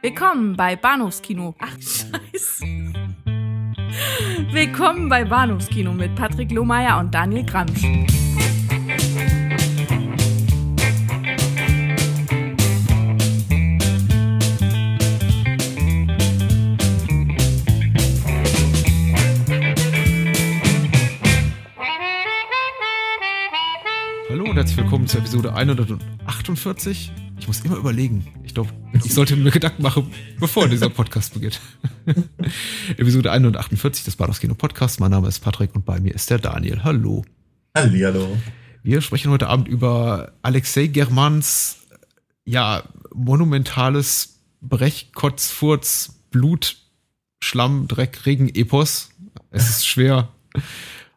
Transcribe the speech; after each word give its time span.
Willkommen 0.00 0.56
bei 0.56 0.76
Bahnhofskino. 0.76 1.56
Ach, 1.58 1.72
scheiße. 1.72 2.64
Willkommen 4.52 5.08
bei 5.08 5.24
Bahnhofskino 5.24 5.92
mit 5.92 6.14
Patrick 6.14 6.52
Lohmeier 6.52 7.00
und 7.00 7.12
Daniel 7.12 7.44
Gramsch. 7.44 7.82
Hallo 24.30 24.44
und 24.44 24.56
herzlich 24.56 24.76
willkommen 24.76 25.08
zur 25.08 25.18
Episode 25.22 25.54
148. 25.54 27.10
Ich 27.40 27.48
muss 27.48 27.64
immer 27.64 27.78
überlegen. 27.78 28.24
Ich 28.48 28.54
glaube, 28.54 28.70
ich 28.94 29.12
sollte 29.12 29.36
mir 29.36 29.50
Gedanken 29.50 29.82
machen, 29.82 30.10
bevor 30.40 30.68
dieser 30.68 30.88
Podcast 30.88 31.34
beginnt. 31.34 31.60
Episode 32.96 33.30
148 33.30 34.04
des 34.04 34.16
Bahnhofskino 34.16 34.54
Podcast. 34.54 35.00
Mein 35.00 35.10
Name 35.10 35.28
ist 35.28 35.40
Patrick 35.40 35.74
und 35.74 35.84
bei 35.84 36.00
mir 36.00 36.14
ist 36.14 36.30
der 36.30 36.38
Daniel. 36.38 36.82
Hallo. 36.82 37.26
Hallihallo. 37.76 38.38
Wir 38.82 39.02
sprechen 39.02 39.30
heute 39.30 39.48
Abend 39.48 39.68
über 39.68 40.32
Alexei 40.40 40.86
Germans, 40.86 41.80
ja, 42.46 42.84
monumentales 43.14 44.40
Brech, 44.62 45.10
Kotz, 45.12 45.50
Furz, 45.50 46.14
Blut, 46.30 46.78
Schlamm, 47.40 47.86
Dreck, 47.86 48.24
Regen, 48.24 48.48
Epos. 48.48 49.10
Es 49.50 49.68
ist 49.68 49.86
schwer, 49.86 50.30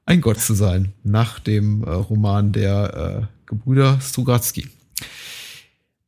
ein 0.06 0.20
Gott 0.20 0.42
zu 0.42 0.54
sein, 0.54 0.92
nach 1.04 1.40
dem 1.40 1.86
äh, 1.86 1.92
Roman 1.92 2.52
der 2.52 3.30
äh, 3.32 3.46
Gebrüder 3.46 4.02
Strugatsky. 4.02 4.68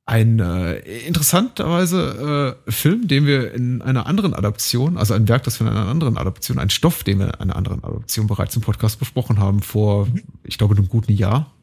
Ein 0.06 0.40
äh, 0.40 0.80
interessanterweise 1.08 2.58
äh, 2.68 2.72
Film, 2.72 3.08
den 3.08 3.26
wir 3.26 3.54
in 3.54 3.82
einer 3.82 4.06
anderen 4.06 4.34
Adaption, 4.34 4.98
also 4.98 5.14
ein 5.14 5.30
Werk, 5.30 5.44
das 5.44 5.62
wir 5.62 5.68
in 5.68 5.72
einer 5.74 5.88
anderen 5.88 6.18
Adaption, 6.18 6.60
ein 6.60 6.70
Stoff, 6.70 7.06
den 7.06 7.20
wir 7.20 7.28
in 7.28 7.34
einer 7.36 7.56
anderen 7.56 7.82
Adaption 7.86 8.28
bereits 8.28 8.54
im 8.58 8.62
Podcast 8.62 9.00
besprochen 9.00 9.40
haben, 9.40 9.62
vor, 9.62 10.10
ich 10.44 10.58
glaube, 10.58 10.76
einem 10.76 10.90
guten 10.90 11.14
Jahr. 11.14 11.54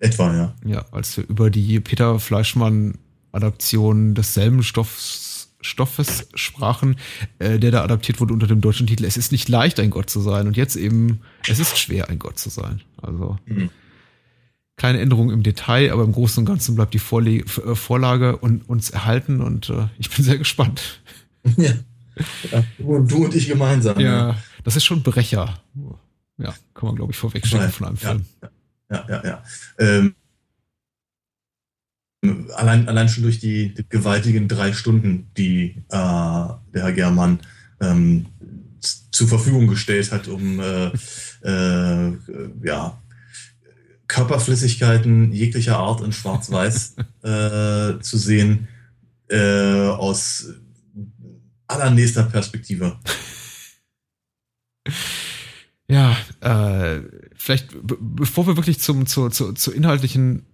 Etwa, 0.00 0.34
ja. 0.34 0.54
Ja, 0.64 0.84
als 0.90 1.16
wir 1.16 1.28
über 1.28 1.48
die 1.48 1.78
Peter 1.78 2.18
Fleischmann-Adaption 2.18 4.14
desselben 4.14 4.64
Stoffs, 4.64 5.54
Stoffes 5.60 6.28
sprachen, 6.34 6.96
äh, 7.38 7.60
der 7.60 7.70
da 7.70 7.84
adaptiert 7.84 8.20
wurde 8.20 8.34
unter 8.34 8.48
dem 8.48 8.60
deutschen 8.60 8.88
Titel 8.88 9.04
Es 9.04 9.16
ist 9.16 9.30
nicht 9.30 9.48
leicht, 9.48 9.78
ein 9.78 9.90
Gott 9.90 10.10
zu 10.10 10.20
sein. 10.20 10.48
Und 10.48 10.56
jetzt 10.56 10.74
eben, 10.74 11.20
es 11.48 11.60
ist 11.60 11.78
schwer, 11.78 12.08
ein 12.08 12.18
Gott 12.18 12.38
zu 12.38 12.50
sein. 12.50 12.80
Also 13.00 13.38
Mhm. 13.46 13.70
Kleine 14.76 15.00
Änderung 15.00 15.30
im 15.30 15.42
Detail, 15.42 15.90
aber 15.90 16.04
im 16.04 16.12
Großen 16.12 16.40
und 16.40 16.46
Ganzen 16.46 16.74
bleibt 16.74 16.94
die 16.94 16.98
Vorle 16.98 17.38
äh, 17.38 17.74
Vorlage 17.74 18.36
und, 18.36 18.68
uns 18.68 18.90
erhalten 18.90 19.40
und 19.40 19.70
äh, 19.70 19.88
ich 19.98 20.10
bin 20.10 20.24
sehr 20.24 20.38
gespannt. 20.38 21.00
ja. 21.56 21.72
ja. 22.50 22.64
Du, 22.78 22.96
und- 22.96 23.10
du 23.10 23.24
und 23.24 23.34
ich 23.34 23.48
gemeinsam. 23.48 23.98
Ja, 24.00 24.36
das 24.64 24.76
ist 24.76 24.84
schon 24.84 25.02
Brecher. 25.02 25.60
Ja, 26.38 26.54
kann 26.74 26.88
man, 26.88 26.96
glaube 26.96 27.12
ich, 27.12 27.18
vorwegschicken 27.18 27.70
von 27.70 27.86
einem 27.86 27.96
ja, 28.00 28.08
Film. 28.10 28.26
Ja, 28.90 29.06
ja, 29.08 29.24
ja. 29.24 29.42
Ähm, 29.78 30.14
allein, 32.54 32.88
allein 32.88 33.08
schon 33.08 33.22
durch 33.22 33.38
die, 33.38 33.74
die 33.74 33.88
gewaltigen 33.88 34.48
drei 34.48 34.72
Stunden, 34.72 35.30
die 35.36 35.82
äh, 35.88 35.92
der 35.92 36.58
Herr 36.74 36.92
Germann 36.92 37.40
ähm, 37.80 38.26
zur 39.10 39.28
Verfügung 39.28 39.66
gestellt 39.66 40.12
hat, 40.12 40.28
um 40.28 40.60
äh, 40.60 40.90
äh, 41.42 42.12
ja, 42.62 43.00
Körperflüssigkeiten 44.08 45.32
jeglicher 45.32 45.78
Art 45.78 46.00
in 46.00 46.12
Schwarz-Weiß 46.12 46.96
äh, 47.22 48.00
zu 48.00 48.16
sehen, 48.18 48.68
äh, 49.28 49.88
aus 49.88 50.48
allernächster 51.66 52.22
Perspektive. 52.24 52.98
Ja, 55.88 56.16
äh, 56.40 57.02
vielleicht, 57.34 57.70
be- 57.86 57.98
bevor 58.00 58.46
wir 58.46 58.56
wirklich 58.56 58.80
zum, 58.80 59.06
zur, 59.06 59.30
zur, 59.30 59.54
zur 59.54 59.74
inhaltlichen 59.74 60.46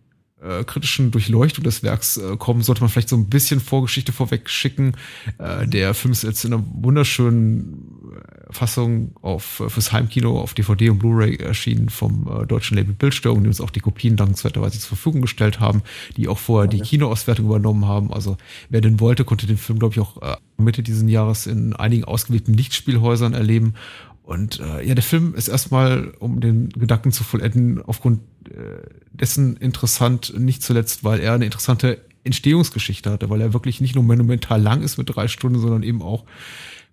äh, 0.42 0.64
kritischen 0.64 1.10
Durchleuchtung 1.10 1.64
des 1.64 1.82
Werks 1.82 2.16
äh, 2.16 2.36
kommen, 2.36 2.62
sollte 2.62 2.80
man 2.80 2.90
vielleicht 2.90 3.08
so 3.08 3.16
ein 3.16 3.28
bisschen 3.28 3.60
Vorgeschichte 3.60 4.12
vorweg 4.12 4.48
schicken. 4.48 4.92
Äh, 5.38 5.66
der 5.66 5.94
Film 5.94 6.12
ist 6.12 6.22
jetzt 6.22 6.44
in 6.44 6.52
einer 6.52 6.64
wunderschönen 6.72 8.12
äh, 8.14 8.52
Fassung 8.52 9.12
auf, 9.22 9.60
äh, 9.60 9.68
fürs 9.68 9.92
Heimkino 9.92 10.40
auf 10.40 10.54
DVD 10.54 10.90
und 10.90 10.98
Blu-ray 10.98 11.36
erschienen 11.36 11.88
vom 11.88 12.28
äh, 12.28 12.46
deutschen 12.46 12.76
Label 12.76 12.94
Bildstörung, 12.94 13.42
die 13.42 13.48
uns 13.48 13.60
auch 13.60 13.70
die 13.70 13.80
Kopien 13.80 14.16
dankenswerterweise 14.16 14.78
zur 14.78 14.88
Verfügung 14.88 15.22
gestellt 15.22 15.60
haben, 15.60 15.82
die 16.16 16.28
auch 16.28 16.38
vorher 16.38 16.68
die 16.68 16.80
Kinoauswertung 16.80 17.46
übernommen 17.46 17.86
haben. 17.86 18.12
Also 18.12 18.36
wer 18.68 18.80
den 18.80 19.00
wollte, 19.00 19.24
konnte 19.24 19.46
den 19.46 19.58
Film, 19.58 19.78
glaube 19.78 19.94
ich, 19.94 20.00
auch 20.00 20.20
äh, 20.22 20.36
Mitte 20.56 20.82
diesen 20.82 21.08
Jahres 21.08 21.46
in 21.46 21.74
einigen 21.74 22.04
ausgewählten 22.04 22.54
Lichtspielhäusern 22.54 23.34
erleben. 23.34 23.74
Und 24.22 24.60
äh, 24.60 24.86
ja, 24.86 24.94
der 24.94 25.02
Film 25.02 25.34
ist 25.34 25.48
erstmal, 25.48 26.12
um 26.20 26.40
den 26.40 26.68
Gedanken 26.70 27.10
zu 27.12 27.24
vollenden, 27.24 27.82
aufgrund 27.82 28.20
äh, 28.48 28.80
dessen 29.12 29.56
interessant, 29.56 30.32
nicht 30.38 30.62
zuletzt, 30.62 31.02
weil 31.04 31.20
er 31.20 31.32
eine 31.34 31.44
interessante 31.44 32.00
Entstehungsgeschichte 32.24 33.10
hatte, 33.10 33.30
weil 33.30 33.40
er 33.40 33.52
wirklich 33.52 33.80
nicht 33.80 33.94
nur 33.96 34.04
monumental 34.04 34.62
lang 34.62 34.82
ist 34.82 34.96
mit 34.96 35.14
drei 35.14 35.26
Stunden, 35.26 35.58
sondern 35.58 35.82
eben 35.82 36.02
auch, 36.02 36.24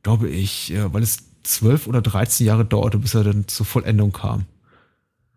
glaube 0.02 0.28
ich, 0.30 0.74
äh, 0.74 0.92
weil 0.92 1.04
es 1.04 1.18
zwölf 1.44 1.86
oder 1.88 2.02
13 2.02 2.48
Jahre 2.48 2.66
dauerte, 2.66 2.98
bis 2.98 3.14
er 3.14 3.24
dann 3.24 3.48
zur 3.48 3.66
Vollendung 3.66 4.12
kam. 4.12 4.46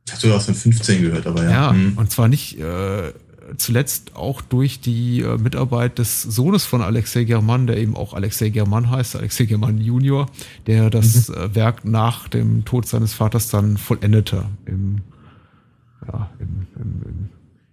Ich 0.07 0.13
habe 0.13 0.21
sogar 0.23 0.37
aus 0.39 0.47
den 0.47 0.55
15 0.55 1.03
gehört, 1.03 1.27
aber 1.27 1.45
ja. 1.45 1.51
Ja, 1.51 1.73
Mhm. 1.73 1.99
und 1.99 2.11
zwar 2.11 2.29
nicht 2.29 2.59
äh, 2.59 3.13
zuletzt 3.57 4.17
auch 4.17 4.41
durch 4.41 4.81
die 4.81 5.21
äh, 5.21 5.39
Mitarbeit 5.39 5.99
des 5.99 6.23
Sohnes 6.23 6.65
von 6.65 6.83
Alexei 6.83 7.25
German, 7.25 7.67
der 7.67 7.77
eben 7.77 7.97
auch 7.97 8.15
Alexei 8.15 8.51
German 8.51 8.91
heißt, 8.91 9.17
Alexei 9.17 9.45
German 9.45 9.79
Junior, 9.79 10.27
der 10.67 10.91
das 10.91 11.29
äh, 11.29 11.55
Werk 11.55 11.85
nach 11.85 12.29
dem 12.29 12.65
Tod 12.65 12.87
seines 12.87 13.13
Vaters 13.15 13.49
dann 13.49 13.77
vollendete 13.77 14.47
im, 14.67 15.01
ja, 16.07 16.31
im, 16.39 16.67
im, 16.77 17.03
im, 17.05 17.29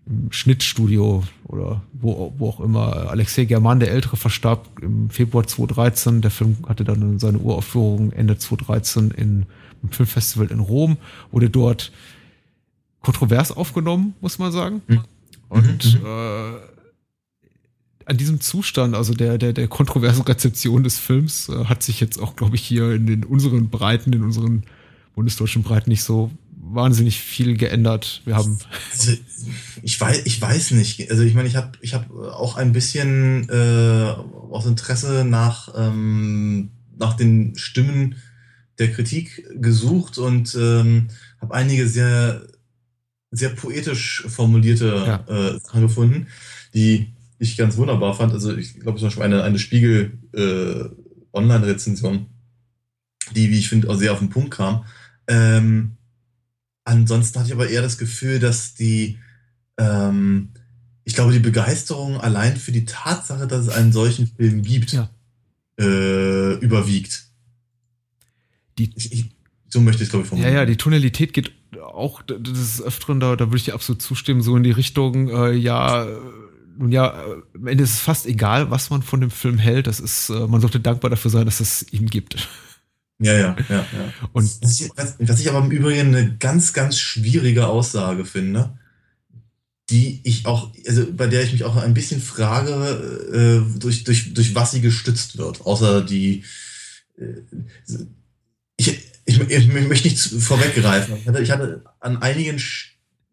im 0.08 0.32
Schnittstudio 0.32 1.24
oder 1.46 1.82
wo, 1.94 2.34
wo 2.38 2.50
auch 2.50 2.60
immer. 2.60 3.10
Alexei 3.10 3.46
German, 3.46 3.80
der 3.80 3.92
Ältere, 3.92 4.18
verstarb 4.18 4.68
im 4.82 5.10
Februar 5.10 5.46
2013. 5.46 6.22
Der 6.22 6.32
Film 6.32 6.58
hatte 6.68 6.84
dann 6.84 7.20
seine 7.20 7.38
Uraufführung 7.38 8.12
Ende 8.12 8.38
2013 8.38 9.12
in, 9.12 9.46
im 9.84 9.90
Filmfestival 9.92 10.48
in 10.48 10.60
Rom, 10.60 10.98
wurde 11.32 11.50
dort 11.50 11.92
kontrovers 13.02 13.52
aufgenommen, 13.52 14.16
muss 14.20 14.40
man 14.40 14.52
sagen. 14.52 14.82
Mhm. 14.88 15.02
Und 15.50 16.00
Mhm. 16.00 16.06
äh, 16.06 16.54
an 18.06 18.18
diesem 18.18 18.40
Zustand, 18.42 18.96
also 18.96 19.14
der, 19.14 19.38
der, 19.38 19.54
der 19.54 19.68
kontroversen 19.68 20.24
Rezeption 20.24 20.84
des 20.84 20.98
Films, 20.98 21.50
äh, 21.50 21.66
hat 21.66 21.84
sich 21.84 22.00
jetzt 22.00 22.18
auch, 22.20 22.36
glaube 22.36 22.56
ich, 22.56 22.64
hier 22.64 22.92
in 22.92 23.06
den 23.06 23.24
unseren 23.24 23.70
Breiten, 23.70 24.14
in 24.14 24.24
unseren 24.24 24.64
bundesdeutschen 25.16 25.64
Breiten 25.64 25.90
nicht 25.90 26.04
so 26.04 26.32
wahnsinnig 26.72 27.20
viel 27.20 27.58
geändert. 27.58 28.22
Wir 28.26 28.36
haben 28.36 28.58
Also, 28.92 29.14
ich 29.82 30.00
weiß, 30.00 30.22
ich 30.26 30.42
weiß 30.42 30.72
nicht. 30.72 31.10
Also 31.10 31.24
ich 31.24 31.34
meine, 31.34 31.48
ich 31.48 31.56
habe 31.56 31.72
ich 31.82 31.94
hab 31.94 32.12
auch 32.12 32.58
ein 32.58 32.74
bisschen 32.74 33.48
äh, 33.50 34.14
aus 34.52 34.66
Interesse 34.66 35.26
nach, 35.26 35.74
ähm, 35.76 36.70
nach 36.98 37.16
den 37.16 37.56
Stimmen 37.58 38.16
der 38.78 38.92
Kritik 38.92 39.46
gesucht 39.56 40.18
und 40.18 40.56
ähm, 40.60 41.08
habe 41.42 41.54
einige 41.54 41.88
sehr, 41.88 42.48
sehr 43.32 43.50
poetisch 43.50 44.24
formulierte 44.28 44.88
Ja. 45.06 45.26
äh, 45.28 45.60
Sachen 45.60 45.82
gefunden, 45.82 46.28
die 46.74 47.14
ich 47.38 47.56
ganz 47.58 47.78
wunderbar 47.78 48.14
fand. 48.16 48.34
Also 48.34 48.56
ich 48.56 48.80
glaube 48.80 48.98
zum 49.00 49.08
Beispiel 49.08 49.24
eine, 49.24 49.44
eine 49.44 49.60
Spiegel 49.60 50.18
äh, 50.34 50.90
Online-Rezension, 51.32 52.26
die, 53.36 53.50
wie 53.52 53.60
ich 53.60 53.70
finde, 53.70 53.90
auch 53.90 53.96
sehr 53.96 54.14
auf 54.14 54.20
den 54.20 54.30
Punkt 54.30 54.52
kam. 54.52 54.86
Ähm, 55.28 55.92
Ansonsten 56.86 57.38
hatte 57.38 57.50
ich 57.50 57.54
aber 57.54 57.70
eher 57.70 57.84
das 57.84 58.00
Gefühl, 58.00 58.40
dass 58.40 58.74
die, 58.74 59.20
ähm, 59.78 60.50
ich 61.04 61.14
glaube, 61.14 61.34
die 61.34 61.40
Begeisterung 61.40 62.20
allein 62.20 62.58
für 62.58 62.72
die 62.72 62.86
Tatsache, 62.86 63.46
dass 63.46 63.68
es 63.68 63.70
einen 63.70 63.92
solchen 63.92 64.26
Film 64.26 64.64
gibt, 64.64 64.94
Ja. 64.94 65.08
äh, 65.80 66.54
überwiegt. 66.56 67.26
die, 68.80 68.90
Ich, 68.96 69.12
ich, 69.12 69.26
so 69.68 69.82
möchte 69.82 70.02
ich 70.02 70.08
es, 70.08 70.10
glaube 70.10 70.24
ich, 70.26 70.32
ja, 70.32 70.36
formulieren. 70.38 70.54
ja, 70.56 70.66
die 70.66 70.78
Tonalität 70.78 71.34
geht 71.34 71.52
auch, 72.00 72.22
das 72.22 72.58
ist 72.58 72.82
öfteren, 72.82 73.20
da, 73.20 73.36
da 73.36 73.48
würde 73.48 73.58
ich 73.58 73.66
dir 73.66 73.74
absolut 73.74 74.02
zustimmen, 74.02 74.42
so 74.42 74.56
in 74.58 74.64
die 74.64 74.72
Richtung, 74.72 75.30
äh, 75.30 75.52
ja, 75.52 76.08
nun 76.80 76.92
ja, 76.92 77.14
am 77.54 77.68
Ende 77.68 77.84
ist 77.84 77.94
es 77.94 78.00
fast 78.00 78.26
egal, 78.26 78.72
was 78.72 78.90
man 78.90 79.04
von 79.04 79.20
dem 79.20 79.32
Film 79.32 79.58
hält. 79.58 79.86
Das 79.86 80.00
ist, 80.00 80.30
äh, 80.30 80.48
man 80.48 80.62
sollte 80.62 80.80
dankbar 80.80 81.10
dafür 81.10 81.30
sein, 81.30 81.46
dass 81.46 81.60
es 81.60 81.86
ihn 81.92 82.08
gibt. 82.08 82.48
Ja, 83.20 83.34
ja, 83.34 83.58
ja, 83.68 83.76
ja. 83.76 84.14
Und 84.32 84.50
Was 84.62 84.80
ich, 84.80 84.90
was, 84.96 85.16
was 85.20 85.40
ich 85.42 85.50
aber 85.50 85.60
im 85.60 85.72
Übrigen 85.72 86.16
eine 86.16 86.38
ganz, 86.38 86.72
ganz 86.72 86.98
schwierige 86.98 87.68
Aussage 87.68 88.24
finde, 88.24 88.80
die 89.90 90.22
ich 90.24 90.46
auch, 90.46 90.72
also 90.88 91.06
bei 91.12 91.28
der 91.28 91.44
ich 91.44 91.52
mich 91.52 91.66
auch 91.66 91.76
ein 91.76 91.94
bisschen 91.94 92.22
frage, 92.22 92.72
äh, 93.34 93.80
durch, 93.80 94.06
durch, 94.06 94.34
durch 94.34 94.56
was 94.56 94.72
sie 94.72 94.80
gestützt 94.80 95.38
wird, 95.38 95.66
außer 95.66 96.02
die, 96.02 96.46
äh, 97.18 97.42
ich, 98.78 98.98
ich, 99.26 99.40
ich 99.50 99.68
möchte 99.68 100.08
nicht 100.08 100.20
vorweggreifen. 100.20 101.18
Ich 101.18 101.28
hatte, 101.28 101.42
ich 101.42 101.52
hatte 101.52 101.84
an 102.00 102.22
einigen 102.22 102.60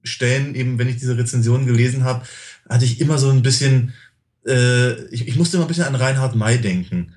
Stellen, 0.03 0.55
eben 0.55 0.79
wenn 0.79 0.89
ich 0.89 0.97
diese 0.97 1.17
Rezension 1.17 1.67
gelesen 1.67 2.05
habe, 2.05 2.25
hatte 2.69 2.85
ich 2.85 3.01
immer 3.01 3.19
so 3.19 3.31
ein 3.31 3.43
bisschen 3.43 3.93
äh, 4.47 5.05
ich, 5.07 5.27
ich 5.29 5.37
musste 5.37 5.57
immer 5.57 5.67
ein 5.67 5.69
bisschen 5.69 5.85
an 5.85 5.95
Reinhard 5.95 6.37
May 6.37 6.59
denken. 6.59 7.15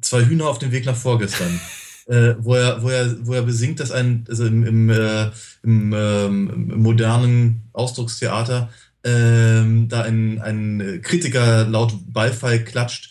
Zwei 0.00 0.24
Hühner 0.24 0.46
auf 0.46 0.58
dem 0.58 0.70
Weg 0.70 0.84
nach 0.86 0.96
vorgestern. 0.96 1.60
äh, 2.06 2.34
wo, 2.38 2.54
er, 2.54 2.82
wo, 2.82 2.88
er, 2.88 3.26
wo 3.26 3.34
er 3.34 3.42
besingt, 3.42 3.80
dass 3.80 3.90
ein, 3.90 4.24
also 4.28 4.46
im, 4.46 4.64
im, 4.64 4.90
äh, 4.90 5.30
im, 5.62 5.92
ähm, 5.92 6.70
im 6.70 6.82
modernen 6.82 7.62
Ausdruckstheater 7.72 8.70
ähm, 9.04 9.88
da 9.88 10.02
ein, 10.02 10.40
ein 10.40 11.00
Kritiker 11.02 11.66
laut 11.66 11.94
Beifall 12.12 12.64
klatscht, 12.64 13.10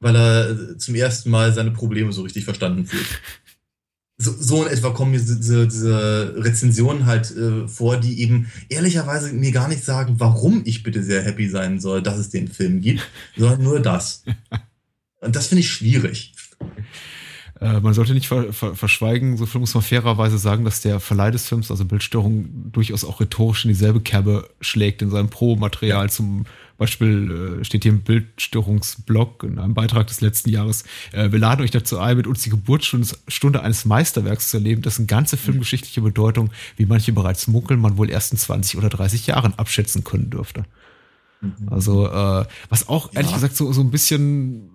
weil 0.00 0.16
er 0.16 0.78
zum 0.78 0.94
ersten 0.94 1.30
Mal 1.30 1.52
seine 1.52 1.70
Probleme 1.70 2.12
so 2.12 2.22
richtig 2.22 2.44
verstanden 2.44 2.86
fühlt. 2.86 3.06
So, 4.18 4.32
so 4.32 4.64
in 4.64 4.72
etwa 4.72 4.90
kommen 4.90 5.10
mir 5.10 5.18
diese, 5.18 5.68
diese 5.68 6.34
Rezensionen 6.38 7.04
halt 7.04 7.36
äh, 7.36 7.68
vor, 7.68 7.98
die 7.98 8.22
eben 8.22 8.50
ehrlicherweise 8.70 9.32
mir 9.34 9.52
gar 9.52 9.68
nicht 9.68 9.84
sagen, 9.84 10.14
warum 10.18 10.62
ich 10.64 10.82
bitte 10.82 11.02
sehr 11.02 11.22
happy 11.22 11.48
sein 11.48 11.80
soll, 11.80 12.02
dass 12.02 12.16
es 12.16 12.30
den 12.30 12.48
Film 12.48 12.80
gibt, 12.80 13.02
sondern 13.36 13.62
nur 13.62 13.80
das. 13.80 14.24
Und 15.20 15.36
das 15.36 15.48
finde 15.48 15.60
ich 15.60 15.70
schwierig. 15.70 16.34
Äh, 17.60 17.80
man 17.80 17.94
sollte 17.94 18.14
nicht 18.14 18.28
ver 18.28 18.52
ver 18.52 18.74
verschweigen, 18.74 19.36
so 19.36 19.46
viel 19.46 19.60
muss 19.60 19.74
man 19.74 19.82
fairerweise 19.82 20.38
sagen, 20.38 20.64
dass 20.64 20.80
der 20.80 21.00
Verleih 21.00 21.30
des 21.30 21.46
Films, 21.48 21.70
also 21.70 21.84
Bildstörung, 21.84 22.70
durchaus 22.72 23.04
auch 23.04 23.20
rhetorisch 23.20 23.64
in 23.64 23.68
dieselbe 23.68 24.00
Kerbe 24.00 24.48
schlägt 24.60 25.02
in 25.02 25.10
seinem 25.10 25.28
Pro-Material. 25.28 26.06
Ja. 26.06 26.10
Zum 26.10 26.44
Beispiel 26.78 27.58
äh, 27.60 27.64
steht 27.64 27.84
hier 27.84 27.92
im 27.92 28.02
Bildstörungsblog 28.02 29.44
in 29.44 29.58
einem 29.58 29.74
Beitrag 29.74 30.06
des 30.06 30.20
letzten 30.20 30.50
Jahres. 30.50 30.84
Äh, 31.12 31.32
wir 31.32 31.38
laden 31.38 31.62
euch 31.62 31.70
dazu 31.70 31.98
ein, 31.98 32.16
mit 32.16 32.26
uns 32.26 32.42
die 32.42 32.50
Geburtsstunde 32.50 33.62
eines 33.62 33.84
Meisterwerks 33.84 34.50
zu 34.50 34.58
erleben, 34.58 34.82
dessen 34.82 35.06
ganze 35.06 35.36
filmgeschichtliche 35.36 36.00
Bedeutung, 36.00 36.50
wie 36.76 36.86
manche 36.86 37.12
bereits 37.12 37.46
munkeln, 37.46 37.80
man 37.80 37.96
wohl 37.96 38.10
erst 38.10 38.32
in 38.32 38.38
20 38.38 38.78
oder 38.78 38.88
30 38.88 39.26
Jahren 39.26 39.54
abschätzen 39.54 40.04
können 40.04 40.30
dürfte. 40.30 40.64
Mhm. 41.40 41.68
Also, 41.70 42.08
äh, 42.08 42.44
was 42.68 42.88
auch 42.88 43.12
ehrlich 43.14 43.30
ja. 43.30 43.36
gesagt 43.36 43.56
so, 43.56 43.72
so 43.72 43.80
ein 43.80 43.90
bisschen 43.90 44.70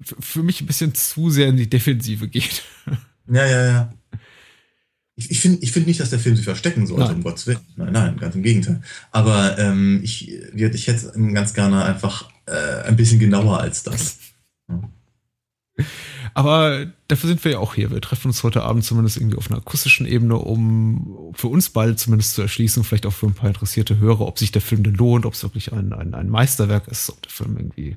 für 0.00 0.42
mich 0.42 0.60
ein 0.60 0.66
bisschen 0.66 0.94
zu 0.94 1.30
sehr 1.30 1.48
in 1.48 1.56
die 1.56 1.70
Defensive 1.70 2.28
geht. 2.28 2.62
Ja, 3.26 3.46
ja, 3.46 3.64
ja. 3.64 3.92
Ich, 5.16 5.30
ich 5.30 5.40
finde 5.40 5.62
ich 5.62 5.70
find 5.72 5.86
nicht, 5.86 6.00
dass 6.00 6.10
der 6.10 6.18
Film 6.18 6.34
sich 6.34 6.44
verstecken 6.44 6.86
sollte, 6.86 7.04
nein. 7.04 7.16
um 7.16 7.22
Gottes 7.22 7.46
Willen. 7.46 7.60
Nein, 7.76 7.92
nein, 7.92 8.16
ganz 8.16 8.34
im 8.34 8.42
Gegenteil. 8.42 8.82
Aber 9.12 9.58
ähm, 9.58 10.00
ich, 10.02 10.32
ich 10.32 10.86
hätte 10.86 11.06
es 11.06 11.12
ganz 11.34 11.54
gerne 11.54 11.84
einfach 11.84 12.28
äh, 12.46 12.82
ein 12.88 12.96
bisschen 12.96 13.20
genauer 13.20 13.60
als 13.60 13.84
das. 13.84 14.18
Ja. 14.68 14.90
Aber 16.34 16.86
dafür 17.06 17.28
sind 17.28 17.44
wir 17.44 17.52
ja 17.52 17.58
auch 17.58 17.74
hier. 17.74 17.92
Wir 17.92 18.00
treffen 18.00 18.28
uns 18.28 18.42
heute 18.42 18.62
Abend 18.62 18.84
zumindest 18.84 19.16
irgendwie 19.16 19.36
auf 19.36 19.48
einer 19.48 19.60
akustischen 19.60 20.04
Ebene, 20.04 20.36
um 20.36 21.32
für 21.34 21.46
uns 21.46 21.70
beide 21.70 21.94
zumindest 21.94 22.34
zu 22.34 22.42
erschließen, 22.42 22.82
vielleicht 22.82 23.06
auch 23.06 23.12
für 23.12 23.26
ein 23.26 23.34
paar 23.34 23.48
interessierte 23.48 23.98
Hörer, 23.98 24.22
ob 24.22 24.38
sich 24.38 24.50
der 24.50 24.62
Film 24.62 24.82
denn 24.82 24.94
lohnt, 24.94 25.26
ob 25.26 25.34
es 25.34 25.44
wirklich 25.44 25.72
ein, 25.72 25.92
ein, 25.92 26.12
ein 26.14 26.28
Meisterwerk 26.28 26.88
ist, 26.88 27.08
ob 27.10 27.22
der 27.22 27.30
Film 27.30 27.56
irgendwie 27.56 27.96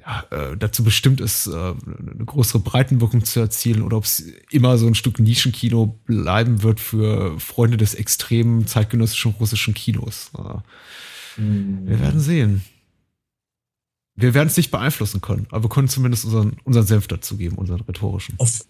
ja, 0.00 0.24
äh, 0.30 0.56
dazu 0.56 0.84
bestimmt 0.84 1.20
ist, 1.20 1.46
äh, 1.46 1.50
eine 1.50 2.24
größere 2.24 2.60
Breitenwirkung 2.60 3.24
zu 3.24 3.40
erzielen 3.40 3.82
oder 3.82 3.96
ob 3.96 4.04
es 4.04 4.24
immer 4.50 4.78
so 4.78 4.86
ein 4.86 4.94
Stück 4.94 5.18
Nischenkino 5.18 5.98
bleiben 6.06 6.62
wird 6.62 6.80
für 6.80 7.38
Freunde 7.40 7.76
des 7.76 7.94
extremen 7.94 8.66
zeitgenössischen 8.66 9.32
russischen 9.32 9.74
Kinos. 9.74 10.30
Äh, 10.36 11.40
mhm. 11.40 11.86
Wir 11.86 12.00
werden 12.00 12.20
sehen. 12.20 12.64
Wir 14.14 14.34
werden 14.34 14.48
es 14.48 14.56
nicht 14.56 14.70
beeinflussen 14.70 15.20
können, 15.20 15.46
aber 15.50 15.64
wir 15.64 15.68
können 15.68 15.88
zumindest 15.88 16.24
unseren, 16.24 16.56
unseren 16.64 16.86
Senf 16.86 17.06
dazugeben, 17.06 17.56
unseren 17.56 17.80
rhetorischen. 17.82 18.34
Auf, 18.38 18.64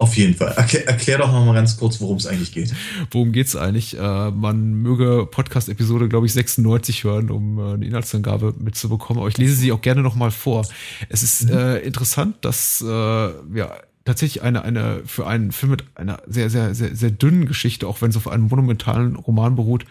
auf 0.00 0.16
jeden 0.16 0.34
Fall. 0.34 0.52
Erklär, 0.52 0.86
erklär 0.86 1.18
doch 1.18 1.32
mal 1.32 1.52
ganz 1.54 1.76
kurz, 1.76 2.00
worum 2.00 2.18
es 2.18 2.26
eigentlich 2.26 2.52
geht. 2.52 2.72
Worum 3.10 3.32
geht 3.32 3.48
es 3.48 3.56
eigentlich? 3.56 3.98
Äh, 3.98 4.30
man 4.30 4.74
möge 4.74 5.26
Podcast-Episode, 5.28 6.08
glaube 6.08 6.26
ich, 6.26 6.32
96 6.32 7.02
hören, 7.02 7.30
um 7.30 7.58
äh, 7.58 7.72
eine 7.74 7.84
Inhaltsangabe 7.84 8.54
mitzubekommen. 8.58 9.20
Aber 9.20 9.28
ich 9.28 9.38
lese 9.38 9.56
sie 9.56 9.72
auch 9.72 9.80
gerne 9.80 10.02
noch 10.02 10.14
mal 10.14 10.30
vor. 10.30 10.64
Es 11.08 11.24
ist 11.24 11.50
mhm. 11.50 11.58
äh, 11.58 11.78
interessant, 11.78 12.36
dass 12.42 12.80
äh, 12.80 12.86
ja 12.86 13.74
tatsächlich 14.04 14.42
eine, 14.42 14.62
eine 14.62 15.02
für 15.04 15.26
einen 15.26 15.50
Film 15.50 15.72
mit 15.72 15.84
einer 15.96 16.22
sehr, 16.28 16.48
sehr, 16.48 16.76
sehr, 16.76 16.94
sehr 16.94 17.10
dünnen 17.10 17.46
Geschichte, 17.46 17.88
auch 17.88 18.00
wenn 18.00 18.10
es 18.10 18.16
auf 18.16 18.28
einem 18.28 18.44
monumentalen 18.44 19.16
Roman 19.16 19.54
beruht, 19.54 19.84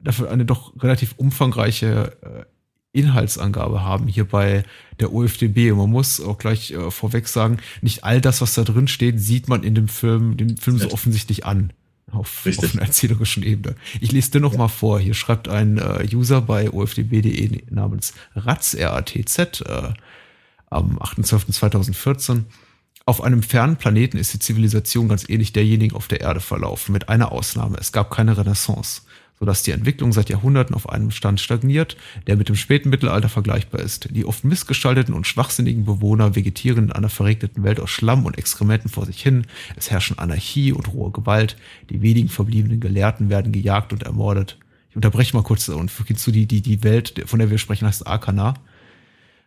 dafür 0.00 0.30
eine 0.30 0.46
doch 0.46 0.72
relativ 0.82 1.12
umfangreiche 1.18 2.16
Inhaltsangabe 2.92 3.84
haben 3.84 4.06
hier 4.06 4.24
bei 4.24 4.62
der 5.00 5.12
OFDB. 5.12 5.70
Und 5.70 5.78
man 5.78 5.90
muss 5.90 6.20
auch 6.20 6.38
gleich 6.38 6.70
äh, 6.70 6.90
vorweg 6.90 7.28
sagen, 7.28 7.58
nicht 7.80 8.04
all 8.04 8.20
das, 8.20 8.40
was 8.40 8.54
da 8.54 8.64
drin 8.64 8.88
steht, 8.88 9.20
sieht 9.20 9.48
man 9.48 9.62
in 9.62 9.74
dem 9.74 9.88
Film, 9.88 10.36
dem 10.36 10.56
Film 10.56 10.78
so 10.78 10.90
offensichtlich 10.90 11.44
an. 11.44 11.72
Auf, 12.12 12.46
auf 12.46 12.72
einer 12.72 12.82
erzählerischen 12.82 13.42
Ebene. 13.42 13.74
Ich 14.00 14.12
lese 14.12 14.30
dir 14.30 14.40
noch 14.40 14.52
ja. 14.52 14.58
mal 14.58 14.68
vor. 14.68 15.00
Hier 15.00 15.12
schreibt 15.12 15.48
ein 15.48 15.78
äh, 15.78 16.06
User 16.12 16.40
bei 16.40 16.70
ofdb.de 16.70 17.64
namens 17.68 18.14
RATZ 18.36 19.38
äh, 19.62 19.92
am 20.70 20.98
8.12.2014. 21.00 22.44
Auf 23.06 23.22
einem 23.22 23.42
fernen 23.42 23.76
Planeten 23.76 24.18
ist 24.18 24.34
die 24.34 24.38
Zivilisation 24.38 25.08
ganz 25.08 25.28
ähnlich 25.28 25.52
derjenigen 25.52 25.96
auf 25.96 26.06
der 26.06 26.20
Erde 26.20 26.40
verlaufen, 26.40 26.92
mit 26.92 27.08
einer 27.08 27.32
Ausnahme. 27.32 27.76
Es 27.80 27.90
gab 27.92 28.10
keine 28.10 28.36
Renaissance 28.36 29.02
sodass 29.38 29.62
die 29.62 29.72
Entwicklung 29.72 30.12
seit 30.12 30.30
Jahrhunderten 30.30 30.74
auf 30.74 30.88
einem 30.88 31.10
Stand 31.10 31.40
stagniert, 31.40 31.96
der 32.26 32.36
mit 32.36 32.48
dem 32.48 32.56
späten 32.56 32.88
Mittelalter 32.88 33.28
vergleichbar 33.28 33.80
ist. 33.80 34.08
Die 34.10 34.24
oft 34.24 34.44
missgestalteten 34.44 35.14
und 35.14 35.26
schwachsinnigen 35.26 35.84
Bewohner 35.84 36.34
vegetieren 36.34 36.84
in 36.84 36.92
einer 36.92 37.08
verregneten 37.08 37.62
Welt 37.62 37.80
aus 37.80 37.90
Schlamm 37.90 38.24
und 38.26 38.38
Exkrementen 38.38 38.88
vor 38.88 39.06
sich 39.06 39.22
hin. 39.22 39.46
Es 39.76 39.90
herrschen 39.90 40.18
Anarchie 40.18 40.72
und 40.72 40.92
rohe 40.92 41.10
Gewalt. 41.10 41.56
Die 41.90 42.02
wenigen 42.02 42.28
verbliebenen 42.28 42.80
Gelehrten 42.80 43.28
werden 43.28 43.52
gejagt 43.52 43.92
und 43.92 44.02
ermordet. 44.02 44.58
Ich 44.90 44.96
unterbreche 44.96 45.36
mal 45.36 45.42
kurz 45.42 45.68
und 45.68 45.90
zu 45.90 46.30
die, 46.30 46.46
die, 46.46 46.62
die 46.62 46.82
Welt, 46.82 47.22
von 47.26 47.38
der 47.38 47.50
wir 47.50 47.58
sprechen, 47.58 47.86
heißt 47.86 48.06
Arkana. 48.06 48.54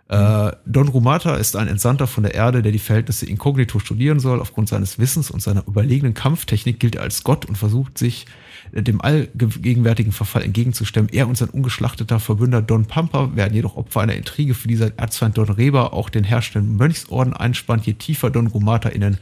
Äh, 0.09 0.53
Don 0.65 0.87
Rumata 0.87 1.35
ist 1.35 1.55
ein 1.55 1.67
Entsandter 1.67 2.07
von 2.07 2.23
der 2.23 2.33
Erde, 2.33 2.63
der 2.63 2.71
die 2.71 2.79
Verhältnisse 2.79 3.27
inkognito 3.27 3.77
studieren 3.77 4.19
soll. 4.19 4.41
Aufgrund 4.41 4.67
seines 4.67 4.97
Wissens 4.97 5.29
und 5.29 5.41
seiner 5.41 5.65
überlegenen 5.67 6.15
Kampftechnik 6.15 6.79
gilt 6.79 6.95
er 6.95 7.03
als 7.03 7.23
Gott 7.23 7.45
und 7.45 7.57
versucht 7.57 7.97
sich 7.99 8.25
dem 8.71 9.01
allgegenwärtigen 9.01 10.11
Verfall 10.11 10.43
entgegenzustemmen. 10.43 11.11
Er 11.13 11.27
und 11.27 11.37
sein 11.37 11.49
ungeschlachteter 11.49 12.19
Verbünder 12.19 12.63
Don 12.63 12.85
Pampa 12.85 13.35
werden 13.35 13.53
jedoch 13.53 13.77
Opfer 13.77 14.01
einer 14.01 14.15
Intrige, 14.15 14.55
für 14.55 14.67
die 14.67 14.75
sein 14.75 14.97
Erzfeind 14.97 15.37
Don 15.37 15.49
Reba 15.49 15.87
auch 15.87 16.09
den 16.09 16.23
herrschenden 16.23 16.75
Mönchsorden 16.75 17.33
einspannt. 17.33 17.85
Je 17.85 17.93
tiefer 17.93 18.31
Don 18.31 18.49
Gumata 18.49 18.89
in 18.89 19.01
den 19.01 19.17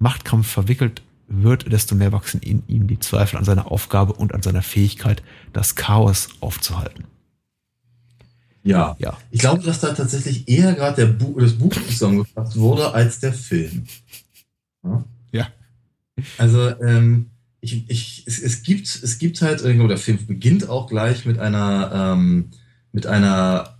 Machtkampf 0.00 0.48
verwickelt 0.48 1.02
wird, 1.28 1.72
desto 1.72 1.94
mehr 1.94 2.10
wachsen 2.10 2.40
in 2.40 2.64
ihm 2.66 2.88
die 2.88 2.98
Zweifel 2.98 3.36
an 3.36 3.44
seiner 3.44 3.70
Aufgabe 3.70 4.14
und 4.14 4.34
an 4.34 4.42
seiner 4.42 4.62
Fähigkeit, 4.62 5.22
das 5.52 5.76
Chaos 5.76 6.28
aufzuhalten. 6.40 7.04
Ja. 8.64 8.96
ja. 8.98 9.16
Ich 9.30 9.40
glaube, 9.40 9.62
dass 9.62 9.80
da 9.80 9.92
tatsächlich 9.92 10.48
eher 10.48 10.74
gerade 10.74 11.06
Bu 11.06 11.38
das 11.38 11.52
Buch 11.52 11.72
zusammengefasst 11.72 12.56
wurde 12.56 12.92
als 12.92 13.20
der 13.20 13.32
Film. 13.32 13.84
Ja. 14.82 15.04
ja. 15.32 15.48
Also, 16.38 16.68
ähm, 16.80 17.30
ich, 17.60 17.88
ich, 17.88 18.24
es, 18.26 18.40
es, 18.40 18.62
gibt, 18.62 18.86
es 18.86 19.18
gibt 19.18 19.40
halt, 19.42 19.60
irgendwo, 19.60 19.86
der 19.86 19.98
Film 19.98 20.18
beginnt 20.26 20.68
auch 20.68 20.88
gleich 20.88 21.24
mit 21.24 21.38
einer, 21.38 21.90
ähm, 21.94 22.50
mit 22.92 23.06
einer 23.06 23.78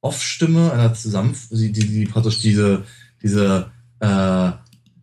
Off-Stimme, 0.00 0.72
einer 0.72 0.94
Zusammen, 0.94 1.34
die, 1.50 1.72
die, 1.72 1.86
die 1.86 2.06
praktisch 2.06 2.40
diese, 2.40 2.84
diese, 3.22 3.70
äh, 4.00 4.52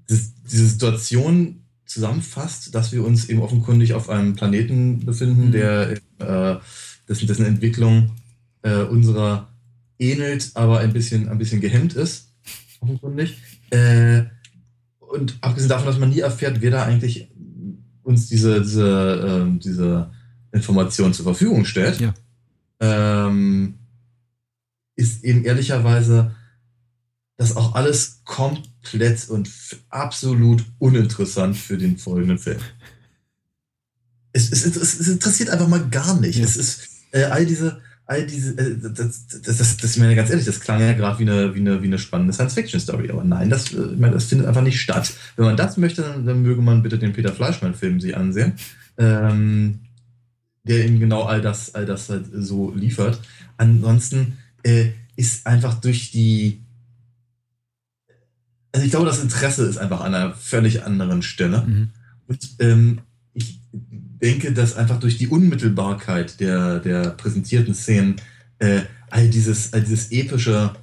diese, 0.09 0.31
diese 0.51 0.67
Situation 0.67 1.63
zusammenfasst, 1.85 2.75
dass 2.75 2.91
wir 2.91 3.03
uns 3.03 3.29
eben 3.29 3.41
offenkundig 3.41 3.93
auf 3.93 4.09
einem 4.09 4.35
Planeten 4.35 5.05
befinden, 5.05 5.47
mhm. 5.47 5.51
der 5.51 5.91
äh, 6.19 6.59
dessen, 7.07 7.27
dessen 7.27 7.45
Entwicklung 7.45 8.11
äh, 8.61 8.83
unserer 8.83 9.53
ähnelt, 9.97 10.51
aber 10.55 10.79
ein 10.79 10.93
bisschen, 10.93 11.29
ein 11.29 11.37
bisschen 11.37 11.61
gehemmt 11.61 11.93
ist, 11.93 12.33
offenkundig. 12.79 13.37
Äh, 13.69 14.23
und 14.99 15.37
abgesehen 15.41 15.69
davon, 15.69 15.87
dass 15.87 15.99
man 15.99 16.09
nie 16.09 16.19
erfährt, 16.19 16.61
wer 16.61 16.71
da 16.71 16.83
eigentlich 16.83 17.29
uns 18.03 18.27
diese, 18.27 18.61
diese, 18.61 19.47
äh, 19.53 19.59
diese 19.59 20.11
Information 20.51 21.13
zur 21.13 21.25
Verfügung 21.25 21.65
stellt, 21.65 21.99
ja. 21.99 22.13
ähm, 22.79 23.75
ist 24.95 25.23
eben 25.23 25.43
ehrlicherweise 25.43 26.35
das 27.37 27.55
auch 27.55 27.75
alles 27.75 28.21
komplett 28.25 29.29
und 29.29 29.49
absolut 29.89 30.65
uninteressant 30.77 31.55
für 31.55 31.77
den 31.77 31.97
folgenden 31.97 32.37
Film. 32.37 32.59
Es, 34.33 34.51
es, 34.51 34.65
es, 34.65 34.99
es 34.99 35.07
interessiert 35.07 35.49
einfach 35.49 35.67
mal 35.67 35.87
gar 35.89 36.19
nicht. 36.19 36.37
Ja. 36.37 36.45
Es 36.45 36.57
ist 36.57 36.89
äh, 37.11 37.23
all 37.23 37.45
diese, 37.45 37.81
all 38.09 38.25
diese, 38.25 38.57
äh, 38.57 38.75
das, 38.81 39.27
das, 39.27 39.57
das, 39.57 39.77
das, 39.77 39.97
meine 39.97 40.15
ganz 40.15 40.31
ehrlich, 40.31 40.45
das 40.45 40.59
klang 40.59 40.81
ja 40.81 40.93
gerade 40.93 41.19
wie 41.19 41.29
eine, 41.29 41.53
wie, 41.53 41.59
eine, 41.59 41.83
wie 41.83 41.87
eine 41.87 41.99
spannende 41.99 42.33
Science-Fiction-Story, 42.33 43.11
aber 43.11 43.23
nein, 43.23 43.51
das, 43.51 43.71
äh, 43.71 43.95
das 43.99 44.25
findet 44.25 44.47
einfach 44.47 44.63
nicht 44.63 44.81
statt. 44.81 45.13
Wenn 45.35 45.45
man 45.45 45.55
das 45.55 45.77
möchte, 45.77 46.01
dann, 46.01 46.25
dann 46.25 46.41
möge 46.41 46.61
man 46.61 46.81
bitte 46.81 46.97
den 46.97 47.13
Peter 47.13 47.31
Fleischmann-Film 47.31 48.01
sich 48.01 48.17
ansehen, 48.17 48.53
ähm, 48.97 49.81
der 50.63 50.85
eben 50.85 50.99
genau 50.99 51.23
all 51.23 51.41
das, 51.41 51.75
all 51.75 51.85
das 51.85 52.09
halt 52.09 52.25
so 52.33 52.73
liefert. 52.73 53.21
Ansonsten 53.57 54.39
äh, 54.63 54.87
ist 55.15 55.45
einfach 55.45 55.75
durch 55.75 56.09
die, 56.09 56.63
also 58.71 58.85
ich 58.85 58.91
glaube, 58.91 59.05
das 59.05 59.21
Interesse 59.21 59.65
ist 59.65 59.77
einfach 59.77 60.01
an 60.01 60.15
einer 60.15 60.33
völlig 60.33 60.83
anderen 60.83 61.21
Stelle. 61.21 61.61
Mhm. 61.61 61.89
Und 62.25 62.55
ähm, 62.57 63.01
ich 63.33 63.59
denke, 64.21 64.51
dass 64.51 64.75
einfach 64.75 64.99
durch 64.99 65.17
die 65.17 65.27
Unmittelbarkeit 65.27 66.39
der, 66.39 66.79
der 66.79 67.11
präsentierten 67.11 67.73
Szenen 67.73 68.17
äh, 68.59 68.81
all 69.09 69.29
dieses, 69.29 69.73
all 69.73 69.81
dieses 69.81 70.11
epische, 70.11 70.73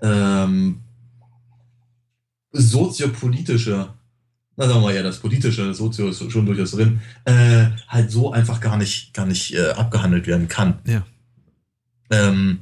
ähm, 0.00 0.80
soziopolitische, 2.52 3.88
na 4.56 4.66
sagen 4.66 4.80
wir 4.80 4.86
mal 4.86 4.94
ja, 4.94 5.02
das 5.02 5.18
politische 5.18 5.74
Sozio 5.74 6.08
ist 6.08 6.30
schon 6.30 6.46
durchaus 6.46 6.72
drin, 6.72 7.00
äh, 7.24 7.66
halt 7.88 8.10
so 8.10 8.32
einfach 8.32 8.60
gar 8.60 8.76
nicht, 8.76 9.12
gar 9.12 9.26
nicht 9.26 9.54
äh, 9.54 9.70
abgehandelt 9.70 10.26
werden 10.26 10.48
kann. 10.48 10.78
Ja. 10.86 11.06
Ähm, 12.10 12.60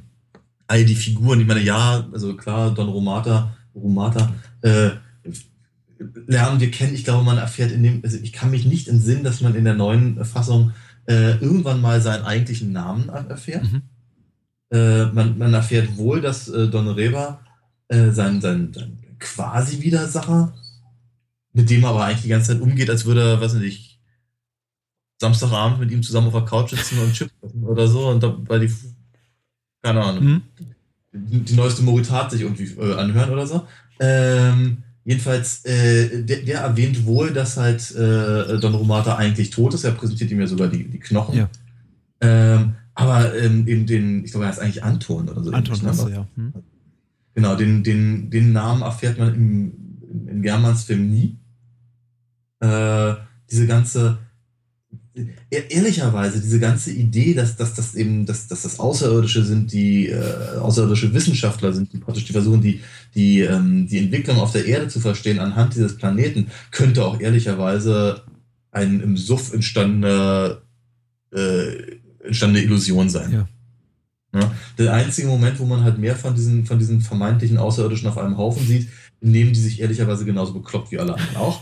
all 0.67 0.83
die 0.83 0.95
Figuren, 0.95 1.39
ich 1.39 1.47
meine, 1.47 1.61
ja, 1.61 2.07
also 2.11 2.35
klar, 2.35 2.73
Don 2.73 2.89
Romata, 2.89 3.55
Romata, 3.73 4.33
äh, 4.61 4.91
lernen 5.97 6.59
wir 6.59 6.71
kennen. 6.71 6.93
Ich 6.93 7.03
glaube, 7.03 7.23
man 7.23 7.37
erfährt 7.37 7.71
in 7.71 7.83
dem, 7.83 8.01
also 8.03 8.17
ich 8.17 8.33
kann 8.33 8.51
mich 8.51 8.65
nicht 8.65 8.87
entsinnen, 8.87 9.23
dass 9.23 9.41
man 9.41 9.55
in 9.55 9.65
der 9.65 9.75
neuen 9.75 10.23
Fassung 10.25 10.73
äh, 11.07 11.37
irgendwann 11.37 11.81
mal 11.81 12.01
seinen 12.01 12.23
eigentlichen 12.23 12.71
Namen 12.71 13.09
erfährt. 13.09 13.63
Mhm. 13.63 13.81
Äh, 14.71 15.05
man, 15.05 15.37
man, 15.37 15.53
erfährt 15.53 15.97
wohl, 15.97 16.21
dass 16.21 16.49
äh, 16.49 16.67
Don 16.67 16.87
Reba 16.87 17.39
äh, 17.87 18.09
sein, 18.11 18.41
sein, 18.41 18.73
sein 18.73 18.97
quasi 19.19 19.81
Widersacher, 19.81 20.53
mit 21.53 21.69
dem 21.69 21.83
er 21.83 21.89
aber 21.89 22.05
eigentlich 22.05 22.23
die 22.23 22.29
ganze 22.29 22.53
Zeit 22.53 22.61
umgeht, 22.61 22.89
als 22.89 23.05
würde 23.05 23.21
er, 23.21 23.41
weiß 23.41 23.53
nicht, 23.55 23.99
Samstagabend 25.19 25.79
mit 25.79 25.91
ihm 25.91 26.03
zusammen 26.03 26.27
auf 26.27 26.33
der 26.33 26.43
Couch 26.43 26.71
sitzen 26.71 26.99
und 26.99 27.13
Chips 27.13 27.33
oder 27.63 27.87
so 27.87 28.09
und 28.09 28.21
dabei 28.21 28.59
die, 28.59 28.73
keine 29.81 30.03
Ahnung, 30.03 30.23
mhm. 30.23 30.41
die, 31.13 31.39
die, 31.41 31.53
neueste 31.53 31.83
Moritat 31.83 32.31
sich 32.31 32.41
irgendwie 32.41 32.65
äh, 32.65 32.95
anhören 32.95 33.29
oder 33.29 33.47
so. 33.47 33.65
Ähm, 33.99 34.83
Jedenfalls, 35.05 35.63
äh, 35.65 36.23
der, 36.23 36.41
der, 36.41 36.61
erwähnt 36.61 37.05
wohl, 37.05 37.31
dass 37.31 37.57
halt 37.57 37.91
äh, 37.91 38.57
Don 38.59 38.73
Romata 38.73 39.15
eigentlich 39.15 39.51
tot 39.51 39.75
ist. 39.75 39.83
Er 39.83 39.91
präsentiert 39.91 40.31
ihm 40.31 40.39
ja 40.39 40.47
sogar 40.47 40.67
die, 40.67 40.83
die 40.89 40.97
Knochen. 40.97 41.37
Ja. 41.37 41.49
Ähm, 42.21 42.73
aber 42.95 43.37
ähm, 43.37 43.67
eben 43.67 43.85
den, 43.85 44.25
ich 44.25 44.31
glaube, 44.31 44.45
er 44.45 44.49
heißt 44.49 44.59
eigentlich 44.59 44.83
Anton 44.83 45.29
oder 45.29 45.43
so. 45.43 45.51
Anton, 45.51 45.79
ne? 45.83 46.11
ja. 46.11 46.27
Hm. 46.35 46.53
Genau, 47.35 47.55
den, 47.55 47.83
den, 47.83 48.31
den 48.31 48.51
Namen 48.51 48.81
erfährt 48.81 49.19
man 49.19 49.35
im, 49.35 49.73
in 50.27 50.41
Germans 50.41 50.85
Film 50.85 51.11
nie. 51.11 51.37
Äh, 52.61 53.13
diese 53.51 53.67
ganze 53.67 54.17
ehrlicherweise 55.49 56.41
diese 56.41 56.59
ganze 56.59 56.91
Idee, 56.91 57.33
dass, 57.33 57.55
dass, 57.55 57.73
dass 57.73 57.95
eben, 57.95 58.25
dass, 58.25 58.47
dass 58.47 58.63
das 58.63 58.79
Außerirdische 58.79 59.43
sind, 59.43 59.71
die 59.71 60.09
äh, 60.09 60.57
außerirdische 60.59 61.13
Wissenschaftler 61.13 61.71
sind, 61.73 61.93
die 61.93 61.97
praktisch 61.97 62.25
die 62.25 62.33
versuchen, 62.33 62.61
die, 62.61 62.81
die, 63.13 63.41
ähm, 63.41 63.87
die 63.87 63.99
Entwicklung 63.99 64.37
auf 64.37 64.51
der 64.51 64.65
Erde 64.65 64.87
zu 64.87 64.99
verstehen 64.99 65.39
anhand 65.39 65.75
dieses 65.75 65.95
Planeten, 65.95 66.47
könnte 66.71 67.05
auch 67.05 67.19
ehrlicherweise 67.19 68.23
ein 68.71 68.99
im 68.99 69.15
Suff 69.15 69.53
entstandene, 69.53 70.61
äh, 71.33 71.97
entstandene 72.25 72.65
Illusion 72.65 73.09
sein. 73.09 73.31
Ja. 73.31 73.47
Ja, 74.33 74.51
der 74.77 74.93
einzige 74.93 75.29
Moment, 75.29 75.59
wo 75.59 75.65
man 75.65 75.85
halt 75.85 75.97
mehr 75.97 76.17
von 76.17 76.35
diesen, 76.35 76.65
von 76.65 76.77
diesen 76.77 76.99
vermeintlichen 76.99 77.57
Außerirdischen 77.57 78.09
auf 78.09 78.17
einem 78.17 78.37
Haufen 78.37 78.67
sieht, 78.67 78.89
nehmen 79.21 79.53
die 79.53 79.61
sich 79.61 79.79
ehrlicherweise 79.79 80.25
genauso 80.25 80.51
bekloppt 80.51 80.91
wie 80.91 80.99
alle 80.99 81.13
anderen 81.13 81.37
auch. 81.37 81.61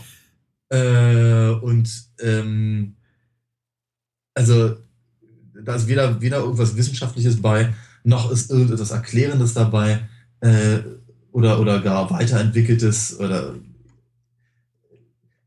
Äh, 0.70 1.50
und 1.64 1.88
ähm, 2.20 2.96
also 4.34 4.76
da 5.64 5.74
ist 5.76 5.88
weder, 5.88 6.20
weder 6.20 6.38
irgendwas 6.38 6.76
Wissenschaftliches 6.76 7.40
bei, 7.40 7.72
noch 8.02 8.30
ist 8.30 8.50
irgendetwas 8.50 8.90
Erklärendes 8.90 9.54
dabei 9.54 10.00
äh, 10.40 10.80
oder, 11.32 11.60
oder 11.60 11.80
gar 11.80 12.10
weiterentwickeltes 12.10 13.18
oder 13.18 13.54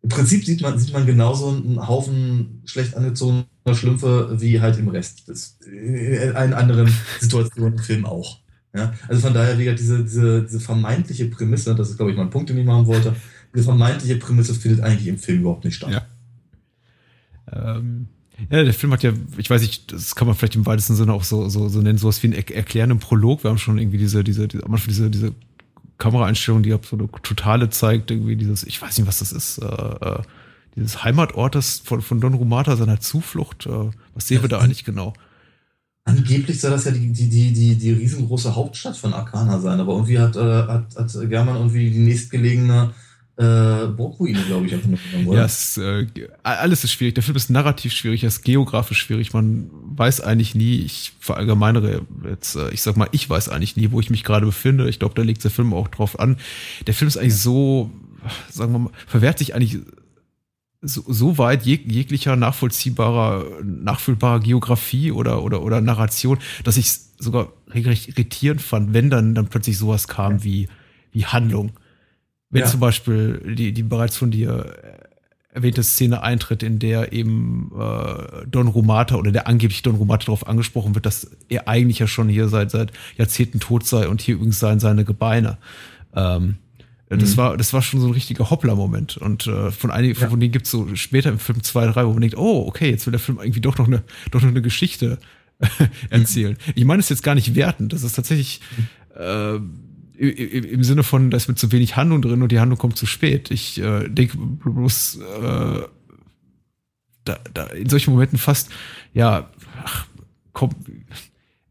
im 0.02 0.10
Prinzip 0.10 0.46
sieht 0.46 0.62
man, 0.62 0.80
sieht 0.80 0.94
man 0.94 1.06
genauso 1.06 1.50
einen 1.50 1.86
Haufen 1.86 2.62
schlecht 2.66 2.96
angezogener 2.96 3.46
Schlümpfe 3.74 4.38
wie 4.40 4.62
halt 4.62 4.80
im 4.80 4.88
Rest 4.88 5.28
des, 5.28 5.60
in 5.66 6.34
allen 6.34 6.54
anderen 6.54 6.92
Situationen 7.20 7.74
im 7.74 7.80
Film 7.80 8.06
auch. 8.06 8.40
Ja? 8.74 8.94
Also 9.10 9.22
von 9.22 9.34
daher, 9.34 9.60
wie 9.60 9.66
diese, 9.76 10.04
diese, 10.04 10.44
diese 10.44 10.60
vermeintliche 10.60 11.26
Prämisse, 11.26 11.76
das 11.76 11.90
ist 11.90 11.98
glaube 11.98 12.12
ich 12.12 12.18
mein 12.18 12.30
Punkt, 12.30 12.50
den 12.50 12.58
ich 12.58 12.66
machen 12.66 12.86
wollte, 12.86 13.16
diese 13.54 13.66
vermeintliche 13.66 14.18
Prämisse 14.18 14.54
findet 14.54 14.82
eigentlich 14.82 15.08
im 15.08 15.18
Film 15.18 15.42
überhaupt 15.42 15.66
nicht 15.66 15.76
statt. 15.76 15.92
Ja. 17.52 17.78
Ähm, 17.78 18.08
ja, 18.50 18.64
der 18.64 18.74
Film 18.74 18.94
hat 18.94 19.04
ja, 19.04 19.12
ich 19.38 19.50
weiß 19.50 19.62
nicht, 19.62 19.92
das 19.92 20.16
kann 20.16 20.28
man 20.28 20.36
vielleicht 20.36 20.56
im 20.56 20.66
weitesten 20.66 20.96
Sinne 20.96 21.14
auch 21.14 21.24
so, 21.24 21.50
so, 21.50 21.70
so 21.70 21.82
nennen, 21.82 21.98
sowas 21.98 22.22
wie 22.22 22.28
einen 22.28 22.36
erklärenden 22.36 23.00
Prolog. 23.00 23.44
Wir 23.44 23.50
haben 23.50 23.58
schon 23.58 23.78
irgendwie 23.78 23.98
diese, 23.98 24.24
diese, 24.24 24.48
diese, 24.48 24.64
diese, 24.88 25.10
diese 25.10 25.34
Kameraeinstellung, 25.98 26.62
die 26.62 26.70
so 26.70 26.98
eine 26.98 27.10
totale 27.24 27.70
zeigt, 27.70 28.12
irgendwie 28.12 28.36
dieses, 28.36 28.64
ich 28.64 28.82
weiß 28.82 28.98
nicht, 28.98 29.08
was 29.08 29.20
das 29.20 29.32
ist, 29.32 29.58
äh, 29.58 29.66
äh, 29.66 30.22
dieses 30.76 31.04
Heimatort 31.04 31.56
das 31.56 31.80
von, 31.80 32.02
von 32.02 32.22
Don 32.22 32.36
Rumata, 32.36 32.76
seiner 32.76 33.00
Zuflucht. 33.00 33.66
Äh, 33.66 33.90
was 34.14 34.28
sehen 34.28 34.44
wir 34.44 34.50
da 34.50 34.60
eigentlich 34.60 34.86
genau? 34.86 35.14
Angeblich 36.06 36.62
soll 36.62 36.72
das 36.72 36.86
ja 36.86 36.92
die, 36.92 37.12
die, 37.12 37.30
die, 37.30 37.52
die, 37.52 37.76
die 37.76 37.92
riesengroße 37.92 38.56
Hauptstadt 38.56 38.96
von 38.96 39.14
Arcana 39.14 39.60
sein, 39.60 39.80
aber 39.80 39.94
irgendwie 39.94 40.20
hat, 40.20 40.36
äh, 40.36 40.40
hat, 40.40 40.96
hat 40.96 41.30
German 41.30 41.58
irgendwie 41.58 41.90
die 41.90 42.00
nächstgelegene 42.00 42.94
äh, 43.38 43.88
Burgruine, 43.88 44.42
glaube 44.48 44.66
ich, 44.66 44.74
einfach 44.74 44.90
mitgenommen, 44.90 45.28
oder? 45.28 45.40
Ja, 45.40 45.46
es, 45.46 45.78
äh, 45.78 46.08
alles 46.42 46.84
ist 46.84 46.92
schwierig. 46.92 47.14
Der 47.16 47.24
Film 47.24 47.38
ist 47.38 47.52
narrativ 47.52 47.94
schwierig, 47.94 48.24
er 48.24 48.30
ist 48.30 48.44
geografisch 48.44 48.98
schwierig. 48.98 49.32
Man 49.34 49.70
weiß 49.72 50.22
eigentlich 50.22 50.56
nie, 50.56 50.80
ich 50.80 51.14
verallgemeinere 51.20 52.02
jetzt, 52.28 52.56
äh, 52.56 52.72
ich 52.72 52.82
sag 52.82 52.98
mal, 52.98 53.08
ich 53.12 53.30
weiß 53.30 53.50
eigentlich 53.50 53.78
nie, 53.78 53.92
wo 53.92 54.00
ich 54.00 54.10
mich 54.10 54.24
gerade 54.24 54.48
befinde. 54.48 54.90
Ich 54.90 54.98
glaube, 54.98 55.14
da 55.14 55.22
legt 55.22 55.44
der 55.44 55.52
Film 55.52 55.74
auch 55.74 55.88
drauf 55.88 56.20
an. 56.20 56.38
Der 56.88 56.96
Film 56.96 57.08
ist 57.08 57.18
eigentlich 57.18 57.38
so, 57.38 57.92
sagen 58.50 58.72
wir 58.72 58.80
mal, 58.80 58.92
verwehrt 59.06 59.38
sich 59.38 59.54
eigentlich 59.54 59.78
so, 60.82 61.04
so 61.08 61.38
weit 61.38 61.66
jeg, 61.68 61.92
jeglicher 61.92 62.36
nachvollziehbarer, 62.36 63.62
nachfühlbarer 63.64 64.40
Geografie 64.40 65.12
oder, 65.12 65.44
oder, 65.44 65.62
oder 65.62 65.80
Narration, 65.82 66.40
dass 66.64 66.78
ich 66.78 66.88
es 66.88 67.14
sogar 67.20 67.54
regelrecht 67.72 68.08
irritierend 68.10 68.64
fand, 68.64 68.94
wenn 68.94 69.12
dann, 69.12 69.36
dann 69.36 69.48
plötzlich 69.48 69.78
sowas 69.78 70.08
kam 70.08 70.44
wie, 70.44 70.68
wie 71.12 71.26
Handlung. 71.26 71.74
Wenn 72.50 72.62
ja. 72.62 72.68
zum 72.68 72.80
Beispiel 72.80 73.56
die, 73.56 73.74
die 73.74 73.84
bereits 73.84 74.18
von 74.18 74.32
dir 74.32 74.74
erwähnte 75.58 75.84
Szene 75.84 76.22
eintritt, 76.22 76.62
in 76.62 76.78
der 76.80 77.14
eben 77.14 77.72
äh, 77.78 78.46
Don 78.48 78.68
Romata 78.68 79.16
oder 79.16 79.32
der 79.32 79.48
angeblich 79.48 79.82
Don 79.82 79.96
Romata 79.96 80.26
darauf 80.26 80.48
angesprochen 80.48 80.94
wird, 80.94 81.06
dass 81.06 81.32
er 81.50 81.68
eigentlich 81.68 82.00
ja 82.00 82.08
schon 82.08 82.30
hier 82.30 82.48
seit, 82.48 82.72
seit 82.72 82.92
Jahrzehnten 83.18 83.60
tot 83.60 83.86
sei 83.86 84.08
und 84.08 84.22
hier 84.22 84.36
übrigens 84.36 84.60
seien 84.60 84.80
seine 84.80 85.04
Gebeine. 85.04 85.58
Ähm, 86.16 86.56
das 87.10 87.32
mhm. 87.32 87.38
war, 87.38 87.58
das 87.58 87.74
war 87.74 87.82
schon 87.82 88.02
so 88.02 88.08
ein 88.08 88.14
richtiger 88.14 88.50
Hoppler-Moment. 88.50 89.18
Und 89.18 89.48
äh, 89.48 89.72
von 89.72 89.92
einigen, 89.92 90.20
ja. 90.20 90.30
von 90.30 90.40
denen 90.40 90.52
gibt's 90.52 90.70
so 90.70 90.94
später 90.96 91.30
im 91.30 91.40
Film 91.40 91.64
zwei, 91.64 91.88
drei, 91.88 92.06
wo 92.06 92.12
man 92.12 92.22
denkt, 92.22 92.38
oh, 92.38 92.66
okay, 92.68 92.90
jetzt 92.90 93.08
will 93.08 93.12
der 93.12 93.20
Film 93.20 93.40
irgendwie 93.40 93.62
doch 93.62 93.78
noch 93.78 93.88
eine, 93.88 94.04
doch 94.32 94.42
noch 94.42 94.50
eine 94.50 94.62
Geschichte 94.62 95.18
erzählen. 96.10 96.58
Mhm. 96.68 96.74
Ich 96.76 96.86
meine 96.86 97.00
es 97.00 97.10
jetzt 97.10 97.24
gar 97.24 97.36
nicht 97.36 97.56
wertend. 97.56 97.94
Das 97.94 98.04
ist 98.04 98.14
tatsächlich 98.14 98.60
mhm. 98.78 99.22
äh, 99.22 99.60
im 100.18 100.84
Sinne 100.84 101.04
von, 101.04 101.30
da 101.30 101.38
ist 101.38 101.48
mit 101.48 101.60
zu 101.60 101.72
wenig 101.72 101.96
Handlung 101.96 102.22
drin 102.22 102.42
und 102.42 102.52
die 102.52 102.60
Handlung 102.60 102.80
kommt 102.80 102.98
zu 102.98 103.06
spät. 103.06 103.52
Ich 103.52 103.80
äh, 103.80 104.08
denke 104.08 104.38
bloß 104.38 105.20
äh, 105.20 105.82
da, 107.24 107.40
da 107.54 107.68
in 107.68 107.90
solchen 107.90 108.12
Momenten 108.12 108.38
fast, 108.38 108.70
ja, 109.14 109.52
ach, 109.84 110.08
komm, 110.54 110.72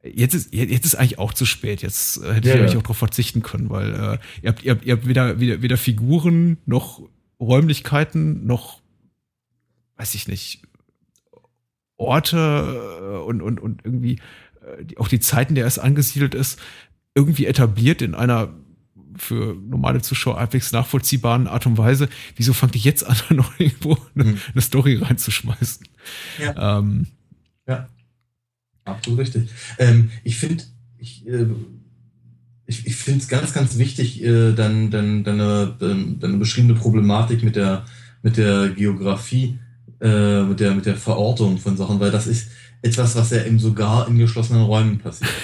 jetzt 0.03 0.35
ist, 0.35 0.55
jetzt 0.55 0.85
ist 0.85 0.95
eigentlich 0.95 1.19
auch 1.19 1.35
zu 1.35 1.47
spät. 1.47 1.83
Jetzt 1.83 2.23
äh, 2.23 2.35
hätte 2.35 2.49
ja, 2.49 2.55
ich 2.55 2.61
eigentlich 2.61 2.73
ja. 2.75 2.79
auch 2.79 2.85
darauf 2.85 2.99
verzichten 2.99 3.43
können, 3.43 3.71
weil 3.71 3.95
äh, 3.95 4.19
ihr 4.43 4.51
habt, 4.51 4.63
ihr 4.63 4.73
habt, 4.73 4.85
ihr 4.85 4.93
habt 4.95 5.07
weder, 5.07 5.41
weder, 5.41 5.63
weder 5.63 5.77
Figuren 5.77 6.59
noch 6.67 7.03
Räumlichkeiten 7.41 8.47
noch, 8.47 8.81
weiß 9.97 10.15
ich 10.15 10.29
nicht, 10.29 10.63
Orte 11.97 13.23
und, 13.23 13.41
und, 13.43 13.59
und 13.59 13.85
irgendwie 13.85 14.21
äh, 14.61 14.97
auch 14.97 15.09
die 15.09 15.21
Zeiten, 15.21 15.55
der 15.55 15.67
es 15.67 15.79
angesiedelt 15.79 16.35
ist, 16.35 16.61
irgendwie 17.17 17.47
etabliert 17.47 18.03
in 18.03 18.15
einer 18.15 18.55
für 19.17 19.55
normale 19.55 20.03
Zuschauer 20.03 20.39
halbwegs 20.39 20.73
nachvollziehbaren 20.73 21.47
Art 21.47 21.67
und 21.67 21.79
Weise. 21.79 22.09
Wieso 22.37 22.53
fangt 22.53 22.75
ihr 22.77 22.83
jetzt 22.83 23.05
an, 23.05 23.17
noch 23.37 23.59
irgendwo 23.59 23.97
eine, 24.15 24.25
mhm. 24.25 24.39
eine 24.53 24.63
Story 24.63 24.97
reinzuschmeißen? 24.97 25.89
Ja. 26.39 26.79
Ähm, 26.79 27.07
ja. 27.67 27.89
Absolut 28.85 29.21
richtig. 29.21 29.49
Ähm, 29.79 30.11
ich 30.23 30.37
finde, 30.37 30.63
ich, 30.99 31.27
äh, 31.27 31.47
ich, 32.67 32.87
ich 32.87 32.97
finde 32.97 33.21
es 33.21 33.29
ganz, 33.29 33.53
ganz 33.53 33.79
wichtig, 33.79 34.23
äh, 34.23 34.53
dann, 34.53 34.91
dann, 34.91 35.25
deine, 35.25 35.75
deine 35.79 36.37
beschriebene 36.37 36.75
Problematik 36.75 37.43
mit 37.43 37.57
der, 37.57 37.87
mit 38.23 38.37
der 38.37 38.69
Geografie, 38.69 39.59
äh, 40.01 40.43
mit, 40.43 40.61
der, 40.61 40.75
mit 40.75 40.87
der 40.87 40.97
Verortung 40.97 41.59
von 41.59 41.77
Sachen, 41.77 41.99
weil 41.99 42.11
das 42.11 42.27
ist 42.27 42.51
etwas, 42.83 43.17
was 43.17 43.31
ja 43.31 43.43
eben 43.45 43.59
sogar 43.59 44.07
in 44.07 44.19
geschlossenen 44.19 44.63
Räumen 44.63 44.99
passiert. 44.99 45.31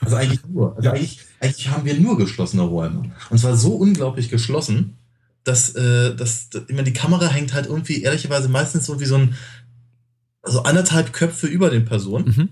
Also 0.00 0.16
eigentlich 0.16 0.40
nur. 0.46 0.76
Also 0.76 0.90
eigentlich, 0.90 1.20
eigentlich 1.40 1.68
haben 1.68 1.84
wir 1.84 1.98
nur 1.98 2.16
geschlossene 2.16 2.62
Räume. 2.62 3.10
Und 3.30 3.38
zwar 3.38 3.56
so 3.56 3.74
unglaublich 3.74 4.28
geschlossen, 4.28 4.96
dass, 5.44 5.74
äh, 5.74 6.14
dass, 6.14 6.50
dass 6.50 6.64
immer 6.64 6.82
die 6.82 6.92
Kamera 6.92 7.28
hängt 7.28 7.54
halt 7.54 7.66
irgendwie 7.66 8.02
ehrlicherweise 8.02 8.48
meistens 8.48 8.86
so 8.86 9.00
wie 9.00 9.06
so 9.06 9.16
ein 9.16 9.34
also 10.42 10.62
anderthalb 10.62 11.12
Köpfe 11.12 11.46
über 11.46 11.70
den 11.70 11.84
Personen. 11.84 12.26
Mhm. 12.26 12.48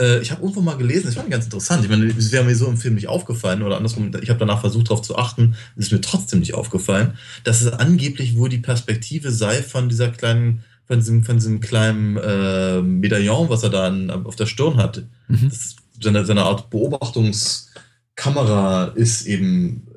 Äh, 0.00 0.20
ich 0.20 0.30
habe 0.30 0.42
irgendwo 0.42 0.60
mal 0.60 0.76
gelesen, 0.76 1.06
das 1.06 1.14
fand 1.14 1.26
ich 1.26 1.32
ganz 1.32 1.44
interessant. 1.44 1.84
Ich 1.84 1.90
meine, 1.90 2.06
es 2.06 2.32
wäre 2.32 2.44
mir 2.44 2.56
so 2.56 2.66
im 2.66 2.76
Film 2.76 2.94
nicht 2.94 3.08
aufgefallen 3.08 3.62
oder 3.62 3.76
andersrum, 3.76 4.10
ich 4.20 4.30
habe 4.30 4.38
danach 4.38 4.60
versucht 4.60 4.90
darauf 4.90 5.02
zu 5.02 5.16
achten, 5.16 5.56
es 5.76 5.86
ist 5.86 5.92
mir 5.92 6.00
trotzdem 6.00 6.40
nicht 6.40 6.54
aufgefallen, 6.54 7.14
dass 7.44 7.62
es 7.62 7.72
angeblich 7.72 8.36
wohl 8.36 8.48
die 8.48 8.58
Perspektive 8.58 9.30
sei 9.30 9.62
von 9.62 9.88
dieser 9.88 10.08
kleinen 10.08 10.64
von 10.86 10.98
diesem, 10.98 11.24
von 11.24 11.36
diesem 11.36 11.60
kleinen 11.60 12.18
äh, 12.18 12.82
Medaillon, 12.82 13.48
was 13.48 13.62
er 13.62 13.70
da 13.70 13.86
an, 13.86 14.10
auf 14.10 14.36
der 14.36 14.44
Stirn 14.44 14.76
hat. 14.76 15.04
Mhm. 15.28 15.48
Das 15.48 15.76
seine, 16.00 16.24
seine 16.24 16.42
Art 16.42 16.70
Beobachtungskamera 16.70 18.92
ist 18.94 19.26
eben 19.26 19.88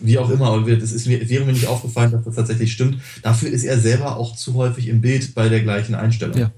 wie 0.00 0.18
auch 0.18 0.30
immer, 0.30 0.48
aber 0.48 0.66
es 0.68 0.92
ist, 0.92 1.08
wäre 1.08 1.44
mir 1.44 1.52
nicht 1.52 1.66
aufgefallen, 1.66 2.12
dass 2.12 2.24
das 2.24 2.34
tatsächlich 2.34 2.72
stimmt. 2.72 3.00
Dafür 3.22 3.50
ist 3.50 3.64
er 3.64 3.78
selber 3.78 4.16
auch 4.16 4.36
zu 4.36 4.54
häufig 4.54 4.88
im 4.88 5.00
Bild 5.00 5.34
bei 5.34 5.48
der 5.48 5.62
gleichen 5.62 5.94
Einstellung. 5.94 6.36
Ja. 6.36 6.52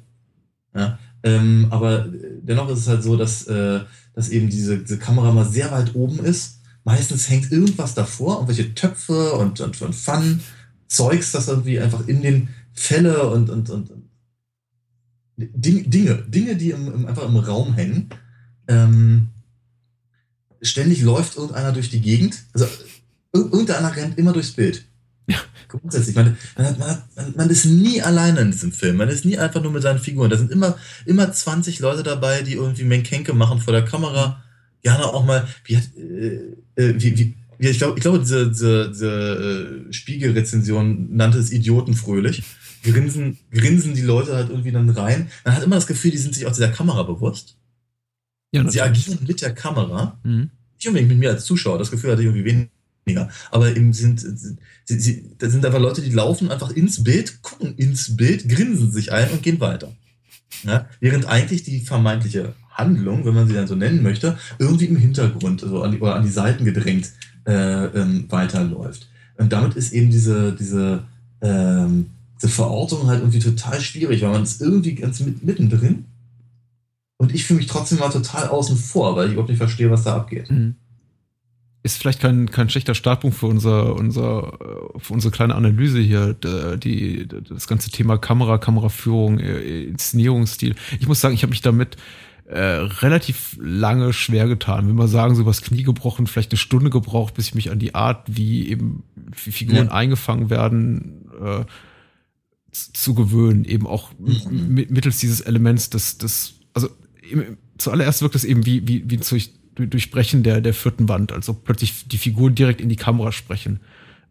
ja 0.75 0.99
ähm, 1.23 1.67
aber 1.71 2.07
dennoch 2.43 2.69
ist 2.71 2.81
es 2.81 2.89
halt 2.89 3.03
so, 3.03 3.17
dass, 3.17 3.47
äh, 3.47 3.81
dass 4.15 4.29
eben 4.29 4.49
diese, 4.49 4.79
diese 4.79 4.99
Kamera 4.99 5.33
mal 5.33 5.45
sehr 5.45 5.71
weit 5.73 5.95
oben 5.95 6.21
ist. 6.21 6.61
Meistens 6.85 7.29
hängt 7.29 7.51
irgendwas 7.51 7.95
davor, 7.95 8.37
irgendwelche 8.37 8.75
Töpfe 8.75 9.33
und, 9.33 9.61
und, 9.61 9.83
und 9.83 9.95
Pfannen, 9.95 10.41
Zeugs, 10.87 11.33
das 11.33 11.49
irgendwie 11.49 11.81
einfach 11.81 12.07
in 12.07 12.23
den 12.23 12.49
Fälle 12.73 13.29
und, 13.29 13.51
und, 13.51 13.71
und 13.71 13.91
Dinge, 15.37 16.25
Dinge, 16.29 16.57
die 16.57 16.71
im, 16.71 16.93
im, 16.93 17.07
einfach 17.07 17.29
im 17.29 17.37
Raum 17.37 17.75
hängen. 17.75 18.09
Ähm, 18.69 19.29
ständig 20.63 21.03
läuft 21.03 21.37
irgendeiner 21.37 21.73
durch 21.73 21.91
die 21.91 22.01
Gegend. 22.01 22.45
Also 22.53 22.67
irgendeiner 23.33 23.95
rennt 23.95 24.19
immer 24.19 24.33
durchs 24.33 24.53
Bild. 24.53 24.85
Ja. 25.29 25.39
Grundsätzlich. 25.69 26.15
Man, 26.15 26.37
man, 26.57 26.77
man, 26.79 27.35
man, 27.37 27.51
ist 27.51 27.65
nie 27.65 28.01
alleine 28.01 28.41
in 28.41 28.53
diesem 28.53 28.73
Film. 28.73 28.97
Man 28.97 29.09
ist 29.09 29.25
nie 29.25 29.37
einfach 29.37 29.63
nur 29.63 29.73
mit 29.73 29.83
seinen 29.83 29.99
Figuren. 29.99 30.31
Da 30.31 30.37
sind 30.37 30.53
immer, 30.53 30.77
immer 31.05 31.33
20 31.33 31.81
Leute 31.81 32.03
dabei, 32.03 32.43
die 32.43 32.55
irgendwie 32.55 32.85
Menkenke 32.85 33.33
machen 33.33 33.61
vor 33.61 33.73
der 33.73 33.85
Kamera. 33.85 34.43
Gerne 34.83 35.05
auch 35.05 35.25
mal, 35.25 35.47
wie, 35.65 35.75
äh, 35.75 36.55
äh, 36.77 36.95
wie, 36.99 37.19
wie, 37.19 37.35
ich 37.59 37.79
glaube, 37.79 37.99
ich 37.99 38.03
glaube, 38.03 38.21
diese, 38.21 38.49
diese, 38.49 38.91
diese 38.91 39.87
äh, 39.89 39.93
Spiegelrezension 39.93 41.17
nannte 41.17 41.39
es 41.39 41.51
idiotenfröhlich. 41.51 42.45
Grinsen, 42.93 43.39
grinsen 43.51 43.95
die 43.95 44.03
Leute 44.03 44.35
halt 44.35 44.49
irgendwie 44.49 44.73
dann 44.73 44.89
rein. 44.91 45.29
Man 45.45 45.55
hat 45.55 45.63
immer 45.63 45.77
das 45.77 45.87
Gefühl, 45.87 46.11
die 46.11 46.19
sind 46.19 46.35
sich 46.35 46.47
auch 46.47 46.53
dieser 46.53 46.71
Kamera 46.71 47.03
bewusst. 47.03 47.57
Ja, 48.53 48.69
sie 48.71 48.81
agieren 48.81 49.19
mit 49.27 49.43
der 49.43 49.55
Kamera. 49.55 50.19
Mhm. 50.23 50.51
Nicht 50.77 50.87
unbedingt 50.87 51.11
mit 51.11 51.19
mir 51.19 51.31
als 51.31 51.45
Zuschauer. 51.45 51.79
Das 51.79 51.91
Gefühl 51.91 52.13
hatte 52.13 52.23
ich 52.23 52.27
irgendwie 52.27 52.45
wenig 52.45 52.69
weniger. 53.05 53.29
Aber 53.51 53.75
eben 53.75 53.93
sind, 53.93 54.21
sie, 54.21 55.01
sie, 55.01 55.31
da 55.39 55.49
sind 55.49 55.65
einfach 55.65 55.81
Leute, 55.81 56.03
die 56.03 56.11
laufen 56.11 56.51
einfach 56.51 56.71
ins 56.71 57.03
Bild, 57.03 57.43
gucken 57.43 57.75
ins 57.77 58.17
Bild, 58.17 58.49
grinsen 58.49 58.93
sich 58.93 59.13
ein 59.13 59.31
und 59.31 59.43
gehen 59.43 59.61
weiter. 59.61 59.93
Ja? 60.65 60.89
Während 61.01 61.27
eigentlich 61.27 61.63
die 61.63 61.81
vermeintliche 61.81 62.55
Handlung, 62.71 63.25
wenn 63.25 63.35
man 63.35 63.49
sie 63.49 63.55
dann 63.55 63.67
so 63.67 63.75
nennen 63.75 64.03
möchte, 64.03 64.39
irgendwie 64.59 64.87
im 64.87 64.97
Hintergrund 64.97 65.63
also 65.63 65.83
an 65.83 65.93
die, 65.93 66.01
oder 66.01 66.17
an 66.17 66.25
die 66.25 66.31
Seiten 66.31 66.65
gedrängt 66.65 67.13
äh, 67.47 67.87
ähm, 67.87 68.27
weiterläuft. 68.29 69.09
Und 69.39 69.53
damit 69.53 69.77
ist 69.77 69.93
eben 69.93 70.11
diese, 70.11 70.53
diese, 70.53 71.05
ähm, 71.41 72.11
diese 72.37 72.49
Verortung 72.49 73.07
halt 73.07 73.21
irgendwie 73.21 73.39
total 73.39 73.81
schwierig, 73.81 74.23
weil 74.23 74.31
man 74.31 74.43
ist 74.43 74.61
irgendwie 74.61 74.95
ganz 74.95 75.21
mit, 75.21 75.43
mittendrin 75.45 76.05
und 77.19 77.35
ich 77.35 77.45
fühle 77.45 77.59
mich 77.59 77.67
trotzdem 77.67 77.99
mal 77.99 78.11
total 78.11 78.49
außen 78.49 78.77
vor, 78.77 79.17
weil 79.17 79.27
ich 79.27 79.33
überhaupt 79.33 79.49
nicht 79.49 79.59
verstehe, 79.59 79.91
was 79.91 80.05
da 80.05 80.17
abgeht. 80.17 80.51
Mhm 80.51 80.77
ist 81.87 81.99
vielleicht 81.99 82.21
kein, 82.21 82.51
kein 82.51 82.69
schlechter 82.69 82.95
Startpunkt 82.95 83.37
für 83.37 83.47
unser, 83.47 83.95
unser, 83.95 84.59
für 84.99 85.15
unsere 85.15 85.31
kleine 85.31 85.55
Analyse 85.55 86.01
hier, 86.01 86.35
die, 86.35 87.27
das 87.27 87.67
ganze 87.67 87.91
Thema 87.91 88.19
Kamera, 88.19 88.59
Kameraführung, 88.59 89.39
äh, 89.39 89.85
Inszenierungsstil. 89.85 90.75
Ich 91.01 91.09
muss 91.09 91.21
sagen, 91.21 91.35
ich 91.35 91.43
habe 91.43 91.51
mich 91.51 91.63
damit 91.63 91.97
äh, 92.47 92.59
relativ 92.59 93.57
lange 93.61 94.13
schwer 94.13 94.47
getan. 94.47 94.89
Wenn 94.89 94.97
wir 94.97 95.09
sagen, 95.09 95.35
so 95.35 95.43
übers 95.43 95.63
Knie 95.63 95.85
gebrochen, 95.85 96.27
vielleicht 96.27 96.53
eine 96.53 96.59
Stunde 96.59 96.91
gebraucht, 96.91 97.35
bis 97.35 97.49
ich 97.49 97.55
mich 97.55 97.71
an 97.71 97.79
die 97.79 97.95
Art, 97.95 98.25
wie 98.27 98.69
eben 98.69 99.05
Figuren 99.33 99.87
ja. 99.87 99.93
eingefangen 99.93 100.51
werden, 100.51 101.31
äh, 101.41 101.65
zu 102.93 103.15
gewöhnen, 103.15 103.65
eben 103.65 103.87
auch 103.87 104.11
mhm. 104.19 104.87
mittels 104.89 105.19
dieses 105.19 105.41
Elements, 105.41 105.91
das, 105.91 106.19
das, 106.19 106.55
also 106.75 106.89
im, 107.31 107.57
zuallererst 107.79 108.23
wirkt 108.23 108.35
es 108.35 108.45
eben 108.45 108.67
wie, 108.67 108.87
wie, 108.87 109.11
wie 109.11 109.17
durch 109.17 109.53
Durchbrechen 109.79 110.43
der, 110.43 110.61
der 110.61 110.73
vierten 110.73 111.09
Wand, 111.09 111.33
also 111.33 111.53
plötzlich 111.53 112.09
die 112.09 112.19
Figuren 112.19 112.55
direkt 112.55 112.81
in 112.81 112.89
die 112.89 112.97
Kamera 112.97 113.31
sprechen. 113.31 113.81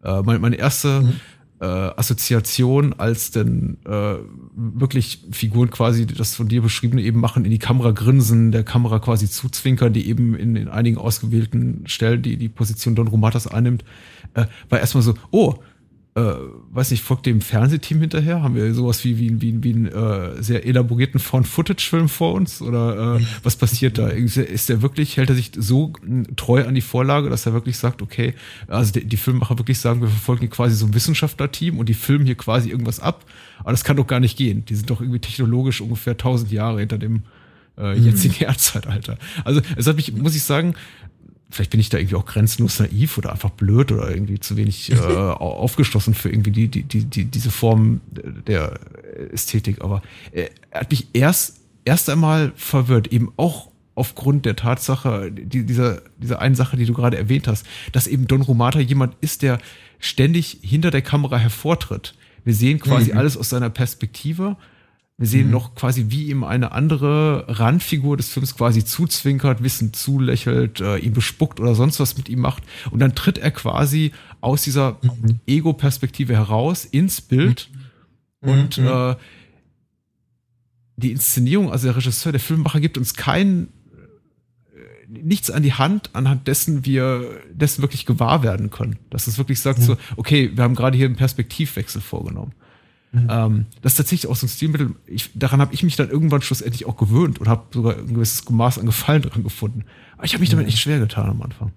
Äh, 0.02 0.22
meine, 0.22 0.40
meine 0.40 0.56
erste 0.56 1.02
mhm. 1.02 1.12
äh, 1.60 1.64
Assoziation, 1.64 2.94
als 2.94 3.30
denn 3.30 3.78
äh, 3.84 4.16
wirklich 4.56 5.24
Figuren 5.30 5.70
quasi 5.70 6.04
das 6.06 6.34
von 6.34 6.48
dir 6.48 6.62
beschriebene 6.62 7.02
eben 7.02 7.20
machen, 7.20 7.44
in 7.44 7.52
die 7.52 7.58
Kamera 7.58 7.92
grinsen, 7.92 8.50
der 8.50 8.64
Kamera 8.64 8.98
quasi 8.98 9.30
zuzwinkern, 9.30 9.92
die 9.92 10.08
eben 10.08 10.34
in, 10.34 10.56
in 10.56 10.68
einigen 10.68 10.98
ausgewählten 10.98 11.84
Stellen 11.86 12.22
die, 12.22 12.36
die 12.36 12.48
Position 12.48 12.96
Don 12.96 13.08
Romatas 13.08 13.46
einnimmt, 13.46 13.84
äh, 14.34 14.46
war 14.68 14.80
erstmal 14.80 15.02
so, 15.02 15.14
oh, 15.30 15.54
äh, 16.16 16.34
weiß 16.72 16.92
nicht, 16.92 17.02
folgt 17.02 17.26
dem 17.26 17.42
Fernsehteam 17.42 18.00
hinterher? 18.00 18.42
Haben 18.42 18.54
wir 18.54 18.72
sowas 18.72 19.04
wie, 19.04 19.18
wie, 19.18 19.42
wie, 19.42 19.62
wie 19.62 19.72
einen 19.74 19.86
äh, 19.86 20.42
sehr 20.42 20.64
elaborierten 20.64 21.20
Found-Footage-Film 21.20 22.08
vor 22.08 22.32
uns? 22.32 22.62
Oder 22.62 23.18
äh, 23.18 23.24
was 23.42 23.56
passiert 23.56 23.98
da? 23.98 24.08
Ist 24.08 24.70
der 24.70 24.80
wirklich, 24.80 25.18
hält 25.18 25.28
er 25.28 25.36
sich 25.36 25.52
so 25.54 25.92
treu 26.36 26.64
an 26.64 26.74
die 26.74 26.80
Vorlage, 26.80 27.28
dass 27.28 27.44
er 27.44 27.52
wirklich 27.52 27.76
sagt, 27.76 28.00
okay, 28.00 28.32
also 28.66 28.94
die, 28.94 29.04
die 29.04 29.18
Filmmacher 29.18 29.58
wirklich 29.58 29.78
sagen, 29.78 30.00
wir 30.00 30.08
verfolgen 30.08 30.40
hier 30.40 30.50
quasi 30.50 30.74
so 30.74 30.86
ein 30.86 30.94
Wissenschaftlerteam 30.94 31.78
und 31.78 31.90
die 31.90 31.94
filmen 31.94 32.24
hier 32.24 32.36
quasi 32.36 32.70
irgendwas 32.70 32.98
ab? 32.98 33.26
Aber 33.58 33.72
das 33.72 33.84
kann 33.84 33.98
doch 33.98 34.06
gar 34.06 34.20
nicht 34.20 34.38
gehen. 34.38 34.64
Die 34.64 34.74
sind 34.74 34.88
doch 34.88 35.02
irgendwie 35.02 35.20
technologisch 35.20 35.82
ungefähr 35.82 36.14
1000 36.14 36.50
Jahre 36.50 36.80
hinter 36.80 36.96
dem 36.96 37.24
äh, 37.76 37.94
jetzigen 37.98 38.36
mhm. 38.38 38.46
Erdzeitalter. 38.46 39.18
Also 39.44 39.60
es 39.76 39.86
hat 39.86 39.96
mich, 39.96 40.14
muss 40.14 40.34
ich 40.34 40.44
sagen, 40.44 40.74
vielleicht 41.50 41.70
bin 41.70 41.80
ich 41.80 41.88
da 41.88 41.98
irgendwie 41.98 42.16
auch 42.16 42.26
grenzenlos 42.26 42.80
naiv 42.80 43.18
oder 43.18 43.32
einfach 43.32 43.50
blöd 43.50 43.92
oder 43.92 44.10
irgendwie 44.10 44.40
zu 44.40 44.56
wenig 44.56 44.90
äh, 44.90 44.96
aufgeschlossen 44.96 46.14
für 46.14 46.28
irgendwie 46.28 46.50
die, 46.50 46.68
die, 46.68 46.82
die, 46.82 47.04
die, 47.04 47.24
diese 47.24 47.50
Form 47.50 48.00
der 48.46 48.78
Ästhetik. 49.32 49.82
Aber 49.82 50.02
er 50.32 50.50
hat 50.72 50.90
mich 50.90 51.08
erst, 51.12 51.60
erst 51.84 52.10
einmal 52.10 52.52
verwirrt, 52.56 53.08
eben 53.08 53.32
auch 53.36 53.70
aufgrund 53.94 54.44
der 54.44 54.56
Tatsache, 54.56 55.30
die, 55.32 55.64
dieser, 55.64 56.02
dieser 56.18 56.40
einen 56.40 56.54
Sache, 56.54 56.76
die 56.76 56.84
du 56.84 56.92
gerade 56.92 57.16
erwähnt 57.16 57.48
hast, 57.48 57.66
dass 57.92 58.06
eben 58.06 58.26
Don 58.26 58.42
Romata 58.42 58.78
jemand 58.78 59.16
ist, 59.20 59.42
der 59.42 59.58
ständig 59.98 60.58
hinter 60.62 60.90
der 60.90 61.02
Kamera 61.02 61.38
hervortritt. 61.38 62.14
Wir 62.44 62.54
sehen 62.54 62.78
quasi 62.78 63.12
mhm. 63.12 63.18
alles 63.18 63.36
aus 63.36 63.48
seiner 63.48 63.70
Perspektive 63.70 64.56
wir 65.18 65.26
sehen 65.26 65.46
mhm. 65.46 65.52
noch 65.52 65.74
quasi, 65.74 66.06
wie 66.08 66.28
ihm 66.28 66.44
eine 66.44 66.72
andere 66.72 67.46
Randfigur 67.48 68.18
des 68.18 68.28
Films 68.28 68.54
quasi 68.54 68.84
zuzwinkert, 68.84 69.62
wissend 69.62 69.96
zulächelt, 69.96 70.80
äh, 70.80 70.98
ihn 70.98 71.14
bespuckt 71.14 71.58
oder 71.58 71.74
sonst 71.74 72.00
was 72.00 72.18
mit 72.18 72.28
ihm 72.28 72.40
macht. 72.40 72.62
Und 72.90 72.98
dann 72.98 73.14
tritt 73.14 73.38
er 73.38 73.50
quasi 73.50 74.12
aus 74.42 74.62
dieser 74.62 74.98
mhm. 75.00 75.40
Ego-Perspektive 75.46 76.34
heraus 76.34 76.84
ins 76.84 77.22
Bild. 77.22 77.70
Mhm. 78.42 78.50
Und 78.50 78.78
mhm. 78.78 78.86
äh, 78.86 79.16
die 80.96 81.12
Inszenierung, 81.12 81.72
also 81.72 81.86
der 81.86 81.96
Regisseur, 81.96 82.32
der 82.32 82.40
Filmemacher 82.40 82.80
gibt 82.80 82.98
uns 82.98 83.14
kein 83.14 83.68
äh, 84.74 85.18
nichts 85.18 85.50
an 85.50 85.62
die 85.62 85.72
Hand, 85.72 86.10
anhand 86.12 86.46
dessen 86.46 86.84
wir 86.84 87.40
dessen 87.50 87.80
wirklich 87.80 88.04
gewahr 88.04 88.42
werden 88.42 88.68
können. 88.68 88.98
Dass 89.08 89.28
es 89.28 89.38
wirklich 89.38 89.60
sagt 89.60 89.80
so, 89.80 89.96
okay, 90.16 90.50
wir 90.54 90.62
haben 90.62 90.74
gerade 90.74 90.98
hier 90.98 91.06
einen 91.06 91.16
Perspektivwechsel 91.16 92.02
vorgenommen. 92.02 92.52
Mhm. 93.16 93.28
Ähm, 93.30 93.66
das 93.80 93.92
ist 93.92 93.96
tatsächlich 93.96 94.30
auch 94.30 94.36
so 94.36 94.46
ein 94.46 94.50
Stilmittel. 94.50 94.94
Ich, 95.06 95.30
daran 95.34 95.60
habe 95.60 95.72
ich 95.72 95.82
mich 95.82 95.96
dann 95.96 96.10
irgendwann 96.10 96.42
schlussendlich 96.42 96.86
auch 96.86 96.96
gewöhnt 96.96 97.40
und 97.40 97.48
habe 97.48 97.64
sogar 97.72 97.96
ein 97.96 98.12
gewisses 98.12 98.48
Maß 98.48 98.78
an 98.78 98.86
Gefallen 98.86 99.22
daran 99.22 99.42
gefunden. 99.42 99.84
Aber 100.16 100.24
ich 100.24 100.34
habe 100.34 100.40
mich 100.40 100.50
damit 100.50 100.68
echt 100.68 100.78
schwer 100.78 100.98
getan 100.98 101.30
am 101.30 101.42
Anfang. 101.42 101.72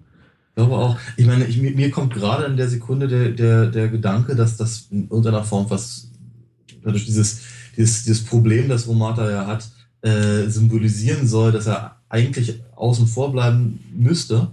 Ich 0.50 0.54
glaube 0.56 0.76
auch. 0.76 0.98
Ich 1.16 1.26
meine, 1.26 1.46
ich, 1.46 1.56
mir, 1.58 1.90
kommt 1.90 2.12
gerade 2.12 2.44
in 2.44 2.56
der 2.56 2.68
Sekunde 2.68 3.08
der, 3.08 3.30
der, 3.30 3.66
der 3.66 3.88
Gedanke, 3.88 4.36
dass 4.36 4.56
das 4.56 4.88
in 4.90 5.04
irgendeiner 5.04 5.44
Form 5.44 5.70
was 5.70 6.10
dadurch 6.82 7.06
dieses, 7.06 7.40
dieses, 7.76 8.04
dieses 8.04 8.24
Problem, 8.24 8.68
das 8.68 8.86
Romata 8.86 9.30
ja 9.30 9.46
hat, 9.46 9.70
äh, 10.02 10.48
symbolisieren 10.48 11.26
soll, 11.26 11.52
dass 11.52 11.66
er 11.66 11.96
eigentlich 12.08 12.60
außen 12.74 13.06
vor 13.06 13.32
bleiben 13.32 13.80
müsste, 13.94 14.50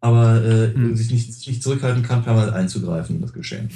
aber 0.00 0.42
äh, 0.44 0.68
mhm. 0.68 0.96
sich, 0.96 1.10
nicht, 1.10 1.32
sich 1.32 1.46
nicht 1.46 1.62
zurückhalten 1.62 2.02
kann, 2.02 2.24
permanent 2.24 2.54
einzugreifen 2.54 3.16
in 3.16 3.22
das 3.22 3.32
Geschehen 3.32 3.70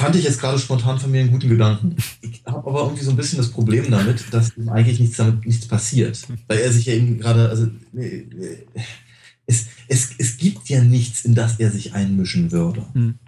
fand 0.00 0.16
ich 0.16 0.24
jetzt 0.24 0.40
gerade 0.40 0.58
spontan 0.58 0.98
von 0.98 1.10
mir 1.10 1.20
einen 1.20 1.30
guten 1.30 1.48
Gedanken. 1.48 1.96
Ich 2.22 2.42
habe 2.46 2.66
aber 2.66 2.84
irgendwie 2.84 3.04
so 3.04 3.10
ein 3.10 3.16
bisschen 3.16 3.36
das 3.36 3.50
Problem 3.50 3.90
damit, 3.90 4.24
dass 4.32 4.56
ihm 4.56 4.68
eigentlich 4.70 4.98
nichts 4.98 5.18
damit 5.18 5.44
nichts 5.46 5.66
passiert. 5.66 6.26
Weil 6.48 6.58
er 6.58 6.72
sich 6.72 6.86
ja 6.86 6.94
eben 6.94 7.18
gerade, 7.18 7.48
also 7.50 7.68
es, 9.46 9.66
es, 9.88 10.10
es 10.16 10.36
gibt 10.38 10.68
ja 10.68 10.82
nichts, 10.82 11.24
in 11.24 11.34
das 11.34 11.60
er 11.60 11.70
sich 11.70 11.92
einmischen 11.92 12.50
würde. 12.50 12.86
Mhm. 12.94 13.18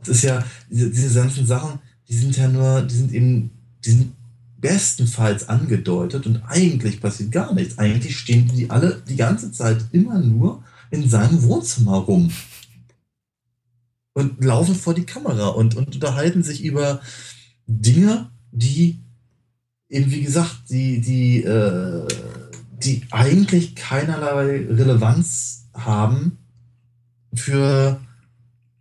Das 0.00 0.08
ist 0.08 0.22
ja, 0.22 0.44
diese, 0.70 0.90
diese 0.90 1.12
ganzen 1.12 1.44
Sachen, 1.44 1.80
die 2.08 2.16
sind 2.16 2.36
ja 2.36 2.48
nur, 2.48 2.82
die 2.82 2.94
sind 2.94 3.12
eben, 3.12 3.50
die 3.84 3.90
sind 3.90 4.12
bestenfalls 4.58 5.48
angedeutet 5.48 6.26
und 6.26 6.42
eigentlich 6.46 7.00
passiert 7.00 7.32
gar 7.32 7.52
nichts. 7.52 7.78
Eigentlich 7.78 8.16
stehen 8.16 8.48
die 8.54 8.70
alle 8.70 9.02
die 9.08 9.16
ganze 9.16 9.50
Zeit 9.50 9.84
immer 9.92 10.20
nur 10.20 10.62
in 10.90 11.08
seinem 11.08 11.42
Wohnzimmer 11.42 11.96
rum 11.96 12.30
und 14.18 14.44
laufen 14.44 14.74
vor 14.74 14.94
die 14.94 15.06
Kamera 15.06 15.48
und, 15.48 15.76
und 15.76 15.94
unterhalten 15.94 16.42
sich 16.42 16.64
über 16.64 17.00
Dinge, 17.66 18.30
die 18.50 18.98
eben, 19.88 20.10
wie 20.10 20.22
gesagt, 20.22 20.70
die, 20.70 21.00
die, 21.00 21.44
äh, 21.44 22.06
die 22.82 23.02
eigentlich 23.10 23.76
keinerlei 23.76 24.66
Relevanz 24.68 25.68
haben 25.72 26.38
für 27.32 28.00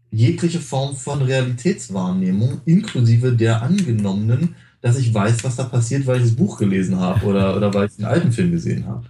jegliche 0.10 0.60
Form 0.60 0.96
von 0.96 1.22
Realitätswahrnehmung, 1.22 2.62
inklusive 2.66 3.34
der 3.34 3.62
angenommenen, 3.62 4.56
dass 4.82 4.98
ich 4.98 5.14
weiß, 5.14 5.44
was 5.44 5.56
da 5.56 5.66
passiert, 5.66 6.08
weil 6.08 6.18
ich 6.18 6.24
das 6.24 6.36
Buch 6.36 6.58
gelesen 6.58 6.98
habe 6.98 7.26
oder, 7.26 7.56
oder 7.56 7.74
weil 7.74 7.88
ich 7.88 7.96
den 7.96 8.06
alten 8.06 8.32
Film 8.32 8.52
gesehen 8.52 8.88
habe. 8.88 9.06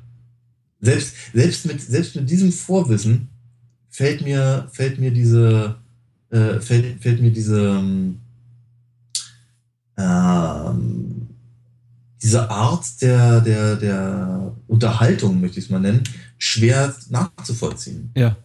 Selbst, 0.82 1.16
selbst, 1.34 1.66
mit, 1.66 1.82
selbst 1.82 2.16
mit 2.16 2.30
diesem 2.30 2.52
Vorwissen 2.52 3.30
fällt 3.90 4.22
mir, 4.22 4.68
fällt 4.72 5.00
mir 5.00 5.12
diese, 5.12 5.78
äh, 6.30 6.60
fällt, 6.60 7.02
fällt 7.02 7.22
mir 7.22 7.32
diese, 7.32 7.78
ähm, 7.78 8.20
ähm, 9.98 11.28
diese 12.22 12.50
Art 12.50 13.02
der, 13.02 13.42
der, 13.42 13.76
der 13.76 14.56
Unterhaltung, 14.68 15.40
möchte 15.40 15.60
ich 15.60 15.66
es 15.66 15.72
mal 15.72 15.80
nennen, 15.80 16.04
schwer 16.38 16.96
nachzuvollziehen. 17.10 18.12
Ja. 18.16 18.36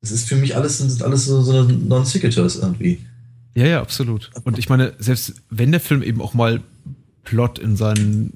Das 0.00 0.10
ist 0.12 0.28
für 0.28 0.36
mich 0.36 0.56
alles, 0.56 0.78
sind 0.78 1.02
alles 1.02 1.26
so, 1.26 1.42
so 1.42 1.62
Non-Secators 1.62 2.56
irgendwie. 2.56 3.04
Ja, 3.54 3.66
ja, 3.66 3.80
absolut. 3.80 4.30
Und 4.44 4.58
ich 4.58 4.68
meine, 4.68 4.94
selbst 4.98 5.34
wenn 5.50 5.72
der 5.72 5.80
Film 5.80 6.02
eben 6.02 6.20
auch 6.22 6.34
mal 6.34 6.62
Plot 7.24 7.58
in 7.58 7.76
seinen 7.76 8.32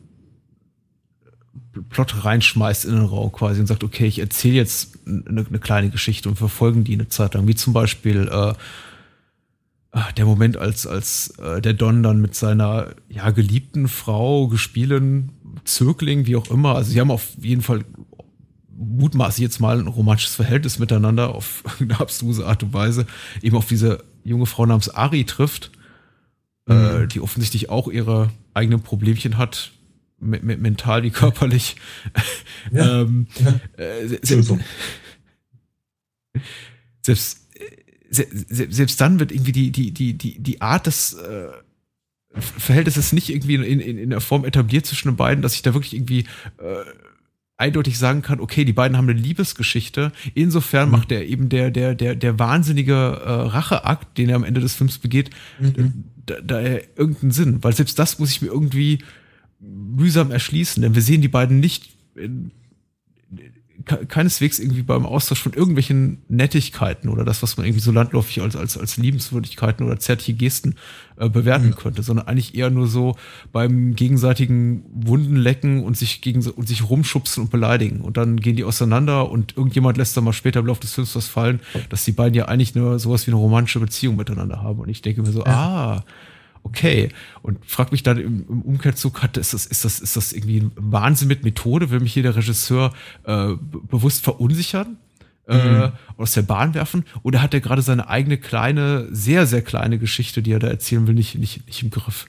Plot 1.83 2.25
reinschmeißt 2.25 2.85
in 2.85 2.93
den 2.93 3.05
Raum 3.05 3.33
quasi 3.33 3.61
und 3.61 3.67
sagt, 3.67 3.85
okay, 3.85 4.07
ich 4.07 4.19
erzähle 4.19 4.55
jetzt 4.55 4.99
eine, 5.07 5.47
eine, 5.47 5.59
kleine 5.59 5.91
Geschichte 5.91 6.29
und 6.29 6.37
verfolgen 6.37 6.85
die 6.85 6.95
eine 6.95 7.09
Zeit 7.09 7.35
lang, 7.35 7.47
wie 7.47 7.55
zum 7.55 7.73
Beispiel 7.73 8.29
äh, 8.29 8.55
ah, 9.93 10.13
der 10.17 10.27
Moment, 10.27 10.57
als, 10.57 10.87
als 10.87 11.31
äh, 11.39 11.61
der 11.61 11.75
Don 11.75 12.03
dann 12.03 12.21
mit 12.21 12.35
seiner 12.35 12.95
ja, 13.09 13.31
geliebten 13.31 13.89
Frau, 13.89 14.49
gespielen 14.49 15.33
Zögling, 15.65 16.27
wie 16.27 16.37
auch 16.37 16.51
immer, 16.51 16.75
also 16.75 16.91
sie 16.91 17.01
haben 17.01 17.11
auf 17.11 17.29
jeden 17.41 17.63
Fall 17.63 17.85
mutmaßlich 18.77 19.43
jetzt 19.43 19.61
mal 19.61 19.79
ein 19.79 19.87
romantisches 19.87 20.35
Verhältnis 20.35 20.79
miteinander 20.79 21.35
auf 21.35 21.63
eine 21.81 21.99
abstruse 21.99 22.47
Art 22.47 22.63
und 22.63 22.73
Weise, 22.73 23.07
eben 23.43 23.57
auf 23.57 23.67
diese 23.67 24.03
junge 24.25 24.47
Frau 24.47 24.67
namens 24.67 24.89
Ari 24.89 25.25
trifft, 25.25 25.71
äh, 26.69 26.75
mhm. 26.75 27.03
äh, 27.03 27.07
die 27.07 27.21
offensichtlich 27.21 27.71
auch 27.71 27.89
ihre 27.89 28.31
eigenen 28.55 28.81
Problemchen 28.81 29.37
hat, 29.39 29.73
mental 30.25 31.03
wie 31.03 31.11
körperlich. 31.11 31.77
Ja. 32.73 33.01
ähm, 33.03 33.27
ja. 33.37 33.61
Äh, 33.83 34.19
selbst, 37.03 37.43
selbst, 38.11 38.75
selbst 38.75 39.01
dann 39.01 39.21
wird 39.21 39.33
irgendwie 39.33 39.53
die, 39.53 39.71
die, 39.71 39.93
die, 39.93 40.15
die, 40.15 40.39
die 40.43 40.61
Art 40.61 40.87
des 40.87 41.15
äh, 41.15 41.49
Verhältnisses 42.35 43.13
nicht 43.13 43.31
irgendwie 43.31 43.55
in, 43.55 43.81
in, 43.81 43.99
in 43.99 44.11
der 44.11 44.21
Form 44.21 44.45
etabliert 44.45 44.87
zwischen 44.87 45.09
den 45.09 45.17
beiden, 45.17 45.43
dass 45.43 45.55
ich 45.55 45.63
da 45.63 45.75
wirklich 45.75 45.95
irgendwie 45.95 46.27
äh, 46.59 46.85
eindeutig 47.57 47.99
sagen 47.99 48.23
kann, 48.23 48.41
okay, 48.41 48.65
die 48.65 48.73
beiden 48.73 48.97
haben 48.97 49.09
eine 49.09 49.19
Liebesgeschichte. 49.19 50.13
Insofern 50.35 50.87
mhm. 50.89 50.93
macht 50.93 51.13
er 51.13 51.27
eben 51.27 51.49
der, 51.49 51.71
der, 51.71 51.95
der, 51.95 52.15
der 52.17 52.39
wahnsinnige 52.39 52.95
äh, 52.95 53.31
Racheakt, 53.31 54.19
den 54.19 54.29
er 54.29 54.37
am 54.37 54.45
Ende 54.45 54.61
des 54.61 54.75
Films 54.75 54.99
begeht, 54.99 55.31
mhm. 55.61 56.05
da, 56.27 56.41
da 56.41 56.61
irgendeinen 56.61 57.31
Sinn. 57.31 57.63
Weil 57.63 57.75
selbst 57.75 57.99
das 57.99 58.19
muss 58.19 58.31
ich 58.31 58.43
mir 58.43 58.49
irgendwie 58.49 58.99
mühsam 59.67 60.31
erschließen, 60.31 60.83
denn 60.83 60.95
wir 60.95 61.03
sehen 61.03 61.23
die 61.23 61.29
beiden 61.29 61.61
nicht 61.61 61.97
in, 62.15 62.51
keineswegs 63.85 64.59
irgendwie 64.59 64.83
beim 64.83 65.05
Austausch 65.05 65.43
von 65.43 65.53
irgendwelchen 65.53 66.23
Nettigkeiten 66.29 67.09
oder 67.09 67.25
das, 67.25 67.43
was 67.43 67.57
man 67.57 67.67
irgendwie 67.67 67.83
so 67.83 67.93
landläufig 67.93 68.41
als, 68.41 68.57
als, 68.57 68.79
als 68.79 68.97
Liebenswürdigkeiten 68.97 69.87
oder 69.87 69.99
zärtliche 69.99 70.35
Gesten 70.35 70.77
äh, 71.17 71.29
bewerten 71.29 71.69
mhm. 71.69 71.77
könnte, 71.77 72.03
sondern 72.03 72.27
eigentlich 72.27 72.55
eher 72.55 72.71
nur 72.71 72.87
so 72.87 73.17
beim 73.53 73.95
gegenseitigen 73.95 74.85
Wundenlecken 74.95 75.83
und 75.83 75.97
sich 75.97 76.23
gegen 76.23 76.47
und 76.49 76.67
sich 76.67 76.89
rumschubsen 76.89 77.45
und 77.45 77.51
beleidigen. 77.51 78.01
Und 78.01 78.17
dann 78.17 78.41
gehen 78.41 78.57
die 78.57 78.65
auseinander 78.65 79.31
und 79.31 79.57
irgendjemand 79.57 79.99
lässt 79.99 80.17
dann 80.17 80.25
mal 80.25 80.33
später 80.33 80.61
im 80.61 80.67
Laufe 80.67 80.81
des 80.81 80.95
Films 80.95 81.15
was 81.15 81.27
fallen, 81.27 81.61
dass 81.91 82.05
die 82.05 82.13
beiden 82.13 82.35
ja 82.35 82.47
eigentlich 82.47 82.75
nur 82.75 82.99
sowas 82.99 83.27
wie 83.27 83.33
eine 83.33 83.41
romantische 83.41 83.81
Beziehung 83.81 84.17
miteinander 84.17 84.63
haben. 84.63 84.81
Und 84.81 84.89
ich 84.89 85.03
denke 85.03 85.23
mir 85.23 85.33
so, 85.33 85.45
ja. 85.45 85.47
ah, 85.47 86.05
okay. 86.65 87.11
Und 87.43 87.65
frag 87.65 87.93
mich 87.93 88.03
dann 88.03 88.19
im, 88.19 88.45
im 88.49 88.63
Umkehrzug, 88.63 89.23
hat, 89.23 89.37
ist, 89.37 89.55
das, 89.55 89.67
ist, 89.67 89.85
das, 89.85 90.01
ist 90.01 90.17
das 90.17 90.33
irgendwie 90.33 90.61
ein 90.61 90.73
Wahnsinn 90.75 91.29
mit 91.29 91.45
Methode? 91.45 91.91
Will 91.91 92.01
mich 92.01 92.13
hier 92.13 92.25
der 92.25 92.35
Regisseur 92.35 92.93
äh, 93.25 93.55
bewusst 93.89 94.25
verunsichern? 94.25 94.97
Äh, 95.47 95.57
mhm. 95.57 95.93
Aus 96.17 96.33
der 96.33 96.43
Bahn 96.43 96.75
werfen? 96.75 97.05
Oder 97.23 97.43
hat 97.43 97.55
er 97.55 97.61
gerade 97.61 97.83
seine 97.83 98.09
eigene 98.09 98.39
kleine, 98.39 99.09
sehr, 99.11 99.47
sehr 99.47 99.63
kleine 99.63 99.99
Geschichte, 99.99 100.43
die 100.43 100.53
er 100.53 100.59
da 100.59 100.69
erzählen 100.69 101.07
will, 101.07 101.15
nicht, 101.15 101.37
nicht, 101.37 101.67
nicht 101.67 101.83
im 101.83 101.91
Griff? 101.91 102.27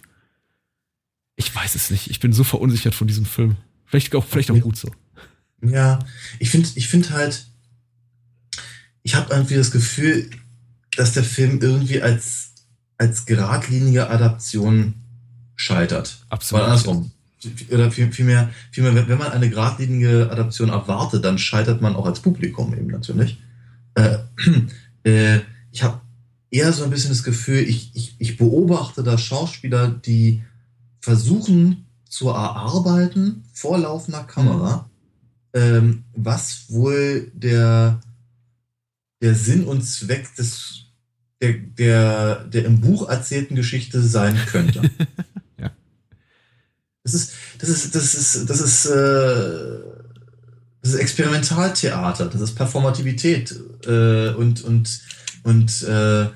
Ich 1.37 1.53
weiß 1.53 1.75
es 1.75 1.89
nicht. 1.89 2.09
Ich 2.09 2.19
bin 2.19 2.33
so 2.33 2.43
verunsichert 2.43 2.93
von 2.93 3.07
diesem 3.07 3.25
Film. 3.25 3.55
Vielleicht 3.85 4.13
auch, 4.15 4.25
vielleicht 4.25 4.51
auch 4.51 4.59
gut 4.59 4.77
so. 4.77 4.91
Ja, 5.61 5.99
ich 6.39 6.49
finde 6.49 6.69
ich 6.75 6.87
finde 6.87 7.09
halt, 7.11 7.47
ich 9.03 9.15
habe 9.15 9.33
irgendwie 9.33 9.55
das 9.55 9.71
Gefühl, 9.71 10.29
dass 10.97 11.13
der 11.13 11.23
Film 11.23 11.59
irgendwie 11.61 12.01
als 12.01 12.54
als 12.97 13.25
geradlinige 13.25 14.09
Adaption 14.09 14.95
scheitert. 15.55 16.25
Absolut. 16.29 16.63
Oder 16.63 16.71
andersrum. 16.71 17.11
Oder 17.71 17.91
vielmehr, 17.91 18.49
vielmehr, 18.71 19.07
wenn 19.07 19.17
man 19.17 19.31
eine 19.31 19.49
geradlinige 19.49 20.31
Adaption 20.31 20.69
erwartet, 20.69 21.23
dann 21.23 21.37
scheitert 21.37 21.81
man 21.81 21.95
auch 21.95 22.05
als 22.05 22.19
Publikum 22.19 22.73
eben 22.73 22.87
natürlich. 22.87 23.39
Äh, 23.93 24.17
äh, 25.03 25.41
ich 25.71 25.83
habe 25.83 26.01
eher 26.49 26.73
so 26.73 26.83
ein 26.83 26.89
bisschen 26.89 27.11
das 27.11 27.23
Gefühl, 27.23 27.59
ich, 27.59 27.91
ich, 27.93 28.15
ich 28.17 28.37
beobachte 28.37 29.03
da 29.03 29.17
Schauspieler, 29.17 29.89
die 29.89 30.41
versuchen 31.01 31.85
zu 32.09 32.29
erarbeiten 32.29 33.43
vor 33.53 33.77
laufender 33.77 34.23
Kamera, 34.23 34.89
mhm. 35.53 35.61
ähm, 35.61 36.03
was 36.15 36.65
wohl 36.69 37.31
der, 37.33 37.99
der 39.21 39.35
Sinn 39.35 39.65
und 39.65 39.83
Zweck 39.83 40.33
des 40.35 40.84
der, 41.41 41.53
der, 41.53 42.43
der 42.45 42.65
im 42.65 42.81
Buch 42.81 43.09
erzählten 43.09 43.55
Geschichte 43.55 44.01
sein 44.01 44.37
könnte. 44.47 44.81
ja. 45.59 45.71
Das 47.03 47.13
ist, 47.13 47.33
das 47.59 47.69
ist, 47.69 47.95
das 47.95 48.15
ist, 48.15 48.49
das 48.49 48.61
ist, 48.61 48.85
äh, 48.85 49.79
das 50.81 50.93
ist 50.93 50.99
Experimentaltheater, 50.99 52.27
das 52.27 52.41
ist 52.41 52.55
Performativität 52.55 53.55
äh, 53.85 54.29
und, 54.29 54.63
und, 54.63 55.01
und 55.43 55.83
äh, 55.83 56.27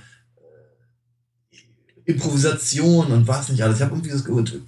Improvisation 2.06 3.12
und 3.12 3.28
was 3.28 3.50
nicht 3.50 3.62
alles. 3.62 3.78
Ich 3.78 3.84
habe 3.84 3.94
irgendwie 3.94 4.10
das 4.10 4.26
Gefühl, 4.26 4.64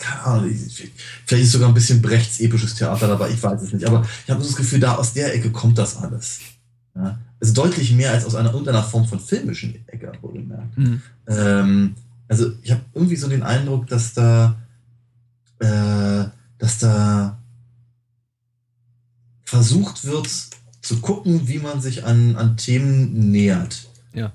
vielleicht 1.25 1.43
ist 1.43 1.51
sogar 1.51 1.69
ein 1.69 1.73
bisschen 1.73 2.01
Brechts 2.01 2.39
episches 2.39 2.75
Theater 2.75 3.07
dabei, 3.07 3.31
ich 3.31 3.41
weiß 3.41 3.61
es 3.63 3.73
nicht, 3.73 3.87
aber 3.87 4.07
ich 4.23 4.29
habe 4.29 4.43
das 4.43 4.55
Gefühl, 4.55 4.79
da 4.79 4.95
aus 4.95 5.13
der 5.13 5.33
Ecke 5.33 5.51
kommt 5.51 5.77
das 5.79 5.97
alles. 5.97 6.39
Ja? 6.95 7.19
Also 7.41 7.53
deutlich 7.53 7.91
mehr 7.93 8.11
als 8.11 8.23
aus 8.25 8.35
einer 8.35 8.51
irgendeiner 8.51 8.83
Form 8.83 9.07
von 9.07 9.19
filmischen 9.19 9.83
Ecke, 9.87 10.11
wohlgemerkt. 10.21 10.77
Mhm. 10.77 11.01
Ähm, 11.27 11.95
also 12.27 12.51
ich 12.61 12.71
habe 12.71 12.81
irgendwie 12.93 13.15
so 13.15 13.27
den 13.27 13.41
Eindruck, 13.41 13.87
dass 13.87 14.13
da, 14.13 14.61
äh, 15.57 16.25
dass 16.59 16.77
da 16.77 17.41
versucht 19.43 20.05
wird 20.05 20.29
zu 20.81 21.01
gucken, 21.01 21.47
wie 21.47 21.57
man 21.57 21.81
sich 21.81 22.05
an, 22.05 22.35
an 22.35 22.57
Themen 22.57 23.31
nähert. 23.31 23.89
Ja. 24.13 24.31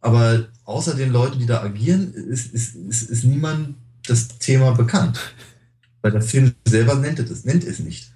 Aber 0.00 0.48
außer 0.64 0.94
den 0.94 1.10
Leuten, 1.10 1.38
die 1.38 1.46
da 1.46 1.62
agieren, 1.62 2.12
ist, 2.12 2.52
ist, 2.52 2.76
ist, 2.76 3.02
ist 3.04 3.24
niemand 3.24 3.74
das 4.06 4.28
Thema 4.38 4.72
bekannt. 4.72 5.18
Weil 6.02 6.12
der 6.12 6.22
Film 6.22 6.54
selber 6.66 6.94
nennt 6.94 7.18
es, 7.18 7.44
nennt 7.46 7.64
es 7.64 7.78
nicht 7.78 8.12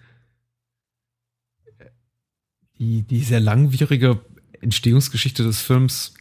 die, 2.83 3.03
die 3.03 3.21
sehr 3.21 3.39
langwierige 3.39 4.19
Entstehungsgeschichte 4.61 5.45
des 5.45 5.61
Films, 5.61 6.15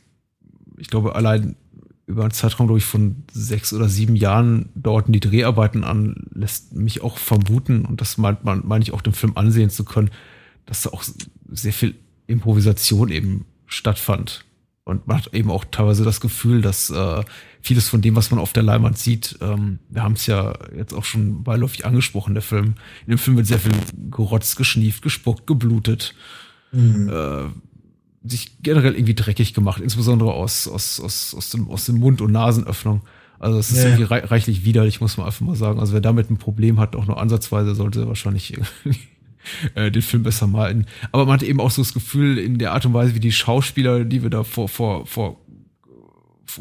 ich 0.77 0.89
glaube, 0.89 1.15
allein 1.15 1.55
über 2.05 2.21
einen 2.21 2.31
Zeitraum, 2.31 2.67
glaube 2.67 2.77
ich, 2.77 2.85
von 2.85 3.23
sechs 3.31 3.73
oder 3.73 3.89
sieben 3.89 4.15
Jahren 4.15 4.69
dauerten 4.75 5.11
die 5.11 5.19
Dreharbeiten 5.19 5.83
an, 5.83 6.27
lässt 6.33 6.73
mich 6.73 7.01
auch 7.01 7.17
vermuten, 7.17 7.85
und 7.85 7.99
das 7.99 8.17
meint 8.17 8.43
man, 8.43 8.61
meine 8.67 8.83
ich 8.83 8.93
auch 8.93 9.01
dem 9.01 9.13
Film 9.13 9.37
ansehen 9.37 9.71
zu 9.71 9.85
können, 9.85 10.11
dass 10.67 10.83
da 10.83 10.91
auch 10.91 11.03
sehr 11.49 11.73
viel 11.73 11.95
Improvisation 12.27 13.09
eben 13.09 13.45
stattfand. 13.65 14.45
Und 14.83 15.07
man 15.07 15.17
hat 15.17 15.33
eben 15.33 15.49
auch 15.49 15.65
teilweise 15.65 16.03
das 16.03 16.21
Gefühl, 16.21 16.61
dass 16.61 16.89
äh, 16.91 17.23
vieles 17.61 17.87
von 17.87 18.01
dem, 18.01 18.15
was 18.15 18.29
man 18.29 18.39
auf 18.39 18.53
der 18.53 18.63
Leinwand 18.63 18.97
sieht, 18.97 19.37
ähm, 19.41 19.79
wir 19.89 20.03
haben 20.03 20.13
es 20.13 20.27
ja 20.27 20.53
jetzt 20.75 20.93
auch 20.93 21.05
schon 21.05 21.43
beiläufig 21.43 21.85
angesprochen, 21.85 22.33
der 22.33 22.43
Film. 22.43 22.75
In 23.05 23.11
dem 23.11 23.17
Film 23.17 23.37
wird 23.37 23.47
sehr 23.47 23.59
viel 23.59 23.73
gerotzt, 24.11 24.57
geschnieft, 24.57 25.01
gespuckt, 25.01 25.47
geblutet 25.47 26.13
mhm. 26.71 27.09
äh, 27.09 28.29
sich 28.29 28.61
generell 28.61 28.93
irgendwie 28.93 29.15
dreckig 29.15 29.53
gemacht, 29.53 29.81
insbesondere 29.81 30.33
aus, 30.33 30.67
aus, 30.67 30.99
aus, 30.99 31.33
aus, 31.35 31.49
dem, 31.49 31.69
aus 31.69 31.85
dem 31.85 31.97
Mund- 31.97 32.21
und 32.21 32.31
Nasenöffnung. 32.31 33.01
Also 33.39 33.57
es 33.57 33.71
ist 33.71 33.83
ja. 33.83 33.89
irgendwie 33.89 34.03
reichlich 34.03 34.65
widerlich, 34.65 35.01
muss 35.01 35.17
man 35.17 35.25
einfach 35.25 35.41
mal 35.41 35.55
sagen. 35.55 35.79
Also 35.79 35.93
wer 35.93 36.01
damit 36.01 36.29
ein 36.29 36.37
Problem 36.37 36.79
hat, 36.79 36.95
auch 36.95 37.07
nur 37.07 37.19
ansatzweise, 37.19 37.73
sollte 37.73 38.07
wahrscheinlich 38.07 38.55
äh, 39.75 39.89
den 39.89 40.03
Film 40.03 40.21
besser 40.21 40.45
malen. 40.45 40.85
Aber 41.11 41.25
man 41.25 41.33
hat 41.33 41.43
eben 41.43 41.59
auch 41.59 41.71
so 41.71 41.81
das 41.81 41.93
Gefühl, 41.93 42.37
in 42.37 42.59
der 42.59 42.73
Art 42.73 42.85
und 42.85 42.93
Weise, 42.93 43.15
wie 43.15 43.19
die 43.19 43.31
Schauspieler, 43.31 44.05
die 44.05 44.21
wir 44.21 44.29
da 44.29 44.43
vor, 44.43 44.69
vor, 44.69 45.07
vor 45.07 45.40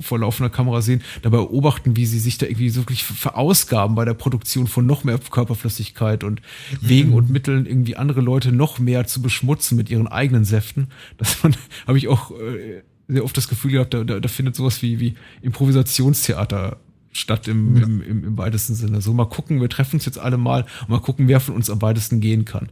vor 0.00 0.18
laufender 0.18 0.50
Kamera 0.50 0.82
sehen, 0.82 1.02
dabei 1.22 1.38
beobachten, 1.38 1.96
wie 1.96 2.06
sie 2.06 2.18
sich 2.18 2.38
da 2.38 2.46
irgendwie 2.46 2.74
wirklich 2.74 3.04
verausgaben 3.04 3.94
bei 3.94 4.04
der 4.04 4.14
Produktion 4.14 4.66
von 4.66 4.86
noch 4.86 5.04
mehr 5.04 5.18
Körperflüssigkeit 5.18 6.24
und 6.24 6.40
mhm. 6.40 6.76
Wegen 6.88 7.12
und 7.12 7.30
Mitteln, 7.30 7.66
irgendwie 7.66 7.96
andere 7.96 8.20
Leute 8.20 8.52
noch 8.52 8.78
mehr 8.78 9.06
zu 9.06 9.22
beschmutzen 9.22 9.76
mit 9.76 9.90
ihren 9.90 10.08
eigenen 10.08 10.44
Säften. 10.44 10.88
Das 11.18 11.38
habe 11.86 11.98
ich 11.98 12.08
auch 12.08 12.30
äh, 12.32 12.82
sehr 13.08 13.24
oft 13.24 13.36
das 13.36 13.48
Gefühl 13.48 13.72
gehabt, 13.72 13.94
da, 13.94 14.04
da, 14.04 14.20
da 14.20 14.28
findet 14.28 14.56
sowas 14.56 14.82
wie, 14.82 15.00
wie 15.00 15.14
Improvisationstheater 15.42 16.78
statt 17.12 17.48
im, 17.48 17.76
ja. 17.76 17.82
im, 17.82 18.02
im, 18.02 18.24
im 18.24 18.38
weitesten 18.38 18.74
Sinne. 18.74 19.00
So 19.00 19.12
mal 19.12 19.28
gucken, 19.28 19.60
wir 19.60 19.68
treffen 19.68 19.96
uns 19.96 20.06
jetzt 20.06 20.18
alle 20.18 20.36
mal 20.36 20.64
und 20.82 20.90
mal 20.90 21.00
gucken, 21.00 21.28
wer 21.28 21.40
von 21.40 21.54
uns 21.54 21.70
am 21.70 21.82
weitesten 21.82 22.20
gehen 22.20 22.44
kann. 22.44 22.70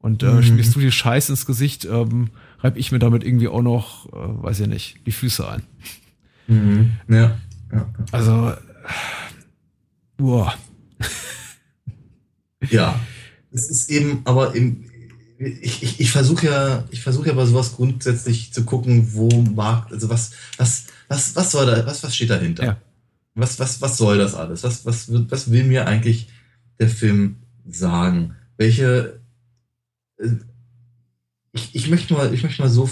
Und 0.00 0.22
äh, 0.22 0.32
mhm. 0.32 0.42
schmierst 0.42 0.74
du 0.74 0.80
dir 0.80 0.90
Scheiß 0.90 1.30
ins 1.30 1.46
Gesicht, 1.46 1.84
ähm, 1.84 2.30
reib 2.58 2.76
ich 2.76 2.90
mir 2.90 2.98
damit 2.98 3.24
irgendwie 3.24 3.48
auch 3.48 3.62
noch, 3.62 4.06
äh, 4.06 4.42
weiß 4.42 4.60
ich 4.60 4.66
nicht, 4.66 4.96
die 5.06 5.12
Füße 5.12 5.48
ein. 5.48 5.62
Mhm. 6.52 6.90
Ja. 7.08 7.38
ja. 7.72 7.92
Also, 8.10 8.52
boah. 10.16 10.54
ja. 12.70 12.98
Es 13.50 13.70
ist 13.70 13.90
eben, 13.90 14.22
aber 14.24 14.54
im, 14.54 14.84
ich, 15.38 15.82
ich, 15.82 16.00
ich 16.00 16.10
versuche 16.10 16.46
ja, 16.46 16.84
ich 16.90 17.02
versuche 17.02 17.28
ja 17.28 17.34
bei 17.34 17.44
sowas 17.44 17.74
grundsätzlich 17.74 18.52
zu 18.52 18.64
gucken, 18.64 19.12
wo 19.14 19.28
mag, 19.42 19.90
also 19.90 20.08
was, 20.08 20.32
was, 20.56 20.86
was, 21.08 21.34
was 21.36 21.50
soll 21.50 21.66
da, 21.66 21.84
was, 21.86 22.02
was 22.02 22.14
steht 22.14 22.30
dahinter? 22.30 22.64
Ja. 22.64 22.78
Was, 23.34 23.58
was, 23.58 23.80
was 23.80 23.96
soll 23.96 24.18
das 24.18 24.34
alles? 24.34 24.62
Was, 24.62 24.84
was, 24.84 25.08
was 25.10 25.50
will 25.50 25.64
mir 25.64 25.86
eigentlich 25.86 26.28
der 26.78 26.88
Film 26.88 27.36
sagen? 27.68 28.36
Welche, 28.56 29.20
äh, 30.18 30.28
ich, 31.52 31.74
ich 31.74 31.90
möchte 31.90 32.14
mal, 32.14 32.32
ich 32.32 32.42
möchte 32.42 32.62
mal 32.62 32.68
so 32.68 32.88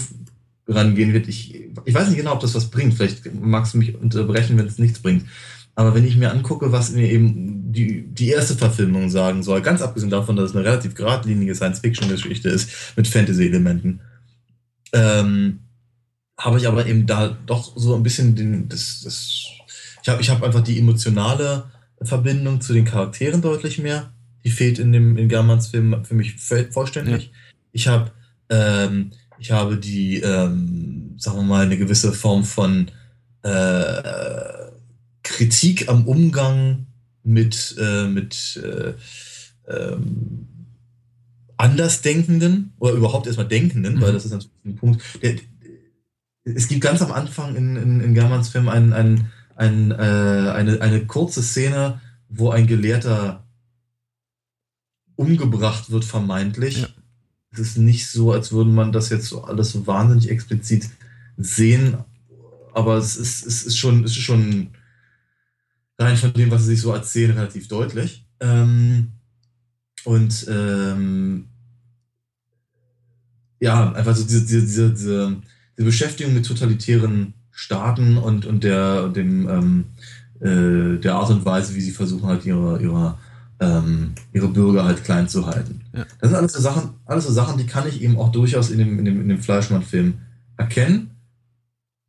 rangehen, 0.71 1.15
ich, 1.27 1.69
ich 1.85 1.93
weiß 1.93 2.07
nicht 2.07 2.17
genau, 2.17 2.33
ob 2.33 2.39
das 2.39 2.55
was 2.55 2.69
bringt. 2.69 2.93
Vielleicht 2.93 3.33
magst 3.33 3.73
du 3.73 3.77
mich 3.77 3.95
unterbrechen, 3.95 4.57
wenn 4.57 4.67
es 4.67 4.79
nichts 4.79 4.99
bringt. 4.99 5.25
Aber 5.75 5.95
wenn 5.95 6.05
ich 6.05 6.17
mir 6.17 6.31
angucke, 6.31 6.71
was 6.71 6.91
mir 6.91 7.09
eben 7.09 7.71
die, 7.71 8.03
die 8.07 8.29
erste 8.29 8.55
Verfilmung 8.55 9.09
sagen 9.09 9.41
soll, 9.41 9.61
ganz 9.61 9.81
abgesehen 9.81 10.09
davon, 10.09 10.35
dass 10.35 10.49
es 10.49 10.55
eine 10.55 10.65
relativ 10.65 10.95
geradlinige 10.95 11.55
Science-Fiction-Geschichte 11.55 12.49
ist 12.49 12.97
mit 12.97 13.07
Fantasy-Elementen, 13.07 14.01
ähm, 14.93 15.59
habe 16.37 16.57
ich 16.57 16.67
aber 16.67 16.85
eben 16.87 17.05
da 17.05 17.37
doch 17.45 17.77
so 17.77 17.95
ein 17.95 18.03
bisschen 18.03 18.35
den, 18.35 18.67
das, 18.67 19.01
das 19.03 19.45
ich 20.01 20.09
habe 20.09 20.21
ich 20.21 20.29
hab 20.29 20.43
einfach 20.43 20.61
die 20.61 20.79
emotionale 20.79 21.65
Verbindung 22.01 22.61
zu 22.61 22.73
den 22.73 22.85
Charakteren 22.85 23.41
deutlich 23.41 23.77
mehr. 23.77 24.11
Die 24.43 24.49
fehlt 24.49 24.79
in 24.79 24.91
dem 24.91 25.17
in 25.17 25.29
Germans 25.29 25.67
Film 25.67 26.03
für 26.03 26.15
mich 26.15 26.35
vollständig. 26.71 27.25
Ja. 27.25 27.31
Ich 27.71 27.87
habe 27.87 28.11
ähm, 28.49 29.11
ich 29.41 29.49
habe 29.49 29.77
die, 29.77 30.17
ähm, 30.17 31.15
sagen 31.17 31.37
wir 31.37 31.43
mal, 31.43 31.65
eine 31.65 31.75
gewisse 31.75 32.13
Form 32.13 32.43
von 32.43 32.91
äh, 33.41 34.03
Kritik 35.23 35.89
am 35.89 36.05
Umgang 36.07 36.85
mit, 37.23 37.75
äh, 37.79 38.05
mit 38.05 38.61
äh, 38.63 38.93
ähm, 39.67 40.47
Andersdenkenden 41.57 42.73
oder 42.77 42.93
überhaupt 42.93 43.25
erstmal 43.25 43.47
Denkenden, 43.47 43.95
mhm. 43.95 44.01
weil 44.01 44.13
das 44.13 44.25
ist 44.25 44.31
natürlich 44.31 44.53
ein 44.63 44.75
Punkt. 44.75 45.01
Der, 45.23 45.35
es 46.43 46.67
gibt 46.67 46.81
ganz 46.81 47.01
am 47.01 47.11
Anfang 47.11 47.55
in, 47.55 47.75
in, 47.77 47.99
in 47.99 48.13
Germans 48.13 48.49
Film 48.49 48.69
ein, 48.69 48.93
ein, 48.93 49.31
ein, 49.55 49.89
äh, 49.89 49.95
eine, 49.95 50.81
eine 50.81 51.07
kurze 51.07 51.41
Szene, 51.41 51.99
wo 52.29 52.51
ein 52.51 52.67
Gelehrter 52.67 53.47
umgebracht 55.15 55.89
wird, 55.89 56.05
vermeintlich. 56.05 56.81
Ja. 56.83 56.87
Es 57.53 57.59
ist 57.59 57.77
nicht 57.77 58.07
so, 58.07 58.31
als 58.31 58.51
würde 58.51 58.69
man 58.69 58.91
das 58.91 59.09
jetzt 59.09 59.27
so 59.27 59.43
alles 59.43 59.71
so 59.71 59.85
wahnsinnig 59.85 60.29
explizit 60.29 60.89
sehen, 61.37 61.97
aber 62.73 62.97
es 62.97 63.17
ist, 63.17 63.45
es 63.45 63.63
ist 63.63 63.77
schon, 63.77 64.03
es 64.05 64.11
ist 64.11 64.23
schon 64.23 64.69
rein 65.99 66.17
von 66.17 66.33
dem, 66.33 66.49
was 66.49 66.61
sie 66.61 66.69
sich 66.69 66.81
so 66.81 66.93
erzählen, 66.93 67.31
relativ 67.31 67.67
deutlich. 67.67 68.25
Ähm, 68.39 69.11
und 70.05 70.47
ähm, 70.49 71.47
ja, 73.59 73.91
einfach 73.91 74.15
so 74.15 74.23
diese, 74.23 74.41
diese, 74.41 74.89
diese, 74.89 74.89
diese, 75.77 75.85
Beschäftigung 75.85 76.33
mit 76.33 76.45
totalitären 76.45 77.33
Staaten 77.51 78.17
und, 78.17 78.45
und 78.45 78.63
der, 78.63 79.09
dem, 79.09 79.47
ähm, 79.47 79.85
äh, 80.39 80.99
der 80.99 81.15
Art 81.15 81.29
und 81.29 81.45
Weise, 81.45 81.75
wie 81.75 81.81
sie 81.81 81.91
versuchen, 81.91 82.27
halt 82.27 82.45
ihre, 82.45 82.81
ihre, 82.81 83.17
ähm, 83.61 84.13
ihre 84.33 84.47
Bürger 84.47 84.83
halt 84.83 85.03
klein 85.03 85.29
zu 85.29 85.45
halten. 85.45 85.81
Ja. 85.95 86.05
Das 86.19 86.29
sind 86.29 86.37
alles 86.37 86.53
so 86.53 86.61
Sachen, 86.61 86.89
alles 87.05 87.27
so 87.27 87.31
Sachen, 87.31 87.57
die 87.57 87.67
kann 87.67 87.87
ich 87.87 88.01
eben 88.01 88.17
auch 88.17 88.31
durchaus 88.31 88.71
in 88.71 88.79
dem, 88.79 88.99
in 88.99 89.05
dem, 89.05 89.21
in 89.21 89.29
dem 89.29 89.39
Fleischmann-Film 89.39 90.15
erkennen. 90.57 91.11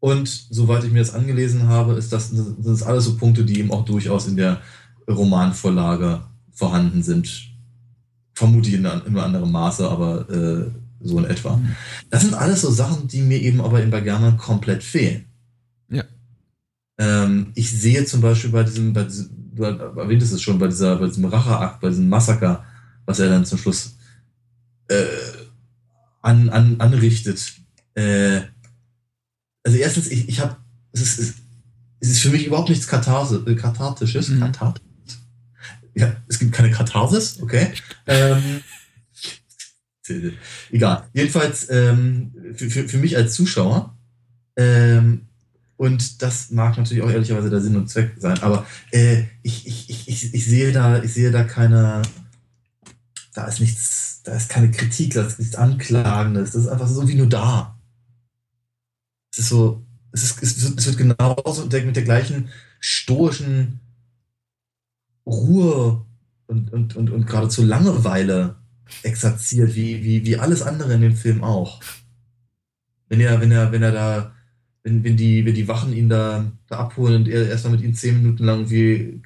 Und 0.01 0.29
soweit 0.29 0.83
ich 0.83 0.91
mir 0.91 0.99
das 0.99 1.15
angelesen 1.15 1.69
habe, 1.69 1.93
ist 1.93 2.12
das, 2.12 2.31
sind 2.31 2.67
das 2.67 2.83
alles 2.83 3.05
so 3.05 3.17
Punkte, 3.17 3.45
die 3.45 3.61
eben 3.61 3.71
auch 3.71 3.85
durchaus 3.85 4.27
in 4.27 4.37
der 4.37 4.61
Romanvorlage 5.09 6.23
vorhanden 6.51 7.03
sind. 7.03 7.51
Vermute 8.33 8.71
ich 8.71 8.75
in, 8.75 8.87
einem 8.87 9.19
anderen 9.19 9.53
Maße, 9.53 9.88
aber 9.88 10.29
äh, 10.31 10.71
so 11.01 11.19
in 11.19 11.27
etwa. 11.27 11.57
Mhm. 11.57 11.77
Das 12.11 12.23
sind 12.23 12.35
alles 12.35 12.62
so 12.62 12.71
Sachen, 12.71 13.09
die 13.09 13.21
mir 13.21 13.41
eben 13.41 13.61
aber 13.61 13.83
in 13.83 13.91
Bergamo 13.91 14.33
komplett 14.38 14.83
fehlen. 14.83 15.27
Ja. 15.91 16.05
Ähm, 16.99 17.53
ich 17.55 17.71
sehe 17.71 18.05
zum 18.07 18.23
Beispiel 18.23 18.51
bei 18.51 18.65
diesem, 18.65 18.93
bei 18.95 19.05
diesem, 19.05 19.41
du 19.55 19.65
erwähntest 19.65 20.33
es 20.33 20.43
schon, 20.43 20.59
bei, 20.59 20.69
dieser, 20.69 20.97
bei 20.97 21.07
diesem 21.07 21.25
Racheakt, 21.25 21.81
bei 21.81 21.88
diesem 21.88 22.09
Massaker, 22.09 22.65
was 23.07 23.19
er 23.19 23.29
dann 23.29 23.45
zum 23.45 23.59
Schluss 23.59 23.97
äh, 24.88 25.05
an, 26.23 26.49
an, 26.51 26.81
anrichtet. 26.81 27.53
Äh, 27.95 28.43
also 29.65 29.79
erstens, 29.79 30.09
ich, 30.09 30.29
ich 30.29 30.41
habe, 30.41 30.57
es 30.93 31.19
ist, 31.19 31.35
es 32.01 32.09
ist 32.09 32.21
für 32.21 32.31
mich 32.31 32.47
überhaupt 32.47 32.69
nichts 32.69 32.87
Katharse, 32.87 33.45
äh, 33.47 33.55
Kathartisches. 33.55 34.29
Mhm. 34.29 34.41
Kathartisch. 34.41 34.85
Ja, 35.95 36.17
es 36.27 36.38
gibt 36.38 36.53
keine 36.53 36.71
Katharsis, 36.71 37.41
okay. 37.43 37.71
ähm, 38.07 38.62
egal. 40.71 41.09
Jedenfalls 41.12 41.69
ähm, 41.71 42.35
für, 42.55 42.71
für, 42.71 42.88
für 42.88 42.99
mich 42.99 43.17
als 43.17 43.35
Zuschauer, 43.35 43.97
ähm, 44.57 45.29
und 45.83 46.23
das 46.23 46.51
mag 46.51 46.77
natürlich 46.77 47.03
auch 47.03 47.11
ehrlicherweise 47.11 47.51
der 47.51 47.61
Sinn 47.61 47.77
und 47.77 47.88
Zweck 47.88 48.12
sein, 48.18 48.38
aber 48.42 48.66
äh, 48.92 49.25
ich, 49.42 49.66
ich, 49.66 50.09
ich, 50.09 50.35
ich, 50.35 50.47
sehe 50.47 50.73
da, 50.73 51.03
ich 51.03 51.12
sehe 51.12 51.31
da 51.31 51.45
keine, 51.45 52.03
da 53.35 53.47
ist 53.47 53.61
nichts, 53.61 54.23
da 54.25 54.35
ist 54.35 54.49
keine 54.49 54.71
Kritik, 54.71 55.14
da 55.14 55.23
ist 55.25 55.38
nichts 55.38 55.57
Anklagendes, 55.57 56.53
das 56.53 56.62
ist 56.62 56.68
einfach 56.68 56.88
so 56.88 57.09
wie 57.09 57.14
nur 57.14 57.29
da 57.29 57.77
es 59.33 59.38
ist 59.38 59.49
so, 59.49 59.83
es, 60.12 60.25
ist, 60.42 60.42
es, 60.42 60.87
wird, 60.87 60.99
genauso 60.99 61.62
mit 61.62 61.73
der, 61.73 61.85
mit 61.85 61.97
der 61.97 62.05
gleichen 62.05 62.51
stoischen 62.81 63.81
Ruhe 65.27 66.05
und, 66.47 66.73
und, 66.73 66.97
und, 66.97 67.11
und 67.11 67.27
geradezu 67.27 67.62
Langeweile 67.62 68.57
exerziert, 69.03 69.75
wie, 69.75 70.05
wie, 70.05 70.27
wie 70.27 70.37
alles 70.37 70.62
andere 70.62 70.92
in 70.95 71.01
dem 71.01 71.16
Film 71.16 71.42
auch. 71.42 71.81
Wenn 73.09 73.21
er, 73.21 73.40
wenn 73.40 73.53
er, 73.53 73.73
wenn 73.73 73.83
er 73.83 73.92
da, 73.92 74.32
wenn, 74.83 75.05
wenn 75.05 75.16
die, 75.16 75.45
wenn 75.45 75.55
die 75.55 75.68
Wachen 75.68 75.92
ihn 75.92 76.09
da, 76.09 76.51
da 76.66 76.79
abholen 76.79 77.23
und 77.23 77.29
er 77.29 77.49
erstmal 77.49 77.75
mit 77.75 77.83
ihnen 77.83 77.95
zehn 77.95 78.21
Minuten 78.21 78.45
lang 78.45 78.61
irgendwie 78.61 79.23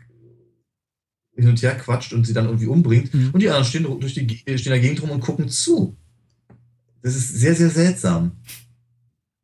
hin 1.35 1.49
und 1.49 1.63
her 1.63 1.77
quatscht 1.77 2.13
und 2.13 2.27
sie 2.27 2.33
dann 2.33 2.47
irgendwie 2.47 2.67
umbringt 2.67 3.13
mhm. 3.13 3.31
und 3.33 3.41
die 3.41 3.49
anderen 3.49 3.65
stehen, 3.65 3.85
durch 4.01 4.15
die, 4.15 4.43
stehen 4.59 4.73
dagegen 4.73 4.97
drum 4.97 5.11
und 5.11 5.21
gucken 5.21 5.49
zu. 5.49 5.97
Das 7.03 7.15
ist 7.15 7.35
sehr, 7.35 7.55
sehr 7.55 7.71
seltsam. 7.71 8.33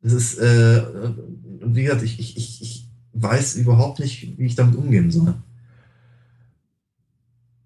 Das 0.01 0.11
ist, 0.11 0.37
äh, 0.37 0.83
wie 1.61 1.83
gesagt, 1.83 2.03
ich, 2.03 2.19
ich, 2.19 2.61
ich 2.61 2.87
weiß 3.13 3.55
überhaupt 3.55 3.99
nicht, 3.99 4.37
wie 4.37 4.45
ich 4.45 4.55
damit 4.55 4.75
umgehen 4.75 5.11
soll. 5.11 5.35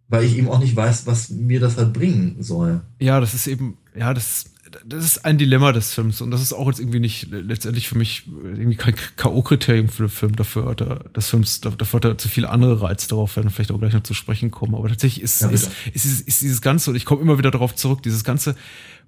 Weil 0.10 0.24
ich 0.24 0.38
eben 0.38 0.50
auch 0.50 0.60
nicht 0.60 0.76
weiß, 0.76 1.08
was 1.08 1.30
mir 1.30 1.60
das 1.60 1.78
halt 1.78 1.94
bringen 1.94 2.42
soll. 2.42 2.82
Ja, 3.00 3.20
das 3.20 3.34
ist 3.34 3.48
eben, 3.48 3.78
ja, 3.96 4.14
das, 4.14 4.46
das 4.86 5.04
ist 5.04 5.26
ein 5.26 5.38
Dilemma 5.38 5.72
des 5.72 5.94
Films 5.94 6.22
und 6.22 6.32
das 6.32 6.42
ist 6.42 6.54
auch 6.54 6.68
jetzt 6.68 6.80
irgendwie 6.80 7.00
nicht 7.00 7.28
letztendlich 7.30 7.88
für 7.88 7.98
mich 7.98 8.24
irgendwie 8.28 8.76
kein 8.76 8.96
K.O.-Kriterium 9.16 9.90
für 9.90 10.04
den 10.04 10.10
Film. 10.10 10.36
Dafür 10.36 10.66
hat 10.66 10.82
er, 10.82 10.96
des 11.16 11.30
Films, 11.30 11.62
dafür 11.62 11.98
hat 11.98 12.06
er 12.06 12.18
zu 12.18 12.28
viele 12.28 12.50
andere 12.50 12.82
Reize 12.82 13.08
darauf, 13.08 13.36
werden 13.36 13.50
vielleicht 13.50 13.72
auch 13.72 13.80
gleich 13.80 13.94
noch 13.94 14.04
zu 14.04 14.14
sprechen 14.14 14.52
kommen. 14.52 14.76
Aber 14.76 14.90
tatsächlich 14.90 15.24
ist, 15.24 15.42
ja, 15.42 15.50
ist, 15.50 15.72
ist, 15.94 16.06
ist, 16.06 16.28
ist, 16.28 16.42
dieses 16.42 16.62
Ganze, 16.62 16.90
und 16.90 16.96
ich 16.96 17.06
komme 17.06 17.22
immer 17.22 17.38
wieder 17.38 17.52
darauf 17.52 17.76
zurück, 17.76 18.04
dieses 18.04 18.24
ganze 18.24 18.56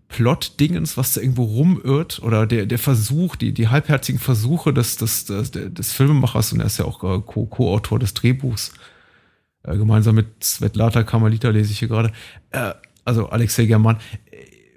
Plot-Dingens, 0.09 0.97
was 0.97 1.13
da 1.13 1.21
irgendwo 1.21 1.43
rumirrt, 1.43 2.19
oder 2.21 2.47
der, 2.47 2.65
der 2.65 2.79
Versuch, 2.79 3.35
die, 3.35 3.53
die 3.53 3.67
halbherzigen 3.67 4.19
Versuche 4.19 4.73
des, 4.73 4.97
des, 4.97 5.25
des, 5.25 5.51
des 5.51 5.91
Filmemachers, 5.91 6.51
und 6.53 6.59
er 6.59 6.65
ist 6.65 6.79
ja 6.79 6.85
auch 6.85 7.03
äh, 7.03 7.21
Co-Autor 7.21 7.99
des 7.99 8.13
Drehbuchs, 8.15 8.73
äh, 9.63 9.77
gemeinsam 9.77 10.15
mit 10.15 10.43
Svetlata 10.43 11.03
Kamalita 11.03 11.49
lese 11.49 11.71
ich 11.71 11.79
hier 11.79 11.87
gerade, 11.87 12.11
äh, 12.51 12.73
also 13.05 13.29
Alexei 13.29 13.65
German, 13.65 13.97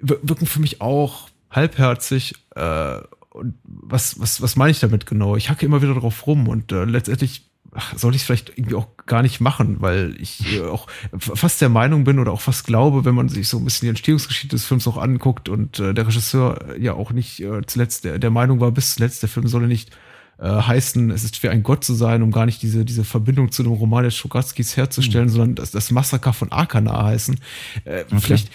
wirken 0.03 0.45
für 0.45 0.59
mich 0.59 0.81
auch 0.81 1.29
halbherzig, 1.49 2.35
äh, 2.55 2.99
und 3.33 3.55
was, 3.63 4.19
was, 4.19 4.41
was 4.41 4.55
meine 4.55 4.71
ich 4.71 4.79
damit 4.79 5.05
genau? 5.05 5.35
Ich 5.35 5.49
hacke 5.49 5.65
immer 5.65 5.81
wieder 5.81 5.95
drauf 5.95 6.27
rum 6.27 6.47
und 6.47 6.71
äh, 6.71 6.85
letztendlich 6.85 7.49
ach, 7.73 7.97
sollte 7.97 8.15
ich 8.15 8.21
es 8.21 8.25
vielleicht 8.25 8.49
irgendwie 8.55 8.75
auch 8.75 8.87
gar 9.05 9.23
nicht 9.23 9.41
machen, 9.41 9.77
weil 9.79 10.15
ich 10.19 10.61
auch 10.61 10.87
fast 11.17 11.59
der 11.59 11.69
Meinung 11.69 12.03
bin 12.03 12.19
oder 12.19 12.31
auch 12.31 12.41
fast 12.41 12.65
glaube, 12.65 13.05
wenn 13.05 13.15
man 13.15 13.29
sich 13.29 13.47
so 13.47 13.57
ein 13.57 13.65
bisschen 13.65 13.87
die 13.87 13.89
Entstehungsgeschichte 13.89 14.55
des 14.55 14.65
Films 14.65 14.87
auch 14.87 14.97
anguckt 14.97 15.49
und 15.49 15.79
äh, 15.79 15.93
der 15.93 16.07
Regisseur 16.07 16.77
ja 16.79 16.93
auch 16.93 17.11
nicht 17.11 17.39
äh, 17.39 17.61
zuletzt 17.65 18.03
der, 18.03 18.19
der 18.19 18.29
Meinung 18.29 18.59
war, 18.59 18.71
bis 18.71 18.95
zuletzt, 18.95 19.23
der 19.23 19.29
Film 19.29 19.47
solle 19.47 19.67
nicht 19.67 19.89
äh, 20.37 20.47
heißen, 20.47 21.09
es 21.09 21.23
ist 21.23 21.37
für 21.37 21.49
ein 21.49 21.63
Gott 21.63 21.83
zu 21.83 21.95
sein, 21.95 22.21
um 22.21 22.31
gar 22.31 22.45
nicht 22.45 22.61
diese, 22.61 22.85
diese 22.85 23.03
Verbindung 23.03 23.51
zu 23.51 23.63
dem 23.63 23.71
Roman 23.71 24.03
des 24.03 24.15
Schugatskis 24.15 24.77
herzustellen, 24.77 25.25
mhm. 25.25 25.31
sondern 25.31 25.55
das, 25.55 25.71
das 25.71 25.89
Massaker 25.89 26.33
von 26.33 26.51
Arkana 26.51 27.03
heißen. 27.03 27.39
Äh, 27.85 28.01
okay. 28.01 28.19
Vielleicht 28.19 28.51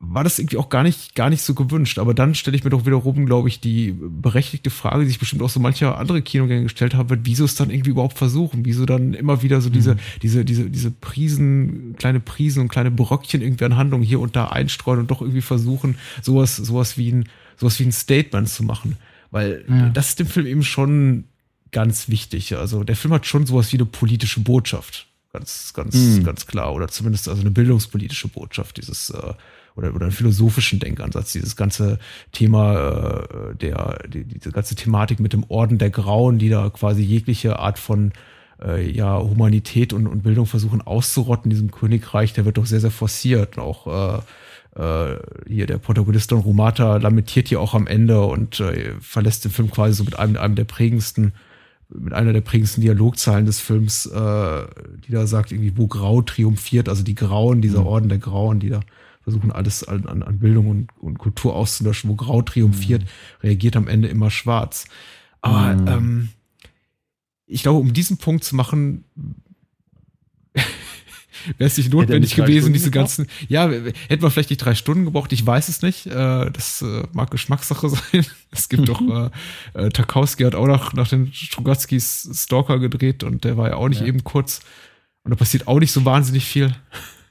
war 0.00 0.24
das 0.24 0.38
irgendwie 0.38 0.56
auch 0.58 0.68
gar 0.68 0.82
nicht, 0.82 1.14
gar 1.14 1.30
nicht 1.30 1.42
so 1.42 1.54
gewünscht. 1.54 1.98
Aber 1.98 2.14
dann 2.14 2.34
stelle 2.34 2.56
ich 2.56 2.64
mir 2.64 2.70
doch 2.70 2.84
wiederum, 2.84 3.26
glaube 3.26 3.48
ich, 3.48 3.60
die 3.60 3.94
berechtigte 3.98 4.70
Frage, 4.70 5.00
die 5.04 5.08
sich 5.08 5.18
bestimmt 5.18 5.42
auch 5.42 5.48
so 5.48 5.60
mancher 5.60 5.98
andere 5.98 6.20
Kinogänger 6.20 6.64
gestellt 6.64 6.94
haben 6.94 7.10
wird, 7.10 7.20
wieso 7.24 7.44
es 7.44 7.54
dann 7.54 7.70
irgendwie 7.70 7.90
überhaupt 7.90 8.18
versuchen, 8.18 8.64
wieso 8.64 8.86
dann 8.86 9.14
immer 9.14 9.42
wieder 9.42 9.60
so 9.60 9.70
diese, 9.70 9.94
mhm. 9.94 9.98
diese, 10.22 10.44
diese, 10.44 10.70
diese 10.70 10.90
Prisen, 10.90 11.94
kleine 11.96 12.20
Prisen 12.20 12.60
und 12.60 12.68
kleine 12.68 12.90
Bröckchen 12.90 13.40
irgendwie 13.40 13.64
an 13.64 13.76
Handlungen 13.76 14.04
hier 14.04 14.20
und 14.20 14.36
da 14.36 14.48
einstreuen 14.48 15.00
und 15.00 15.10
doch 15.10 15.20
irgendwie 15.20 15.42
versuchen, 15.42 15.96
sowas, 16.22 16.56
sowas 16.56 16.98
wie 16.98 17.12
ein, 17.12 17.28
sowas 17.56 17.78
wie 17.78 17.84
ein 17.84 17.92
Statement 17.92 18.48
zu 18.48 18.64
machen. 18.64 18.96
Weil 19.30 19.64
ja. 19.68 19.88
das 19.90 20.10
ist 20.10 20.20
dem 20.20 20.26
Film 20.26 20.46
eben 20.46 20.62
schon 20.62 21.24
ganz 21.72 22.08
wichtig. 22.08 22.56
Also 22.56 22.84
der 22.84 22.96
Film 22.96 23.14
hat 23.14 23.26
schon 23.26 23.46
sowas 23.46 23.72
wie 23.72 23.76
eine 23.78 23.86
politische 23.86 24.40
Botschaft. 24.40 25.06
Ganz, 25.32 25.72
ganz, 25.74 25.96
mhm. 25.96 26.22
ganz 26.22 26.46
klar. 26.46 26.72
Oder 26.72 26.88
zumindest 26.88 27.28
also 27.28 27.40
eine 27.40 27.50
bildungspolitische 27.50 28.28
Botschaft, 28.28 28.76
dieses, 28.76 29.10
äh, 29.10 29.34
oder, 29.76 29.94
oder 29.94 30.06
einen 30.06 30.12
philosophischen 30.12 30.78
Denkansatz, 30.78 31.32
dieses 31.32 31.56
ganze 31.56 31.98
Thema 32.32 33.24
äh, 33.24 33.54
der, 33.56 33.98
die, 34.08 34.24
diese 34.24 34.52
ganze 34.52 34.74
Thematik 34.74 35.20
mit 35.20 35.32
dem 35.32 35.44
Orden 35.48 35.78
der 35.78 35.90
Grauen, 35.90 36.38
die 36.38 36.48
da 36.48 36.70
quasi 36.70 37.02
jegliche 37.02 37.58
Art 37.58 37.78
von 37.78 38.12
äh, 38.62 38.88
ja, 38.90 39.18
Humanität 39.18 39.92
und, 39.92 40.06
und 40.06 40.22
Bildung 40.22 40.46
versuchen 40.46 40.80
auszurotten, 40.80 41.50
diesem 41.50 41.70
Königreich, 41.70 42.32
der 42.32 42.44
wird 42.44 42.58
doch 42.58 42.66
sehr, 42.66 42.80
sehr 42.80 42.90
forciert. 42.90 43.58
auch 43.58 44.22
äh, 44.76 44.80
äh, 44.80 45.18
hier 45.48 45.66
der 45.66 45.78
Protagonist 45.78 46.30
Don 46.30 46.40
Rumata 46.40 46.96
lamentiert 46.96 47.48
hier 47.48 47.60
auch 47.60 47.74
am 47.74 47.86
Ende 47.86 48.22
und 48.22 48.60
äh, 48.60 48.94
verlässt 49.00 49.44
den 49.44 49.52
Film 49.52 49.70
quasi 49.70 49.94
so 49.94 50.04
mit 50.04 50.18
einem, 50.18 50.36
einem 50.36 50.54
der 50.54 50.64
prägendsten 50.64 51.32
mit 51.90 52.12
einer 52.12 52.32
der 52.32 52.40
prägendsten 52.40 52.82
Dialogzahlen 52.82 53.46
des 53.46 53.60
Films, 53.60 54.06
äh, 54.06 54.64
die 55.06 55.12
da 55.12 55.26
sagt, 55.26 55.52
irgendwie, 55.52 55.76
wo 55.76 55.86
Grau 55.86 56.22
triumphiert, 56.22 56.88
also 56.88 57.04
die 57.04 57.14
Grauen, 57.14 57.60
dieser 57.60 57.82
mhm. 57.82 57.86
Orden 57.86 58.08
der 58.08 58.18
Grauen, 58.18 58.58
die 58.58 58.70
da 58.70 58.80
versuchen 59.24 59.50
alles 59.50 59.82
an, 59.84 60.22
an 60.22 60.38
Bildung 60.38 60.68
und, 60.68 60.88
und, 60.98 61.18
Kultur 61.18 61.56
auszulöschen, 61.56 62.10
wo 62.10 62.14
Grau 62.14 62.42
triumphiert, 62.42 63.02
mhm. 63.02 63.08
reagiert 63.42 63.76
am 63.76 63.88
Ende 63.88 64.08
immer 64.08 64.30
schwarz. 64.30 64.86
Aber 65.40 65.74
mhm. 65.74 65.88
ähm, 65.88 66.28
ich 67.46 67.62
glaube, 67.62 67.80
um 67.80 67.92
diesen 67.92 68.18
Punkt 68.18 68.44
zu 68.44 68.54
machen, 68.54 69.04
wäre 70.54 71.68
es 71.68 71.76
nicht 71.76 71.92
notwendig 71.92 72.34
gewesen, 72.34 72.58
Stunden 72.58 72.72
diese 72.74 72.90
gebraucht? 72.90 73.16
ganzen, 73.16 73.26
ja, 73.48 73.68
hätten 73.68 74.22
wir 74.22 74.30
vielleicht 74.30 74.50
die 74.50 74.56
drei 74.56 74.74
Stunden 74.74 75.04
gebraucht, 75.06 75.32
ich 75.32 75.44
weiß 75.44 75.68
es 75.68 75.82
nicht, 75.82 76.06
äh, 76.06 76.50
das 76.50 76.82
äh, 76.82 77.02
mag 77.12 77.30
Geschmackssache 77.30 77.88
sein. 78.12 78.26
Es 78.50 78.68
gibt 78.68 78.88
doch, 78.88 79.00
äh, 79.00 79.30
äh, 79.74 79.88
Tarkowski 79.88 80.44
hat 80.44 80.54
auch 80.54 80.66
noch 80.66 80.92
nach 80.92 81.08
den 81.08 81.32
Strugatskis 81.32 82.28
Stalker 82.32 82.78
gedreht 82.78 83.24
und 83.24 83.44
der 83.44 83.56
war 83.56 83.70
ja 83.70 83.76
auch 83.76 83.88
nicht 83.88 84.02
ja. 84.02 84.06
eben 84.06 84.22
kurz 84.22 84.60
und 85.24 85.30
da 85.30 85.36
passiert 85.36 85.66
auch 85.66 85.80
nicht 85.80 85.92
so 85.92 86.04
wahnsinnig 86.04 86.44
viel. 86.44 86.74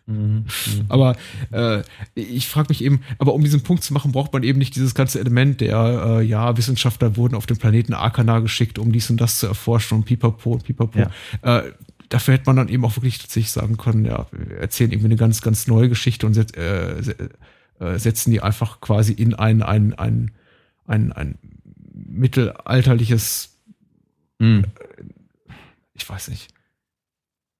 Mhm, 0.05 0.45
mhm. 0.45 0.85
aber 0.89 1.15
äh, 1.51 1.81
ich 2.13 2.49
frage 2.49 2.69
mich 2.69 2.83
eben, 2.83 3.01
aber 3.19 3.33
um 3.33 3.41
diesen 3.41 3.63
Punkt 3.63 3.83
zu 3.83 3.93
machen, 3.93 4.11
braucht 4.11 4.33
man 4.33 4.43
eben 4.43 4.59
nicht 4.59 4.75
dieses 4.75 4.95
ganze 4.95 5.19
Element 5.19 5.61
der, 5.61 6.19
äh, 6.19 6.23
ja, 6.23 6.57
Wissenschaftler 6.57 7.15
wurden 7.15 7.35
auf 7.35 7.45
den 7.45 7.57
Planeten 7.57 7.93
Arkana 7.93 8.39
geschickt, 8.39 8.79
um 8.79 8.91
dies 8.91 9.09
und 9.09 9.21
das 9.21 9.39
zu 9.39 9.47
erforschen 9.47 9.99
und 9.99 10.05
pipapo 10.05 10.53
und 10.53 10.63
pipapo. 10.65 10.99
Ja. 10.99 11.09
Äh, 11.41 11.71
dafür 12.09 12.33
hätte 12.33 12.45
man 12.47 12.57
dann 12.57 12.67
eben 12.67 12.83
auch 12.83 12.97
wirklich 12.97 13.17
tatsächlich 13.17 13.51
sagen 13.51 13.77
können, 13.77 14.03
ja, 14.03 14.27
wir 14.31 14.57
erzählen 14.57 14.91
irgendwie 14.91 15.07
eine 15.07 15.15
ganz, 15.15 15.41
ganz 15.41 15.67
neue 15.67 15.87
Geschichte 15.87 16.25
und 16.27 16.33
set, 16.33 16.55
äh, 16.57 16.99
äh, 17.79 17.97
setzen 17.97 18.31
die 18.31 18.41
einfach 18.41 18.81
quasi 18.81 19.13
in 19.13 19.33
ein, 19.33 19.63
ein, 19.63 19.93
ein, 19.93 20.31
ein, 20.85 21.13
ein 21.13 21.37
mittelalterliches, 21.93 23.57
mhm. 24.39 24.65
ich 25.93 26.07
weiß 26.07 26.27
nicht, 26.27 26.53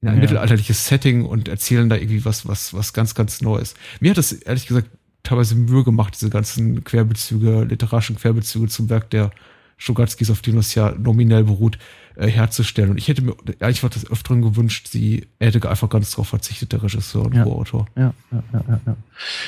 in 0.04 0.10
ein 0.10 0.16
ja. 0.16 0.22
mittelalterliches 0.22 0.86
Setting 0.86 1.24
und 1.24 1.48
erzählen 1.48 1.90
da 1.90 1.96
irgendwie 1.96 2.26
was, 2.26 2.46
was, 2.46 2.74
was 2.74 2.92
ganz, 2.92 3.16
ganz 3.16 3.42
Neues. 3.42 3.74
Mir 4.02 4.12
hat 4.12 4.18
das 4.18 4.34
ehrlich 4.34 4.68
gesagt 4.68 4.90
teilweise 5.24 5.56
Mühe 5.56 5.86
gemacht, 5.86 6.14
diese 6.16 6.30
ganzen 6.30 6.84
Querbezüge, 6.84 7.64
literarischen 7.64 8.18
Querbezüge 8.18 8.68
zum 8.68 8.90
Werk 8.90 9.10
der 9.12 9.32
Strugatskis, 9.78 10.30
auf 10.30 10.42
dem 10.42 10.58
das 10.58 10.76
ja 10.76 10.92
nominell 10.92 11.46
beruht, 11.46 11.78
äh, 12.16 12.28
herzustellen. 12.28 12.92
Und 12.92 12.98
ich 12.98 13.08
hätte 13.08 13.22
mir 13.22 13.34
ehrlich 13.60 13.78
gesagt 13.78 13.96
das 13.96 14.12
Öfteren 14.12 14.42
gewünscht, 14.42 14.88
sie 14.90 15.28
hätte 15.40 15.68
einfach 15.70 15.90
ganz 15.90 16.12
drauf 16.12 16.28
verzichtet, 16.28 16.74
der 16.74 16.84
Regisseur 16.84 17.26
und 17.26 17.36
ja. 17.36 17.44
Co-Autor. 17.44 17.88
Ja, 17.96 18.14
ja, 18.32 18.44
ja, 18.52 18.64
ja, 18.68 18.82
ja. 18.86 18.96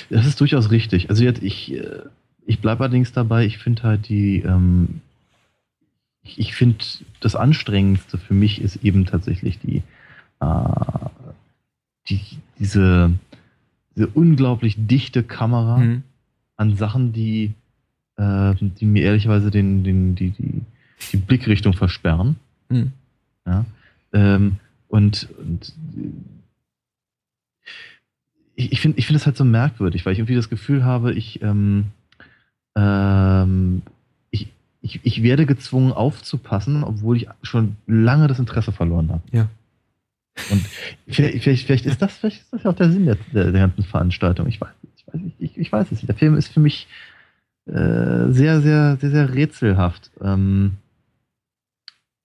Das 0.10 0.26
ist 0.26 0.40
durchaus 0.40 0.72
richtig. 0.72 1.10
Also 1.10 1.26
jetzt, 1.26 1.44
ich, 1.44 1.74
äh, 1.74 2.00
ich 2.46 2.62
bleibe 2.62 2.86
allerdings 2.86 3.12
dabei, 3.12 3.46
ich 3.46 3.58
finde 3.58 3.84
halt 3.84 4.08
die, 4.08 4.40
ähm, 4.40 5.02
ich, 6.24 6.40
ich 6.40 6.56
finde 6.56 6.78
das 7.20 7.36
Anstrengendste 7.36 8.18
für 8.18 8.34
mich 8.34 8.62
ist 8.62 8.78
eben 8.78 9.06
tatsächlich 9.06 9.60
die, 9.60 9.84
äh, 10.40 10.46
die, 12.10 12.22
diese, 12.60 13.12
diese 13.96 14.08
unglaublich 14.08 14.76
dichte 14.78 15.24
Kamera 15.24 15.78
mhm. 15.78 16.04
an 16.58 16.76
Sachen, 16.78 17.14
die, 17.14 17.54
äh, 18.18 18.54
die 18.60 18.86
mir 18.86 19.04
ehrlicherweise 19.04 19.52
den, 19.52 19.84
den, 19.84 20.16
die, 20.16 20.32
die, 20.32 20.62
die 21.12 21.18
Blickrichtung 21.18 21.74
versperren. 21.74 22.36
Mhm. 22.70 22.92
Ja? 23.46 23.66
Ähm, 24.14 24.58
und, 24.88 25.28
und 25.40 25.74
ich, 28.56 28.80
finde 28.80 28.98
ich 28.98 29.06
find 29.06 29.16
das 29.16 29.26
halt 29.26 29.38
so 29.38 29.44
merkwürdig, 29.44 30.06
weil 30.06 30.14
ich 30.14 30.20
irgendwie 30.20 30.36
das 30.36 30.50
Gefühl 30.50 30.84
habe, 30.86 31.14
ich, 31.14 31.42
ähm, 31.42 31.88
ähm, 32.76 33.82
ich, 34.32 34.52
ich, 34.82 35.02
ich 35.04 35.24
werde 35.24 35.46
gezwungen 35.46 35.92
aufzupassen, 35.92 36.84
obwohl 36.84 37.18
ich 37.18 37.28
schon 37.42 37.76
lange 37.88 38.28
das 38.28 38.40
Interesse 38.40 38.72
verloren 38.72 39.10
habe. 39.10 39.22
Ja. 39.32 39.50
Und 40.52 40.66
vielleicht, 41.08 41.44
vielleicht, 41.44 41.66
vielleicht, 41.66 41.86
ist 41.86 42.02
das, 42.02 42.18
vielleicht 42.18 42.42
ist 42.42 42.54
das 42.54 42.64
ja 42.64 42.72
auch 42.72 42.76
der 42.76 42.92
Sinn 42.92 43.06
der, 43.06 43.18
der, 43.34 43.52
der 43.52 43.62
ganzen 43.62 43.84
Veranstaltung. 43.84 44.48
Ich 44.48 44.60
weiß, 44.60 44.70
ich, 44.96 45.08
weiß, 45.08 45.22
ich, 45.40 45.58
ich 45.58 45.72
weiß 45.72 45.92
es 45.92 45.92
nicht. 45.94 46.08
Der 46.08 46.16
Film 46.16 46.36
ist 46.36 46.50
für 46.50 46.60
mich 46.60 46.88
äh, 47.68 48.30
sehr, 48.30 48.62
sehr, 48.62 48.98
sehr, 48.98 49.10
sehr 49.10 49.34
rätselhaft. 49.34 50.12
Ähm, 50.22 50.78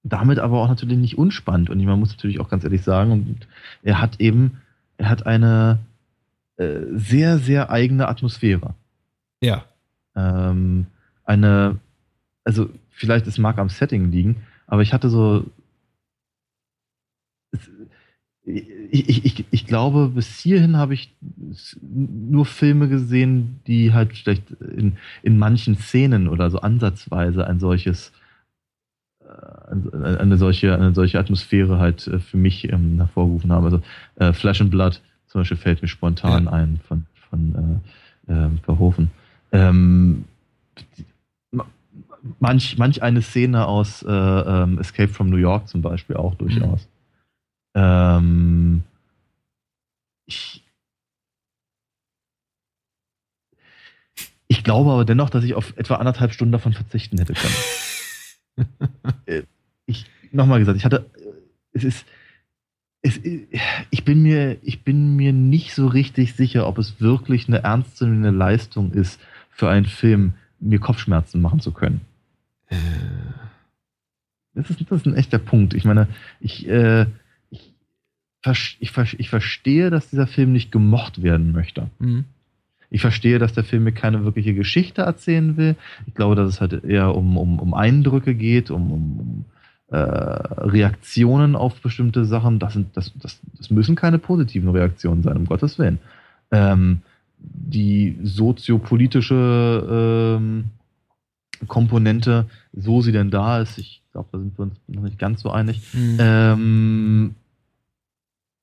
damit 0.02 0.38
aber 0.38 0.60
auch 0.60 0.68
natürlich 0.68 0.98
nicht 0.98 1.18
unspannend. 1.18 1.70
Und 1.70 1.84
man 1.84 1.98
muss 1.98 2.10
natürlich 2.10 2.40
auch 2.40 2.48
ganz 2.48 2.64
ehrlich 2.64 2.82
sagen, 2.82 3.12
und 3.12 3.46
er 3.82 4.00
hat 4.00 4.20
eben, 4.20 4.60
er 4.96 5.08
hat 5.08 5.26
eine 5.26 5.78
äh, 6.56 6.80
sehr, 6.92 7.38
sehr 7.38 7.70
eigene 7.70 8.08
Atmosphäre. 8.08 8.74
Ja. 9.42 9.64
Ähm, 10.16 10.86
eine, 11.24 11.78
also 12.44 12.70
vielleicht 12.90 13.26
es 13.26 13.38
mag 13.38 13.58
am 13.58 13.68
Setting 13.68 14.10
liegen, 14.10 14.42
aber 14.66 14.82
ich 14.82 14.92
hatte 14.92 15.08
so 15.08 15.44
ich, 18.90 19.24
ich, 19.24 19.44
ich 19.50 19.66
glaube, 19.66 20.10
bis 20.14 20.38
hierhin 20.38 20.76
habe 20.76 20.94
ich 20.94 21.14
nur 21.80 22.46
Filme 22.46 22.88
gesehen, 22.88 23.60
die 23.66 23.92
halt 23.92 24.16
vielleicht 24.16 24.50
in, 24.50 24.96
in 25.22 25.38
manchen 25.38 25.76
Szenen 25.76 26.28
oder 26.28 26.50
so 26.50 26.60
ansatzweise 26.60 27.46
ein 27.46 27.60
solches, 27.60 28.12
äh, 29.22 30.16
eine 30.18 30.36
solche, 30.36 30.74
eine 30.74 30.94
solche 30.94 31.18
Atmosphäre 31.18 31.78
halt 31.78 32.06
äh, 32.06 32.18
für 32.18 32.36
mich 32.36 32.70
ähm, 32.72 32.96
hervorgerufen 32.96 33.52
haben. 33.52 33.64
Also 33.64 33.82
äh, 34.16 34.32
Flash 34.32 34.60
and 34.60 34.70
Blood 34.70 35.00
zum 35.26 35.42
Beispiel 35.42 35.58
fällt 35.58 35.82
mir 35.82 35.88
spontan 35.88 36.44
ja. 36.44 36.52
ein 36.52 36.80
von, 36.86 37.06
von 37.28 37.80
äh, 38.28 38.32
äh, 38.32 38.48
Verhofen. 38.64 39.10
Ähm, 39.52 40.24
manch, 42.38 42.78
manch 42.78 43.02
eine 43.02 43.22
Szene 43.22 43.66
aus 43.66 44.02
äh, 44.02 44.10
ähm, 44.10 44.78
Escape 44.78 45.08
from 45.12 45.30
New 45.30 45.36
York 45.36 45.68
zum 45.68 45.82
Beispiel 45.82 46.16
auch 46.16 46.34
durchaus. 46.34 46.82
Mhm. 46.82 46.89
Ähm, 47.74 48.82
ich, 50.26 50.64
ich 54.48 54.64
glaube 54.64 54.90
aber 54.92 55.04
dennoch, 55.04 55.30
dass 55.30 55.44
ich 55.44 55.54
auf 55.54 55.76
etwa 55.76 55.96
anderthalb 55.96 56.32
Stunden 56.32 56.52
davon 56.52 56.72
verzichten 56.72 57.18
hätte 57.18 57.34
können. 57.34 57.54
Äh, 59.24 59.44
ich, 59.86 60.04
nochmal 60.32 60.58
gesagt, 60.58 60.76
ich 60.76 60.84
hatte, 60.84 61.10
äh, 61.16 61.22
es 61.72 61.84
ist, 61.84 62.04
es, 63.00 63.18
ich 63.90 64.04
bin 64.04 64.20
mir, 64.22 64.58
ich 64.62 64.84
bin 64.84 65.16
mir 65.16 65.32
nicht 65.32 65.74
so 65.74 65.86
richtig 65.86 66.34
sicher, 66.34 66.66
ob 66.66 66.76
es 66.76 67.00
wirklich 67.00 67.48
eine 67.48 67.62
ernstzunehmende 67.62 68.30
Leistung 68.30 68.92
ist, 68.92 69.18
für 69.50 69.70
einen 69.70 69.86
Film 69.86 70.34
mir 70.58 70.78
Kopfschmerzen 70.78 71.40
machen 71.40 71.60
zu 71.60 71.72
können. 71.72 72.02
Äh. 72.68 72.76
Das 74.54 74.68
ist, 74.68 74.80
das 74.90 75.00
ist 75.00 75.06
ein 75.06 75.14
echter 75.14 75.38
Punkt. 75.38 75.74
Ich 75.74 75.84
meine, 75.84 76.08
ich, 76.40 76.68
äh, 76.68 77.06
ich, 78.44 78.78
ich 79.18 79.30
verstehe, 79.30 79.90
dass 79.90 80.10
dieser 80.10 80.26
Film 80.26 80.52
nicht 80.52 80.72
gemocht 80.72 81.22
werden 81.22 81.52
möchte. 81.52 81.90
Mhm. 81.98 82.24
Ich 82.90 83.02
verstehe, 83.02 83.38
dass 83.38 83.52
der 83.52 83.64
Film 83.64 83.84
mir 83.84 83.92
keine 83.92 84.24
wirkliche 84.24 84.54
Geschichte 84.54 85.02
erzählen 85.02 85.56
will. 85.56 85.76
Ich 86.06 86.14
glaube, 86.14 86.34
dass 86.34 86.48
es 86.48 86.60
halt 86.60 86.84
eher 86.84 87.14
um, 87.14 87.36
um, 87.36 87.60
um 87.60 87.72
Eindrücke 87.72 88.34
geht, 88.34 88.70
um, 88.70 88.92
um, 88.92 89.44
äh, 89.90 89.96
Reaktionen 89.96 91.54
auf 91.54 91.80
bestimmte 91.80 92.24
Sachen. 92.24 92.58
Das, 92.58 92.72
sind, 92.72 92.96
das, 92.96 93.12
das, 93.20 93.40
das 93.56 93.70
müssen 93.70 93.94
keine 93.94 94.18
positiven 94.18 94.70
Reaktionen 94.70 95.22
sein, 95.22 95.36
um 95.36 95.46
Gottes 95.46 95.78
Willen. 95.78 96.00
Ähm, 96.50 97.02
die 97.38 98.18
soziopolitische 98.22 100.38
ähm, 100.38 100.64
Komponente, 101.68 102.46
so 102.72 103.02
sie 103.02 103.12
denn 103.12 103.30
da 103.30 103.60
ist, 103.60 103.78
ich 103.78 104.02
glaube, 104.12 104.28
da 104.32 104.38
sind 104.38 104.58
wir 104.58 104.62
uns 104.64 104.74
noch 104.88 105.02
nicht 105.02 105.18
ganz 105.18 105.42
so 105.42 105.50
einig, 105.50 105.82
mhm. 105.92 106.16
ähm, 106.18 107.34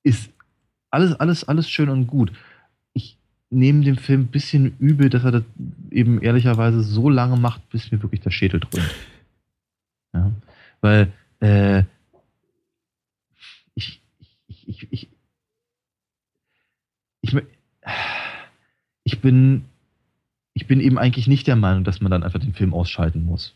ist 0.02 0.30
alles, 0.90 1.14
alles, 1.14 1.44
alles 1.44 1.68
schön 1.68 1.88
und 1.88 2.06
gut. 2.06 2.32
Ich, 2.92 3.16
nehme 3.50 3.82
dem 3.84 3.96
Film 3.96 4.22
ein 4.22 4.26
bisschen 4.28 4.76
übel, 4.78 5.08
dass 5.08 5.24
er 5.24 5.32
das 5.32 5.42
eben 5.90 6.20
ehrlicherweise 6.20 6.82
so 6.82 7.08
lange 7.08 7.36
macht, 7.36 7.68
bis 7.70 7.90
mir 7.90 8.02
wirklich 8.02 8.20
der 8.20 8.30
Schädel 8.30 8.60
dröhnt. 8.60 8.94
Ja, 10.12 10.32
weil 10.80 11.12
äh, 11.40 11.84
ich, 13.74 14.02
ich, 14.18 14.68
ich, 14.68 14.92
ich, 14.92 15.08
ich, 17.22 17.36
ich 19.04 19.20
bin 19.20 19.64
ich 20.54 20.66
bin 20.66 20.80
eben 20.80 20.98
eigentlich 20.98 21.28
nicht 21.28 21.46
der 21.46 21.56
Meinung, 21.56 21.84
dass 21.84 22.00
man 22.00 22.10
dann 22.10 22.24
einfach 22.24 22.40
den 22.40 22.52
Film 22.52 22.74
ausschalten 22.74 23.24
muss. 23.24 23.54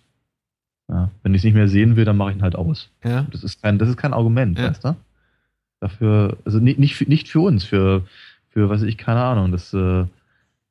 Ja, 0.88 1.10
wenn 1.22 1.34
ich 1.34 1.40
es 1.40 1.44
nicht 1.44 1.54
mehr 1.54 1.68
sehen 1.68 1.96
will, 1.96 2.04
dann 2.04 2.16
mache 2.16 2.30
ich 2.30 2.36
ihn 2.36 2.42
halt 2.42 2.54
aus. 2.54 2.90
Ja. 3.02 3.26
Das 3.30 3.42
ist 3.42 3.60
kein, 3.60 3.78
das 3.78 3.88
ist 3.88 3.96
kein 3.96 4.12
Argument, 4.12 4.58
Ja. 4.58 4.68
weißt 4.68 4.84
du? 4.84 4.96
Dafür, 5.82 6.36
also 6.44 6.60
nicht, 6.60 6.78
nicht, 6.78 6.94
für, 6.94 7.06
nicht 7.06 7.28
für 7.28 7.40
uns, 7.40 7.64
für, 7.64 8.04
für, 8.50 8.70
weiß 8.70 8.82
ich, 8.82 8.96
keine 8.96 9.20
Ahnung, 9.20 9.50
das, 9.50 9.74
äh, 9.74 10.04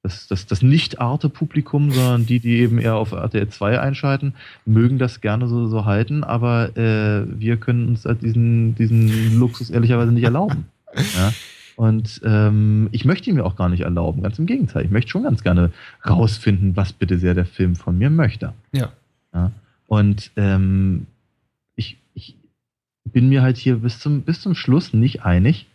das, 0.04 0.28
das, 0.28 0.48
das 0.48 0.62
Nicht-Arte-Publikum, 0.62 1.92
sondern 1.92 2.26
die, 2.26 2.40
die 2.40 2.60
eben 2.60 2.80
eher 2.80 2.96
auf 2.96 3.12
RTL 3.12 3.50
2 3.50 3.82
einschalten, 3.82 4.36
mögen 4.66 5.00
das 5.00 5.20
gerne 5.20 5.50
so, 5.50 5.68
so 5.68 5.84
halten, 5.84 6.24
aber 6.24 6.78
äh, 6.78 7.26
wir 7.28 7.58
können 7.58 7.90
uns 7.90 8.06
halt 8.06 8.22
diesen, 8.22 8.74
diesen 8.76 9.38
Luxus 9.38 9.70
ehrlicherweise 9.70 10.14
nicht 10.14 10.24
erlauben. 10.24 10.68
Ja? 11.18 11.34
Und 11.76 12.22
ähm, 12.24 12.90
ich 12.92 13.04
möchte 13.06 13.30
ihn 13.30 13.38
mir 13.38 13.46
auch 13.46 13.56
gar 13.56 13.68
nicht 13.70 13.82
erlauben, 13.82 14.22
ganz 14.22 14.38
im 14.40 14.46
Gegenteil. 14.46 14.86
Ich 14.86 14.92
möchte 14.92 15.10
schon 15.10 15.24
ganz 15.24 15.42
gerne 15.42 15.72
rausfinden, 16.08 16.76
was 16.76 16.94
bitte 16.94 17.18
sehr 17.18 17.34
der 17.34 17.46
Film 17.46 17.76
von 17.76 17.98
mir 17.98 18.10
möchte. 18.10 18.54
Ja. 18.72 18.90
Ja? 19.34 19.52
Und 19.88 20.32
ähm, 20.36 21.08
bin 23.12 23.30
mir 23.30 23.42
halt 23.42 23.58
hier 23.58 23.78
bis 23.78 24.00
zum, 24.00 24.22
bis 24.24 24.42
zum 24.42 24.56
Schluss 24.56 24.94
nicht 24.94 25.24
einig, 25.24 25.68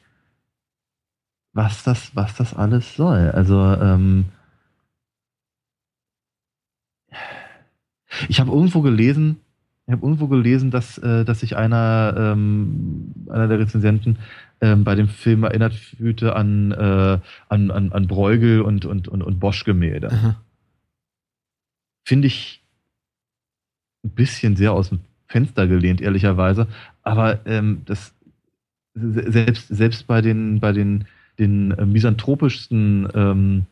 was 1.52 1.82
das, 1.84 2.14
was 2.14 2.34
das 2.36 2.54
alles 2.54 2.94
soll. 2.96 3.30
Also, 3.30 3.60
ähm, 3.60 4.26
ich 8.28 8.40
habe 8.40 8.50
irgendwo 8.50 8.82
gelesen, 8.82 9.40
ich 9.86 9.92
habe 9.92 10.04
irgendwo 10.04 10.26
gelesen, 10.28 10.70
dass, 10.70 10.98
äh, 10.98 11.24
dass 11.24 11.40
sich 11.40 11.56
einer, 11.56 12.14
ähm, 12.16 13.12
einer 13.28 13.48
der 13.48 13.58
Rezensenten 13.58 14.18
ähm, 14.60 14.84
bei 14.84 14.94
dem 14.94 15.08
Film 15.08 15.44
erinnert 15.44 15.74
fühlte 15.74 16.34
an, 16.34 16.72
äh, 16.72 17.18
an, 17.48 17.70
an, 17.70 17.92
an 17.92 18.06
Bruegel 18.06 18.62
und, 18.62 18.84
und, 18.84 19.08
und, 19.08 19.22
und 19.22 19.38
Bosch-Gemälde 19.40 20.08
finde 22.06 22.28
ich 22.28 22.62
ein 24.04 24.10
bisschen 24.10 24.56
sehr 24.56 24.72
aus 24.72 24.90
dem 24.90 25.00
Fenster 25.28 25.66
gelehnt, 25.66 26.00
ehrlicherweise. 26.00 26.66
Aber 27.02 27.40
ähm, 27.46 27.82
das 27.84 28.12
se- 28.94 29.30
selbst, 29.30 29.68
selbst 29.68 30.06
bei 30.06 30.20
den, 30.22 30.60
bei 30.60 30.72
den, 30.72 31.04
den 31.38 31.72
äh, 31.72 31.86
misanthropischsten 31.86 33.08
ähm, 33.14 33.66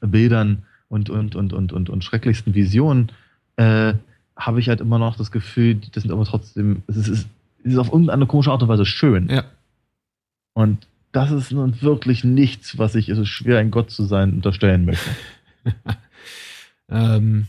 Bildern 0.00 0.64
und, 0.88 1.10
und, 1.10 1.36
und, 1.36 1.52
und, 1.52 1.72
und, 1.72 1.90
und 1.90 2.04
schrecklichsten 2.04 2.54
Visionen 2.54 3.12
äh, 3.56 3.94
habe 4.36 4.60
ich 4.60 4.68
halt 4.68 4.80
immer 4.80 4.98
noch 4.98 5.16
das 5.16 5.30
Gefühl, 5.30 5.76
das 5.92 6.02
sind 6.02 6.12
aber 6.12 6.24
trotzdem, 6.24 6.82
es 6.86 6.96
ist, 6.96 7.08
es 7.08 7.26
ist 7.72 7.78
auf 7.78 7.92
irgendeine 7.92 8.26
komische 8.26 8.50
Art 8.50 8.62
und 8.62 8.68
Weise 8.68 8.86
schön. 8.86 9.28
Ja. 9.28 9.44
Und 10.54 10.86
das 11.12 11.30
ist 11.30 11.52
nun 11.52 11.80
wirklich 11.82 12.24
nichts, 12.24 12.78
was 12.78 12.94
ich, 12.94 13.08
es 13.08 13.18
ist 13.18 13.28
schwer, 13.28 13.58
ein 13.58 13.70
Gott 13.70 13.90
zu 13.90 14.04
sein, 14.04 14.32
unterstellen 14.34 14.84
möchte. 14.84 15.10
Ähm, 16.88 17.46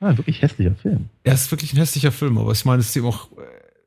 Ja, 0.00 0.08
ein 0.08 0.18
wirklich 0.18 0.40
hässlicher 0.42 0.74
Film. 0.74 1.08
er 1.24 1.34
ist 1.34 1.50
wirklich 1.50 1.72
ein 1.72 1.76
hässlicher 1.78 2.12
Film, 2.12 2.38
aber 2.38 2.52
ich 2.52 2.64
meine, 2.64 2.80
es 2.80 2.88
ist 2.88 2.96
eben 2.96 3.06
auch, 3.06 3.28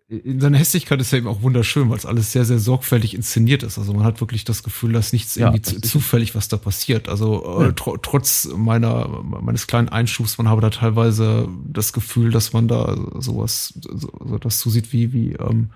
äh, 0.09 0.15
in 0.15 0.39
seiner 0.39 0.59
Hässlichkeit 0.59 1.01
ist 1.01 1.11
er 1.11 1.17
eben 1.19 1.27
auch 1.27 1.41
wunderschön, 1.41 1.89
weil 1.89 1.97
es 1.97 2.05
alles 2.05 2.31
sehr, 2.31 2.45
sehr 2.45 2.59
sorgfältig 2.59 3.15
inszeniert 3.15 3.63
ist. 3.63 3.79
Also 3.79 3.93
man 3.93 4.03
hat 4.03 4.21
wirklich 4.21 4.43
das 4.43 4.61
Gefühl, 4.61 4.93
dass 4.93 5.11
nichts 5.11 5.33
Ja, 5.35 5.47
irgendwie 5.47 5.81
zufällig, 5.81 6.35
was 6.35 6.49
da 6.49 6.57
passiert. 6.57 7.09
Also 7.09 7.43
äh, 7.61 7.63
Ja. 7.65 7.71
tr 7.71 7.99
trotz 8.01 8.47
meiner, 8.55 9.07
meines 9.23 9.65
kleinen 9.65 9.89
Einschubs, 9.89 10.37
man 10.37 10.47
habe 10.49 10.61
da 10.61 10.69
teilweise 10.69 11.47
das 11.65 11.93
Gefühl, 11.93 12.29
dass 12.29 12.53
man 12.53 12.67
da 12.67 12.95
sowas, 13.19 13.73
so, 13.81 14.11
so 14.23 14.37
das 14.37 14.59
so 14.59 14.69
sieht 14.69 14.93
wie, 14.93 15.13
wie 15.13 15.31
ähm, 15.33 15.71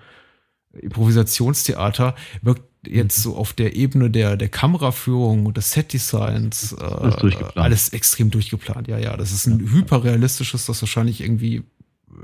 Improvisationstheater, 0.72 2.14
wirkt 2.42 2.62
jetzt 2.86 3.22
so 3.22 3.36
auf 3.36 3.52
der 3.52 3.76
Ebene 3.76 4.10
der, 4.10 4.36
der 4.36 4.48
Kameraführung 4.48 5.46
und 5.46 5.56
des 5.56 5.72
Setdesigns 5.72 6.72
äh, 6.72 6.84
Alles 6.84 7.56
alles 7.56 7.88
extrem 7.90 8.30
durchgeplant. 8.30 8.88
Ja, 8.88 8.98
ja, 8.98 9.16
das 9.16 9.32
ist 9.32 9.46
ein 9.46 9.60
hyperrealistisches, 9.70 10.66
das 10.66 10.80
wahrscheinlich 10.82 11.20
irgendwie 11.20 11.64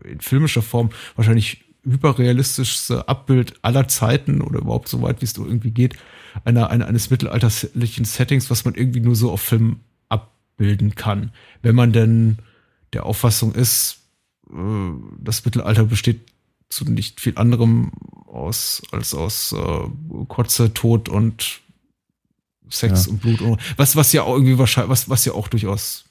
in 0.05 0.21
filmischer 0.21 0.63
Form 0.63 0.91
wahrscheinlich 1.17 1.65
hyperrealistischste 1.85 3.09
Abbild 3.09 3.55
aller 3.63 3.89
Zeiten 3.89 4.41
oder 4.41 4.61
überhaupt 4.61 4.89
so 4.89 5.03
weit, 5.03 5.21
wie 5.21 5.27
es 5.27 5.37
irgendwie 5.37 5.71
geht, 5.71 5.97
einer, 6.45 6.71
einer, 6.71 6.87
eines 6.87 7.11
mittelalterlichen 7.11 8.05
Settings, 8.05 8.51
was 8.51 8.65
man 8.65 8.75
irgendwie 8.75 9.01
nur 9.01 9.17
so 9.17 9.31
auf 9.31 9.43
Film 9.43 9.81
abbilden 10.09 10.95
kann. 10.95 11.33
Wenn 11.63 11.75
man 11.75 11.93
denn 11.93 12.39
der 12.93 13.07
Auffassung 13.07 13.55
ist, 13.55 13.99
äh, 14.51 14.55
das 15.19 15.45
Mittelalter 15.45 15.85
besteht 15.85 16.21
zu 16.75 16.85
nicht 16.91 17.21
viel 17.21 17.37
anderem 17.39 17.93
aus 18.27 18.83
als 18.91 19.15
aus 19.15 19.53
äh, 19.53 20.25
Kotze, 20.29 20.75
Tod 20.75 21.09
und 21.09 21.61
Sex 22.69 23.07
Ja. 23.07 23.13
und 23.13 23.21
Blut 23.21 23.41
und 23.43 23.61
was 23.77 23.95
was 23.95 24.13
ja 24.13 24.23
auch 24.23 24.35
irgendwie 24.35 24.59
wahrscheinlich 24.59 24.91
was 24.91 25.09
was 25.09 25.25
ja 25.25 25.33
auch 25.35 25.49
durchaus 25.49 26.05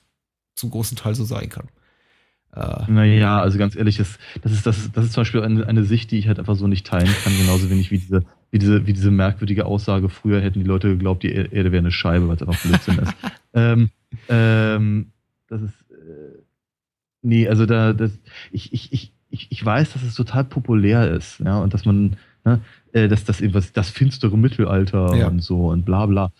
zum 0.55 0.69
großen 0.69 0.95
Teil 0.95 1.15
so 1.15 1.25
sein 1.25 1.49
kann. 1.49 1.67
Äh, 2.55 2.89
Naja, 2.89 3.41
also 3.41 3.57
ganz 3.57 3.75
ehrlich, 3.75 3.97
das, 3.97 4.19
das, 4.43 4.51
ist, 4.51 4.65
das, 4.67 4.77
ist, 4.77 4.95
das 4.95 5.05
ist 5.05 5.13
zum 5.13 5.21
Beispiel 5.21 5.41
eine, 5.41 5.65
eine 5.67 5.83
Sicht, 5.83 6.11
die 6.11 6.19
ich 6.19 6.27
halt 6.27 6.37
einfach 6.39 6.55
so 6.55 6.67
nicht 6.67 6.85
teilen 6.85 7.09
kann, 7.23 7.35
genauso 7.35 7.69
wenig 7.71 7.89
wie 7.89 7.97
diese, 7.97 8.23
wie 8.51 8.59
diese, 8.59 8.85
wie 8.85 8.93
diese 8.93 9.09
merkwürdige 9.09 9.65
Aussage, 9.65 10.09
früher 10.09 10.39
hätten 10.41 10.59
die 10.59 10.65
Leute 10.67 10.89
geglaubt, 10.89 11.23
die 11.23 11.33
Er- 11.33 11.51
Erde 11.51 11.71
wäre 11.71 11.79
eine 11.81 11.91
Scheibe, 11.91 12.27
was 12.27 12.41
einfach 12.43 12.61
Blödsinn 12.61 12.99
ist. 12.99 13.13
ähm, 13.55 13.89
ähm, 14.29 15.11
das 15.47 15.63
ist, 15.63 15.73
äh, 15.89 16.43
nee, 17.23 17.47
also 17.47 17.65
da, 17.65 17.93
das, 17.93 18.11
ich, 18.51 18.71
ich, 18.73 18.93
ich, 18.93 19.12
ich, 19.33 19.47
ich 19.49 19.65
weiß, 19.65 19.93
dass 19.93 20.03
es 20.03 20.13
total 20.15 20.43
populär 20.43 21.11
ist, 21.11 21.39
ja, 21.39 21.57
und 21.59 21.73
dass 21.73 21.85
man, 21.85 22.15
ne, 22.45 22.59
äh, 22.93 23.07
dass 23.07 23.25
das 23.25 23.41
eben 23.41 23.53
was, 23.55 23.73
das 23.73 23.89
finstere 23.89 24.37
Mittelalter 24.37 25.15
Ja. 25.15 25.27
und 25.27 25.41
so 25.41 25.69
und 25.69 25.85
bla 25.85 26.05
bla. 26.05 26.31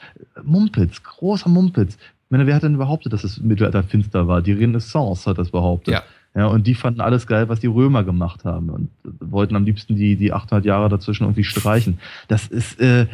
Mumpitz, 0.43 1.01
großer 1.01 1.49
Mumpitz. 1.49 1.95
Ich 1.95 2.31
meine, 2.31 2.45
wer 2.47 2.55
hat 2.55 2.63
denn 2.63 2.77
behauptet, 2.77 3.11
dass 3.11 3.23
das 3.23 3.39
Mittelalter 3.39 3.83
finster 3.83 4.27
war? 4.27 4.41
Die 4.41 4.53
Renaissance 4.53 5.29
hat 5.29 5.37
das 5.39 5.49
behauptet. 5.49 5.95
Ja. 5.95 6.03
Ja, 6.35 6.47
und 6.47 6.65
die 6.65 6.73
fanden 6.73 6.99
alles 7.01 7.27
geil, 7.27 7.47
was 7.47 7.59
die 7.59 7.67
Römer 7.67 8.03
gemacht 8.03 8.43
haben 8.43 8.69
und 8.71 8.89
wollten 9.19 9.55
am 9.55 9.65
liebsten 9.65 9.95
die, 9.95 10.15
die 10.15 10.33
800 10.33 10.65
Jahre 10.65 10.89
dazwischen 10.89 11.25
irgendwie 11.25 11.43
streichen. 11.43 11.99
Das 12.27 12.47
ist, 12.47 12.79
äh, 12.79 13.05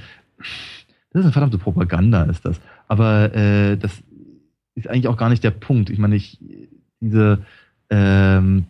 das 1.12 1.20
ist 1.20 1.24
eine 1.26 1.32
verdammte 1.34 1.58
Propaganda, 1.58 2.24
ist 2.24 2.46
das. 2.46 2.62
Aber 2.88 3.34
äh, 3.36 3.76
das 3.78 3.92
ist 4.76 4.88
eigentlich 4.88 5.10
auch 5.10 5.18
gar 5.18 5.30
nicht 5.30 5.44
der 5.44 5.52
Punkt. 5.52 5.90
Ich 5.90 6.00
meine, 6.00 6.16
ich, 6.16 6.38
diese, 7.02 7.40
ähm, 7.90 8.66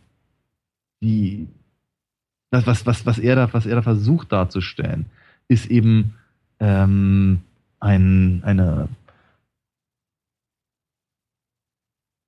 die, 1.02 1.48
das, 2.52 2.66
was, 2.68 2.86
was, 2.86 3.06
was, 3.06 3.20
er 3.20 3.36
da, 3.36 3.54
was 3.54 3.66
er 3.66 3.76
da 3.76 3.82
versucht 3.82 4.32
darzustellen, 4.32 5.06
ist 5.48 5.68
eben 5.68 6.16
ähm, 6.60 7.42
ein, 7.80 8.42
eine, 8.44 8.90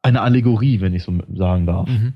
eine 0.03 0.21
Allegorie, 0.21 0.81
wenn 0.81 0.93
ich 0.93 1.03
so 1.03 1.17
sagen 1.35 1.65
darf. 1.65 1.89
mhm. 1.89 2.13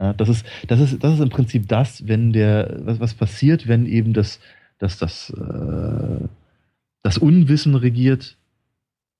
Ja, 0.00 0.12
das, 0.12 0.28
ist, 0.28 0.46
das, 0.68 0.80
ist, 0.80 1.02
das 1.02 1.14
ist 1.14 1.20
im 1.20 1.28
Prinzip 1.28 1.66
das, 1.66 2.06
wenn 2.06 2.32
der, 2.32 2.78
was, 2.84 3.00
was 3.00 3.14
passiert, 3.14 3.66
wenn 3.66 3.84
eben 3.86 4.12
das, 4.12 4.38
das, 4.78 4.96
das, 4.96 5.30
äh, 5.30 6.28
das 7.02 7.18
Unwissen 7.18 7.74
regiert. 7.74 8.36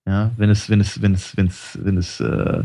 Ja, 0.07 0.31
wenn 0.37 0.49
es, 0.49 0.69
wenn 0.69 0.79
es, 0.79 1.01
wenn 1.01 1.13
es, 1.13 1.35
wenn 1.35 1.47
es, 1.47 1.79
wenn 1.83 1.97
es, 1.97 2.19
äh, 2.21 2.63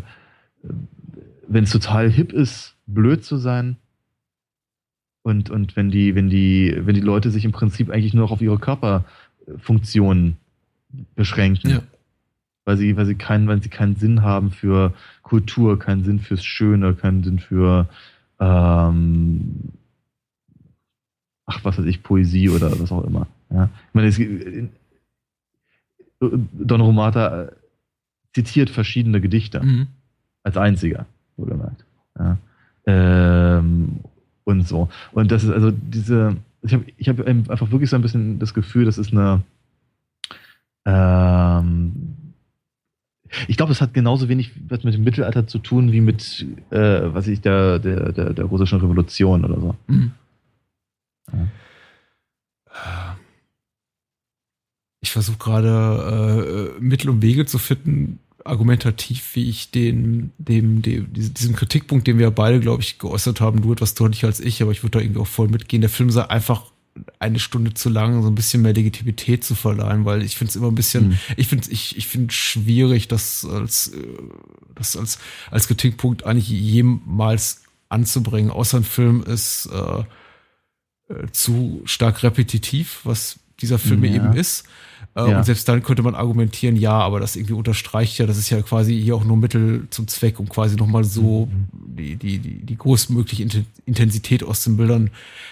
wenn 1.48 1.64
es 1.64 1.72
total 1.72 2.08
hip 2.08 2.32
ist, 2.32 2.76
blöd 2.86 3.24
zu 3.24 3.36
sein. 3.36 3.76
Und, 5.24 5.48
und 5.48 5.74
wenn 5.74 5.90
die, 5.90 6.14
wenn 6.14 6.28
die, 6.28 6.76
wenn 6.84 6.94
die 6.94 7.00
Leute 7.00 7.30
sich 7.30 7.46
im 7.46 7.52
Prinzip 7.52 7.88
eigentlich 7.90 8.12
nur 8.12 8.24
noch 8.24 8.30
auf 8.30 8.42
ihre 8.42 8.58
Körperfunktionen 8.58 10.36
beschränken 11.16 11.70
Ja. 11.70 11.82
weil 12.66 12.76
sie, 12.76 12.94
weil 12.96 13.06
sie 13.06 13.14
keinen, 13.14 13.48
weil 13.48 13.62
sie 13.62 13.70
keinen 13.70 13.96
Sinn 13.96 14.20
haben 14.22 14.50
für 14.50 14.92
Kultur, 15.22 15.78
keinen 15.78 16.04
Sinn 16.04 16.18
fürs 16.20 16.44
Schöne, 16.44 16.94
keinen 16.94 17.24
Sinn 17.24 17.38
für 17.38 17.88
ähm, 18.38 19.60
ach, 21.46 21.64
was 21.64 21.78
weiß 21.78 21.86
ich, 21.86 22.02
Poesie 22.02 22.50
oder 22.50 22.78
was 22.78 22.92
auch 22.92 23.04
immer. 23.04 23.26
Ja? 23.50 23.70
Ich 23.88 23.94
meine, 23.94 24.08
es, 24.08 24.16
gibt- 24.18 24.70
Don 26.20 26.80
Romata 26.80 27.44
äh, 27.44 27.52
zitiert 28.34 28.68
verschiedene 28.70 29.20
Gedichte 29.22 29.62
Mhm. 29.62 29.86
als 30.42 30.56
einziger, 30.58 31.06
wohlgemerkt. 31.38 31.84
Ja. 32.18 32.38
Ähm, 32.86 34.00
und 34.44 34.66
so. 34.66 34.88
Und 35.12 35.30
das 35.30 35.44
ist 35.44 35.50
also 35.50 35.70
diese, 35.70 36.36
ich 36.62 36.74
habe 36.74 36.84
ich 36.96 37.08
hab 37.08 37.20
einfach 37.26 37.70
wirklich 37.70 37.90
so 37.90 37.96
ein 37.96 38.02
bisschen 38.02 38.38
das 38.38 38.54
Gefühl, 38.54 38.84
das 38.84 38.98
ist 38.98 39.12
eine, 39.12 39.42
ähm, 40.86 42.16
ich 43.48 43.56
glaube, 43.56 43.72
es 43.72 43.80
hat 43.80 43.94
genauso 43.94 44.28
wenig 44.28 44.52
was 44.68 44.84
mit 44.84 44.94
dem 44.94 45.02
Mittelalter 45.04 45.46
zu 45.46 45.58
tun 45.58 45.92
wie 45.92 46.00
mit, 46.00 46.46
äh, 46.70 47.00
was 47.12 47.26
ich, 47.26 47.40
der, 47.40 47.78
der, 47.78 48.12
der, 48.12 48.32
der 48.32 48.44
russischen 48.44 48.80
Revolution 48.80 49.44
oder 49.44 49.60
so. 49.60 49.74
Mhm. 49.88 50.12
Ja. 51.32 51.48
Ich 55.00 55.10
versuche 55.10 55.38
gerade 55.38 56.74
äh, 56.78 56.80
Mittel 56.80 57.10
und 57.10 57.22
Wege 57.22 57.44
zu 57.44 57.58
finden, 57.58 58.18
argumentativ, 58.44 59.34
wie 59.34 59.48
ich 59.48 59.70
den, 59.70 60.32
dem, 60.38 60.82
dem, 60.82 61.12
diesem 61.12 61.56
Kritikpunkt, 61.56 62.06
den 62.06 62.18
wir 62.18 62.30
beide, 62.30 62.60
glaube 62.60 62.82
ich, 62.82 62.98
geäußert 62.98 63.40
haben, 63.40 63.62
du 63.62 63.72
etwas 63.72 63.94
deutlicher 63.94 64.26
als 64.26 64.40
ich, 64.40 64.62
aber 64.62 64.70
ich 64.70 64.82
würde 64.82 64.98
da 64.98 65.04
irgendwie 65.04 65.20
auch 65.20 65.26
voll 65.26 65.48
mitgehen. 65.48 65.80
Der 65.80 65.90
Film 65.90 66.10
sei 66.10 66.28
einfach 66.28 66.70
eine 67.18 67.38
Stunde 67.38 67.74
zu 67.74 67.88
lang, 67.88 68.22
so 68.22 68.28
ein 68.28 68.34
bisschen 68.34 68.62
mehr 68.62 68.72
Legitimität 68.72 69.44
zu 69.44 69.54
verleihen, 69.54 70.04
weil 70.04 70.22
ich 70.22 70.36
finde 70.36 70.50
es 70.50 70.56
immer 70.56 70.68
ein 70.68 70.74
bisschen, 70.74 71.08
mhm. 71.08 71.18
ich 71.36 71.48
finde 71.48 71.70
ich, 71.70 71.96
ich 71.96 72.06
finde 72.06 72.32
schwierig, 72.32 73.08
das 73.08 73.44
als, 73.44 73.88
äh, 73.88 74.06
das 74.74 74.96
als, 74.96 75.18
als 75.50 75.66
Kritikpunkt 75.66 76.24
eigentlich 76.24 76.48
jemals 76.48 77.62
anzubringen, 77.88 78.50
außer 78.50 78.78
ein 78.78 78.84
Film 78.84 79.22
ist 79.22 79.66
äh, 79.72 80.04
äh, 81.12 81.30
zu 81.32 81.82
stark 81.84 82.22
repetitiv, 82.22 83.00
was 83.04 83.40
dieser 83.60 83.78
Film 83.78 84.04
ja. 84.04 84.14
eben 84.14 84.32
ist. 84.34 84.64
Äh, 85.16 85.30
ja. 85.30 85.38
Und 85.38 85.44
selbst 85.44 85.68
dann 85.68 85.82
könnte 85.82 86.02
man 86.02 86.14
argumentieren, 86.14 86.76
ja, 86.76 86.92
aber 86.92 87.20
das 87.20 87.36
irgendwie 87.36 87.54
unterstreicht 87.54 88.18
ja, 88.18 88.26
das 88.26 88.36
ist 88.36 88.50
ja 88.50 88.60
quasi 88.62 89.00
hier 89.00 89.14
auch 89.14 89.24
nur 89.24 89.36
Mittel 89.36 89.86
zum 89.90 90.08
Zweck, 90.08 90.40
um 90.40 90.48
quasi 90.48 90.76
nochmal 90.76 91.04
so 91.04 91.46
mhm. 91.46 91.96
die, 91.96 92.16
die, 92.16 92.38
die, 92.38 92.58
die 92.66 92.76
größtmögliche 92.76 93.64
Intensität 93.86 94.42
aus 94.42 94.64
den 94.64 94.76
Bildern 94.76 95.10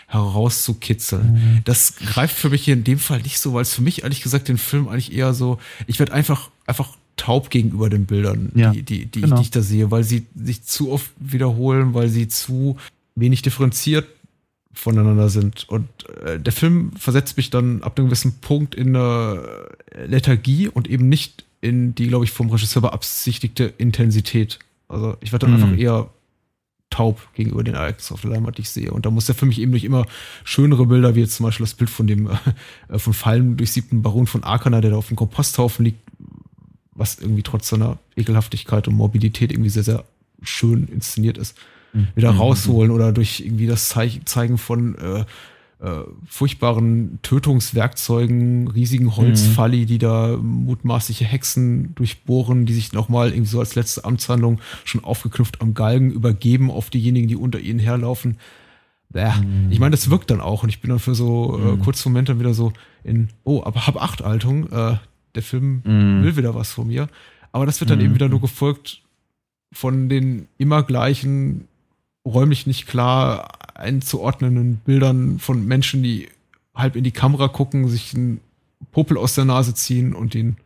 herauszukitzeln. 0.09 1.33
Mhm. 1.33 1.61
Das 1.65 1.97
greift 1.97 2.37
für 2.37 2.51
mich 2.51 2.65
hier 2.65 2.75
in 2.75 2.85
dem 2.85 2.99
Fall 2.99 3.23
nicht 3.23 3.39
so, 3.39 3.55
weil 3.55 3.63
es 3.63 3.73
für 3.73 3.83
mich 3.83 4.03
ehrlich 4.03 4.23
gesagt 4.23 4.49
den 4.49 4.59
Film 4.59 4.89
eigentlich 4.89 5.13
eher 5.13 5.33
so, 5.33 5.59
ich 5.87 5.99
werde 6.01 6.13
einfach, 6.13 6.51
einfach 6.67 6.89
taub 7.17 7.51
gegenüber 7.51 7.89
den 7.89 8.07
Bildern, 8.07 8.51
ja, 8.55 8.73
die, 8.73 8.83
die, 8.83 9.07
die, 9.07 9.21
genau. 9.21 9.37
ich, 9.37 9.41
die 9.41 9.45
ich 9.45 9.51
da 9.53 9.63
sehe, 9.63 9.91
weil 9.91 10.03
sie 10.03 10.27
sich 10.35 10.65
zu 10.65 10.91
oft 10.91 11.11
wiederholen, 11.19 11.95
weil 11.95 12.09
sie 12.09 12.27
zu 12.27 12.77
wenig 13.15 13.43
differenziert 13.43 14.07
voneinander 14.73 15.29
sind. 15.29 15.69
Und 15.69 15.89
äh, 16.25 16.39
der 16.39 16.53
Film 16.53 16.93
versetzt 16.97 17.37
mich 17.37 17.51
dann 17.51 17.83
ab 17.83 17.99
einem 17.99 18.09
gewissen 18.09 18.41
Punkt 18.41 18.75
in 18.75 18.97
eine 18.97 19.69
Lethargie 20.07 20.69
und 20.69 20.89
eben 20.89 21.09
nicht 21.09 21.45
in 21.61 21.95
die, 21.95 22.09
glaube 22.09 22.25
ich, 22.25 22.33
vom 22.33 22.51
Regisseur 22.51 22.83
beabsichtigte 22.83 23.73
Intensität. 23.79 24.59
Also 24.89 25.17
ich 25.21 25.33
werde 25.33 25.47
dann 25.47 25.57
mhm. 25.57 25.63
einfach 25.63 25.79
eher 25.79 26.11
taub 26.91 27.27
gegenüber 27.35 27.65
den 27.65 27.75
Ereignissen 27.75 28.13
auf 28.13 28.21
der 28.21 28.31
Leinwand, 28.31 28.59
die 28.59 28.63
ich 28.63 28.71
sehe. 28.71 28.91
Und 28.91 29.07
da 29.07 29.11
muss 29.11 29.27
der 29.27 29.35
für 29.35 29.47
mich 29.47 29.61
eben 29.61 29.73
durch 29.73 29.85
immer 29.85 30.07
schönere 30.45 30.87
Bilder, 30.87 31.15
wie 31.15 31.21
jetzt 31.21 31.37
zum 31.37 31.47
Beispiel 31.47 31.65
das 31.65 31.75
Bild 31.75 31.89
von 31.89 32.07
dem 32.07 32.29
äh, 32.89 32.99
von 32.99 33.13
Fallen 33.13 33.57
durchsiebten 33.57 34.03
Baron 34.03 34.27
von 34.27 34.43
Arkana, 34.43 34.81
der 34.81 34.91
da 34.91 34.97
auf 34.97 35.09
dem 35.09 35.17
Komposthaufen 35.17 35.85
liegt, 35.85 36.01
was 36.93 37.19
irgendwie 37.19 37.43
trotz 37.43 37.69
seiner 37.69 37.99
Ekelhaftigkeit 38.17 38.89
und 38.89 38.95
Morbidität 38.95 39.53
irgendwie 39.53 39.71
sehr, 39.71 39.85
sehr 39.85 40.05
schön 40.43 40.89
inszeniert 40.89 41.39
ist 41.39 41.57
wieder 42.15 42.33
mhm. 42.33 42.39
rausholen 42.39 42.91
oder 42.91 43.13
durch 43.13 43.41
irgendwie 43.41 43.67
das 43.67 43.89
Zeigen 43.89 44.59
von 44.59 44.97
äh, 44.97 45.25
äh, 45.83 46.05
furchtbaren 46.27 47.19
Tötungswerkzeugen, 47.23 48.69
riesigen 48.69 49.17
Holzfalli, 49.17 49.81
mhm. 49.81 49.87
die 49.87 49.99
da 49.99 50.37
mutmaßliche 50.41 51.25
Hexen 51.25 51.95
durchbohren, 51.97 52.67
die 52.67 52.73
sich 52.73 52.93
nochmal 52.93 53.31
irgendwie 53.31 53.51
so 53.51 53.59
als 53.59 53.75
letzte 53.75 54.05
Amtshandlung 54.05 54.61
schon 54.85 55.03
aufgeknüpft 55.03 55.61
am 55.61 55.75
Galgen 55.75 56.13
übergeben 56.13 56.71
auf 56.71 56.89
diejenigen, 56.89 57.27
die 57.27 57.37
unter 57.37 57.59
ihnen 57.59 57.81
herlaufen. 57.81 58.37
Bäh. 59.11 59.33
Mhm. 59.33 59.71
Ich 59.71 59.81
meine, 59.81 59.91
das 59.91 60.09
wirkt 60.09 60.31
dann 60.31 60.41
auch 60.41 60.63
und 60.63 60.69
ich 60.69 60.81
bin 60.81 60.91
dann 60.91 61.01
für 61.01 61.15
so 61.15 61.59
äh, 61.59 61.73
mhm. 61.73 61.81
kurz 61.81 62.05
Moment 62.05 62.29
dann 62.29 62.39
wieder 62.39 62.55
so 62.55 62.73
in, 63.03 63.29
oh, 63.45 63.63
aber 63.65 63.87
hab 63.87 64.01
acht 64.01 64.23
Haltung, 64.23 64.71
äh, 64.71 64.97
der 65.35 65.43
Film 65.43 65.83
mhm. 65.85 66.23
will 66.23 66.37
wieder 66.37 66.55
was 66.55 66.71
von 66.71 66.87
mir. 66.87 67.09
Aber 67.51 67.67
das 67.67 67.81
wird 67.81 67.91
dann 67.91 68.01
eben 68.01 68.15
wieder 68.15 68.29
nur 68.29 68.41
gefolgt 68.41 69.03
von 69.73 70.09
den 70.09 70.47
immer 70.59 70.83
gleichen 70.83 71.67
räumlich 72.25 72.67
nicht 72.67 72.87
klar 72.87 73.49
einzuordnenden 73.75 74.77
Bildern 74.77 75.39
von 75.39 75.67
Menschen, 75.67 76.03
die 76.03 76.29
halb 76.75 76.97
in 76.97 77.05
die 77.05 77.11
Kamera 77.11 77.49
gucken, 77.49 77.89
sich 77.89 78.15
einen 78.15 78.41
Popel 78.91 79.17
aus 79.17 79.35
der 79.35 79.45
Nase 79.45 79.75
ziehen 79.75 80.15
und 80.15 80.35
ihn 80.35 80.57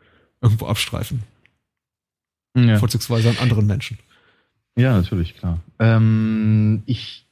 irgendwo 0.41 0.67
abstreifen. 0.67 1.23
Ja. 2.57 2.79
Vorzugsweise 2.79 3.31
an 3.31 3.39
anderen 3.39 3.67
Menschen. 3.67 3.99
Ja, 4.77 4.97
natürlich, 4.97 5.37
klar. 5.37 5.61
Ähm, 5.79 6.83
ich, 6.87 7.25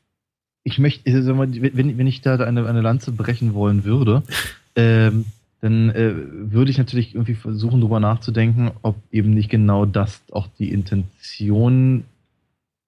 ich 0.65 0.79
möchte, 0.79 1.11
also 1.13 1.39
wenn, 1.39 1.99
wenn 1.99 2.07
ich 2.07 2.21
da 2.21 2.37
eine, 2.37 2.67
eine 2.67 2.81
Lanze 2.81 3.13
brechen 3.13 3.55
wollen 3.55 3.85
würde, 3.85 4.23
ähm, 4.77 5.27
dann 5.61 5.91
äh, 5.91 6.15
würde 6.53 6.71
ich 6.71 6.79
natürlich 6.79 7.15
irgendwie 7.15 7.35
versuchen, 7.35 7.81
darüber 7.81 8.01
nachzudenken, 8.01 8.71
ob 8.83 8.97
eben 9.11 9.31
nicht 9.31 9.49
genau 9.49 9.87
das 9.87 10.23
auch 10.31 10.47
die 10.59 10.71
Intention 10.71 12.05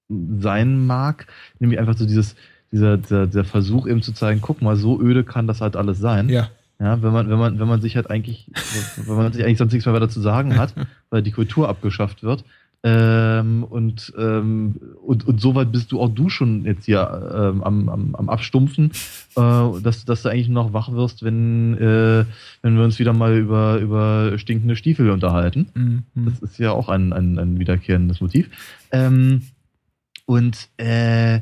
sein 0.09 0.87
mag. 0.87 1.27
Nämlich 1.59 1.79
einfach 1.79 1.97
so 1.97 2.07
dieses, 2.07 2.37
dieser, 2.73 2.97
dieser, 2.97 3.27
dieser 3.27 3.45
Versuch 3.45 3.87
eben 3.87 4.03
zu 4.03 4.13
zeigen, 4.13 4.41
guck 4.41 4.63
mal, 4.63 4.77
so 4.77 5.01
öde 5.01 5.25
kann 5.25 5.47
das 5.47 5.61
halt 5.61 5.77
alles 5.77 5.99
sein. 5.99 6.29
Ja. 6.29 6.49
Ja, 6.79 7.01
wenn 7.03 7.13
man, 7.13 7.31
wenn 7.31 7.39
man, 7.39 7.59
wenn 7.59 7.69
man 7.69 7.81
sich 7.81 7.97
halt 7.97 8.11
eigentlich, 8.11 8.51
wenn 9.07 9.17
man 9.17 9.33
sich 9.33 9.43
eigentlich 9.43 9.57
sonst 9.57 9.73
nichts 9.73 9.87
mehr 9.87 9.95
weiter 9.95 10.11
zu 10.11 10.21
sagen 10.21 10.59
hat, 10.59 10.75
weil 11.11 11.23
die 11.23 11.33
Kultur 11.33 11.69
abgeschafft 11.69 12.23
wird. 12.23 12.45
Ähm, 12.83 13.65
und, 13.65 14.13
ähm, 14.17 14.77
und, 15.03 15.27
und 15.27 15.41
soweit 15.41 15.73
bist 15.73 15.91
du 15.91 16.01
auch 16.01 16.11
du 16.11 16.29
schon 16.29 16.65
jetzt 16.67 16.85
hier 16.85 17.33
ähm, 17.35 17.65
am, 17.65 17.89
am, 17.89 18.15
am 18.15 18.29
Abstumpfen, 18.29 18.93
äh, 19.37 19.81
dass, 19.83 20.05
dass 20.05 20.23
du 20.23 20.29
eigentlich 20.29 20.51
noch 20.51 20.73
wach 20.73 20.93
wirst, 20.93 21.25
wenn, 21.25 21.77
äh, 21.79 22.25
wenn 22.63 22.77
wir 22.77 22.85
uns 22.85 22.99
wieder 22.99 23.13
mal 23.13 23.37
über, 23.39 23.79
über 23.79 24.39
stinkende 24.39 24.77
Stiefel 24.77 25.11
unterhalten. 25.11 25.69
Mhm. 25.75 26.05
Das 26.27 26.39
ist 26.41 26.59
ja 26.59 26.73
auch 26.73 26.89
ein, 26.89 27.13
ein, 27.13 27.39
ein 27.39 27.59
wiederkehrendes 27.59 28.21
Motiv. 28.21 28.51
Ähm, 28.93 29.43
und 30.27 30.69
äh, 30.77 31.41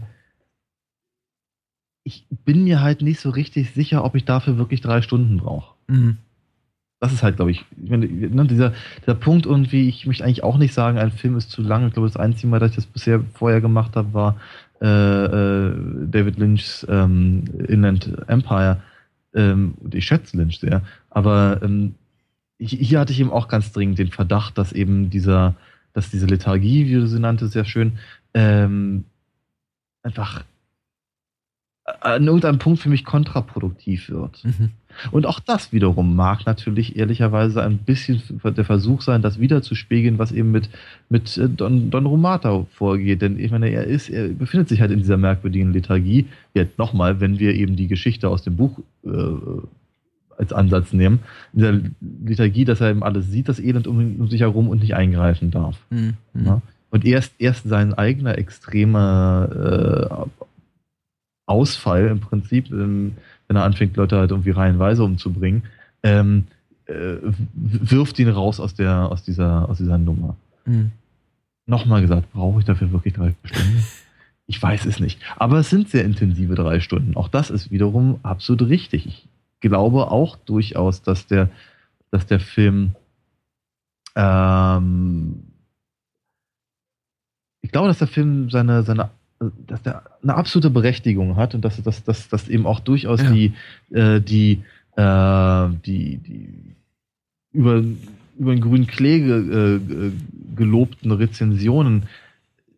ich 2.05 2.27
bin 2.45 2.65
mir 2.65 2.83
halt 2.83 3.03
nicht 3.03 3.19
so 3.19 3.31
richtig 3.31 3.73
sicher, 3.73 4.05
ob 4.05 4.15
ich 4.15 4.25
dafür 4.25 4.59
wirklich 4.59 4.83
drei 4.83 5.03
Stunden 5.03 5.39
brauche. 5.39 5.75
Mhm. 5.89 6.19
Das 7.01 7.13
ist 7.13 7.23
halt, 7.23 7.37
glaube 7.37 7.51
ich, 7.51 7.65
ich 7.83 7.91
meine, 7.91 8.07
ne, 8.07 8.47
dieser, 8.47 8.73
dieser 9.03 9.15
Punkt 9.15 9.47
irgendwie, 9.47 9.89
ich 9.89 10.07
möchte 10.07 10.25
eigentlich 10.25 10.45
auch 10.45 10.57
nicht 10.57 10.73
sagen, 10.73 10.99
ein 10.99 11.13
Film 11.13 11.37
ist 11.37 11.51
zu 11.51 11.61
lang. 11.61 11.87
Ich 11.87 11.93
glaube, 11.93 12.09
das 12.09 12.17
einzige 12.17 12.47
Mal, 12.47 12.61
dass 12.61 12.71
ich 12.71 12.77
das 12.77 12.87
bisher 12.87 13.23
vorher 13.35 13.61
gemacht 13.61 13.97
habe, 13.97 14.15
war 14.15 14.37
äh, 14.81 14.87
äh, 14.87 15.75
David 16.07 16.39
Lynchs 16.39 16.87
ähm, 16.89 17.45
Inland 17.69 18.11
Empire. 18.29 18.83
Ähm, 19.35 19.75
ich 19.93 20.07
schätze 20.07 20.37
Lynch 20.37 20.61
sehr. 20.61 20.83
Aber 21.11 21.61
ähm, 21.63 21.95
hier 22.59 23.01
hatte 23.01 23.13
ich 23.13 23.21
eben 23.21 23.33
auch 23.33 23.49
ganz 23.49 23.73
dringend 23.73 23.99
den 23.99 24.11
Verdacht, 24.11 24.57
dass 24.57 24.73
eben 24.73 25.11
dieser, 25.11 25.57
dass 25.93 26.11
diese 26.11 26.27
Lethargie, 26.27 26.87
wie 26.87 26.95
du 26.95 27.07
sie 27.07 27.21
nannte, 27.21 27.49
sehr 27.49 27.65
schön, 27.65 27.99
ähm, 28.35 29.05
einfach 30.03 30.45
an 32.01 32.27
irgendeinem 32.27 32.59
Punkt 32.59 32.81
für 32.81 32.89
mich 32.89 33.05
kontraproduktiv 33.05 34.09
wird. 34.09 34.43
Mhm. 34.43 34.71
Und 35.11 35.27
auch 35.27 35.39
das 35.41 35.73
wiederum 35.73 36.17
mag 36.17 36.47
natürlich 36.47 36.97
ehrlicherweise 36.97 37.63
ein 37.63 37.79
bisschen 37.79 38.23
der 38.43 38.65
Versuch 38.65 39.03
sein, 39.03 39.21
das 39.21 39.39
wiederzuspiegeln, 39.39 40.19
was 40.19 40.33
eben 40.33 40.51
mit, 40.51 40.71
mit 41.11 41.37
äh, 41.37 41.49
Don, 41.49 41.91
Don 41.91 42.07
Romata 42.07 42.65
vorgeht. 42.73 43.21
Denn 43.21 43.39
ich 43.39 43.51
meine, 43.51 43.69
er 43.69 43.85
ist, 43.85 44.09
er 44.09 44.29
befindet 44.29 44.69
sich 44.69 44.81
halt 44.81 44.93
in 44.93 45.01
dieser 45.01 45.19
merkwürdigen 45.19 45.73
Lethargie. 45.73 46.27
Jetzt 46.55 46.79
nochmal, 46.79 47.21
wenn 47.21 47.39
wir 47.39 47.55
eben 47.55 47.77
die 47.77 47.89
Geschichte 47.89 48.29
aus 48.31 48.43
dem 48.43 48.57
Buch 48.57 48.79
äh, 49.05 49.11
als 50.39 50.53
Ansatz 50.53 50.93
nehmen, 50.93 51.21
in 51.53 51.59
dieser 51.59 51.81
Lethargie, 52.25 52.65
dass 52.65 52.81
er 52.81 52.91
eben 52.91 53.03
alles 53.03 53.31
sieht, 53.31 53.49
das 53.49 53.61
Elend 53.61 53.87
um, 53.87 54.21
um 54.21 54.29
sich 54.29 54.41
herum 54.41 54.69
und 54.69 54.81
nicht 54.81 54.95
eingreifen 54.95 55.51
darf. 55.51 55.77
Mhm. 55.91 56.15
Ja? 56.35 56.63
Und 56.95 57.05
erst, 57.05 57.35
erst 57.39 57.69
sein 57.69 57.93
eigener 57.93 58.39
extremer 58.39 59.49
äh, 59.51 60.31
Ausfall 61.45 62.07
im 62.07 62.21
Prinzip, 62.21 62.71
ähm, 62.71 63.17
wenn 63.49 63.57
er 63.57 63.65
anfängt, 63.65 63.97
Leute 63.97 64.17
halt 64.17 64.31
irgendwie 64.31 64.53
reihenweise 64.53 65.03
umzubringen, 65.03 65.65
ähm, 66.05 66.45
äh, 66.87 67.17
wirft 67.53 68.21
ihn 68.21 68.29
raus 68.29 68.61
aus, 68.61 68.75
der, 68.75 69.11
aus, 69.11 69.25
dieser, 69.25 69.69
aus 69.69 69.79
dieser 69.79 69.99
Nummer. 69.99 70.37
Mhm. 70.67 70.93
Nochmal 71.67 72.01
gesagt, 72.01 72.33
brauche 72.33 72.61
ich 72.61 72.65
dafür 72.65 72.93
wirklich 72.93 73.15
drei 73.15 73.35
Stunden? 73.43 73.83
Ich 74.47 74.63
weiß 74.63 74.85
es 74.85 75.01
nicht. 75.01 75.19
Aber 75.37 75.59
es 75.59 75.71
sind 75.71 75.89
sehr 75.89 76.05
intensive 76.05 76.55
drei 76.55 76.79
Stunden. 76.79 77.17
Auch 77.17 77.27
das 77.27 77.51
ist 77.51 77.73
wiederum 77.73 78.21
absolut 78.23 78.69
richtig. 78.69 79.07
Ich 79.07 79.27
glaube 79.59 80.13
auch 80.13 80.37
durchaus, 80.37 81.03
dass 81.03 81.27
der, 81.27 81.49
dass 82.13 82.27
der 82.27 82.39
Film 82.39 82.95
ähm, 84.15 85.44
glaube, 87.75 87.89
dass 87.89 87.99
der 87.99 88.07
Film 88.07 88.51
seine, 88.51 88.85
seine 88.85 89.11
dass 89.67 89.83
der 89.83 90.05
eine 90.23 90.37
absolute 90.37 90.71
Berechtigung 90.71 91.35
hat 91.35 91.57
und 91.57 91.65
dass, 91.65 91.83
dass, 91.83 92.05
dass, 92.05 92.29
dass 92.29 92.49
eben 92.49 92.67
auch 92.67 92.79
durchaus 92.79 93.21
ja. 93.21 93.33
die, 93.33 93.53
äh, 93.91 94.21
die, 94.21 94.63
äh, 94.97 95.69
die, 95.85 96.19
die 96.19 96.49
über, 97.53 97.83
über 98.39 98.55
den 98.55 98.61
grünen 98.61 98.87
Klee 98.87 99.19
äh, 99.29 99.81
gelobten 100.55 101.11
Rezensionen 101.11 102.05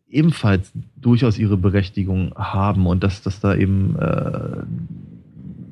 ebenfalls 0.09 0.73
durchaus 0.97 1.39
ihre 1.39 1.59
Berechtigung 1.59 2.35
haben 2.35 2.87
und 2.87 3.05
dass, 3.05 3.21
dass 3.21 3.39
da 3.41 3.55
eben 3.55 3.97
äh, 3.99 4.63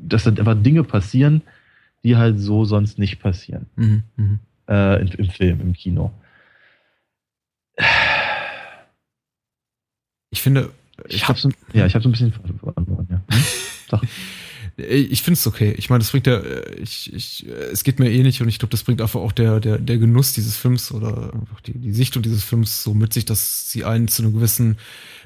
dass 0.07 0.25
da 0.25 0.31
einfach 0.33 0.62
Dinge 0.62 0.85
passieren, 0.85 1.41
die 2.05 2.16
halt 2.16 2.39
so 2.39 2.66
sonst 2.66 2.99
nicht 2.99 3.20
passieren. 3.20 3.64
Mhm, 3.77 4.03
mh. 4.16 4.39
äh, 4.68 5.01
im, 5.01 5.09
im 5.16 5.31
Film, 5.31 5.61
im 5.62 5.72
Kino. 5.72 6.12
Ich 10.35 10.43
finde. 10.43 10.70
Ich 11.09 11.28
habe 11.28 11.39
so, 11.39 11.49
ja, 11.72 11.87
ich 11.87 11.95
habe 11.95 12.03
so 12.03 12.09
ein 12.09 12.12
bisschen 12.12 12.32
verloren. 12.32 13.07
Ja. 13.09 13.22
Hm? 13.30 14.01
Ich 14.76 15.22
finde 15.22 15.39
es 15.39 15.47
okay. 15.47 15.72
Ich 15.78 15.89
meine, 15.89 16.01
das 16.01 16.11
bringt 16.11 16.26
ja, 16.26 16.43
ich, 16.82 17.12
ich, 17.12 17.47
es 17.47 17.85
geht 17.85 18.01
mir 18.01 18.11
ähnlich 18.11 18.43
und 18.43 18.49
ich 18.49 18.59
glaube, 18.59 18.72
das 18.72 18.82
bringt 18.82 19.01
einfach 19.01 19.20
auch 19.20 19.30
der, 19.30 19.61
der, 19.61 19.78
der 19.78 19.99
Genuss 19.99 20.32
dieses 20.32 20.57
Films 20.57 20.91
oder 20.91 21.32
einfach 21.32 21.61
die, 21.61 21.78
die 21.78 21.93
Sichtung 21.93 22.24
dieses 22.24 22.43
Films 22.43 22.82
so 22.82 22.93
mit 22.93 23.12
sich, 23.12 23.24
dass 23.24 23.70
sie 23.70 23.85
einen 23.85 24.09
zu 24.09 24.22
einem 24.22 24.32
gewissen 24.32 24.76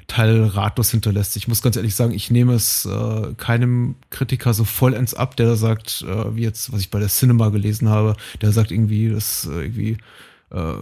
Teil 0.05 0.43
ratlos 0.43 0.91
hinterlässt. 0.91 1.35
Ich 1.35 1.47
muss 1.47 1.63
ganz 1.63 1.77
ehrlich 1.77 1.95
sagen, 1.95 2.13
ich 2.13 2.29
nehme 2.29 2.53
es 2.53 2.85
äh, 2.85 3.33
keinem 3.37 3.95
Kritiker 4.11 4.53
so 4.53 4.65
vollends 4.65 5.15
ab, 5.15 5.35
der 5.35 5.55
sagt, 5.55 6.05
äh, 6.07 6.35
wie 6.35 6.43
jetzt, 6.43 6.71
was 6.71 6.81
ich 6.81 6.91
bei 6.91 6.99
der 6.99 7.09
Cinema 7.09 7.49
gelesen 7.49 7.89
habe, 7.89 8.17
der 8.41 8.51
sagt 8.51 8.69
irgendwie, 8.69 9.09
das 9.09 9.49
äh, 9.51 9.63
irgendwie 9.63 9.97
äh, 10.51 10.73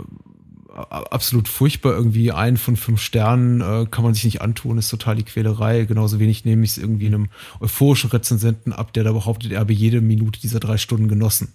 absolut 0.78 1.47
furchtbar. 1.47 1.93
Irgendwie 1.93 2.32
einen 2.32 2.57
von 2.57 2.75
fünf 2.75 3.01
Sternen 3.01 3.61
äh, 3.61 3.86
kann 3.89 4.03
man 4.03 4.13
sich 4.13 4.25
nicht 4.25 4.41
antun, 4.41 4.78
ist 4.78 4.89
total 4.89 5.15
die 5.15 5.23
Quälerei. 5.23 5.86
Genauso 5.86 6.19
wenig 6.19 6.45
nehme 6.45 6.63
ich 6.63 6.71
es 6.71 6.78
irgendwie 6.78 7.07
einem 7.07 7.30
euphorischen 7.59 8.09
Rezensenten 8.09 8.73
ab, 8.73 8.93
der 8.93 9.03
da 9.03 9.11
behauptet, 9.11 9.51
er 9.51 9.59
habe 9.59 9.73
jede 9.73 10.01
Minute 10.01 10.39
dieser 10.39 10.59
drei 10.59 10.78
Stunden 10.78 11.07
genossen. 11.07 11.53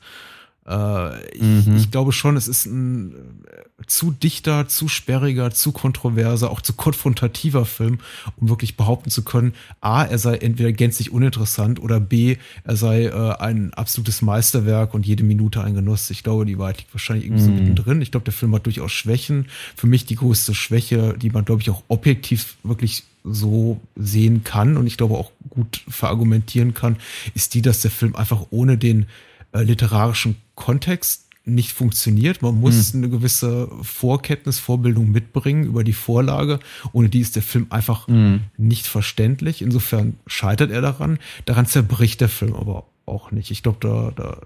Äh, 0.67 1.27
ich, 1.35 1.67
mhm. 1.67 1.77
ich, 1.77 1.91
glaube 1.91 2.13
schon, 2.13 2.37
es 2.37 2.47
ist 2.47 2.67
ein 2.67 3.45
äh, 3.47 3.87
zu 3.87 4.13
dichter, 4.13 4.69
zu 4.69 4.87
sperriger, 4.87 5.51
zu 5.51 5.73
kontroverser, 5.73 6.51
auch 6.51 6.61
zu 6.61 6.75
konfrontativer 6.75 7.65
Film, 7.65 7.99
um 8.37 8.49
wirklich 8.49 8.77
behaupten 8.77 9.11
zu 9.11 9.23
können, 9.23 9.55
A, 9.81 10.05
er 10.05 10.19
sei 10.19 10.37
entweder 10.37 10.73
gänzlich 10.73 11.11
uninteressant 11.11 11.81
oder 11.81 11.99
B, 11.99 12.37
er 12.63 12.77
sei 12.77 13.07
äh, 13.07 13.37
ein 13.41 13.75
absolutes 13.75 14.23
Meisterwerk 14.23 14.95
und 14.95 15.05
jede 15.05 15.25
Minute 15.25 15.65
ein 15.65 15.75
Genuss. 15.75 16.11
Ich 16.11 16.23
glaube, 16.23 16.47
die 16.47 16.59
Wahrheit 16.59 16.79
liegt 16.79 16.95
wahrscheinlich 16.95 17.27
irgendwie 17.27 17.43
mhm. 17.43 17.47
so 17.47 17.53
mittendrin. 17.53 18.03
Ich 18.03 18.13
glaube, 18.13 18.25
der 18.25 18.33
Film 18.33 18.55
hat 18.55 18.67
durchaus 18.67 18.93
Schwächen. 18.93 19.47
Für 19.75 19.89
mich 19.89 20.07
die 20.07 20.17
größte 20.17 20.55
Schwäche, 20.55 21.17
die 21.19 21.31
man, 21.31 21.45
glaube 21.45 21.63
ich, 21.63 21.71
auch 21.71 21.83
objektiv 21.89 22.57
wirklich 22.63 23.03
so 23.25 23.81
sehen 23.97 24.43
kann 24.43 24.77
und 24.77 24.87
ich 24.87 24.97
glaube 24.97 25.15
auch 25.15 25.31
gut 25.49 25.83
verargumentieren 25.89 26.75
kann, 26.75 26.97
ist 27.35 27.55
die, 27.55 27.63
dass 27.63 27.81
der 27.81 27.93
Film 27.93 28.17
einfach 28.17 28.47
ohne 28.51 28.77
den 28.79 29.07
äh, 29.53 29.63
literarischen 29.63 30.37
Kontext 30.55 31.29
nicht 31.45 31.73
funktioniert. 31.73 32.41
Man 32.43 32.61
muss 32.61 32.95
mhm. 32.95 33.01
eine 33.01 33.11
gewisse 33.11 33.69
Vorkenntnis, 33.83 34.59
Vorbildung 34.59 35.11
mitbringen 35.11 35.65
über 35.65 35.83
die 35.83 35.93
Vorlage. 35.93 36.61
Ohne 36.93 37.09
die 37.09 37.21
ist 37.21 37.35
der 37.35 37.43
Film 37.43 37.67
einfach 37.71 38.07
mhm. 38.07 38.43
nicht 38.57 38.87
verständlich. 38.87 39.63
Insofern 39.63 40.19
scheitert 40.27 40.71
er 40.71 40.81
daran. 40.81 41.19
Daran 41.45 41.67
zerbricht 41.67 42.21
der 42.21 42.29
Film 42.29 42.55
aber 42.55 42.87
auch 43.07 43.33
nicht. 43.33 43.51
Ich 43.51 43.63
glaube, 43.63 43.79
da, 43.81 44.13
da, 44.15 44.41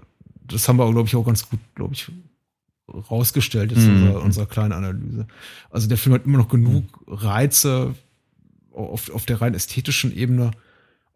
das 0.47 0.67
haben 0.67 0.77
wir, 0.77 0.91
glaube 0.91 1.07
ich, 1.07 1.15
auch 1.15 1.25
ganz 1.25 1.47
gut, 1.49 1.59
glaube 1.75 1.93
ich, 1.93 2.09
rausgestellt 2.89 3.71
jetzt 3.71 3.83
mhm. 3.83 3.89
in 3.89 4.01
unserer, 4.01 4.23
unserer 4.23 4.45
kleinen 4.47 4.71
Analyse. 4.71 5.27
Also 5.69 5.87
der 5.87 5.97
Film 5.97 6.15
hat 6.15 6.25
immer 6.25 6.39
noch 6.39 6.49
genug 6.49 6.85
Reize 7.05 7.93
auf, 8.73 9.09
auf 9.11 9.25
der 9.25 9.41
rein 9.41 9.53
ästhetischen 9.53 10.15
Ebene, 10.15 10.51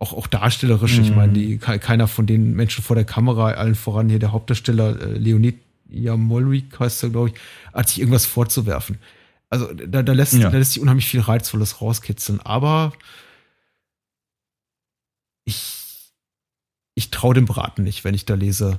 auch, 0.01 0.13
auch 0.13 0.27
darstellerisch. 0.27 0.97
Mhm. 0.97 1.03
Ich 1.03 1.15
meine, 1.15 1.33
die, 1.33 1.57
keiner 1.57 2.07
von 2.07 2.25
den 2.25 2.53
Menschen 2.55 2.83
vor 2.83 2.95
der 2.95 3.05
Kamera, 3.05 3.51
allen 3.51 3.75
voran 3.75 4.09
hier 4.09 4.19
der 4.19 4.31
Hauptdarsteller 4.31 4.99
äh, 4.99 5.17
Leonid 5.17 5.59
Jamolrik 5.89 6.79
heißt 6.79 7.03
er, 7.03 7.09
glaube 7.09 7.29
ich, 7.29 7.35
hat 7.73 7.89
sich 7.89 7.99
irgendwas 7.99 8.25
vorzuwerfen. 8.25 8.97
Also 9.49 9.71
da, 9.73 10.01
da, 10.01 10.13
lässt, 10.13 10.33
ja. 10.33 10.49
da 10.49 10.57
lässt 10.57 10.73
sich 10.73 10.81
unheimlich 10.81 11.05
viel 11.05 11.19
Reizvolles 11.19 11.81
rauskitzeln. 11.81 12.39
Aber 12.39 12.93
ich, 15.45 16.13
ich 16.95 17.11
traue 17.11 17.35
dem 17.35 17.45
Braten 17.45 17.83
nicht, 17.83 18.03
wenn 18.03 18.15
ich 18.15 18.25
da 18.25 18.33
lese 18.33 18.77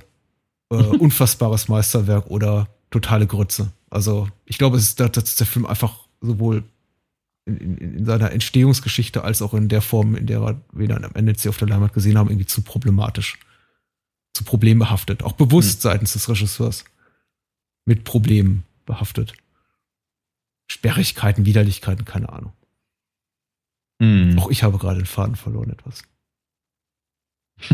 äh, 0.71 0.75
unfassbares 0.75 1.69
Meisterwerk 1.69 2.27
oder 2.27 2.67
totale 2.89 3.27
Grütze. 3.27 3.71
Also 3.89 4.27
ich 4.45 4.57
glaube, 4.57 4.77
es 4.77 4.83
ist, 4.83 4.99
dass 4.99 5.35
der 5.35 5.47
Film 5.47 5.65
einfach 5.67 5.99
sowohl 6.19 6.63
in, 7.45 7.57
in, 7.57 7.77
in, 7.77 8.05
seiner 8.05 8.31
Entstehungsgeschichte 8.31 9.23
als 9.23 9.41
auch 9.41 9.53
in 9.53 9.67
der 9.67 9.81
Form, 9.81 10.15
in 10.15 10.27
der 10.27 10.61
wir 10.71 10.87
dann 10.87 11.03
am 11.03 11.15
Ende 11.15 11.33
hier 11.33 11.49
auf 11.49 11.57
der 11.57 11.67
Leinwand 11.67 11.93
gesehen 11.93 12.17
haben, 12.17 12.29
irgendwie 12.29 12.45
zu 12.45 12.61
problematisch. 12.61 13.37
Zu 14.33 14.43
problembehaftet. 14.43 15.23
Auch 15.23 15.33
bewusst 15.33 15.79
mhm. 15.79 15.81
seitens 15.81 16.13
des 16.13 16.29
Regisseurs. 16.29 16.85
Mit 17.85 18.03
Problemen 18.05 18.63
behaftet. 18.85 19.33
Sperrigkeiten, 20.71 21.45
Widerlichkeiten, 21.45 22.05
keine 22.05 22.29
Ahnung. 22.29 22.53
Mhm. 23.99 24.39
Auch 24.39 24.49
ich 24.49 24.63
habe 24.63 24.77
gerade 24.77 24.99
den 24.99 25.05
Faden 25.05 25.35
verloren 25.35 25.69
etwas. 25.69 26.03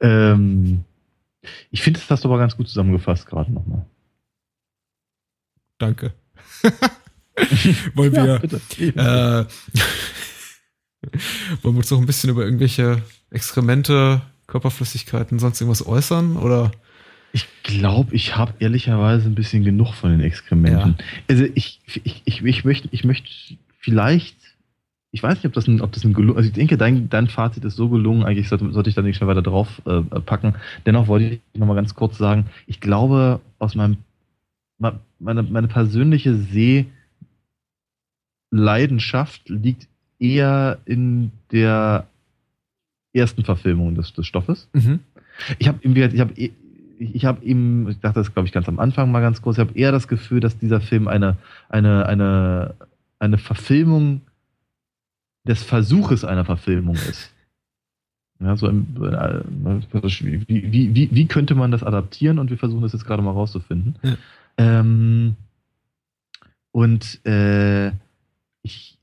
ähm, 0.00 0.84
ich 1.70 1.82
finde, 1.82 2.00
das 2.00 2.10
hast 2.10 2.24
du 2.24 2.28
aber 2.28 2.38
ganz 2.38 2.56
gut 2.56 2.68
zusammengefasst 2.68 3.26
gerade 3.26 3.52
nochmal. 3.52 3.86
Danke. 5.78 6.14
wollen 7.94 8.12
wir, 8.12 8.26
ja, 8.26 9.40
äh, 9.40 9.46
wollen 11.62 11.74
wir 11.74 11.78
uns 11.78 11.90
noch 11.90 11.98
ein 11.98 12.06
bisschen 12.06 12.30
über 12.30 12.44
irgendwelche 12.44 13.02
Exkremente, 13.30 14.22
Körperflüssigkeiten, 14.46 15.38
sonst 15.38 15.60
irgendwas 15.60 15.86
äußern 15.86 16.36
oder? 16.36 16.72
Ich 17.32 17.46
glaube, 17.62 18.14
ich 18.14 18.36
habe 18.36 18.52
ehrlicherweise 18.58 19.26
ein 19.26 19.34
bisschen 19.34 19.64
genug 19.64 19.94
von 19.94 20.10
den 20.10 20.20
Exkrementen. 20.20 20.96
Ja. 20.98 21.04
Also 21.28 21.44
ich, 21.54 21.80
ich, 21.86 22.22
ich, 22.24 22.44
ich, 22.44 22.64
möchte, 22.64 22.88
ich 22.90 23.04
möchte 23.04 23.30
vielleicht, 23.78 24.36
ich 25.12 25.22
weiß 25.22 25.36
nicht, 25.36 25.46
ob 25.46 25.54
das 25.54 25.66
ein, 25.66 25.80
ob 25.80 25.92
das 25.92 26.04
ein 26.04 26.12
gelungen, 26.12 26.36
also 26.36 26.48
ich 26.48 26.54
denke, 26.54 26.76
dein, 26.76 27.08
dein 27.08 27.28
Fazit 27.28 27.64
ist 27.64 27.76
so 27.76 27.88
gelungen, 27.88 28.24
eigentlich 28.24 28.50
sollte, 28.50 28.70
sollte 28.72 28.90
ich 28.90 28.96
da 28.96 29.00
nicht 29.00 29.16
schon 29.16 29.28
weiter 29.28 29.40
drauf 29.40 29.80
äh, 29.86 30.02
packen. 30.20 30.54
Dennoch 30.84 31.06
wollte 31.08 31.26
ich 31.26 31.40
nochmal 31.58 31.76
ganz 31.76 31.94
kurz 31.94 32.18
sagen, 32.18 32.46
ich 32.66 32.80
glaube, 32.80 33.40
aus 33.58 33.74
meinem, 33.74 33.96
meine, 35.18 35.42
meine 35.42 35.68
persönliche 35.68 36.34
Seh, 36.34 36.86
Leidenschaft 38.52 39.48
liegt 39.48 39.88
eher 40.20 40.78
in 40.84 41.32
der 41.50 42.06
ersten 43.12 43.44
Verfilmung 43.44 43.94
des, 43.94 44.12
des 44.12 44.26
Stoffes. 44.26 44.68
Mhm. 44.72 45.00
Ich 45.58 45.66
habe 45.66 45.78
ich 45.82 46.20
habe 46.20 46.32
ich 46.98 47.24
habe 47.24 47.44
ihm, 47.44 47.88
ich 47.88 47.98
dachte 47.98 48.20
das 48.20 48.32
glaube 48.32 48.46
ich 48.46 48.52
ganz 48.52 48.68
am 48.68 48.78
Anfang 48.78 49.10
mal 49.10 49.20
ganz 49.20 49.42
kurz, 49.42 49.56
ich 49.56 49.60
habe 49.60 49.76
eher 49.76 49.90
das 49.90 50.06
Gefühl, 50.06 50.40
dass 50.40 50.58
dieser 50.58 50.80
Film 50.80 51.08
eine, 51.08 51.36
eine, 51.68 52.06
eine, 52.06 52.74
eine 53.18 53.38
Verfilmung 53.38 54.20
des 55.44 55.62
Versuches 55.62 56.24
einer 56.24 56.44
Verfilmung 56.44 56.94
ist. 56.94 57.32
Ja, 58.38 58.56
so 58.56 58.68
im, 58.68 58.86
wie, 58.96 60.46
wie, 60.48 60.94
wie, 60.94 61.08
wie 61.12 61.26
könnte 61.26 61.54
man 61.54 61.70
das 61.70 61.82
adaptieren 61.82 62.38
und 62.38 62.50
wir 62.50 62.58
versuchen 62.58 62.82
das 62.82 62.92
jetzt 62.92 63.06
gerade 63.06 63.22
mal 63.22 63.30
rauszufinden. 63.30 63.96
Ja. 64.02 64.16
Ähm, 64.58 65.36
und 66.72 67.24
äh, 67.24 67.92
ich, 68.62 68.98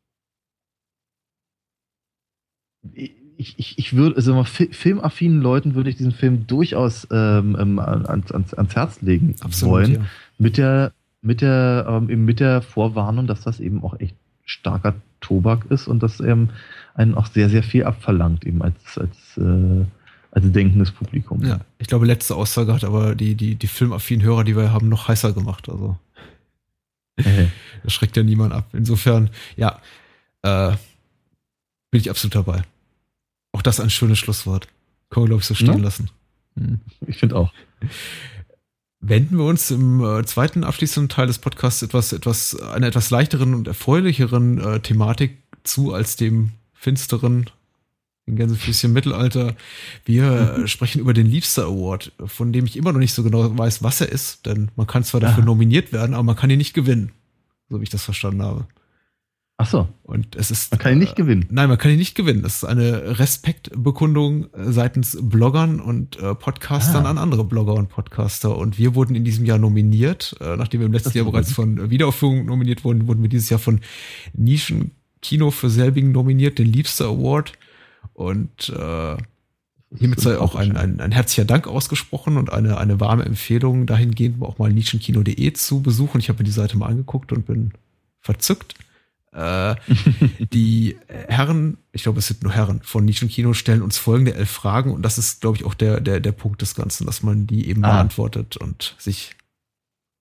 ich, 2.94 3.58
ich, 3.58 3.78
ich 3.78 3.96
würde, 3.96 4.16
also 4.16 4.34
mal, 4.34 4.46
filmaffinen 4.46 5.42
Leuten 5.42 5.76
würde 5.76 5.90
ich 5.90 5.98
diesen 5.98 6.12
Film 6.12 6.48
durchaus 6.48 7.08
ähm, 7.12 7.58
ähm 7.60 7.80
ans, 7.80 8.32
ans, 8.32 8.54
ans 8.54 8.76
Herz 8.76 9.02
legen 9.02 9.36
Absolut, 9.42 9.74
wollen. 9.74 9.94
Ja. 9.94 10.06
Mit 10.38 10.58
der, 10.58 10.94
mit 11.22 11.42
der, 11.42 11.86
ähm, 11.88 12.26
mit 12.26 12.40
der 12.40 12.62
Vorwarnung, 12.62 13.28
dass 13.28 13.42
das 13.42 13.60
eben 13.60 13.84
auch 13.84 14.00
echt 14.00 14.16
starker 14.46 14.96
Tobak 15.22 15.66
ist 15.70 15.88
und 15.88 16.02
das 16.02 16.20
ähm, 16.20 16.50
einen 16.96 17.16
auch 17.16 17.28
sehr, 17.28 17.50
sehr 17.50 17.64
viel 17.64 17.84
abverlangt, 17.84 18.46
eben 18.46 18.62
als, 18.62 18.98
als, 18.98 19.38
äh, 19.38 19.86
als 20.32 20.52
denkendes 20.52 20.92
Publikum. 20.92 21.44
Ja, 21.44 21.60
ich 21.78 21.88
glaube, 21.88 22.06
letzte 22.06 22.36
Aussage 22.36 22.74
hat 22.74 22.84
aber 22.84 23.16
die, 23.16 23.36
die, 23.36 23.56
die 23.56 23.68
filmaffinen 23.68 24.26
Hörer, 24.26 24.44
die 24.44 24.56
wir 24.56 24.72
haben, 24.72 24.90
noch 24.90 25.08
heißer 25.08 25.34
gemacht. 25.34 25.70
Also. 25.70 25.98
das 27.84 27.94
schreckt 27.94 28.18
ja 28.18 28.24
niemand 28.24 28.54
ab. 28.54 28.70
Insofern, 28.74 29.30
ja, 29.56 29.82
äh, 30.42 30.72
bin 31.92 32.02
ich 32.02 32.10
absolut 32.10 32.36
dabei. 32.36 32.64
Auch 33.52 33.62
das 33.62 33.80
ein 33.80 33.90
schönes 33.90 34.20
Schlusswort. 34.20 34.68
Können 35.10 35.26
wir, 35.26 35.30
glaube 35.30 35.42
ich, 35.42 35.48
so 35.48 35.56
stehen 35.56 35.78
ja? 35.78 35.84
lassen. 35.84 36.10
Hm. 36.56 36.80
Ich 37.08 37.18
finde 37.18 37.36
auch. 37.36 37.52
Wenden 39.02 39.38
wir 39.38 39.46
uns 39.46 39.72
im 39.72 40.04
äh, 40.04 40.26
zweiten 40.26 40.64
abschließenden 40.64 41.10
Teil 41.10 41.28
des 41.28 41.40
Podcasts 41.40 41.82
etwas, 41.82 42.12
etwas, 42.12 42.60
einer 42.60 42.88
etwas 42.88 43.10
leichteren 43.10 43.54
und 43.54 43.68
erfreulicheren 43.68 44.60
äh, 44.60 44.80
Thematik 44.82 45.38
zu 45.64 45.94
als 45.94 46.16
dem 46.16 46.52
finsteren 46.74 47.50
den 48.30 48.36
Gänsefüßchen 48.36 48.94
Mittelalter. 48.94 49.56
Wir 50.06 50.64
sprechen 50.68 51.00
über 51.00 51.14
den 51.14 51.28
Liebster 51.28 51.66
Award, 51.66 52.12
von 52.26 52.54
dem 52.54 52.66
ich 52.66 52.78
immer 52.78 52.92
noch 52.92 53.00
nicht 53.00 53.14
so 53.14 53.24
genau 53.24 53.58
weiß, 53.58 53.84
was 53.84 54.02
er 54.02 54.10
ist, 54.10 54.46
denn 54.46 54.72
man 54.76 54.88
kann 54.88 55.04
zwar 55.04 55.20
dafür 55.20 55.44
Aha. 55.44 55.46
nominiert 55.46 55.92
werden, 55.92 56.14
aber 56.14 56.24
man 56.24 56.36
kann 56.36 56.50
ihn 56.50 56.58
nicht 56.58 56.74
gewinnen, 56.74 57.12
so 57.70 57.80
wie 57.80 57.84
ich 57.84 57.90
das 57.90 58.04
verstanden 58.04 58.44
habe. 58.44 58.68
Ach 59.62 59.68
so. 59.68 59.90
Und 60.04 60.38
es 60.38 60.52
ist. 60.52 60.72
Man 60.72 60.80
kann 60.80 60.94
ihn 60.94 61.00
nicht 61.00 61.12
äh, 61.12 61.16
gewinnen. 61.16 61.46
Nein, 61.50 61.68
man 61.68 61.78
kann 61.78 61.92
ihn 61.92 61.98
nicht 61.98 62.16
gewinnen. 62.16 62.44
Das 62.44 62.56
ist 62.56 62.64
eine 62.64 63.20
Respektbekundung 63.20 64.48
seitens 64.54 65.18
Bloggern 65.22 65.82
und 65.82 66.18
äh, 66.18 66.34
Podcastern 66.34 67.06
ah. 67.06 67.10
an 67.10 67.18
andere 67.18 67.44
Blogger 67.44 67.74
und 67.74 67.90
Podcaster. 67.90 68.58
Und 68.58 68.78
wir 68.78 68.96
wurden 68.96 69.16
in 69.16 69.26
diesem 69.26 69.44
Jahr 69.44 69.58
nominiert. 69.58 70.34
Äh, 70.40 70.56
nachdem 70.56 70.80
wir 70.80 70.88
im 70.88 70.94
letzten 70.94 71.18
Jahr 71.18 71.26
bereits 71.26 71.52
von 71.52 71.90
Wiederaufführung 71.90 72.46
nominiert 72.46 72.86
wurden, 72.86 73.08
wurden 73.08 73.22
wir 73.22 73.28
dieses 73.28 73.50
Jahr 73.50 73.60
von 73.60 73.82
Nischen 74.34 74.92
Kino 75.22 75.52
für 75.52 75.70
selbigen 75.70 76.14
nominiert, 76.14 76.58
den 76.58 76.68
Liebster 76.68 77.08
Award. 77.08 77.52
Und 78.20 78.68
äh, 78.78 79.16
hiermit 79.96 80.20
sei 80.20 80.38
auch 80.38 80.56
ein, 80.56 80.76
ein, 80.76 81.00
ein 81.00 81.14
herzlicher 81.14 81.46
Dank 81.46 81.68
ausgesprochen 81.70 82.36
und 82.36 82.52
eine, 82.52 82.78
eine 82.78 83.00
warme 83.00 83.24
Empfehlung 83.24 83.86
dahingehend, 83.86 84.42
auch 84.42 84.58
mal 84.58 84.74
nischenkino.de 84.74 85.54
zu 85.54 85.82
besuchen. 85.82 86.20
Ich 86.20 86.28
habe 86.28 86.40
mir 86.40 86.44
die 86.44 86.52
Seite 86.52 86.78
mal 86.78 86.88
angeguckt 86.88 87.32
und 87.32 87.46
bin 87.46 87.72
verzückt. 88.20 88.76
Äh, 89.32 89.76
die 90.52 90.98
Herren, 91.08 91.78
ich 91.94 92.04
glaube, 92.04 92.20
es 92.20 92.28
sind 92.28 92.44
nur 92.44 92.52
Herren 92.52 92.82
von 92.84 93.06
Nischenkino, 93.06 93.54
stellen 93.54 93.82
uns 93.82 93.98
folgende 93.98 94.34
elf 94.36 94.50
Fragen 94.50 94.92
und 94.92 95.02
das 95.04 95.18
ist, 95.18 95.40
glaube 95.40 95.56
ich, 95.56 95.64
auch 95.64 95.74
der, 95.74 96.02
der, 96.02 96.20
der 96.20 96.34
Punkt 96.34 96.62
des 96.62 96.76
Ganzen, 96.76 97.06
dass 97.06 97.24
man 97.24 97.48
die 97.48 97.70
eben 97.70 97.86
Ah. 97.86 97.94
beantwortet 97.94 98.58
und 98.58 98.96
sich 98.98 99.38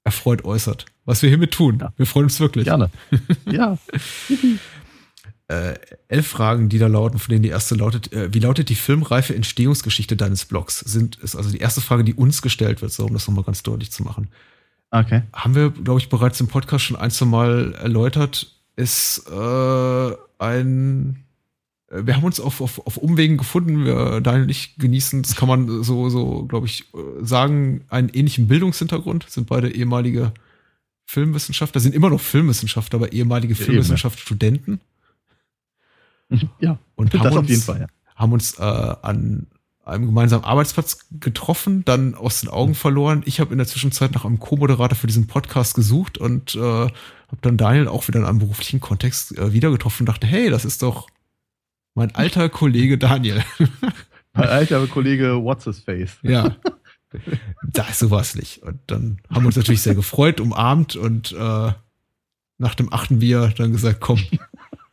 erfreut 0.05 0.45
äußert. 0.45 0.87
Was 1.05 1.23
wir 1.23 1.31
hiermit 1.31 1.53
tun. 1.53 1.79
Ja. 1.81 1.93
Wir 1.97 2.07
freuen 2.07 2.27
uns 2.27 2.39
wirklich. 2.39 2.67
Gerne. 2.67 2.91
ja. 3.51 3.77
Äh, 5.49 5.75
elf 6.09 6.27
Fragen, 6.27 6.69
die 6.69 6.79
da 6.79 6.89
lauten, 6.89 7.19
von 7.19 7.33
denen 7.33 7.43
die 7.43 7.49
erste 7.49 7.75
lautet, 7.75 8.13
äh, 8.13 8.33
wie 8.35 8.39
lautet 8.39 8.69
die 8.69 8.75
filmreife 8.75 9.35
Entstehungsgeschichte 9.35 10.15
deines 10.15 10.45
Blogs? 10.45 10.81
Sind, 10.81 11.17
ist 11.17 11.37
also 11.37 11.51
die 11.51 11.59
erste 11.59 11.81
Frage, 11.81 12.05
die 12.05 12.13
uns 12.13 12.43
gestellt 12.43 12.83
wird, 12.83 12.93
so 12.93 13.07
um 13.07 13.15
das 13.15 13.27
nochmal 13.27 13.45
ganz 13.45 13.63
deutlich 13.63 13.91
zu 13.91 14.03
machen. 14.03 14.29
Okay. 14.91 15.23
haben 15.35 15.55
wir, 15.55 15.69
glaube 15.71 16.01
ich, 16.01 16.09
bereits 16.09 16.41
im 16.41 16.49
Podcast 16.49 16.85
schon 16.85 16.97
ein, 16.97 17.11
zwei 17.11 17.27
Mal 17.27 17.75
erläutert, 17.75 18.55
ist 18.77 19.27
äh, 19.31 20.13
ein 20.39 21.25
äh, 21.91 22.07
wir 22.07 22.17
haben 22.17 22.25
uns 22.25 22.41
auf, 22.41 22.61
auf, 22.61 22.87
auf 22.87 22.97
Umwegen 22.97 23.37
gefunden, 23.37 23.85
wir, 23.85 24.21
Daniel 24.21 24.45
und 24.45 24.51
ich 24.51 24.77
genießen, 24.77 25.23
das 25.23 25.37
kann 25.37 25.49
man 25.49 25.83
so, 25.83 26.09
so 26.09 26.45
glaube 26.45 26.67
ich, 26.67 26.85
äh, 26.95 27.25
sagen, 27.25 27.85
einen 27.89 28.09
ähnlichen 28.11 28.49
Bildungshintergrund, 28.49 29.27
sind 29.29 29.47
beide 29.47 29.71
ehemalige 29.71 30.33
Filmwissenschaftler, 31.07 31.81
sind 31.81 31.95
immer 31.95 32.11
noch 32.11 32.21
Filmwissenschaftler, 32.21 32.99
aber 32.99 33.13
ehemalige 33.13 33.55
Ja, 33.55 33.65
Filmwissenschaftsstudenten 33.65 34.81
Ja, 36.61 36.79
und 36.95 37.15
das 37.15 37.21
haben 37.21 37.29
auf 37.29 37.39
uns, 37.39 37.49
jeden 37.49 37.63
Fall, 37.63 37.81
ja. 37.81 37.87
haben 38.15 38.33
uns 38.33 38.59
äh, 38.59 38.63
an 38.63 39.47
einem 39.85 40.07
gemeinsamen 40.07 40.45
Arbeitsplatz 40.45 41.07
getroffen, 41.19 41.85
dann 41.85 42.15
aus 42.15 42.41
den 42.43 42.51
Augen 42.51 42.75
verloren. 42.75 43.23
Ich 43.25 43.41
habe 43.41 43.53
in 43.53 43.59
der 43.59 43.67
Zwischenzeit 43.67 44.13
nach 44.13 44.25
einem 44.25 44.39
Co-Moderator 44.39 44.97
für 44.97 45.07
diesen 45.07 45.27
Podcast 45.27 45.75
gesucht 45.75 46.19
und 46.19 46.55
äh, 46.55 46.61
habe 46.61 46.93
dann 47.41 47.57
Daniel 47.57 47.89
auch 47.89 48.07
wieder 48.07 48.21
in 48.21 48.27
einem 48.27 48.39
beruflichen 48.39 48.81
Kontext 48.81 49.37
äh, 49.39 49.53
wieder 49.53 49.71
getroffen 49.71 50.03
und 50.03 50.07
dachte, 50.07 50.27
hey, 50.27 50.51
das 50.51 50.65
ist 50.65 50.83
doch 50.83 51.09
mein 51.95 52.15
alter 52.15 52.49
Kollege 52.49 52.99
Daniel. 52.99 53.43
Mein 54.35 54.51
alter 54.51 54.87
Kollege 54.87 55.43
What's 55.43 55.65
His 55.65 55.81
Face. 55.81 56.19
ja. 56.23 56.57
Da 57.63 57.89
ist 57.89 58.01
sowas 58.01 58.35
nicht. 58.35 58.63
Und 58.63 58.79
dann 58.87 59.19
haben 59.31 59.43
wir 59.43 59.47
uns 59.47 59.57
natürlich 59.57 59.81
sehr 59.81 59.95
gefreut, 59.95 60.41
umarmt 60.41 60.95
und 60.95 61.33
äh, 61.33 61.73
nach 62.59 62.75
dem 62.75 62.93
achten 62.93 63.21
Bier 63.21 63.53
dann 63.57 63.73
gesagt, 63.73 64.01
komm, 64.01 64.23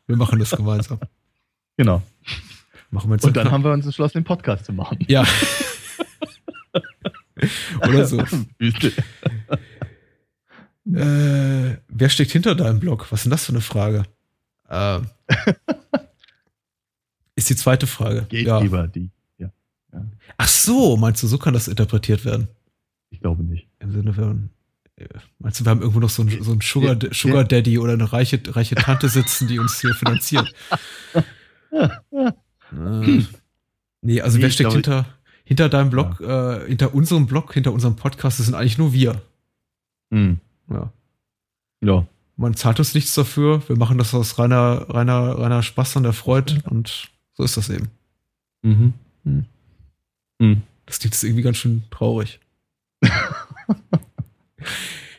wir 0.07 0.15
machen 0.15 0.39
das 0.39 0.51
gemeinsam. 0.51 0.99
Genau. 1.77 2.01
Machen 2.91 3.09
wir 3.09 3.23
Und 3.23 3.37
dann 3.37 3.51
haben 3.51 3.63
wir 3.63 3.71
uns 3.71 3.85
entschlossen, 3.85 4.19
den 4.19 4.23
Podcast 4.23 4.65
zu 4.65 4.73
machen. 4.73 4.97
Ja. 5.07 5.25
Oder 7.87 8.05
so. 8.05 8.23
Äh, 10.87 11.77
wer 11.87 12.09
steckt 12.09 12.31
hinter 12.31 12.53
deinem 12.53 12.79
Blog? 12.79 13.07
Was 13.09 13.21
ist 13.21 13.23
denn 13.23 13.31
das 13.31 13.45
für 13.45 13.53
eine 13.53 13.61
Frage? 13.61 14.03
Äh, 14.69 14.99
ist 17.35 17.49
die 17.49 17.55
zweite 17.55 17.87
Frage. 17.87 18.27
Ja. 18.29 18.59
Gatekeeper, 18.59 18.87
die. 18.87 19.09
Ja. 19.39 19.49
Ach 20.37 20.47
so, 20.47 20.95
meinst 20.95 21.23
du, 21.23 21.27
so 21.27 21.39
kann 21.39 21.55
das 21.55 21.67
interpretiert 21.67 22.23
werden? 22.23 22.49
Ich 23.09 23.19
glaube 23.19 23.43
nicht. 23.43 23.67
Im 23.79 23.93
Sinne 23.93 24.13
von, 24.13 24.51
äh, 24.97 25.07
meinst 25.39 25.59
du, 25.59 25.65
wir 25.65 25.71
haben 25.71 25.81
irgendwo 25.81 26.01
noch 26.01 26.11
so 26.11 26.21
einen, 26.21 26.43
so 26.43 26.51
einen 26.51 26.61
Sugar, 26.61 26.95
Ja. 27.01 27.11
Sugar 27.11 27.45
Daddy 27.45 27.79
oder 27.79 27.93
eine 27.93 28.13
reiche, 28.13 28.39
reiche 28.47 28.75
Tante 28.75 29.09
sitzen, 29.09 29.47
die 29.47 29.57
uns 29.57 29.81
hier 29.81 29.95
finanziert? 29.95 30.53
Äh, 31.71 31.89
nee, 34.01 34.21
also 34.21 34.37
Nee, 34.37 34.43
wer 34.43 34.49
steckt 34.49 34.73
hinter, 34.73 35.05
hinter 35.43 35.69
deinem 35.69 35.89
Blog, 35.89 36.19
äh, 36.21 36.67
hinter 36.67 36.93
unserem 36.93 37.25
Blog, 37.27 37.53
hinter 37.53 37.73
unserem 37.73 37.95
Podcast? 37.95 38.39
Das 38.39 38.45
sind 38.45 38.55
eigentlich 38.55 38.77
nur 38.77 38.93
wir. 38.93 39.21
Hm. 40.11 40.39
Ja. 40.69 40.91
Ja. 41.81 42.07
Man 42.37 42.55
zahlt 42.55 42.79
uns 42.79 42.93
nichts 42.93 43.13
dafür. 43.13 43.67
Wir 43.67 43.77
machen 43.77 43.97
das 43.97 44.13
aus 44.13 44.37
reiner, 44.37 44.89
reiner, 44.89 45.39
reiner 45.39 45.63
Spaß 45.63 45.95
und 45.97 46.05
Erfreut 46.05 46.63
und 46.69 47.09
so 47.33 47.43
ist 47.43 47.57
das 47.57 47.69
eben. 47.69 47.89
Mhm. 48.61 48.93
Hm. 49.23 49.45
Hm. 50.41 50.61
Das 50.85 50.99
klingt 50.99 51.13
jetzt 51.13 51.23
irgendwie 51.23 51.43
ganz 51.43 51.57
schön 51.57 51.83
traurig. 51.91 52.39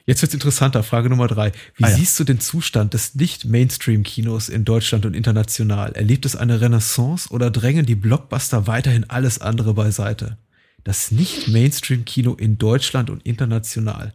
Jetzt 0.07 0.23
wird's 0.23 0.35
interessanter. 0.35 0.83
Frage 0.85 1.09
Nummer 1.11 1.27
drei. 1.27 1.51
Wie 1.75 1.85
Ah, 1.85 1.89
ja. 1.91 1.97
siehst 1.97 2.19
du 2.21 2.25
den 2.25 2.39
Zustand 2.39 2.95
des 2.95 3.17
Nicht-Mainstream-Kinos 3.17 4.49
in 4.49 4.65
Deutschland 4.65 5.05
und 5.05 5.15
international? 5.15 5.93
Erlebt 5.93 6.25
es 6.25 6.37
eine 6.37 6.61
Renaissance 6.61 7.29
oder 7.31 7.51
drängen 7.51 7.87
die 7.87 7.97
Blockbuster 7.97 8.67
weiterhin 8.69 9.11
alles 9.11 9.41
andere 9.41 9.75
beiseite? 9.75 10.39
Das 10.85 11.11
Nicht-Mainstream-Kino 11.11 12.35
in 12.35 12.57
Deutschland 12.57 13.11
und 13.11 13.27
international. 13.27 14.13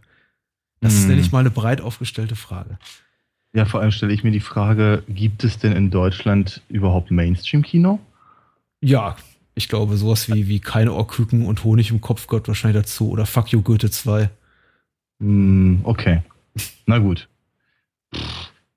Das 0.80 0.94
ist 0.94 1.02
Hm. 1.02 1.10
nämlich 1.10 1.32
mal 1.34 1.40
eine 1.40 1.52
breit 1.52 1.82
aufgestellte 1.82 2.38
Frage. 2.38 2.80
Ja, 3.54 3.66
vor 3.66 3.82
allem 3.82 3.92
stelle 3.92 4.14
ich 4.14 4.24
mir 4.24 4.32
die 4.32 4.40
Frage, 4.40 5.04
gibt 5.10 5.44
es 5.44 5.58
denn 5.60 5.74
in 5.74 5.92
Deutschland 5.92 6.62
überhaupt 6.70 7.12
Mainstream-Kino? 7.12 8.00
Ja, 8.80 9.18
ich 9.56 9.68
glaube, 9.68 9.98
sowas 9.98 10.30
wie, 10.34 10.48
wie 10.48 10.62
keine 10.62 10.94
Ohrküken 10.94 11.46
und 11.46 11.66
Honig 11.66 11.92
im 11.92 12.00
Kopf 12.00 12.28
gehört 12.28 12.48
wahrscheinlich 12.48 12.82
dazu. 12.82 13.10
Oder 13.10 13.26
Fuck 13.26 13.50
You 13.52 13.62
Goethe 13.62 13.92
2. 13.92 14.30
Hm, 15.22 15.82
okay. 15.84 16.22
Na 16.88 16.98
gut. 16.98 17.30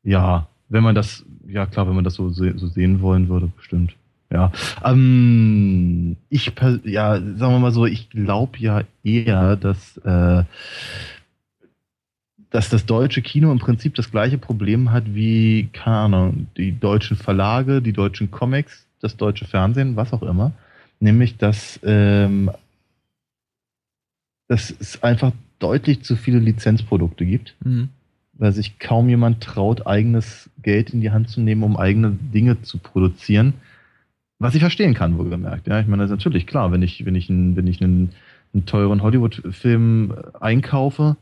Ja, 0.02 0.46
wenn 0.68 0.84
man 0.84 0.94
das, 0.94 1.24
ja 1.46 1.66
klar, 1.66 1.88
wenn 1.88 1.94
man 1.94 2.04
das 2.04 2.14
so, 2.14 2.28
so 2.28 2.66
sehen 2.68 3.00
wollen 3.00 3.28
würde, 3.28 3.50
bestimmt. 3.56 3.96
Ja. 4.30 4.52
Ähm, 4.84 6.16
ich, 6.28 6.52
ja, 6.84 7.14
sagen 7.14 7.52
wir 7.52 7.58
mal 7.58 7.72
so, 7.72 7.86
ich 7.86 8.10
glaube 8.10 8.58
ja 8.58 8.82
eher, 9.02 9.56
dass, 9.56 9.96
äh, 9.98 10.44
dass 12.50 12.68
das 12.68 12.84
deutsche 12.84 13.22
Kino 13.22 13.50
im 13.50 13.58
Prinzip 13.58 13.94
das 13.94 14.10
gleiche 14.10 14.38
Problem 14.38 14.92
hat 14.92 15.14
wie, 15.14 15.68
keine 15.72 15.96
Ahnung, 15.96 16.46
die 16.56 16.78
deutschen 16.78 17.16
Verlage, 17.16 17.80
die 17.80 17.92
deutschen 17.92 18.30
Comics, 18.30 18.86
das 19.00 19.16
deutsche 19.16 19.46
Fernsehen, 19.46 19.96
was 19.96 20.12
auch 20.12 20.22
immer. 20.22 20.52
Nämlich, 21.00 21.36
dass, 21.36 21.80
ähm, 21.84 22.50
dass 24.48 24.70
es 24.70 25.02
einfach 25.02 25.32
deutlich 25.58 26.02
zu 26.02 26.16
viele 26.16 26.38
Lizenzprodukte 26.38 27.24
gibt, 27.24 27.54
Mhm. 27.64 27.88
weil 28.34 28.52
sich 28.52 28.78
kaum 28.78 29.08
jemand 29.08 29.42
traut, 29.42 29.86
eigenes 29.86 30.50
Geld 30.62 30.90
in 30.90 31.00
die 31.00 31.10
Hand 31.10 31.28
zu 31.28 31.40
nehmen, 31.40 31.62
um 31.62 31.76
eigene 31.76 32.10
Dinge 32.10 32.62
zu 32.62 32.78
produzieren. 32.78 33.54
Was 34.38 34.54
ich 34.54 34.60
verstehen 34.60 34.94
kann, 34.94 35.16
wohlgemerkt. 35.16 35.66
Ja, 35.68 35.80
ich 35.80 35.86
meine, 35.86 36.02
das 36.02 36.10
ist 36.10 36.18
natürlich 36.18 36.46
klar, 36.46 36.72
wenn 36.72 36.82
ich, 36.82 37.06
wenn 37.06 37.14
ich, 37.14 37.30
einen, 37.30 37.56
wenn 37.56 37.66
ich 37.66 37.80
einen, 37.82 38.10
einen 38.52 38.66
teuren 38.66 39.02
Hollywood-Film 39.02 40.12
äh, 40.12 40.38
einkaufe, 40.40 41.16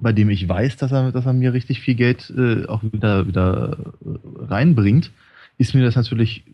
bei 0.00 0.12
dem 0.12 0.28
ich 0.30 0.48
weiß, 0.48 0.76
dass 0.76 0.92
er, 0.92 1.12
dass 1.12 1.26
er 1.26 1.32
mir 1.32 1.52
richtig 1.52 1.80
viel 1.80 1.94
Geld 1.94 2.32
äh, 2.36 2.66
auch 2.66 2.82
wieder, 2.82 3.26
wieder 3.26 3.78
äh, 4.04 4.44
reinbringt, 4.44 5.10
ist 5.58 5.74
mir 5.74 5.84
das 5.84 5.96
natürlich 5.96 6.44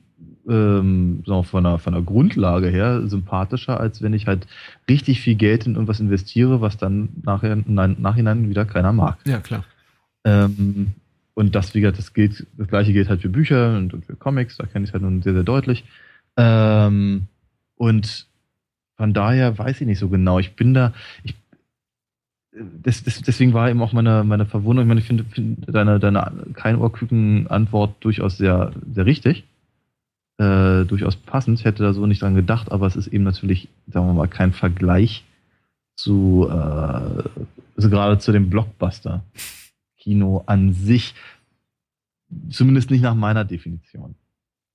ähm, 0.49 1.23
von, 1.25 1.65
der, 1.65 1.79
von 1.79 1.93
der 1.93 2.03
Grundlage 2.03 2.69
her 2.69 3.07
sympathischer, 3.07 3.81
als 3.81 4.03
wenn 4.03 4.13
ich 4.13 4.27
halt 4.27 4.47
richtig 4.89 5.21
viel 5.21 5.35
Geld 5.35 5.67
in 5.67 5.75
irgendwas 5.75 6.01
investiere, 6.01 6.61
was 6.61 6.77
dann 6.77 7.09
nachher, 7.23 7.57
nein, 7.67 7.97
nachhinein 7.99 8.49
wieder 8.49 8.65
keiner 8.65 8.93
mag. 8.93 9.19
Ja, 9.25 9.41
klar. 9.41 9.65
Ähm, 10.25 10.93
und 11.35 11.55
das, 11.55 11.75
wie 11.75 11.81
gesagt, 11.81 11.99
das 11.99 12.15
gilt, 12.15 12.47
das 12.57 12.69
gleiche 12.69 12.93
gilt 12.93 13.09
halt 13.09 13.23
für 13.23 13.29
Bücher 13.29 13.77
und, 13.77 13.93
und 13.93 14.05
für 14.05 14.17
Comics, 14.17 14.57
da 14.57 14.67
kenne 14.67 14.85
ich 14.85 14.91
es 14.91 14.93
halt 14.93 15.03
nun 15.03 15.23
sehr, 15.23 15.35
sehr 15.35 15.43
deutlich. 15.43 15.85
Ähm, 16.37 17.27
und 17.77 18.27
von 18.97 19.13
daher 19.13 19.59
weiß 19.59 19.81
ich 19.81 19.87
nicht 19.87 19.99
so 19.99 20.09
genau. 20.09 20.39
Ich 20.39 20.55
bin 20.55 20.75
da, 20.75 20.93
ich, 21.25 21.35
das, 22.53 23.03
das, 23.03 23.21
deswegen 23.23 23.53
war 23.53 23.69
eben 23.69 23.83
auch 23.83 23.93
meine, 23.93 24.23
meine 24.23 24.47
Verwunderung. 24.47 24.87
Ich 24.87 24.89
meine, 24.89 25.01
ich 25.01 25.07
finde, 25.07 25.25
finde 25.25 25.73
deine, 25.73 25.99
deine 25.99 26.33
kein 26.55 26.77
Ohrküken-Antwort 26.77 27.97
durchaus 28.01 28.37
sehr, 28.37 28.73
sehr 28.93 29.07
richtig. 29.07 29.45
Äh, 30.37 30.85
durchaus 30.85 31.15
passend. 31.15 31.61
Ich 31.61 31.65
hätte 31.65 31.85
da 31.85 31.93
so 31.93 32.07
nicht 32.07 32.23
dran 32.23 32.35
gedacht, 32.35 32.73
aber 32.73 32.89
es 32.89 32.97
ist 32.97 33.07
eben 33.07 33.23
natürlich, 33.23 33.69
sagen 33.87 34.07
wir 34.07 34.15
mal, 34.15 34.27
kein 34.27 34.53
Vergleich 34.53 35.25
zu, 35.97 36.49
äh, 36.51 36.53
also 37.77 37.89
gerade 37.89 38.19
zu 38.19 38.33
dem 38.33 38.51
Blockbuster-Kino 38.51 40.43
an 40.47 40.73
sich. 40.73 41.15
Zumindest 42.51 42.91
nicht 42.91 43.03
nach 43.03 43.15
meiner 43.15 43.45
Definition. 43.45 44.17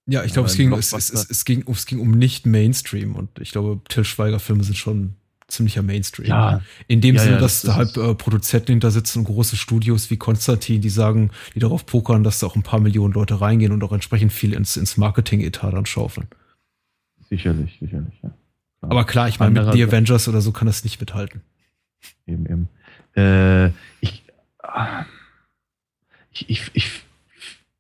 Ja, 0.06 0.24
ich 0.24 0.32
glaube, 0.32 0.48
es, 0.48 0.58
es, 0.58 0.94
es, 1.12 1.30
es, 1.30 1.44
ging, 1.44 1.66
es 1.70 1.86
ging 1.86 2.00
um 2.00 2.12
nicht 2.12 2.46
Mainstream 2.46 3.16
und 3.16 3.30
ich 3.40 3.52
glaube, 3.52 3.82
Till 3.90 4.06
Schweiger-Filme 4.06 4.64
sind 4.64 4.78
schon 4.78 5.16
ziemlicher 5.50 5.82
Mainstream. 5.82 6.28
Ja, 6.28 6.62
In 6.88 7.02
dem 7.02 7.16
Ja, 7.16 7.22
Sinne, 7.22 7.36
ja, 7.36 7.42
dass 7.42 7.62
das 7.62 7.72
da 7.72 7.76
halt 7.76 7.98
äh, 7.98 8.16
Produzenten 8.16 8.72
hinter 8.74 8.92
sitzen 8.92 9.20
und 9.20 9.26
große 9.26 9.58
Studios 9.58 10.10
wie 10.10 10.18
Konstantin, 10.18 10.82
die 10.82 10.90
sagen, 10.90 11.32
die 11.56 11.60
darauf 11.60 11.86
pokern, 11.86 12.24
dass 12.24 12.40
da 12.40 12.48
auch 12.48 12.56
ein 12.56 12.64
paar 12.64 12.80
Millionen 12.80 13.14
Leute 13.14 13.42
reingehen 13.42 13.72
und 13.72 13.84
auch 13.84 13.92
entsprechend 13.92 14.32
viel 14.32 14.54
ins, 14.54 14.78
ins 14.78 14.98
Marketing-Etat 14.98 15.72
dann 15.72 15.86
schaufeln. 15.86 16.28
sicherlich, 17.30 17.78
sicherlich. 17.80 18.14
Ja. 18.24 18.30
Klar. 18.80 18.92
Aber 18.92 19.04
klar, 19.06 19.28
ich 19.28 19.40
meine, 19.40 19.62
mit 19.64 19.74
The 19.74 19.84
Avengers 19.84 20.28
oder 20.28 20.42
so 20.42 20.52
kann 20.52 20.66
das 20.68 20.84
nicht 20.84 21.00
mithalten. 21.00 21.42
Eben, 22.26 22.46
eben. 22.46 22.70
Äh, 23.16 23.68
ich, 24.00 24.24
ich, 26.32 26.50
ich, 26.50 26.72
ich, 26.74 26.92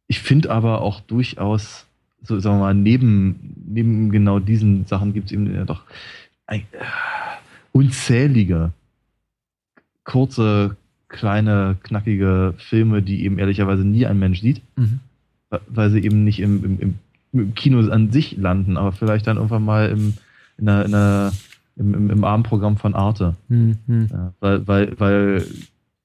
ich 0.07 0.19
finde 0.19 0.51
aber 0.51 0.81
auch 0.81 0.99
durchaus, 1.01 1.85
so 2.23 2.39
sagen 2.39 2.57
wir 2.57 2.61
mal, 2.65 2.73
neben, 2.73 3.55
neben 3.65 4.11
genau 4.11 4.39
diesen 4.39 4.85
Sachen 4.87 5.13
gibt 5.13 5.27
es 5.27 5.31
eben 5.31 5.53
ja 5.53 5.63
doch 5.65 5.83
ein, 6.47 6.61
äh, 6.71 6.83
unzählige 7.79 8.73
kurze 10.03 10.75
kleine, 11.07 11.77
knackige 11.81 12.53
Filme, 12.57 13.01
die 13.01 13.23
eben 13.23 13.39
ehrlicherweise 13.39 13.83
nie 13.83 14.05
ein 14.05 14.19
Mensch 14.19 14.41
sieht, 14.41 14.61
mhm. 14.75 14.99
weil 15.67 15.89
sie 15.89 16.03
eben 16.03 16.25
nicht 16.25 16.41
im, 16.41 16.65
im, 16.65 16.95
im, 17.31 17.53
Kino 17.55 17.79
an 17.89 18.11
sich 18.11 18.35
landen, 18.35 18.75
aber 18.75 18.91
vielleicht 18.91 19.27
dann 19.27 19.37
irgendwann 19.37 19.63
mal 19.63 19.89
im, 19.89 20.13
in 20.57 20.67
einer, 20.67 20.85
in 20.85 20.93
einer, 20.93 21.31
im, 21.77 21.93
im, 21.93 22.09
im 22.09 22.23
Abendprogramm 22.25 22.75
von 22.75 22.95
Arte. 22.95 23.35
Mhm. 23.47 23.77
Ja, 24.11 24.33
weil, 24.41 24.67
weil, 24.67 24.99
weil, 24.99 25.45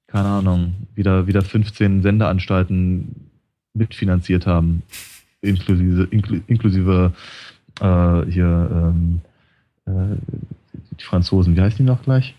keine 0.06 0.28
Ahnung, 0.28 0.74
wieder, 0.94 1.26
wieder 1.26 1.42
15 1.42 2.02
Sendeanstalten 2.02 3.30
mitfinanziert 3.72 4.46
haben, 4.46 4.82
inklusive, 5.40 6.06
inklusive 6.46 7.12
äh, 7.80 8.30
hier 8.30 8.92
ähm, 8.94 9.20
äh, 9.86 10.16
die 10.98 11.04
Franzosen, 11.04 11.56
wie 11.56 11.60
heißen 11.60 11.78
die 11.78 11.84
noch 11.84 12.02
gleich? 12.02 12.34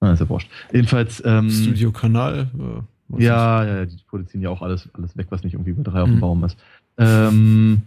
Ah, 0.00 0.12
ist 0.12 0.20
ja 0.20 0.28
wurscht. 0.28 0.50
Jedenfalls. 0.72 1.22
Ähm, 1.24 1.50
Studio-Kanal. 1.50 2.48
Äh, 2.58 3.22
ja, 3.22 3.64
ja, 3.64 3.86
die 3.86 3.96
produzieren 4.08 4.42
ja 4.42 4.50
auch 4.50 4.62
alles, 4.62 4.88
alles 4.92 5.16
weg, 5.16 5.26
was 5.30 5.42
nicht 5.42 5.54
irgendwie 5.54 5.70
über 5.70 5.82
drei 5.82 6.02
auf 6.02 6.08
dem 6.08 6.16
mhm. 6.16 6.20
Baum 6.20 6.44
ist. 6.44 6.58
Ähm, 6.98 7.82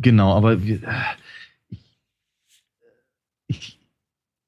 genau, 0.00 0.36
aber 0.36 0.62
wir, 0.62 0.80
ich, 3.46 3.78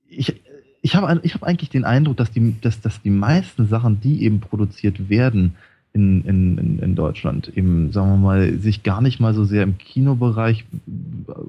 ich, 0.08 0.42
ich 0.82 0.94
habe 0.94 1.20
ich 1.22 1.34
hab 1.34 1.42
eigentlich 1.42 1.70
den 1.70 1.84
Eindruck, 1.84 2.16
dass 2.18 2.30
die, 2.30 2.60
dass, 2.60 2.80
dass 2.80 3.00
die 3.02 3.10
meisten 3.10 3.66
Sachen, 3.66 4.00
die 4.00 4.24
eben 4.24 4.40
produziert 4.40 5.08
werden 5.08 5.56
in, 5.92 6.24
in, 6.24 6.78
in 6.78 6.94
Deutschland, 6.94 7.48
eben, 7.56 7.92
sagen 7.92 8.10
wir 8.10 8.16
mal, 8.16 8.58
sich 8.58 8.82
gar 8.82 9.00
nicht 9.00 9.20
mal 9.20 9.34
so 9.34 9.44
sehr 9.44 9.62
im 9.62 9.78
Kinobereich 9.78 10.64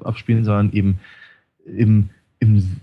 abspielen, 0.02 0.44
sondern 0.44 0.72
eben 0.72 0.98
im, 1.64 2.10
im 2.44 2.80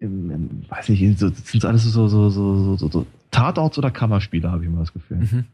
im, 0.00 0.30
im, 0.30 0.64
weiß 0.68 0.88
nicht, 0.88 1.18
so, 1.18 1.28
sind 1.28 1.64
alles 1.64 1.84
so, 1.84 2.08
so, 2.08 2.30
so, 2.30 2.76
so, 2.76 2.88
so 2.88 3.06
Tatorts 3.30 3.78
oder 3.78 3.90
Kammerspiele, 3.90 4.50
habe 4.50 4.62
ich 4.62 4.68
immer 4.68 4.80
das 4.80 4.92
Gefühl. 4.92 5.18
Mhm. 5.18 5.44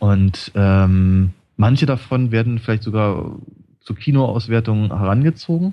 Und 0.00 0.52
ähm, 0.54 1.30
manche 1.56 1.86
davon 1.86 2.30
werden 2.30 2.58
vielleicht 2.58 2.82
sogar 2.82 3.36
zur 3.80 3.96
Kinoauswertung 3.96 4.88
herangezogen. 4.88 5.72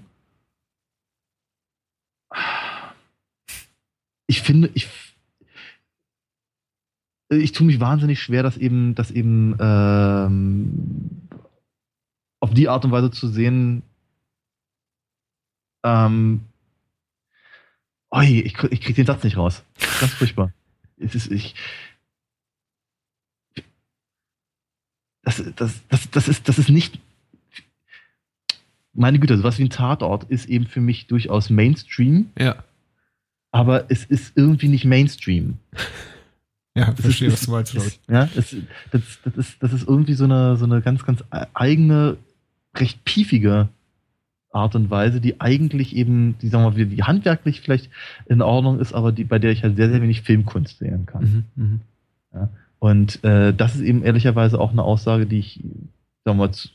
Ich 4.28 4.42
finde, 4.42 4.70
ich, 4.74 4.88
ich 7.30 7.52
tue 7.52 7.68
mich 7.68 7.80
wahnsinnig 7.80 8.22
schwer, 8.22 8.44
das 8.44 8.58
eben, 8.58 8.96
das 8.96 9.12
eben 9.12 9.56
ähm, 9.60 11.28
auf 12.40 12.54
die 12.54 12.70
Art 12.70 12.86
und 12.86 12.92
Weise 12.92 13.12
zu 13.12 13.28
sehen, 13.28 13.84
ähm, 15.86 16.42
Oi, 18.16 18.44
ich, 18.46 18.58
ich 18.72 18.82
krieg 18.82 18.96
den 18.96 19.06
Satz 19.06 19.24
nicht 19.24 19.36
raus. 19.36 19.64
Ganz 20.00 20.14
furchtbar. 20.14 20.54
Es 20.98 21.16
ist, 21.16 21.30
ich, 21.30 21.54
das, 25.24 25.44
das, 25.56 25.82
das, 25.90 26.12
das, 26.12 26.28
ist, 26.30 26.48
das 26.48 26.58
ist 26.58 26.70
nicht. 26.70 27.00
Meine 28.94 29.20
Güte, 29.20 29.38
sowas 29.38 29.58
wie 29.58 29.64
ein 29.64 29.70
Tatort 29.70 30.24
ist 30.26 30.46
eben 30.46 30.66
für 30.66 30.80
mich 30.80 31.08
durchaus 31.08 31.50
Mainstream. 31.50 32.32
Ja. 32.40 32.64
Aber 33.52 33.92
es 33.92 34.06
ist 34.06 34.38
irgendwie 34.38 34.70
nicht 34.70 34.86
Mainstream. 34.86 35.58
Ja, 36.74 36.94
ich 36.94 37.02
verstehe, 37.02 37.28
ist, 37.28 37.34
was 37.34 37.46
du 37.46 37.52
meinst, 37.52 37.72
glaube 37.74 37.88
ich. 37.88 38.00
Ja, 38.08 38.30
es, 38.36 38.56
das, 38.92 39.02
das, 39.24 39.36
ist, 39.36 39.64
das 39.64 39.74
ist 39.74 39.88
irgendwie 39.88 40.14
so 40.14 40.24
eine, 40.24 40.56
so 40.56 40.64
eine 40.64 40.82
ganz, 40.82 41.04
ganz 41.04 41.22
eigene, 41.54 42.18
recht 42.78 43.04
piefige 43.04 43.68
Art 44.56 44.76
und 44.76 44.90
Weise, 44.90 45.22
die 45.22 45.42
eigentlich 45.42 45.96
eben, 45.96 46.38
die 46.42 46.48
sagen 46.48 46.64
wir 46.64 46.72
mal, 46.72 46.86
die 46.86 47.04
handwerklich 47.04 47.62
vielleicht 47.62 47.90
in 48.26 48.42
Ordnung 48.42 48.80
ist, 48.80 48.94
aber 48.94 49.12
die, 49.12 49.24
bei 49.24 49.38
der 49.38 49.52
ich 49.52 49.64
halt 49.64 49.76
sehr, 49.76 49.90
sehr 49.90 50.02
wenig 50.02 50.22
Filmkunst 50.22 50.80
sehen 50.80 51.06
kann. 51.06 51.46
Mhm, 51.56 51.64
mhm. 51.64 51.82
ja, 52.34 52.50
und 52.80 53.24
äh, 53.24 53.54
das 53.54 53.76
ist 53.76 53.82
eben 53.82 54.04
ehrlicherweise 54.04 54.60
auch 54.60 54.72
eine 54.72 54.84
Aussage, 54.84 55.26
die 55.26 55.40
ich, 55.40 55.64
sagen 56.24 56.38
wir 56.38 56.48
mal, 56.48 56.52
zu, 56.52 56.70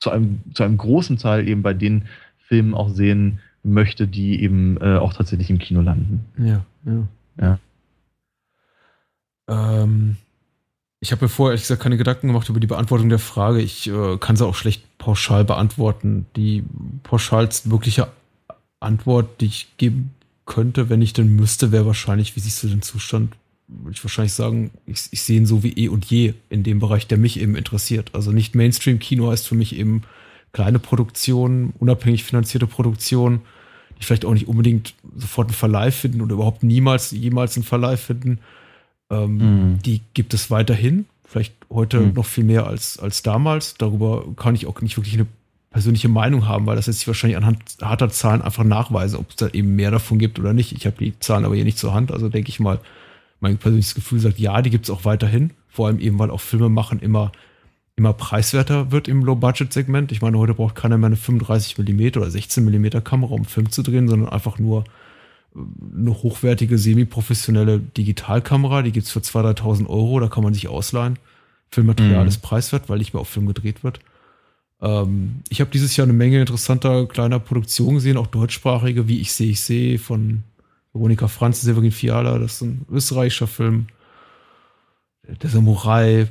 zu, 0.00 0.10
einem, 0.10 0.40
zu 0.54 0.62
einem 0.62 0.76
großen 0.76 1.18
Teil 1.18 1.48
eben 1.48 1.62
bei 1.62 1.74
den 1.74 2.04
Filmen 2.38 2.74
auch 2.74 2.90
sehen 2.90 3.40
möchte, 3.62 4.06
die 4.06 4.40
eben 4.42 4.76
äh, 4.80 4.96
auch 4.96 5.12
tatsächlich 5.12 5.50
im 5.50 5.58
Kino 5.58 5.80
landen. 5.80 6.24
Ja, 6.38 6.64
ja. 6.84 7.08
ja. 7.40 7.58
Ähm, 9.48 10.16
ich 11.00 11.12
habe 11.12 11.24
mir 11.24 11.28
vorher 11.28 11.52
ehrlich 11.52 11.62
gesagt 11.62 11.82
keine 11.82 11.96
Gedanken 11.96 12.28
gemacht 12.28 12.48
über 12.48 12.60
die 12.60 12.66
Beantwortung 12.66 13.08
der 13.08 13.18
Frage. 13.18 13.60
Ich 13.60 13.88
äh, 13.88 14.16
kann 14.18 14.36
sie 14.36 14.46
auch 14.46 14.54
schlecht 14.54 14.82
pauschal 14.98 15.44
beantworten. 15.44 16.26
Die 16.36 16.64
pauschalst 17.02 17.70
wirkliche 17.70 18.08
Antwort, 18.80 19.40
die 19.40 19.46
ich 19.46 19.68
geben 19.76 20.14
könnte, 20.46 20.88
wenn 20.88 21.02
ich 21.02 21.12
denn 21.12 21.34
müsste, 21.34 21.72
wäre 21.72 21.86
wahrscheinlich, 21.86 22.36
wie 22.36 22.40
siehst 22.40 22.62
du 22.62 22.68
den 22.68 22.82
Zustand? 22.82 23.34
Würde 23.68 23.92
ich 23.92 24.04
wahrscheinlich 24.04 24.32
sagen, 24.32 24.70
ich, 24.86 25.08
ich 25.10 25.22
sehe 25.22 25.36
ihn 25.36 25.46
so 25.46 25.62
wie 25.62 25.72
eh 25.72 25.88
und 25.88 26.04
je 26.04 26.34
in 26.48 26.62
dem 26.62 26.78
Bereich, 26.78 27.06
der 27.08 27.18
mich 27.18 27.40
eben 27.40 27.56
interessiert. 27.56 28.10
Also 28.14 28.30
nicht 28.30 28.54
Mainstream-Kino 28.54 29.30
heißt 29.30 29.48
für 29.48 29.56
mich 29.56 29.76
eben 29.76 30.02
kleine 30.52 30.78
Produktionen, 30.78 31.74
unabhängig 31.78 32.24
finanzierte 32.24 32.68
Produktionen, 32.68 33.42
die 33.98 34.04
vielleicht 34.04 34.24
auch 34.24 34.34
nicht 34.34 34.46
unbedingt 34.46 34.94
sofort 35.16 35.48
einen 35.48 35.56
Verleih 35.56 35.90
finden 35.90 36.20
oder 36.20 36.34
überhaupt 36.34 36.62
niemals, 36.62 37.10
jemals 37.10 37.56
einen 37.56 37.64
Verleih 37.64 37.96
finden 37.96 38.38
ähm, 39.10 39.36
mhm. 39.36 39.82
Die 39.82 40.00
gibt 40.14 40.34
es 40.34 40.50
weiterhin, 40.50 41.06
vielleicht 41.24 41.54
heute 41.70 42.00
mhm. 42.00 42.14
noch 42.14 42.26
viel 42.26 42.44
mehr 42.44 42.66
als, 42.66 42.98
als 42.98 43.22
damals. 43.22 43.74
Darüber 43.74 44.24
kann 44.36 44.54
ich 44.54 44.66
auch 44.66 44.80
nicht 44.80 44.96
wirklich 44.96 45.14
eine 45.14 45.26
persönliche 45.70 46.08
Meinung 46.08 46.48
haben, 46.48 46.66
weil 46.66 46.76
das 46.76 46.86
jetzt 46.86 47.06
wahrscheinlich 47.06 47.36
anhand 47.36 47.58
harter 47.82 48.08
Zahlen 48.08 48.42
einfach 48.42 48.64
nachweise, 48.64 49.18
ob 49.18 49.30
es 49.30 49.36
da 49.36 49.48
eben 49.48 49.76
mehr 49.76 49.90
davon 49.90 50.18
gibt 50.18 50.38
oder 50.38 50.52
nicht. 50.52 50.72
Ich 50.72 50.86
habe 50.86 50.96
die 50.98 51.18
Zahlen 51.20 51.44
aber 51.44 51.54
hier 51.54 51.64
nicht 51.64 51.78
zur 51.78 51.92
Hand, 51.92 52.12
also 52.12 52.28
denke 52.28 52.48
ich 52.48 52.60
mal, 52.60 52.80
mein 53.40 53.58
persönliches 53.58 53.94
Gefühl 53.94 54.18
sagt, 54.18 54.38
ja, 54.38 54.62
die 54.62 54.70
gibt 54.70 54.86
es 54.86 54.90
auch 54.90 55.04
weiterhin. 55.04 55.50
Vor 55.68 55.88
allem 55.88 56.00
eben, 56.00 56.18
weil 56.18 56.30
auch 56.30 56.40
Filme 56.40 56.70
machen 56.70 57.00
immer, 57.00 57.32
immer 57.96 58.14
preiswerter 58.14 58.90
wird 58.90 59.08
im 59.08 59.22
Low-Budget-Segment. 59.22 60.10
Ich 60.12 60.22
meine, 60.22 60.38
heute 60.38 60.54
braucht 60.54 60.74
keiner 60.74 60.96
mehr 60.96 61.08
eine 61.08 61.16
35 61.16 61.76
mm 61.76 62.16
oder 62.16 62.30
16 62.30 62.64
mm 62.64 63.04
Kamera, 63.04 63.34
um 63.34 63.44
Film 63.44 63.70
zu 63.70 63.82
drehen, 63.82 64.08
sondern 64.08 64.30
einfach 64.30 64.58
nur 64.58 64.84
eine 65.96 66.10
hochwertige, 66.10 66.78
semi-professionelle 66.78 67.78
Digitalkamera, 67.80 68.82
die 68.82 68.92
gibt 68.92 69.06
es 69.06 69.12
für 69.12 69.20
2.000, 69.20 69.60
3.000 69.60 69.86
Euro, 69.88 70.20
da 70.20 70.28
kann 70.28 70.44
man 70.44 70.54
sich 70.54 70.68
ausleihen. 70.68 71.18
Filmmaterial 71.68 72.22
mhm. 72.22 72.28
ist 72.28 72.38
preiswert, 72.38 72.88
weil 72.88 72.98
nicht 72.98 73.14
mehr 73.14 73.20
auf 73.20 73.28
Film 73.28 73.46
gedreht 73.46 73.82
wird. 73.82 74.00
Ähm, 74.80 75.42
ich 75.48 75.60
habe 75.60 75.70
dieses 75.70 75.96
Jahr 75.96 76.06
eine 76.06 76.12
Menge 76.12 76.40
interessanter 76.40 77.06
kleiner 77.06 77.38
Produktionen 77.38 77.96
gesehen, 77.96 78.16
auch 78.16 78.26
deutschsprachige, 78.26 79.08
wie 79.08 79.20
Ich 79.20 79.32
sehe, 79.32 79.50
ich 79.50 79.60
sehe 79.60 79.98
von 79.98 80.42
Veronika 80.92 81.28
Franz, 81.28 81.62
Severin 81.62 81.92
Fiala, 81.92 82.38
das 82.38 82.54
ist 82.54 82.62
ein 82.62 82.86
österreichischer 82.90 83.46
Film. 83.46 83.86
Der 85.42 85.50
Samurai, 85.50 86.28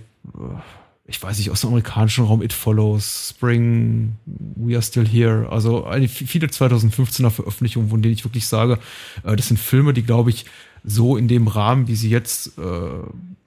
ich 1.08 1.22
weiß 1.22 1.38
nicht, 1.38 1.52
aus 1.52 1.62
dem 1.62 1.70
amerikanischen 1.70 2.26
Raum 2.26 2.42
It 2.42 2.54
Follows, 2.54 3.30
Spring, 3.30 4.16
We 4.26 4.74
Are 4.74 4.82
Still 4.82 5.08
Here. 5.08 5.48
Also 5.50 5.88
viele 6.08 6.48
2015er 6.48 7.30
Veröffentlichungen, 7.30 7.90
von 7.90 8.02
denen 8.02 8.16
ich 8.16 8.24
wirklich 8.24 8.48
sage, 8.48 8.80
äh, 9.24 9.36
das 9.36 9.48
sind 9.48 9.60
Filme, 9.60 9.94
die, 9.94 10.04
glaube 10.04 10.32
ich, 10.32 10.46
so 10.84 11.16
in 11.18 11.28
dem 11.28 11.48
Rahmen, 11.48 11.88
wie 11.88 11.96
sie 11.96 12.10
jetzt 12.10 12.58
äh, 12.58 12.62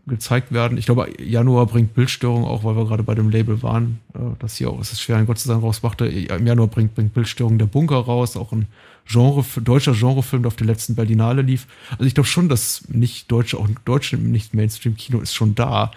gezeigt 0.07 0.53
werden. 0.53 0.79
Ich 0.79 0.87
glaube, 0.87 1.09
Januar 1.21 1.67
bringt 1.67 1.95
Bildstörung 1.95 2.45
auch, 2.45 2.65
weil 2.65 2.77
wir 2.77 2.87
gerade 2.87 3.03
bei 3.03 3.15
dem 3.15 3.29
Label 3.29 3.63
waren, 3.63 4.01
äh, 4.15 4.19
das 4.39 4.57
hier 4.57 4.71
auch, 4.71 4.81
es 4.81 4.93
ist 4.93 5.01
schwer, 5.01 5.17
ein 5.17 5.27
Gott 5.27 5.39
zu 5.39 5.49
sein, 5.49 5.59
rausmachte. 5.59 6.07
Im 6.07 6.47
Januar 6.47 6.69
bringt, 6.69 6.95
bringt 6.95 7.13
Bildstörung 7.13 7.59
der 7.59 7.67
Bunker 7.67 7.99
raus, 7.99 8.37
auch 8.37 8.53
ein 8.53 8.67
Genre, 9.05 9.45
deutscher 9.63 9.95
Genrefilm, 9.95 10.43
der 10.43 10.49
auf 10.49 10.57
der 10.57 10.67
letzten 10.67 10.95
Berlinale 10.95 11.43
lief. 11.43 11.67
Also 11.93 12.05
ich 12.05 12.15
glaube 12.15 12.29
schon, 12.29 12.49
dass 12.49 12.89
nicht 12.89 13.31
deutsche, 13.33 13.59
auch 13.59 13.69
deutsche 13.85 14.17
nicht 14.17 14.55
Mainstream-Kino 14.55 15.21
ist 15.21 15.35
schon 15.35 15.55
da. 15.55 15.91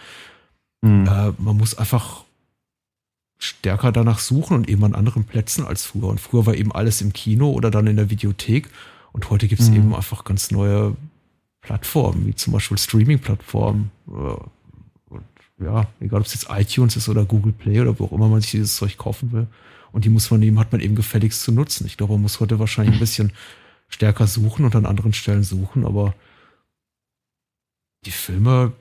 Mhm. 0.82 1.08
Äh, 1.08 1.32
man 1.38 1.58
muss 1.58 1.78
einfach 1.78 2.24
stärker 3.38 3.92
danach 3.92 4.20
suchen 4.20 4.56
und 4.58 4.70
eben 4.70 4.84
an 4.84 4.96
anderen 4.96 5.24
Plätzen 5.24 5.66
als 5.66 5.86
früher. 5.86 6.08
Und 6.08 6.20
früher 6.20 6.46
war 6.46 6.54
eben 6.54 6.72
alles 6.72 7.02
im 7.02 7.14
Kino 7.14 7.52
oder 7.52 7.72
dann 7.72 7.88
in 7.88 7.96
der 7.96 8.10
Videothek. 8.10 8.70
Und 9.14 9.30
heute 9.30 9.48
gibt 9.48 9.62
es 9.62 9.70
mhm. 9.70 9.78
eben 9.78 9.96
einfach 9.96 10.24
ganz 10.24 10.52
neue 10.52 10.96
Plattformen, 11.62 12.28
wie 12.28 12.36
zum 12.36 12.54
Beispiel 12.54 12.78
Streaming-Plattformen. 12.78 13.92
Äh, 14.10 15.64
ja, 15.64 15.88
egal 16.00 16.22
ob 16.22 16.26
es 16.26 16.34
jetzt 16.34 16.48
iTunes 16.50 16.96
ist 16.96 17.08
oder 17.08 17.24
Google 17.24 17.52
Play 17.52 17.82
oder 17.82 17.98
wo 18.00 18.06
auch 18.06 18.12
immer 18.12 18.28
man 18.28 18.42
sich 18.42 18.52
dieses 18.52 18.76
Zeug 18.76 18.98
kaufen 18.98 19.32
will. 19.32 19.48
Und 19.92 20.06
die 20.06 20.10
muss 20.10 20.32
man 20.32 20.42
eben, 20.42 20.58
hat 20.60 20.72
man 20.72 20.82
eben 20.82 20.96
gefälligst 20.96 21.42
zu 21.42 21.52
nutzen. 21.52 21.86
Ich 21.86 21.98
glaube, 21.98 22.14
man 22.14 22.24
muss 22.24 22.40
heute 22.40 22.60
wahrscheinlich 22.60 22.96
ein 22.96 23.00
bisschen 23.02 23.32
stärker 23.90 24.28
suchen 24.28 24.66
und 24.66 24.76
an 24.76 24.86
anderen 24.86 25.14
Stellen 25.14 25.44
suchen, 25.44 25.86
aber 25.86 26.16
die 28.06 28.12
Filme, 28.12 28.72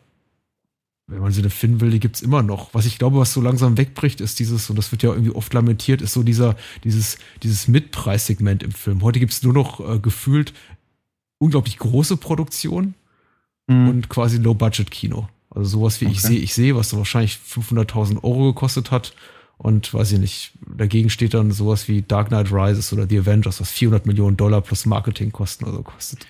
wenn 1.11 1.21
man 1.21 1.33
sie 1.33 1.43
denn 1.43 1.51
finden 1.51 1.81
will, 1.81 1.91
die 1.91 2.01
gibt's 2.01 2.23
immer 2.23 2.43
noch. 2.43 2.73
Was 2.73 2.87
ich 2.87 2.99
glaube, 2.99 3.19
was 3.19 3.33
so 3.33 3.41
langsam 3.41 3.77
wegbricht, 3.77 4.21
ist 4.21 4.39
dieses, 4.39 4.71
und 4.71 4.77
das 4.77 4.93
wird 4.93 5.03
ja 5.03 5.11
irgendwie 5.11 5.33
oft 5.33 5.53
lamentiert, 5.53 6.03
ist 6.03 6.13
so 6.13 6.23
dieser, 6.23 6.57
dieses, 6.85 7.19
dieses 7.43 7.67
Mitpreissegment 7.67 8.63
im 8.63 8.71
Film. 8.71 9.03
Heute 9.03 9.19
gibt's 9.19 9.43
nur 9.43 9.53
noch 9.53 9.81
äh, 9.81 9.99
gefühlt 9.99 10.53
unglaublich 11.39 11.79
große 11.79 12.17
Produktionen 12.17 12.95
mhm. 13.67 13.89
und 13.89 14.09
quasi 14.09 14.39
Low-Budget-Kino. 14.39 15.29
Also 15.51 15.79
sowas 15.79 16.01
wie 16.01 16.07
okay. 16.07 16.15
ich 16.15 16.23
sehe, 16.23 16.39
ich 16.39 16.55
sehe, 16.55 16.77
was 16.77 16.91
so 16.91 16.99
wahrscheinlich 16.99 17.39
500.000 17.45 18.23
Euro 18.23 18.53
gekostet 18.53 18.93
hat. 18.93 19.15
Und 19.59 19.93
weiß 19.93 20.13
ich 20.13 20.19
nicht, 20.19 20.53
dagegen 20.75 21.11
steht 21.11 21.35
dann 21.35 21.51
sowas 21.51 21.87
wie 21.87 22.01
Dark 22.01 22.29
Knight 22.29 22.51
Rises 22.51 22.93
oder 22.95 23.07
The 23.07 23.19
Avengers, 23.19 23.61
was 23.61 23.71
400 23.71 24.07
Millionen 24.07 24.37
Dollar 24.37 24.63
plus 24.63 24.87
Marketingkosten 24.87 25.67
oder 25.67 25.79
so 25.79 25.83
kostet. 25.83 26.27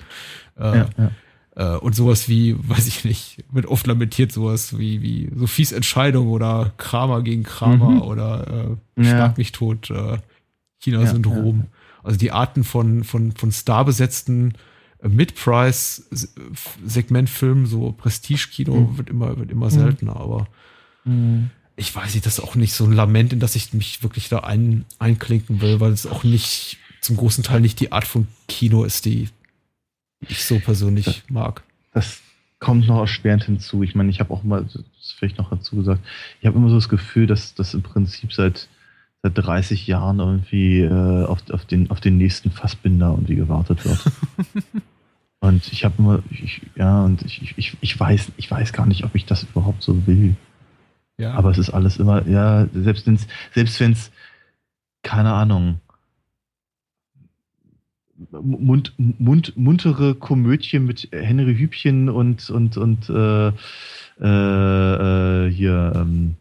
Äh, 0.59 0.78
ja, 0.78 0.91
ja 0.97 1.11
Äh, 1.57 1.77
und 1.77 1.95
sowas 1.95 2.29
wie, 2.29 2.57
weiß 2.69 2.87
ich 2.87 3.05
nicht, 3.05 3.45
wird 3.51 3.67
oft 3.67 3.87
lamentiert, 3.87 4.33
sowas 4.33 4.79
wie, 4.79 5.03
wie 5.03 5.31
Sophies 5.35 5.73
Entscheidung 5.73 6.29
oder 6.29 6.73
Kramer 6.77 7.23
gegen 7.23 7.43
Kramer 7.43 7.91
mhm. 7.91 8.03
oder 8.03 8.79
äh, 8.97 9.05
Schlag 9.05 9.39
mich 9.39 9.53
tot, 9.53 9.91
äh, 9.91 10.19
China-Syndrom. 10.79 11.59
Ja, 11.59 11.65
ja. 11.65 11.71
Also 12.03 12.19
die 12.19 12.33
Arten 12.33 12.65
von, 12.65 13.05
von, 13.05 13.33
von 13.33 13.53
starbesetzten 13.53 14.55
äh, 15.03 15.09
Mid-Price-Segmentfilmen, 15.09 17.67
so 17.67 17.93
Prestige-Kino 17.93 18.75
mhm. 18.75 18.99
wird 18.99 19.11
immer, 19.11 19.39
wird 19.39 19.51
immer 19.51 19.71
seltener, 19.71 20.17
aber 20.17 20.49
mhm. 21.05 21.51
ich 21.77 21.95
weiß 21.95 22.15
nicht, 22.15 22.27
das 22.27 22.39
ist 22.39 22.45
auch 22.45 22.55
nicht 22.55 22.73
so 22.73 22.85
ein 22.85 22.93
Lament, 22.93 23.33
in 23.33 23.41
das 23.41 23.57
ich 23.57 23.75
mich 23.75 24.03
wirklich 24.03 24.29
da 24.29 24.41
ein, 24.41 24.85
einklinken 24.99 25.61
will, 25.61 25.81
weil 25.81 25.93
es 25.93 26.07
auch 26.07 26.25
nicht, 26.25 26.79
zum 27.01 27.17
großen 27.17 27.45
Teil 27.45 27.61
nicht 27.61 27.81
die 27.81 27.93
Art 27.93 28.07
von 28.07 28.29
Kino 28.47 28.85
ist, 28.85 29.07
die 29.07 29.29
ich 30.21 30.45
so 30.45 30.59
persönlich 30.59 31.05
das, 31.05 31.23
mag. 31.29 31.62
Das 31.93 32.21
kommt 32.59 32.87
noch 32.87 33.01
erschwerend 33.01 33.45
hinzu. 33.45 33.83
Ich 33.83 33.95
meine, 33.95 34.11
ich 34.11 34.21
habe 34.21 34.33
auch 34.33 34.43
mal, 34.43 34.64
das 34.64 34.77
ist 34.77 35.14
vielleicht 35.18 35.39
noch 35.39 35.51
dazu 35.51 35.77
gesagt, 35.77 36.01
ich 36.41 36.47
habe 36.47 36.59
immer 36.59 36.68
so 36.68 36.77
das 36.77 36.89
Gefühl, 36.89 37.27
dass 37.27 37.55
das 37.55 37.75
im 37.75 37.83
Prinzip 37.83 38.33
seit, 38.33 38.68
seit 39.23 39.33
30 39.37 39.87
Jahren 39.87 40.21
irgendwie 40.21 40.81
äh, 40.81 41.25
auf, 41.25 41.49
auf, 41.51 41.64
den, 41.64 41.91
auf 41.91 42.01
den 42.01 42.18
nächsten 42.18 42.51
Fassbinder 42.51 43.11
irgendwie 43.11 43.37
gewartet 43.37 43.85
wird. 43.85 44.05
und 45.41 45.73
ich 45.73 45.85
habe 45.85 45.95
immer, 45.99 46.23
ich, 46.31 46.61
ja, 46.77 47.03
und 47.03 47.23
ich, 47.23 47.55
ich, 47.57 47.77
ich 47.81 47.99
weiß, 47.99 48.33
ich 48.37 48.51
weiß 48.51 48.73
gar 48.73 48.87
nicht, 48.87 49.05
ob 49.05 49.14
ich 49.14 49.25
das 49.25 49.45
überhaupt 49.45 49.83
so 49.83 50.07
will. 50.07 50.37
Ja. 51.18 51.35
Aber 51.35 51.51
es 51.51 51.59
ist 51.59 51.71
alles 51.71 51.97
immer, 51.99 52.27
ja, 52.29 52.66
selbst 52.73 53.07
wenn's, 53.07 53.27
selbst 53.55 53.81
wenn 53.81 53.93
es, 53.93 54.11
keine 55.03 55.33
Ahnung, 55.33 55.81
mund, 58.31 58.95
mund, 58.97 59.57
muntere 59.57 60.14
Komödie 60.14 60.79
mit 60.79 61.09
Henry 61.12 61.57
Hübchen 61.57 62.09
und, 62.09 62.51
und, 62.51 62.77
und 62.77 63.09
äh, 63.11 63.53
äh, 64.21 65.47
äh 65.47 65.51
hier, 65.51 65.93
ähm, 65.95 66.37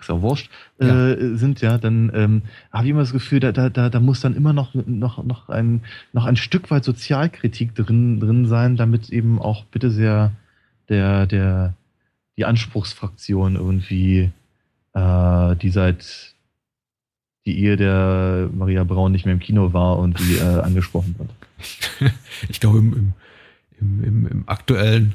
ist 0.00 0.08
ja 0.08 0.22
wurscht, 0.22 0.50
ja. 0.80 1.10
Äh, 1.10 1.36
sind 1.36 1.60
ja, 1.60 1.78
dann 1.78 2.12
ähm, 2.14 2.42
habe 2.72 2.84
ich 2.84 2.90
immer 2.90 3.00
das 3.00 3.12
Gefühl, 3.12 3.40
da, 3.40 3.52
da, 3.52 3.70
da, 3.70 3.88
da 3.88 4.00
muss 4.00 4.20
dann 4.20 4.36
immer 4.36 4.52
noch, 4.52 4.74
noch, 4.74 5.24
noch, 5.24 5.48
ein, 5.48 5.82
noch 6.12 6.26
ein 6.26 6.36
Stück 6.36 6.70
weit 6.70 6.84
Sozialkritik 6.84 7.74
drin, 7.74 8.20
drin 8.20 8.46
sein, 8.46 8.76
damit 8.76 9.10
eben 9.10 9.40
auch 9.40 9.64
bitte 9.64 9.90
sehr 9.90 10.32
der, 10.88 11.26
der, 11.26 11.74
die 12.36 12.44
Anspruchsfraktion 12.44 13.56
irgendwie, 13.56 14.30
äh, 14.94 15.56
die 15.56 15.70
seit 15.70 16.34
die 17.46 17.60
Ehe 17.60 17.76
der 17.76 18.50
Maria 18.52 18.84
Braun 18.84 19.12
nicht 19.12 19.24
mehr 19.24 19.34
im 19.34 19.40
Kino 19.40 19.72
war 19.72 19.98
und 19.98 20.18
die 20.18 20.36
äh, 20.36 20.60
angesprochen 20.62 21.14
wird. 21.18 21.30
ich 22.48 22.60
glaube, 22.60 22.78
im, 22.78 23.12
im, 23.80 24.04
im, 24.04 24.26
im, 24.26 24.48
aktuellen, 24.48 25.14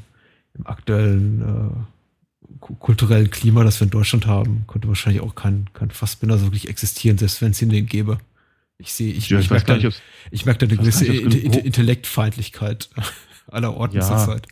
im 0.57 0.65
aktuellen 0.65 1.41
äh, 1.41 2.65
kulturellen 2.79 3.29
Klima, 3.29 3.63
das 3.63 3.79
wir 3.79 3.85
in 3.85 3.91
Deutschland 3.91 4.25
haben, 4.27 4.63
könnte 4.67 4.87
wahrscheinlich 4.87 5.21
auch 5.21 5.35
kein, 5.35 5.67
kein 5.73 5.91
Fassbinder 5.91 6.37
so 6.37 6.45
wirklich 6.45 6.69
existieren, 6.69 7.17
selbst 7.17 7.41
wenn 7.41 7.51
es 7.51 7.61
ihn 7.61 7.69
den 7.69 7.85
gäbe. 7.85 8.17
Ich 8.77 8.93
sehe, 8.93 9.13
ich, 9.13 9.29
ja, 9.29 9.37
ich, 9.37 9.45
ich 9.45 9.51
merke 9.51 9.79
da, 9.79 9.89
ich 10.31 10.45
merke 10.45 10.65
da 10.65 10.71
eine 10.71 10.77
gewisse 10.77 11.05
Intellektfeindlichkeit 11.05 12.89
aller 13.47 13.75
Orten 13.75 13.97
ja. 13.97 14.01
zur 14.01 14.17
Zeit. 14.17 14.47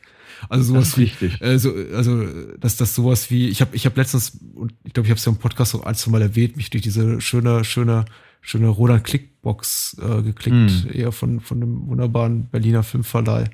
Also 0.47 0.73
sowas 0.73 0.97
wie, 0.97 1.11
äh, 1.41 1.57
so, 1.57 1.73
also 1.93 2.23
dass 2.57 2.77
das 2.77 2.95
sowas 2.95 3.29
wie, 3.29 3.49
ich 3.49 3.61
habe 3.61 3.75
ich 3.75 3.85
hab 3.85 3.97
letztens, 3.97 4.39
und 4.55 4.73
ich 4.83 4.93
glaube, 4.93 5.07
ich 5.07 5.11
habe 5.11 5.17
es 5.17 5.25
ja 5.25 5.31
im 5.31 5.37
Podcast 5.37 5.75
auch 5.75 5.83
ein, 5.83 5.95
zwei 5.95 6.11
Mal 6.11 6.21
erwähnt, 6.21 6.55
mich 6.55 6.69
durch 6.69 6.83
diese 6.83 7.19
schöne, 7.19 7.63
schöne, 7.63 8.05
schöne 8.41 8.67
Roland 8.67 9.03
Klickbox 9.03 9.97
äh, 9.99 10.21
geklickt, 10.21 10.85
mm. 10.85 10.97
eher 10.97 11.11
von, 11.11 11.41
von 11.41 11.61
einem 11.61 11.87
wunderbaren 11.87 12.45
Berliner 12.45 12.83
Filmverleih. 12.83 13.49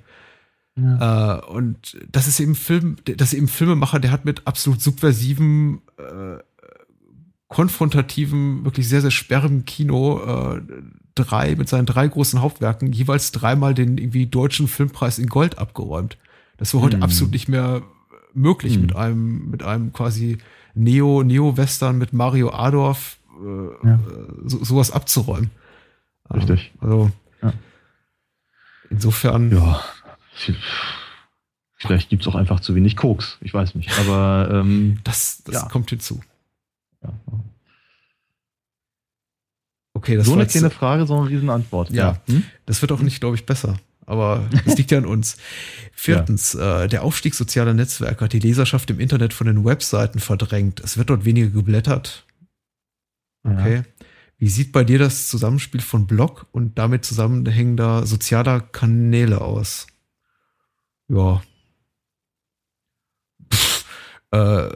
Ja. 0.78 1.40
Äh, 1.40 1.46
und 1.46 1.98
das 2.12 2.28
ist 2.28 2.40
eben 2.40 2.56
Film, 2.56 2.98
das 3.06 3.34
ist 3.34 3.38
eben 3.38 3.48
Filmemacher, 3.48 4.00
der 4.00 4.12
hat 4.12 4.26
mit 4.26 4.46
absolut 4.46 4.82
subversiven, 4.82 5.82
äh, 5.98 6.38
konfrontativen, 7.48 8.66
wirklich 8.66 8.90
sehr, 8.90 9.02
sehr 9.02 9.12
sperrigem 9.12 9.66
Kino 9.66 10.56
äh, 10.56 10.62
drei, 11.16 11.56
mit 11.56 11.70
seinen 11.70 11.86
drei 11.86 12.08
großen 12.08 12.42
Hauptwerken 12.42 12.92
jeweils 12.92 13.32
dreimal 13.32 13.74
den 13.74 13.98
irgendwie 13.98 14.28
deutschen 14.28 14.68
Filmpreis 14.68 15.20
in 15.20 15.28
Gold 15.28 15.58
abgeräumt. 15.58 16.18
Das 16.58 16.74
war 16.74 16.82
heute 16.82 16.98
mm. 16.98 17.04
absolut 17.04 17.34
nicht 17.34 17.48
mehr 17.48 17.82
möglich 18.34 18.78
mm. 18.78 18.82
mit 18.82 18.96
einem, 18.96 19.50
mit 19.50 19.64
einem 19.64 19.94
quasi 19.94 20.38
Neo, 20.74 21.24
Neo-Western 21.24 21.98
mit 21.98 22.14
Mario 22.14 22.52
Adorf 22.52 23.18
äh, 23.42 23.88
ja. 23.88 24.00
so, 24.46 24.64
sowas 24.64 24.92
abzuräumen. 24.92 25.52
Richtig. 26.34 26.72
Also 26.80 27.12
ja. 27.42 27.54
insofern. 28.90 29.52
Ja. 29.52 29.82
Vielleicht 31.78 32.10
gibt 32.10 32.24
es 32.24 32.28
auch 32.28 32.36
einfach 32.36 32.60
zu 32.60 32.76
wenig 32.76 32.96
Koks. 32.96 33.38
Ich 33.42 33.54
weiß 33.54 33.76
nicht. 33.76 33.92
Aber 34.00 34.50
ähm, 34.52 35.00
das, 35.04 35.44
das 35.46 35.56
ja. 35.56 35.68
kommt 35.70 35.90
hinzu. 35.90 36.22
Ja. 37.04 37.14
Okay, 39.94 40.18
das 40.18 40.26
so 40.26 40.34
eine 40.34 40.46
kleine 40.46 40.70
Frage, 40.72 41.06
so 41.06 41.18
eine 41.18 41.30
Riesenantwort. 41.30 41.90
Ja, 41.92 42.22
ja. 42.28 42.34
Hm? 42.34 42.44
das 42.66 42.82
wird 42.82 42.92
auch 42.92 43.00
nicht, 43.00 43.20
glaube 43.22 43.36
ich, 43.36 43.46
besser 43.46 43.78
aber 44.06 44.50
es 44.66 44.78
liegt 44.78 44.92
ja 44.92 44.98
an 44.98 45.06
uns. 45.06 45.38
Viertens, 45.94 46.54
ja. 46.54 46.84
äh, 46.84 46.88
der 46.88 47.04
Aufstieg 47.04 47.36
sozialer 47.36 47.74
Netzwerke 47.74 48.26
hat 48.26 48.34
die 48.34 48.40
Leserschaft 48.40 48.90
im 48.90 49.00
Internet 49.00 49.34
von 49.34 49.48
den 49.48 49.66
Webseiten 49.66 50.20
verdrängt. 50.20 50.80
Es 50.82 50.98
wird 50.98 51.10
dort 51.10 51.26
weniger 51.26 51.50
geblättert. 51.50 52.26
Okay. 53.44 53.76
Ja. 53.76 54.06
Wie 54.38 54.50
sieht 54.50 54.72
bei 54.72 54.84
dir 54.84 55.00
das 55.00 55.30
Zusammenspiel 55.30 55.82
von 55.82 56.08
Blog 56.08 56.48
und 56.52 56.78
damit 56.78 57.06
zusammenhängender 57.06 58.06
sozialer 58.06 58.60
Kanäle 58.60 59.42
aus? 59.42 59.88
Ja. 61.08 61.42
Pff, 63.54 63.86
äh, 64.32 64.70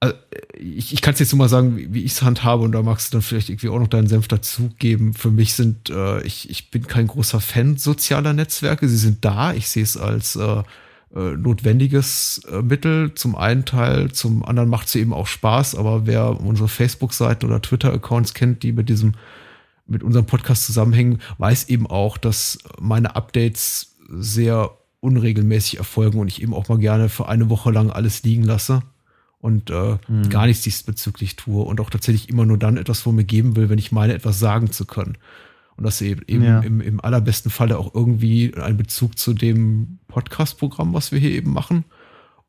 also 0.00 0.14
ich, 0.58 0.94
ich 0.94 1.02
kann 1.02 1.12
es 1.12 1.20
jetzt 1.20 1.32
nur 1.32 1.38
mal 1.38 1.48
sagen, 1.48 1.76
wie, 1.76 1.92
wie 1.92 2.04
ich 2.04 2.12
es 2.12 2.22
handhabe 2.22 2.64
und 2.64 2.72
da 2.72 2.82
magst 2.82 3.12
du 3.12 3.16
dann 3.16 3.22
vielleicht 3.22 3.50
irgendwie 3.50 3.68
auch 3.68 3.78
noch 3.78 3.88
deinen 3.88 4.06
Senf 4.06 4.28
dazugeben. 4.28 5.12
Für 5.12 5.30
mich 5.30 5.54
sind, 5.54 5.90
äh, 5.90 6.22
ich, 6.22 6.48
ich 6.48 6.70
bin 6.70 6.86
kein 6.86 7.06
großer 7.06 7.40
Fan 7.40 7.76
sozialer 7.76 8.32
Netzwerke. 8.32 8.88
Sie 8.88 8.96
sind 8.96 9.24
da. 9.24 9.52
Ich 9.52 9.68
sehe 9.68 9.82
es 9.82 9.98
als 9.98 10.36
äh, 10.36 10.62
äh, 11.14 11.36
notwendiges 11.36 12.40
äh, 12.50 12.62
Mittel. 12.62 13.12
Zum 13.14 13.36
einen 13.36 13.66
Teil, 13.66 14.10
zum 14.10 14.42
anderen 14.42 14.70
macht 14.70 14.88
sie 14.88 15.00
eben 15.00 15.12
auch 15.12 15.26
Spaß. 15.26 15.74
Aber 15.74 16.06
wer 16.06 16.40
unsere 16.40 16.68
Facebook-Seiten 16.68 17.44
oder 17.44 17.60
Twitter-Accounts 17.60 18.32
kennt, 18.32 18.62
die 18.62 18.72
mit 18.72 18.88
diesem, 18.88 19.12
mit 19.86 20.02
unserem 20.02 20.24
Podcast 20.24 20.64
zusammenhängen, 20.64 21.20
weiß 21.36 21.68
eben 21.68 21.86
auch, 21.86 22.16
dass 22.16 22.58
meine 22.80 23.16
Updates 23.16 23.96
sehr 24.08 24.70
unregelmäßig 25.00 25.76
erfolgen 25.76 26.20
und 26.20 26.28
ich 26.28 26.42
eben 26.42 26.54
auch 26.54 26.68
mal 26.68 26.78
gerne 26.78 27.10
für 27.10 27.28
eine 27.28 27.50
Woche 27.50 27.70
lang 27.70 27.90
alles 27.90 28.22
liegen 28.22 28.44
lasse 28.44 28.82
und 29.40 29.70
äh, 29.70 29.96
mhm. 30.08 30.28
gar 30.28 30.46
nichts 30.46 30.62
diesbezüglich 30.62 31.36
tue 31.36 31.62
und 31.62 31.80
auch 31.80 31.90
tatsächlich 31.90 32.28
immer 32.28 32.44
nur 32.44 32.58
dann 32.58 32.76
etwas 32.76 33.00
vor 33.00 33.12
mir 33.12 33.24
geben 33.24 33.56
will, 33.56 33.68
wenn 33.68 33.78
ich 33.78 33.92
meine, 33.92 34.14
etwas 34.14 34.38
sagen 34.38 34.70
zu 34.70 34.84
können. 34.84 35.16
Und 35.76 35.84
das 35.84 36.02
eben, 36.02 36.22
eben 36.26 36.44
ja. 36.44 36.60
im, 36.60 36.80
im 36.82 37.00
allerbesten 37.00 37.50
Falle 37.50 37.78
auch 37.78 37.94
irgendwie 37.94 38.54
einen 38.54 38.76
Bezug 38.76 39.18
zu 39.18 39.32
dem 39.32 39.98
Podcast-Programm, 40.08 40.92
was 40.92 41.10
wir 41.10 41.18
hier 41.18 41.30
eben 41.30 41.52
machen, 41.52 41.84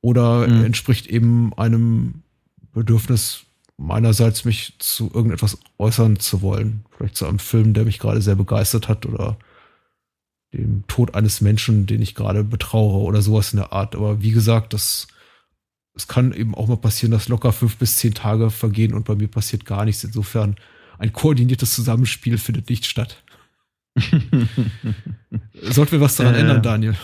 oder 0.02 0.48
mhm. 0.48 0.66
entspricht 0.66 1.08
eben 1.08 1.54
einem 1.54 2.24
Bedürfnis 2.74 3.46
meinerseits, 3.78 4.44
mich 4.44 4.74
zu 4.80 5.12
irgendetwas 5.14 5.58
äußern 5.78 6.20
zu 6.20 6.42
wollen. 6.42 6.84
Vielleicht 6.98 7.16
zu 7.16 7.26
einem 7.26 7.40
Film, 7.40 7.74
der 7.74 7.86
mich 7.86 8.00
gerade 8.00 8.22
sehr 8.22 8.36
begeistert 8.36 8.90
hat 8.90 9.06
oder 9.06 9.38
dem 10.54 10.86
Tod 10.88 11.16
eines 11.16 11.40
Menschen, 11.40 11.86
den 11.86 12.02
ich 12.02 12.16
gerade 12.16 12.44
betrauere 12.44 12.98
oder 12.98 13.22
sowas 13.22 13.54
in 13.54 13.58
der 13.60 13.72
Art. 13.72 13.96
Aber 13.96 14.22
wie 14.22 14.32
gesagt, 14.32 14.74
das 14.74 15.08
es 15.94 16.08
kann 16.08 16.32
eben 16.32 16.56
auch 16.56 16.68
mal 16.68 16.78
passieren, 16.78 17.12
dass 17.12 17.28
locker 17.28 17.52
fünf 17.52 17.78
bis 17.78 17.98
zehn 17.98 18.14
Tage 18.14 18.50
vergehen 18.50 18.94
und 18.94 19.06
bei 19.06 19.16
mir 19.16 19.28
passiert 19.28 19.66
gar 19.66 19.86
nichts. 19.86 20.04
Insofern 20.04 20.56
ein 20.98 21.14
koordiniertes 21.14 21.74
Zusammenspiel 21.74 22.38
findet 22.38 22.70
nicht 22.70 22.86
statt. 22.86 23.22
Sollten 25.62 25.92
wir 25.92 26.02
was 26.02 26.16
daran 26.16 26.36
äh, 26.36 26.40
ändern, 26.40 26.62
Daniel? 26.62 26.96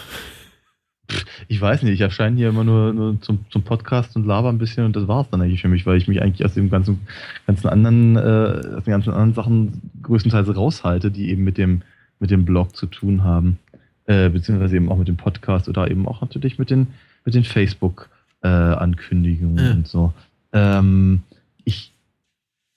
Ich 1.47 1.59
weiß 1.59 1.83
nicht, 1.83 1.93
ich 1.93 2.01
erscheine 2.01 2.35
hier 2.38 2.49
immer 2.49 2.63
nur, 2.63 2.93
nur 2.93 3.21
zum, 3.21 3.45
zum, 3.49 3.63
Podcast 3.63 4.15
und 4.15 4.25
laber 4.25 4.49
ein 4.49 4.57
bisschen 4.57 4.85
und 4.85 4.95
das 4.95 5.07
war 5.07 5.21
es 5.21 5.29
dann 5.29 5.41
eigentlich 5.41 5.61
für 5.61 5.69
mich, 5.69 5.85
weil 5.85 5.97
ich 5.97 6.07
mich 6.07 6.21
eigentlich 6.21 6.45
aus 6.45 6.53
dem 6.53 6.69
ganzen, 6.69 7.07
ganzen 7.45 7.67
anderen, 7.67 8.15
äh, 8.17 8.75
aus 8.77 8.83
den 8.83 8.91
ganzen 8.91 9.11
anderen 9.11 9.33
Sachen 9.33 9.81
größtenteils 10.03 10.55
raushalte, 10.55 11.11
die 11.11 11.29
eben 11.29 11.43
mit 11.43 11.57
dem, 11.57 11.81
mit 12.19 12.29
dem 12.29 12.45
Blog 12.45 12.75
zu 12.75 12.88
tun 12.88 13.23
haben. 13.23 13.57
Äh, 14.05 14.29
beziehungsweise 14.29 14.77
eben 14.77 14.89
auch 14.89 14.97
mit 14.97 15.09
dem 15.09 15.17
Podcast 15.17 15.67
oder 15.67 15.89
eben 15.91 16.07
auch 16.07 16.21
natürlich 16.21 16.57
mit 16.57 16.69
den, 16.69 16.88
mit 17.25 17.35
den 17.35 17.43
Facebook- 17.43 18.09
äh, 18.41 18.47
Ankündigungen 18.47 19.65
ja. 19.65 19.71
und 19.71 19.88
so. 19.88 20.13
Ähm, 20.53 21.21
ich 21.63 21.93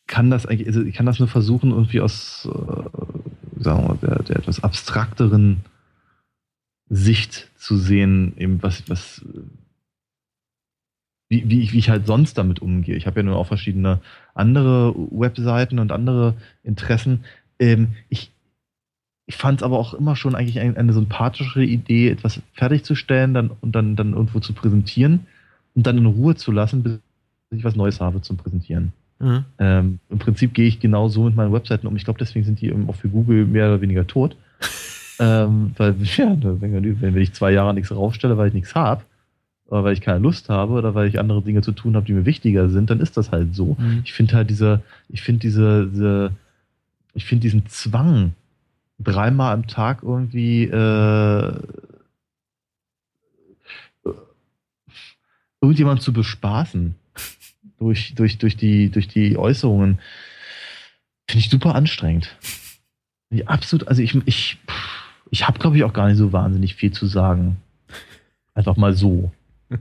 kann 0.07 0.31
das 0.31 0.47
eigentlich, 0.47 0.67
also 0.67 0.83
ich 0.83 0.95
kann 0.95 1.07
das 1.07 1.19
nur 1.19 1.29
versuchen, 1.29 1.71
irgendwie 1.71 2.01
aus, 2.01 2.49
äh, 2.51 3.63
sagen 3.63 3.83
wir 3.83 3.89
mal, 3.89 3.99
der, 4.03 4.23
der, 4.23 4.37
etwas 4.37 4.63
abstrakteren 4.63 5.61
Sicht 6.89 7.49
zu 7.57 7.77
sehen, 7.77 8.35
eben 8.37 8.63
was, 8.63 8.89
was, 8.89 9.25
wie, 11.29 11.49
wie, 11.49 11.63
ich, 11.63 11.73
wie 11.73 11.79
ich 11.79 11.91
halt 11.91 12.07
sonst 12.07 12.37
damit 12.39 12.61
umgehe. 12.61 12.97
Ich 12.97 13.07
habe 13.07 13.21
ja 13.21 13.23
nur 13.23 13.37
auch 13.37 13.47
verschiedene 13.47 14.01
andere 14.35 14.95
Webseiten 14.97 15.79
und 15.79 15.93
andere 15.93 16.35
Interessen. 16.65 17.25
Ähm, 17.61 17.95
ich, 18.09 18.33
ich 19.27 19.37
fand 19.37 19.61
es 19.61 19.63
aber 19.63 19.79
auch 19.79 19.95
immer 19.95 20.17
schon 20.17 20.35
eigentlich 20.35 20.59
eine, 20.59 20.77
eine, 20.77 20.93
sympathische 20.93 21.63
Idee, 21.63 22.11
etwas 22.11 22.43
fertigzustellen 22.55 23.33
dann, 23.33 23.51
und 23.61 23.77
dann, 23.77 23.95
dann 23.95 24.15
irgendwo 24.15 24.41
zu 24.41 24.55
präsentieren 24.55 25.29
und 25.81 25.87
dann 25.87 25.97
in 25.97 26.05
Ruhe 26.05 26.35
zu 26.35 26.53
lassen, 26.53 26.83
bis 26.83 26.99
ich 27.49 27.65
was 27.65 27.75
Neues 27.75 28.03
habe 28.03 28.21
zum 28.21 28.37
Präsentieren. 28.37 28.93
Mhm. 29.19 29.45
Ähm, 29.59 29.99
Im 30.11 30.19
Prinzip 30.19 30.53
gehe 30.53 30.67
ich 30.67 30.79
genau 30.79 31.09
so 31.09 31.25
mit 31.25 31.35
meinen 31.35 31.55
Webseiten 31.55 31.87
um. 31.87 31.97
Ich 31.97 32.05
glaube, 32.05 32.19
deswegen 32.19 32.45
sind 32.45 32.61
die 32.61 32.71
auch 32.87 32.95
für 32.95 33.09
Google 33.09 33.47
mehr 33.47 33.69
oder 33.69 33.81
weniger 33.81 34.07
tot. 34.07 34.37
ähm, 35.19 35.73
weil, 35.79 35.95
ja, 36.19 36.37
wenn, 36.43 37.01
wenn 37.01 37.17
ich 37.17 37.33
zwei 37.33 37.53
Jahre 37.53 37.73
nichts 37.73 37.91
raufstelle, 37.91 38.37
weil 38.37 38.49
ich 38.49 38.55
nichts 38.55 38.75
habe, 38.75 39.05
oder 39.69 39.85
weil 39.85 39.95
ich 39.95 40.03
keine 40.03 40.19
Lust 40.19 40.51
habe 40.51 40.75
oder 40.75 40.95
weil 40.95 41.09
ich 41.09 41.19
andere 41.19 41.41
Dinge 41.41 41.63
zu 41.63 41.73
tun 41.73 41.97
habe, 41.97 42.05
die 42.05 42.13
mir 42.13 42.27
wichtiger 42.27 42.69
sind, 42.69 42.91
dann 42.91 43.01
ist 43.01 43.17
das 43.17 43.33
halt 43.33 43.55
so. 43.55 43.79
Mhm. 43.79 44.03
Ich 44.05 44.13
finde 44.13 44.37
halt 44.37 44.51
diese, 44.51 44.83
ich 45.09 45.23
finde 45.23 45.41
diese, 45.41 45.87
diese, 45.87 46.33
ich 47.15 47.25
finde 47.25 47.41
diesen 47.41 47.65
Zwang, 47.69 48.33
dreimal 48.99 49.55
am 49.55 49.67
Tag 49.67 50.03
irgendwie 50.03 50.65
äh, 50.65 51.53
irgendjemand 55.61 56.03
zu 56.03 56.13
bespaßen 56.13 56.95
durch, 57.79 58.15
durch, 58.15 58.39
durch, 58.39 58.57
die, 58.57 58.91
durch 58.91 59.09
die 59.09 59.37
Äußerungen, 59.37 59.99
finde 61.29 61.45
ich 61.45 61.51
super 61.51 61.75
anstrengend. 61.75 62.37
Ich 63.31 63.49
absolut, 63.49 63.89
also 63.89 64.03
ich, 64.03 64.15
ich, 64.27 64.59
ich 65.31 65.47
habe, 65.47 65.59
glaube 65.59 65.77
ich, 65.77 65.85
auch 65.85 65.93
gar 65.93 66.09
nicht 66.09 66.19
so 66.19 66.33
wahnsinnig 66.33 66.75
viel 66.75 66.93
zu 66.93 67.07
sagen. 67.07 67.57
Einfach 68.55 68.77
mal 68.77 68.95
so. 68.95 69.33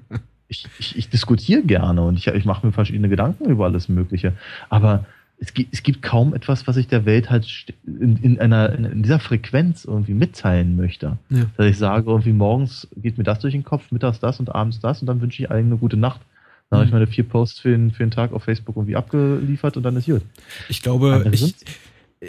Ich, 0.51 0.67
ich, 0.79 0.97
ich 0.97 1.09
diskutiere 1.09 1.61
gerne 1.61 2.01
und 2.01 2.17
ich, 2.17 2.25
ich 2.25 2.43
mache 2.43 2.65
mir 2.65 2.73
verschiedene 2.73 3.07
Gedanken 3.07 3.51
über 3.51 3.65
alles 3.65 3.87
Mögliche. 3.87 4.33
Aber 4.69 5.05
es 5.41 5.53
gibt, 5.53 5.73
es 5.73 5.83
gibt 5.83 6.01
kaum 6.01 6.33
etwas, 6.33 6.67
was 6.67 6.77
ich 6.77 6.87
der 6.87 7.05
Welt 7.05 7.29
halt 7.29 7.73
in, 7.85 8.17
in 8.17 8.39
einer, 8.39 8.73
in 8.73 9.03
dieser 9.03 9.19
Frequenz 9.19 9.85
irgendwie 9.85 10.13
mitteilen 10.13 10.75
möchte. 10.75 11.17
Ja. 11.29 11.45
Dass 11.55 11.65
ich 11.65 11.77
sage, 11.77 12.09
irgendwie 12.09 12.33
morgens 12.33 12.87
geht 12.95 13.17
mir 13.17 13.23
das 13.23 13.39
durch 13.39 13.53
den 13.53 13.63
Kopf, 13.63 13.91
mittags 13.91 14.19
das 14.19 14.39
und 14.39 14.53
abends 14.53 14.79
das 14.79 15.01
und 15.01 15.07
dann 15.07 15.21
wünsche 15.21 15.41
ich 15.41 15.49
allen 15.49 15.67
eine 15.67 15.77
gute 15.77 15.97
Nacht. 15.97 16.21
Dann 16.69 16.77
mhm. 16.77 16.79
habe 16.79 16.85
ich 16.87 16.93
meine 16.93 17.07
vier 17.07 17.23
Posts 17.23 17.59
für 17.61 17.69
den, 17.69 17.91
für 17.91 18.03
den 18.03 18.11
Tag 18.11 18.33
auf 18.33 18.43
Facebook 18.43 18.75
irgendwie 18.75 18.95
abgeliefert 18.95 19.77
und 19.77 19.83
dann 19.83 19.95
ist 19.95 20.07
gut. 20.07 20.21
Ich 20.67 20.81
glaube, 20.81 21.25
ich, 21.31 21.55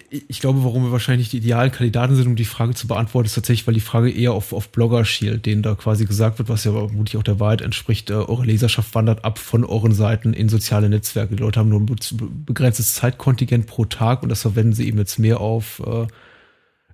ich 0.08 0.38
glaube, 0.38 0.62
warum 0.62 0.84
wir 0.84 0.92
wahrscheinlich 0.92 1.30
die 1.30 1.38
idealen 1.38 1.72
Kandidaten 1.72 2.14
sind, 2.14 2.28
um 2.28 2.36
die 2.36 2.44
Frage 2.44 2.74
zu 2.74 2.86
beantworten, 2.86 3.26
ist 3.26 3.34
tatsächlich, 3.34 3.66
weil 3.66 3.74
die 3.74 3.80
Frage 3.80 4.08
eher 4.08 4.32
auf, 4.32 4.52
auf 4.52 4.68
Blogger 4.68 5.04
schielt, 5.04 5.46
denen 5.46 5.62
da 5.62 5.74
quasi 5.74 6.04
gesagt 6.04 6.38
wird, 6.38 6.48
was 6.48 6.62
ja 6.62 6.70
vermutlich 6.70 7.16
auch 7.16 7.24
der 7.24 7.40
Wahrheit 7.40 7.60
entspricht, 7.60 8.10
äh, 8.10 8.14
eure 8.14 8.44
Leserschaft 8.44 8.94
wandert 8.94 9.24
ab 9.24 9.40
von 9.40 9.64
euren 9.64 9.92
Seiten 9.92 10.32
in 10.32 10.48
soziale 10.48 10.88
Netzwerke. 10.88 11.34
Die 11.34 11.42
Leute 11.42 11.58
haben 11.58 11.70
nur 11.70 11.80
ein 11.80 12.44
begrenztes 12.46 12.94
Zeitkontingent 12.94 13.66
pro 13.66 13.84
Tag 13.84 14.22
und 14.22 14.28
das 14.28 14.42
verwenden 14.42 14.74
sie 14.74 14.86
eben 14.86 14.98
jetzt 14.98 15.18
mehr 15.18 15.40
auf 15.40 15.82
äh, 15.84 16.06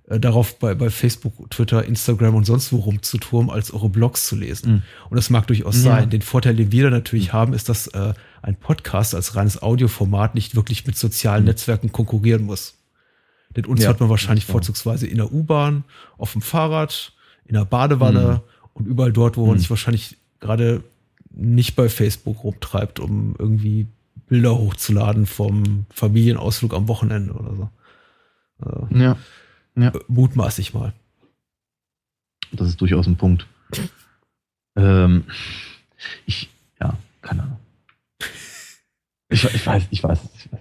äh, 0.07 0.19
darauf 0.19 0.57
bei, 0.57 0.73
bei 0.73 0.89
Facebook, 0.89 1.49
Twitter, 1.51 1.85
Instagram 1.85 2.35
und 2.35 2.45
sonst 2.45 2.71
wo 2.71 2.77
rumzuturmen, 2.77 3.51
als 3.51 3.71
eure 3.71 3.89
Blogs 3.89 4.25
zu 4.25 4.35
lesen. 4.35 4.71
Mhm. 4.71 4.83
Und 5.09 5.17
das 5.17 5.29
mag 5.29 5.45
durchaus 5.47 5.75
ja. 5.77 5.81
sein. 5.81 6.09
Den 6.09 6.21
Vorteil, 6.21 6.55
den 6.55 6.71
wir 6.71 6.85
da 6.85 6.89
natürlich 6.89 7.29
mhm. 7.29 7.33
haben, 7.33 7.53
ist, 7.53 7.69
dass 7.69 7.87
äh, 7.87 8.13
ein 8.41 8.55
Podcast 8.55 9.13
als 9.13 9.35
reines 9.35 9.61
Audioformat 9.61 10.33
nicht 10.33 10.55
wirklich 10.55 10.87
mit 10.87 10.97
sozialen 10.97 11.43
mhm. 11.43 11.49
Netzwerken 11.49 11.91
konkurrieren 11.91 12.43
muss. 12.43 12.76
Denn 13.57 13.65
uns 13.65 13.81
ja, 13.81 13.87
hört 13.87 13.99
man 13.99 14.09
wahrscheinlich 14.09 14.45
vorzugsweise 14.45 15.07
in 15.07 15.17
der 15.17 15.33
U-Bahn, 15.33 15.83
auf 16.19 16.31
dem 16.31 16.41
Fahrrad, 16.41 17.11
in 17.45 17.55
der 17.55 17.65
Badewanne 17.65 18.41
mhm. 18.43 18.69
und 18.75 18.85
überall 18.85 19.11
dort, 19.11 19.35
wo 19.35 19.47
man 19.47 19.55
mhm. 19.55 19.59
sich 19.59 19.69
wahrscheinlich 19.71 20.15
gerade 20.39 20.83
nicht 21.31 21.75
bei 21.75 21.89
Facebook 21.89 22.43
rumtreibt, 22.43 22.99
um 22.99 23.35
irgendwie 23.39 23.87
Bilder 24.27 24.55
hochzuladen 24.55 25.25
vom 25.25 25.87
Familienausflug 25.89 26.75
am 26.75 26.87
Wochenende 26.87 27.33
oder 27.33 27.55
so. 27.55 27.69
Äh, 28.63 28.99
ja. 28.99 29.17
Ja. 29.75 29.91
Mutmaß 30.07 30.59
ich 30.59 30.75
mal. 30.75 30.93
Das 32.51 32.67
ist 32.67 32.79
durchaus 32.79 33.07
ein 33.07 33.17
Punkt. 33.17 33.47
ähm, 34.75 35.23
ich, 36.27 36.49
ja, 36.79 36.95
keine 37.21 37.43
Ahnung. 37.43 37.59
Ich, 39.29 39.43
ich, 39.43 39.65
weiß, 39.65 39.83
ich 39.89 40.03
weiß, 40.03 40.19
ich 40.37 40.51
weiß 40.51 40.59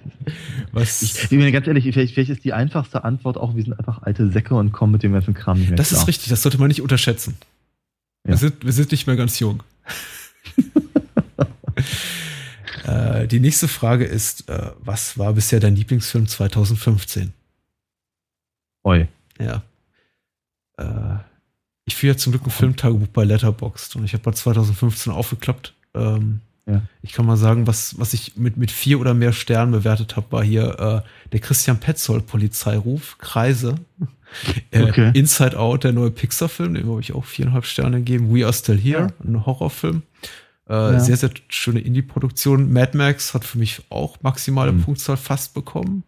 Was? 0.76 1.00
Ich, 1.00 1.22
ich 1.22 1.28
bin 1.30 1.50
ganz 1.52 1.66
ehrlich, 1.66 1.84
vielleicht, 1.84 2.12
vielleicht, 2.12 2.28
ist 2.28 2.44
die 2.44 2.52
einfachste 2.52 3.02
Antwort 3.02 3.38
auch, 3.38 3.56
wir 3.56 3.62
sind 3.62 3.78
einfach 3.78 4.02
alte 4.02 4.30
Säcke 4.30 4.54
und 4.54 4.72
kommen 4.72 4.92
mit 4.92 5.02
dem 5.02 5.14
ganzen 5.14 5.32
Kram 5.32 5.58
nicht 5.58 5.70
mehr 5.70 5.76
Das 5.78 5.88
klar. 5.88 6.02
ist 6.02 6.06
richtig, 6.06 6.28
das 6.28 6.42
sollte 6.42 6.58
man 6.58 6.68
nicht 6.68 6.82
unterschätzen. 6.82 7.38
Ja. 8.24 8.32
Wir, 8.32 8.36
sind, 8.36 8.62
wir 8.62 8.72
sind 8.74 8.92
nicht 8.92 9.06
mehr 9.06 9.16
ganz 9.16 9.38
jung. 9.38 9.62
äh, 12.84 13.26
die 13.26 13.40
nächste 13.40 13.68
Frage 13.68 14.04
ist, 14.04 14.50
äh, 14.50 14.72
was 14.80 15.16
war 15.16 15.32
bisher 15.32 15.60
dein 15.60 15.76
Lieblingsfilm 15.76 16.28
2015? 16.28 17.32
Oi. 18.84 19.08
Ja. 19.40 19.62
Äh, 20.76 21.20
ich 21.86 21.96
führe 21.96 22.12
ja 22.12 22.18
zum 22.18 22.32
Glück 22.32 22.44
ein 22.44 22.50
Filmtagebuch 22.50 23.08
bei 23.08 23.24
Letterboxd 23.24 23.96
und 23.96 24.04
ich 24.04 24.12
habe 24.12 24.24
mal 24.26 24.36
2015 24.36 25.10
aufgeklappt. 25.10 25.72
Ähm, 25.94 26.42
ja. 26.68 26.82
Ich 27.02 27.12
kann 27.12 27.26
mal 27.26 27.36
sagen, 27.36 27.66
was, 27.66 27.98
was 27.98 28.12
ich 28.12 28.36
mit, 28.36 28.56
mit 28.56 28.70
vier 28.70 29.00
oder 29.00 29.14
mehr 29.14 29.32
Sternen 29.32 29.72
bewertet 29.72 30.16
habe, 30.16 30.32
war 30.32 30.44
hier 30.44 31.04
äh, 31.04 31.30
der 31.30 31.40
Christian 31.40 31.78
Petzold 31.78 32.26
Polizeiruf, 32.26 33.18
Kreise. 33.18 33.76
Äh, 34.72 34.82
okay. 34.82 35.12
Inside 35.14 35.56
Out, 35.56 35.84
der 35.84 35.92
neue 35.92 36.10
Pixar-Film, 36.10 36.74
dem 36.74 36.90
habe 36.90 37.00
ich 37.00 37.14
auch 37.14 37.24
viereinhalb 37.24 37.64
Sterne 37.64 37.98
gegeben. 37.98 38.34
We 38.34 38.44
Are 38.44 38.52
Still 38.52 38.76
Here, 38.76 39.02
ja. 39.02 39.24
ein 39.24 39.46
Horrorfilm. 39.46 40.02
Äh, 40.68 40.74
ja. 40.74 41.00
Sehr, 41.00 41.16
sehr 41.16 41.30
schöne 41.48 41.78
Indie-Produktion. 41.78 42.70
Mad 42.70 42.98
Max 42.98 43.32
hat 43.34 43.44
für 43.44 43.56
mich 43.56 43.82
auch 43.88 44.20
maximale 44.22 44.72
mhm. 44.72 44.82
Punktzahl 44.82 45.16
fast 45.16 45.54
bekommen. 45.54 46.02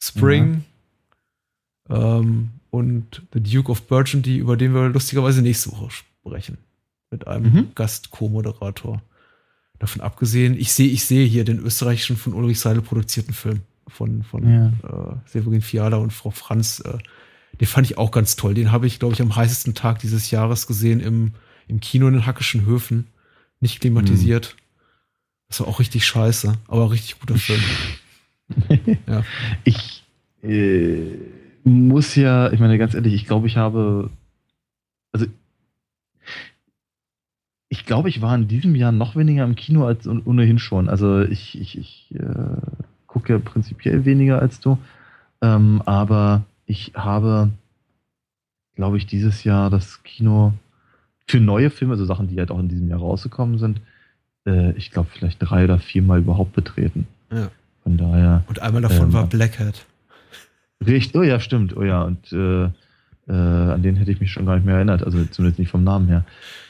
Spring, 0.00 0.64
ähm, 1.90 2.50
und 2.70 3.22
The 3.32 3.42
Duke 3.42 3.70
of 3.70 3.82
Burgundy, 3.82 4.38
über 4.38 4.56
den 4.56 4.74
wir 4.74 4.88
lustigerweise 4.88 5.42
nächste 5.42 5.72
Woche 5.72 5.90
sprechen. 5.90 6.58
Mit 7.10 7.26
einem 7.26 7.52
mhm. 7.52 7.68
Gast-Co-Moderator. 7.74 9.02
Davon 9.80 10.02
abgesehen, 10.02 10.56
ich 10.58 10.72
sehe, 10.72 10.88
ich 10.88 11.04
sehe 11.04 11.26
hier 11.26 11.44
den 11.44 11.58
österreichischen 11.58 12.16
von 12.16 12.34
Ulrich 12.34 12.60
Seidel 12.60 12.82
produzierten 12.82 13.32
Film 13.32 13.62
von, 13.88 14.22
von 14.22 14.48
ja. 14.48 14.66
äh, 14.68 15.16
Severin 15.24 15.62
Fiala 15.62 15.96
und 15.96 16.12
Frau 16.12 16.30
Franz. 16.30 16.80
Äh, 16.80 16.98
den 17.58 17.66
fand 17.66 17.90
ich 17.90 17.98
auch 17.98 18.10
ganz 18.10 18.36
toll. 18.36 18.52
Den 18.52 18.72
habe 18.72 18.86
ich, 18.86 18.98
glaube 18.98 19.14
ich, 19.14 19.22
am 19.22 19.34
heißesten 19.34 19.74
Tag 19.74 19.98
dieses 20.00 20.30
Jahres 20.30 20.66
gesehen 20.66 21.00
im, 21.00 21.32
im 21.66 21.80
Kino 21.80 22.06
in 22.08 22.12
den 22.12 22.26
Hackischen 22.26 22.66
Höfen. 22.66 23.06
Nicht 23.60 23.80
klimatisiert. 23.80 24.54
Mhm. 24.54 24.60
Das 25.48 25.60
war 25.60 25.68
auch 25.68 25.80
richtig 25.80 26.06
scheiße, 26.06 26.58
aber 26.68 26.90
richtig 26.90 27.18
guter 27.18 27.36
Film. 27.36 27.60
ja. 29.06 29.24
Ich 29.64 30.04
äh, 30.42 31.16
muss 31.64 32.14
ja, 32.16 32.52
ich 32.52 32.60
meine, 32.60 32.76
ganz 32.76 32.94
ehrlich, 32.94 33.14
ich 33.14 33.26
glaube, 33.26 33.46
ich 33.46 33.56
habe, 33.56 34.10
also 35.12 35.26
ich 37.72 37.86
glaube, 37.86 38.08
ich 38.08 38.20
war 38.20 38.34
in 38.34 38.48
diesem 38.48 38.74
Jahr 38.74 38.90
noch 38.90 39.14
weniger 39.14 39.44
im 39.44 39.54
Kino 39.54 39.86
als 39.86 40.06
ohnehin 40.06 40.58
schon. 40.58 40.88
Also 40.88 41.22
ich, 41.22 41.58
ich, 41.58 41.78
ich 41.78 42.12
äh, 42.18 42.56
gucke 43.06 43.32
ja 43.32 43.38
prinzipiell 43.38 44.04
weniger 44.04 44.42
als 44.42 44.58
du. 44.58 44.76
Ähm, 45.40 45.80
aber 45.86 46.42
ich 46.66 46.92
habe, 46.96 47.50
glaube 48.74 48.96
ich, 48.96 49.06
dieses 49.06 49.44
Jahr 49.44 49.70
das 49.70 50.02
Kino 50.02 50.52
für 51.28 51.38
neue 51.38 51.70
Filme, 51.70 51.92
also 51.92 52.04
Sachen, 52.04 52.26
die 52.26 52.40
halt 52.40 52.50
auch 52.50 52.58
in 52.58 52.68
diesem 52.68 52.88
Jahr 52.88 52.98
rausgekommen 52.98 53.58
sind, 53.58 53.80
äh, 54.46 54.72
ich 54.72 54.90
glaube, 54.90 55.08
vielleicht 55.12 55.38
drei 55.38 55.62
oder 55.62 55.78
viermal 55.78 56.18
überhaupt 56.18 56.52
betreten. 56.52 57.06
Ja. 57.30 57.52
Von 57.84 57.96
daher. 57.96 58.42
Und 58.48 58.60
einmal 58.60 58.82
davon 58.82 59.06
ähm, 59.06 59.12
war 59.12 59.26
Blackhead. 59.28 59.86
Richtig, 60.84 61.14
oh 61.14 61.22
ja, 61.22 61.38
stimmt, 61.38 61.76
oh 61.76 61.84
ja, 61.84 62.02
und 62.02 62.32
äh, 62.32 62.64
äh, 62.64 62.70
an 63.28 63.82
den 63.82 63.94
hätte 63.94 64.10
ich 64.10 64.20
mich 64.20 64.32
schon 64.32 64.44
gar 64.44 64.56
nicht 64.56 64.64
mehr 64.64 64.74
erinnert, 64.74 65.04
also 65.04 65.24
zumindest 65.26 65.60
nicht 65.60 65.70
vom 65.70 65.84
Namen 65.84 66.08
her. 66.08 66.24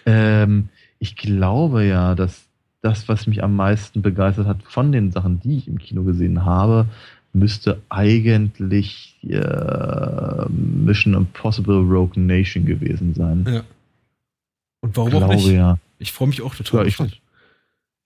Ähm, 0.05 0.69
ich 1.01 1.17
glaube 1.17 1.85
ja, 1.85 2.15
dass 2.15 2.47
das, 2.83 3.09
was 3.09 3.27
mich 3.27 3.43
am 3.43 3.57
meisten 3.57 4.03
begeistert 4.03 4.47
hat 4.47 4.63
von 4.63 4.93
den 4.93 5.11
Sachen, 5.11 5.41
die 5.41 5.57
ich 5.59 5.67
im 5.67 5.79
Kino 5.79 6.05
gesehen 6.05 6.45
habe, 6.45 6.87
müsste 7.33 7.81
eigentlich 7.89 9.17
äh, 9.29 10.49
Mission 10.49 11.15
Impossible 11.15 11.79
Rogue 11.79 12.21
Nation 12.21 12.65
gewesen 12.65 13.15
sein. 13.15 13.47
Ja. 13.49 13.63
Und 14.81 14.97
warum 14.97 15.11
glaube, 15.11 15.27
auch 15.27 15.35
nicht? 15.35 15.47
Ja. 15.49 15.79
Ich 15.99 16.13
freue 16.13 16.29
mich 16.29 16.43
auch 16.43 16.55
total. 16.55 16.87
Ja, 16.89 17.05
ich, 17.05 17.23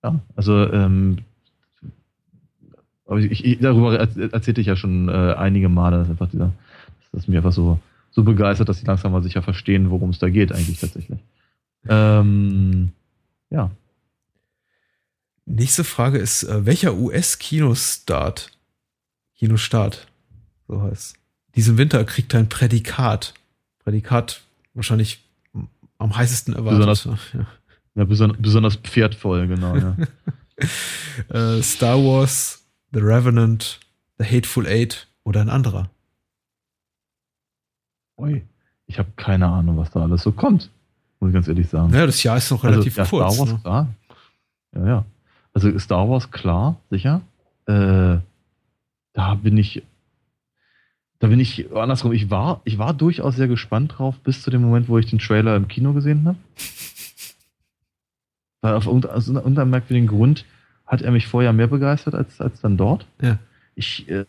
ja 0.02 0.20
also 0.36 0.72
ähm, 0.72 1.18
ich, 3.18 3.44
ich, 3.44 3.58
darüber 3.58 3.96
erzählte 3.98 4.60
ich 4.60 4.66
ja 4.66 4.76
schon 4.76 5.08
äh, 5.08 5.34
einige 5.36 5.68
Male, 5.68 5.98
dass 5.98 6.10
einfach 6.10 6.28
dieser, 6.28 6.52
dass 7.00 7.10
das 7.12 7.28
mich 7.28 7.36
einfach 7.36 7.52
so, 7.52 7.78
so 8.10 8.22
begeistert, 8.22 8.68
dass 8.68 8.78
sie 8.78 8.86
langsam 8.86 9.12
mal 9.12 9.22
sicher 9.22 9.42
verstehen, 9.42 9.90
worum 9.90 10.10
es 10.10 10.18
da 10.18 10.28
geht, 10.28 10.52
eigentlich 10.52 10.80
tatsächlich. 10.80 11.18
Ähm, 11.88 12.92
ja. 13.50 13.70
Nächste 15.46 15.84
Frage 15.84 16.18
ist, 16.18 16.44
äh, 16.44 16.64
welcher 16.64 16.94
US-Kinostart, 16.94 18.50
Kinostart, 19.36 20.06
so 20.68 20.82
heißt, 20.82 21.16
diesen 21.54 21.76
Winter 21.76 22.04
kriegt 22.04 22.34
ein 22.34 22.48
Prädikat. 22.48 23.34
Prädikat 23.80 24.42
wahrscheinlich 24.72 25.22
am 25.98 26.16
heißesten 26.16 26.54
erwartet. 26.54 26.78
Besonders, 26.78 27.04
ja. 27.34 27.46
ja 27.94 28.04
besonders, 28.04 28.38
besonders 28.40 28.76
pferdvoll, 28.76 29.46
genau, 29.46 29.76
ja. 29.76 29.96
äh, 31.28 31.62
Star 31.62 31.98
Wars 31.98 32.64
The 32.92 33.00
Revenant, 33.00 33.80
The 34.18 34.24
Hateful 34.24 34.66
Eight 34.66 35.08
oder 35.24 35.40
ein 35.40 35.50
anderer? 35.50 35.90
Ui, 38.16 38.44
ich 38.86 38.98
habe 38.98 39.10
keine 39.16 39.48
Ahnung, 39.48 39.76
was 39.78 39.90
da 39.90 40.02
alles 40.02 40.22
so 40.22 40.32
kommt. 40.32 40.70
Muss 41.24 41.30
ich 41.30 41.34
ganz 41.36 41.48
ehrlich 41.48 41.68
sagen. 41.70 41.90
Ja, 41.94 42.04
das 42.04 42.22
Jahr 42.22 42.36
ist 42.36 42.50
noch 42.50 42.62
relativ 42.64 42.98
also, 42.98 43.16
ja, 43.16 43.24
kurz. 43.24 43.34
Star 43.34 43.46
Wars, 43.46 43.52
ne? 43.54 43.60
klar. 43.62 43.88
Ja, 44.74 44.86
ja. 44.86 45.04
Also 45.54 45.78
Star 45.78 46.10
Wars, 46.10 46.30
klar, 46.30 46.76
sicher. 46.90 47.22
Äh, 47.64 48.18
da 49.14 49.34
bin 49.42 49.56
ich. 49.56 49.82
Da 51.20 51.28
bin 51.28 51.40
ich 51.40 51.74
andersrum. 51.74 52.12
Ich 52.12 52.28
war, 52.28 52.60
ich 52.64 52.76
war 52.76 52.92
durchaus 52.92 53.36
sehr 53.36 53.48
gespannt 53.48 53.94
drauf, 53.96 54.16
bis 54.18 54.42
zu 54.42 54.50
dem 54.50 54.60
Moment, 54.60 54.90
wo 54.90 54.98
ich 54.98 55.06
den 55.06 55.18
Trailer 55.18 55.56
im 55.56 55.66
Kino 55.66 55.94
gesehen 55.94 56.26
habe. 56.26 56.36
Weil 58.60 58.74
auf 58.74 58.86
aus 58.86 59.28
irgendeinem 59.28 59.70
merkwürdigen 59.70 60.08
Grund 60.08 60.44
hat 60.84 61.00
er 61.00 61.10
mich 61.10 61.26
vorher 61.26 61.54
mehr 61.54 61.68
begeistert 61.68 62.14
als, 62.14 62.38
als 62.38 62.60
dann 62.60 62.76
dort. 62.76 63.06
Ja. 63.22 63.38
Ich, 63.76 64.06
äh, 64.10 64.26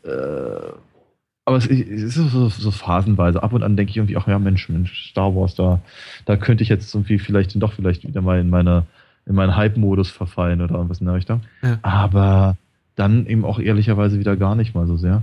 aber 1.45 1.57
es, 1.57 1.67
ist 1.67 2.15
so, 2.15 2.49
so 2.49 2.71
phasenweise. 2.71 3.43
Ab 3.43 3.53
und 3.53 3.63
an 3.63 3.77
denke 3.77 3.91
ich 3.91 3.97
irgendwie, 3.97 4.17
ach 4.17 4.27
ja, 4.27 4.39
Mensch, 4.39 4.67
Mensch, 4.67 5.11
Star 5.11 5.35
Wars, 5.35 5.53
da, 5.53 5.79
da 6.25 6.37
könnte 6.37 6.63
ich 6.63 6.69
jetzt 6.69 6.93
irgendwie 6.93 7.19
vielleicht 7.19 7.61
doch 7.61 7.73
vielleicht 7.73 8.05
wieder 8.05 8.21
mal 8.21 8.39
in 8.39 8.49
meine, 8.49 8.85
in 9.27 9.35
meinen 9.35 9.55
Hype-Modus 9.55 10.09
verfallen 10.09 10.61
oder 10.61 10.75
irgendwas 10.75 10.99
in 10.99 11.05
der 11.05 11.15
Richtung. 11.15 11.41
Ja. 11.61 11.77
Aber 11.83 12.57
dann 12.95 13.27
eben 13.27 13.45
auch 13.45 13.59
ehrlicherweise 13.59 14.19
wieder 14.19 14.35
gar 14.35 14.55
nicht 14.55 14.73
mal 14.73 14.87
so 14.87 14.97
sehr. 14.97 15.21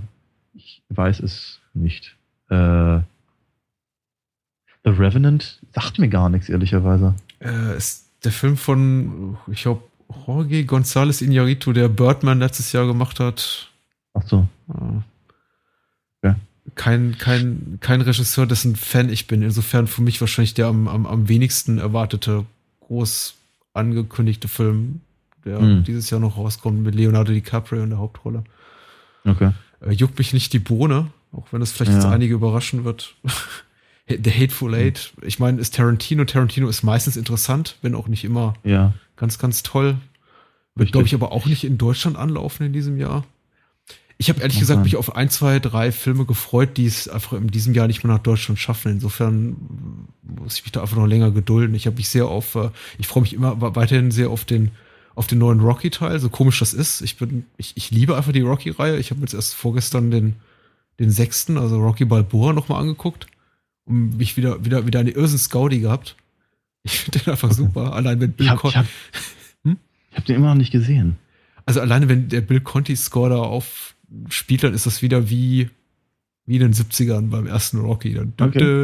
Ich 0.53 0.81
weiß 0.89 1.19
es 1.19 1.59
nicht. 1.73 2.15
Äh, 2.49 2.99
The 4.85 4.91
Revenant 4.91 5.59
sagt 5.73 5.99
mir 5.99 6.07
gar 6.07 6.29
nichts, 6.29 6.47
ehrlicherweise. 6.47 7.15
Äh, 7.39 7.75
ist 7.75 8.09
der 8.23 8.31
Film 8.31 8.55
von, 8.55 9.37
ich 9.51 9.63
glaube, 9.63 9.83
Jorge 10.25 10.61
González 10.61 11.21
Iñárritu, 11.21 11.73
der 11.73 11.89
Birdman 11.89 12.39
letztes 12.39 12.71
Jahr 12.71 12.85
gemacht 12.85 13.19
hat. 13.19 13.69
Ach 14.13 14.21
so. 14.25 14.47
Ja. 14.67 15.03
Kein, 16.75 17.17
kein, 17.17 17.77
kein 17.81 18.01
Regisseur, 18.01 18.45
dessen 18.45 18.75
Fan 18.75 19.09
ich 19.09 19.27
bin. 19.27 19.41
Insofern 19.41 19.87
für 19.87 20.01
mich 20.01 20.19
wahrscheinlich 20.21 20.53
der 20.53 20.67
am, 20.67 20.87
am, 20.87 21.05
am 21.05 21.27
wenigsten 21.29 21.77
erwartete, 21.77 22.45
groß 22.81 23.35
angekündigte 23.73 24.47
Film, 24.47 25.01
der 25.45 25.59
Hm. 25.59 25.83
dieses 25.83 26.09
Jahr 26.09 26.19
noch 26.19 26.37
rauskommt 26.37 26.81
mit 26.83 26.95
Leonardo 26.95 27.31
DiCaprio 27.33 27.83
in 27.83 27.89
der 27.89 27.99
Hauptrolle. 27.99 28.43
Okay. 29.25 29.51
Äh, 29.81 29.91
juckt 29.93 30.17
mich 30.17 30.33
nicht 30.33 30.53
die 30.53 30.59
Bohne, 30.59 31.07
auch 31.31 31.47
wenn 31.51 31.59
das 31.59 31.71
vielleicht 31.71 31.91
Ja. 31.91 31.97
jetzt 31.97 32.05
einige 32.07 32.33
überraschen 32.33 32.83
wird. 32.85 33.15
The 34.07 34.31
Hateful 34.31 34.75
Eight, 34.75 35.13
ich 35.21 35.39
meine, 35.39 35.61
ist 35.61 35.75
Tarantino. 35.75 36.25
Tarantino 36.25 36.67
ist 36.67 36.83
meistens 36.83 37.15
interessant, 37.15 37.77
wenn 37.81 37.95
auch 37.95 38.07
nicht 38.09 38.25
immer 38.25 38.53
Ja. 38.63 38.93
ganz, 39.15 39.39
ganz 39.39 39.63
toll. 39.63 39.95
Wird, 40.75 40.91
glaube 40.91 41.05
ich, 41.07 41.13
aber 41.13 41.31
auch 41.31 41.45
nicht 41.45 41.63
in 41.63 41.77
Deutschland 41.77 42.17
anlaufen 42.17 42.65
in 42.65 42.73
diesem 42.73 42.97
Jahr. 42.97 43.23
Ich 44.23 44.29
habe 44.29 44.39
ehrlich 44.39 44.57
gesagt 44.57 44.77
sein. 44.77 44.83
mich 44.83 44.95
auf 44.95 45.17
ein, 45.17 45.29
zwei, 45.29 45.59
drei 45.59 45.91
Filme 45.91 46.25
gefreut, 46.25 46.77
die 46.77 46.85
es 46.85 47.09
einfach 47.09 47.33
in 47.33 47.47
diesem 47.47 47.73
Jahr 47.73 47.87
nicht 47.87 48.03
mehr 48.05 48.13
nach 48.13 48.23
Deutschland 48.23 48.57
schaffen. 48.57 48.93
Insofern 48.93 49.57
muss 50.21 50.57
ich 50.57 50.63
mich 50.63 50.71
da 50.71 50.81
einfach 50.81 50.95
noch 50.95 51.07
länger 51.07 51.31
gedulden. 51.31 51.75
Ich 51.75 51.87
habe 51.87 51.97
mich 51.97 52.07
sehr 52.07 52.27
auf, 52.27 52.55
äh, 52.55 52.69
ich 52.97 53.07
freue 53.07 53.23
mich 53.23 53.33
immer 53.33 53.59
weiterhin 53.75 54.11
sehr 54.11 54.29
auf 54.29 54.45
den, 54.45 54.71
auf 55.13 55.27
den 55.27 55.39
neuen 55.39 55.59
Rocky-Teil, 55.59 56.19
so 56.19 56.29
komisch 56.29 56.59
das 56.59 56.73
ist. 56.73 57.01
Ich 57.01 57.17
bin, 57.17 57.45
ich, 57.57 57.73
ich 57.75 57.91
liebe 57.91 58.15
einfach 58.15 58.31
die 58.31 58.41
Rocky-Reihe. 58.41 58.97
Ich 58.97 59.11
habe 59.11 59.19
jetzt 59.21 59.33
erst 59.33 59.55
vorgestern 59.55 60.09
den, 60.09 60.35
den 60.99 61.11
sechsten, 61.11 61.57
also 61.57 61.79
Rocky 61.79 62.05
Balboa, 62.05 62.53
nochmal 62.53 62.79
angeguckt 62.81 63.27
und 63.85 64.15
mich 64.17 64.37
wieder, 64.37 64.63
wieder, 64.63 64.87
wieder 64.87 64.99
eine 64.99 65.11
Irrsens 65.11 65.49
Gaudi 65.49 65.81
gehabt. 65.81 66.15
Ich 66.83 66.99
finde 66.99 67.19
den 67.19 67.31
einfach 67.31 67.51
super. 67.51 67.93
Allein 67.93 68.21
wenn 68.21 68.31
Bill 68.31 68.45
Ich 68.45 68.51
habe 68.51 68.73
hab, 68.73 68.85
Hm? 69.65 69.77
hab 70.13 70.25
den 70.25 70.37
immer 70.37 70.47
noch 70.47 70.55
nicht 70.55 70.71
gesehen. 70.71 71.17
also 71.65 71.81
alleine 71.81 72.07
wenn 72.09 72.29
der 72.29 72.41
Bill 72.41 72.61
Conti-Score 72.61 73.29
da 73.29 73.37
aufspielt, 73.37 73.92
dann 74.63 74.73
ist 74.73 74.85
das 74.85 75.01
wieder 75.01 75.29
wie, 75.29 75.69
wie 76.45 76.55
in 76.55 76.61
den 76.61 76.73
70ern 76.73 77.29
beim 77.29 77.47
ersten 77.47 77.79
Rocky. 77.79 78.13
Dann 78.13 78.33
Okay. 78.39 78.83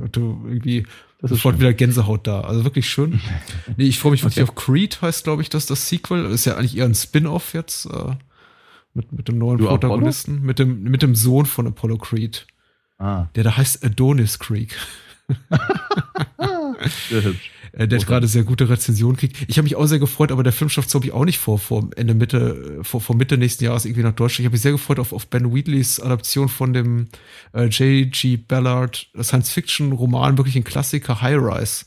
und 0.00 0.16
du 0.16 0.44
irgendwie 0.48 0.82
Das 1.20 1.30
ist 1.30 1.36
sofort 1.38 1.54
schön. 1.54 1.60
wieder 1.60 1.72
Gänsehaut 1.72 2.26
da. 2.26 2.40
Also 2.42 2.64
wirklich 2.64 2.88
schön. 2.88 3.20
Nee, 3.76 3.84
ich 3.84 3.98
freue 3.98 4.12
mich 4.12 4.22
wirklich 4.24 4.42
Okay. 4.42 4.50
auf 4.50 4.54
Creed, 4.56 5.00
heißt 5.02 5.24
glaube 5.24 5.42
ich, 5.42 5.48
das 5.48 5.66
das 5.66 5.88
Sequel. 5.88 6.26
Ist 6.26 6.44
ja 6.44 6.56
eigentlich 6.56 6.76
eher 6.76 6.84
ein 6.86 6.94
Spin-off 6.94 7.54
jetzt 7.54 7.86
äh, 7.86 8.14
mit, 8.94 9.12
mit 9.12 9.28
dem 9.28 9.38
neuen 9.38 9.58
Du, 9.58 9.66
Protagonisten, 9.66 10.42
mit 10.42 10.58
dem, 10.58 10.82
mit 10.82 11.02
dem 11.02 11.14
Sohn 11.14 11.46
von 11.46 11.66
Apollo 11.66 11.98
Creed, 11.98 12.46
Ah, 12.98 13.26
der 13.34 13.44
da 13.44 13.56
heißt 13.56 13.84
Adonis 13.84 14.38
Creek. 14.38 14.76
sehr 17.08 17.22
hübsch. 17.24 17.50
Äh, 17.72 17.88
der 17.88 17.98
hat 17.98 18.04
Okay. 18.04 18.12
gerade 18.12 18.26
sehr 18.28 18.44
gute 18.44 18.68
Rezensionen 18.68 19.16
kriegt. 19.16 19.36
Ich 19.48 19.56
habe 19.58 19.64
mich 19.64 19.76
auch 19.76 19.86
sehr 19.86 19.98
gefreut, 19.98 20.30
aber 20.32 20.42
der 20.42 20.52
Film 20.52 20.68
schafft 20.68 20.88
es, 20.88 20.92
glaube 20.92 21.06
ich, 21.06 21.12
auch 21.12 21.24
nicht 21.24 21.38
vor, 21.38 21.58
vor 21.58 21.88
Ende 21.96 22.14
Mitte, 22.14 22.80
vor, 22.82 23.00
vor 23.00 23.16
Mitte 23.16 23.38
nächsten 23.38 23.64
Jahres 23.64 23.84
irgendwie 23.84 24.02
nach 24.02 24.12
Deutschland. 24.14 24.40
Ich 24.40 24.46
habe 24.46 24.54
mich 24.54 24.60
sehr 24.62 24.72
gefreut 24.72 24.98
auf, 24.98 25.12
auf 25.12 25.26
Ben 25.28 25.54
Wheatleys 25.54 25.98
Adaption 26.00 26.48
von 26.48 26.72
dem 26.72 27.08
äh, 27.54 27.64
J.G. 27.66 28.36
Ballard 28.36 29.08
Science-Fiction-Roman, 29.20 30.36
wirklich 30.38 30.56
ein 30.56 30.64
Klassiker, 30.64 31.20
High 31.22 31.38
Rise. 31.38 31.84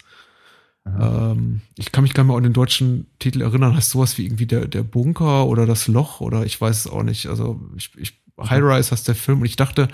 Ähm, 0.88 1.62
ich 1.78 1.92
kann 1.92 2.04
mich 2.04 2.14
gar 2.14 2.24
nicht 2.24 2.30
mehr 2.30 2.38
an 2.38 2.44
den 2.44 2.54
deutschen 2.54 3.08
Titel 3.20 3.42
erinnern. 3.42 3.76
Heißt 3.76 3.90
sowas 3.90 4.18
wie 4.18 4.26
irgendwie 4.26 4.46
der, 4.46 4.68
der 4.68 4.84
Bunker 4.84 5.48
oder 5.48 5.66
das 5.66 5.88
Loch 5.88 6.22
oder 6.22 6.46
ich 6.46 6.60
weiß 6.60 6.80
es 6.80 6.88
auch 6.88 7.04
nicht. 7.04 7.26
Also 7.28 7.60
ich, 7.76 7.92
ich, 7.98 8.22
High 8.40 8.62
Rise 8.62 8.92
heißt 8.92 9.08
der 9.08 9.16
Film 9.16 9.40
und 9.40 9.46
ich 9.46 9.56
dachte, 9.56 9.88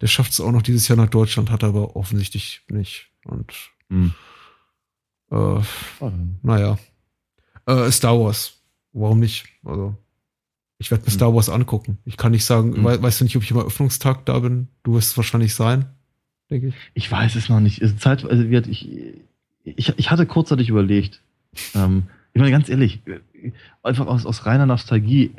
der 0.00 0.06
schafft 0.06 0.32
es 0.32 0.40
auch 0.40 0.52
noch 0.52 0.62
dieses 0.62 0.88
Jahr 0.88 0.96
nach 0.96 1.10
Deutschland, 1.10 1.50
hat 1.50 1.62
er 1.62 1.68
aber 1.70 1.96
offensichtlich 1.96 2.62
nicht. 2.68 3.08
Und 3.24 3.52
Hm. 3.90 4.14
Äh, 5.32 5.60
naja. 6.42 6.78
Äh, 7.66 7.90
Star 7.90 8.18
Wars. 8.20 8.58
Warum 8.92 9.20
nicht? 9.20 9.46
Also, 9.64 9.94
ich 10.78 10.90
werde 10.90 11.02
mir 11.02 11.08
Hm. 11.08 11.14
Star 11.14 11.34
Wars 11.34 11.48
angucken. 11.48 11.98
Ich 12.04 12.16
kann 12.16 12.32
nicht 12.32 12.44
sagen, 12.44 12.74
Hm. 12.76 12.84
wei- 12.84 13.00
weißt 13.02 13.20
du 13.20 13.24
nicht, 13.24 13.36
ob 13.36 13.42
ich 13.42 13.52
am 13.52 13.58
Eröffnungstag 13.58 14.26
da 14.26 14.38
bin? 14.40 14.68
Du 14.82 14.94
wirst 14.94 15.10
es 15.12 15.16
wahrscheinlich 15.16 15.54
sein, 15.54 15.86
denke 16.50 16.68
ich. 16.68 16.74
Ich 16.94 17.10
weiß 17.10 17.36
es 17.36 17.48
noch 17.48 17.60
nicht. 17.60 17.80
Zeit, 18.00 18.24
also 18.24 18.44
gesagt, 18.46 18.66
ich, 18.68 18.88
ich, 19.64 19.92
ich 19.96 20.10
hatte 20.10 20.26
kurzzeitig 20.26 20.68
überlegt. 20.68 21.20
Ähm, 21.74 22.04
ich 22.34 22.40
meine, 22.40 22.50
ganz 22.50 22.68
ehrlich, 22.68 23.00
einfach 23.82 24.06
aus, 24.06 24.26
aus 24.26 24.44
reiner 24.46 24.66
Nostalgie 24.66 25.30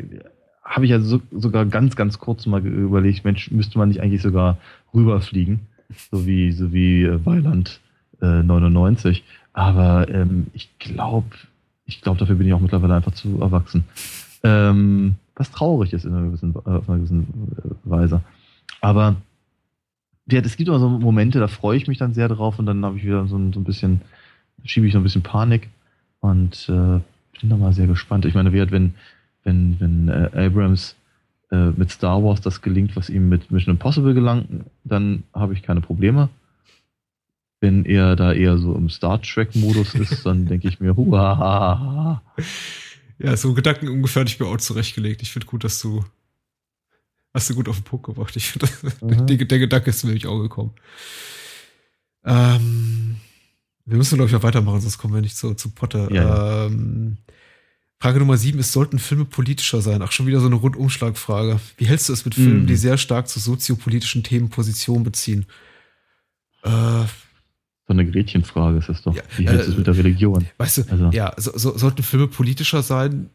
habe 0.63 0.85
ich 0.85 0.91
ja 0.91 0.99
so, 1.01 1.21
sogar 1.31 1.65
ganz, 1.65 1.95
ganz 1.95 2.19
kurz 2.19 2.45
mal 2.45 2.65
überlegt, 2.65 3.25
Mensch, 3.25 3.51
müsste 3.51 3.77
man 3.77 3.89
nicht 3.89 3.99
eigentlich 4.01 4.21
sogar 4.21 4.57
rüberfliegen, 4.93 5.59
so 6.11 6.25
wie, 6.25 6.51
so 6.53 6.71
wie 6.71 7.07
Weiland 7.25 7.81
äh, 8.21 8.41
99. 8.43 9.23
Aber 9.53 10.09
ähm, 10.09 10.47
ich 10.53 10.77
glaube, 10.79 11.35
ich 11.85 12.01
glaube, 12.01 12.19
dafür 12.19 12.35
bin 12.35 12.47
ich 12.47 12.53
auch 12.53 12.59
mittlerweile 12.59 12.95
einfach 12.95 13.13
zu 13.13 13.39
erwachsen. 13.39 13.85
Ähm, 14.43 15.15
was 15.35 15.51
traurig 15.51 15.93
ist 15.93 16.05
in 16.05 16.13
einer 16.13 16.27
gewissen, 16.27 16.53
äh, 16.53 16.69
auf 16.69 16.89
einer 16.89 16.97
gewissen 16.97 17.51
äh, 17.57 17.89
Weise. 17.89 18.21
Aber 18.81 19.15
ja, 20.29 20.39
es 20.39 20.57
gibt 20.57 20.69
immer 20.69 20.79
so 20.79 20.89
Momente, 20.89 21.39
da 21.39 21.47
freue 21.47 21.77
ich 21.77 21.87
mich 21.87 21.97
dann 21.97 22.13
sehr 22.13 22.29
drauf 22.29 22.59
und 22.59 22.65
dann 22.65 22.83
habe 22.83 22.97
ich 22.97 23.03
wieder 23.03 23.27
so 23.27 23.37
ein, 23.37 23.53
so 23.53 23.59
ein 23.59 23.63
bisschen, 23.63 24.01
schiebe 24.63 24.87
ich 24.87 24.93
so 24.93 24.99
ein 24.99 25.03
bisschen 25.03 25.23
Panik 25.23 25.69
und 26.19 26.69
äh, 26.69 26.99
bin 27.39 27.49
da 27.49 27.57
mal 27.57 27.73
sehr 27.73 27.87
gespannt. 27.87 28.25
Ich 28.25 28.33
meine, 28.33 28.53
wie 28.53 28.59
halt, 28.59 28.71
wenn, 28.71 28.93
wenn, 29.43 29.79
wenn 29.79 30.07
äh, 30.07 30.45
Abrams 30.45 30.95
äh, 31.51 31.71
mit 31.71 31.91
Star 31.91 32.23
Wars 32.23 32.41
das 32.41 32.61
gelingt, 32.61 32.95
was 32.95 33.09
ihm 33.09 33.29
mit 33.29 33.51
Mission 33.51 33.75
Impossible 33.75 34.13
gelang, 34.13 34.65
dann 34.83 35.23
habe 35.33 35.53
ich 35.53 35.61
keine 35.61 35.81
Probleme. 35.81 36.29
Wenn 37.63 37.85
er 37.85 38.17
da 38.17 38.33
eher 38.33 38.57
so 38.57 38.75
im 38.75 38.89
Star 38.89 39.21
Trek-Modus 39.21 39.95
ist, 39.95 40.25
dann 40.25 40.47
denke 40.47 40.67
ich 40.67 40.81
mir, 40.81 40.97
huahaha. 40.97 42.21
Ja, 43.19 43.37
so 43.37 43.53
Gedanken 43.53 43.87
ungefähr 43.87 44.23
ich 44.23 44.37
mir 44.37 44.47
auch 44.47 44.57
zurechtgelegt. 44.57 45.21
Ich 45.21 45.31
finde 45.31 45.47
gut, 45.47 45.63
dass 45.63 45.79
du 45.79 46.03
hast 47.33 47.49
du 47.49 47.55
gut 47.55 47.69
auf 47.69 47.77
den 47.77 47.85
Punkt 47.85 48.05
gebracht. 48.05 48.35
Ich 48.35 48.51
finde, 48.51 48.67
Mhm. 48.99 49.27
der, 49.27 49.37
der 49.45 49.59
Gedanke 49.59 49.89
ist 49.91 50.03
mir 50.03 50.09
nämlich 50.09 50.27
auch 50.27 50.41
gekommen. 50.41 50.71
Ähm, 52.25 53.15
wir 53.85 53.97
müssen, 53.97 54.15
glaube 54.15 54.27
ich, 54.27 54.33
noch 54.33 54.43
weitermachen, 54.43 54.81
sonst 54.81 54.97
kommen 54.97 55.13
wir 55.13 55.21
nicht 55.21 55.37
zu, 55.37 55.53
zu 55.53 55.69
Potter. 55.71 56.11
Ja, 56.11 56.65
Ähm, 56.65 57.17
Frage 57.99 58.19
Nummer 58.19 58.35
sieben 58.35 58.59
ist, 58.59 58.73
sollten 58.73 58.99
Filme 58.99 59.23
politischer 59.23 59.81
sein? 59.81 60.01
Ach, 60.01 60.11
schon 60.11 60.27
wieder 60.27 60.41
so 60.41 60.47
eine 60.47 60.55
Rundumschlagfrage. 60.55 61.61
Wie 61.77 61.85
hältst 61.85 62.09
du 62.09 62.13
es 62.13 62.25
mit 62.25 62.35
Filmen, 62.35 62.63
Mhm. 62.63 62.67
die 62.67 62.75
sehr 62.75 62.97
stark 62.97 63.29
zu 63.29 63.39
soziopolitischen 63.39 64.23
Themen 64.23 64.49
Position 64.49 65.03
beziehen? 65.05 65.45
Äh, 66.63 67.05
So 67.87 67.93
eine 67.93 68.09
Gretchenfrage 68.09 68.77
ist 68.77 68.87
das 68.89 69.01
doch. 69.01 69.13
Ja, 69.15 69.23
Wie 69.37 69.47
hältst 69.47 69.67
du 69.67 69.71
äh, 69.71 69.73
es 69.73 69.77
mit 69.77 69.87
der 69.87 69.97
Religion? 69.97 70.45
Weißt 70.57 70.77
du, 70.77 70.83
Also- 70.91 71.09
ja, 71.11 71.33
so, 71.37 71.57
so, 71.57 71.77
sollten 71.77 72.01
Filme 72.03 72.27
politischer 72.27 72.81
sein? 72.81 73.29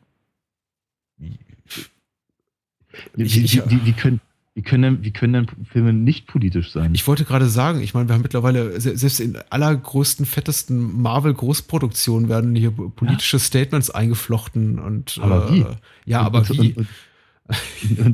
Wie, 3.14 3.22
Ich- 3.24 3.36
ich- 3.44 3.70
wie, 3.70 3.84
wie, 3.84 3.92
können, 3.92 4.20
wie, 4.54 4.62
können, 4.62 4.82
denn- 4.82 5.04
wie 5.04 5.10
können 5.12 5.32
denn 5.34 5.46
Filme 5.70 5.92
nicht 5.92 6.26
politisch 6.26 6.72
sein? 6.72 6.94
Ich 6.94 7.06
wollte 7.06 7.24
gerade 7.24 7.46
sagen, 7.48 7.80
ich 7.80 7.94
meine, 7.94 8.08
wir 8.08 8.14
haben 8.14 8.22
mittlerweile, 8.22 8.80
se- 8.80 8.96
selbst 8.96 9.20
in 9.20 9.36
allergrößten, 9.50 10.26
fettesten 10.26 11.00
Marvel-Großproduktionen 11.02 12.28
werden 12.28 12.54
hier 12.56 12.70
politische 12.70 13.38
Statements 13.38 13.90
eingeflochten 13.90 14.78
und 14.78 15.18
Aber 15.22 15.50
äh, 15.50 15.52
wie? 15.52 15.66
Ja, 16.06 16.20
Und- 16.20 16.26
aber 16.26 16.38
und, 16.38 16.50
wie? 16.50 16.72
Und, 16.74 16.88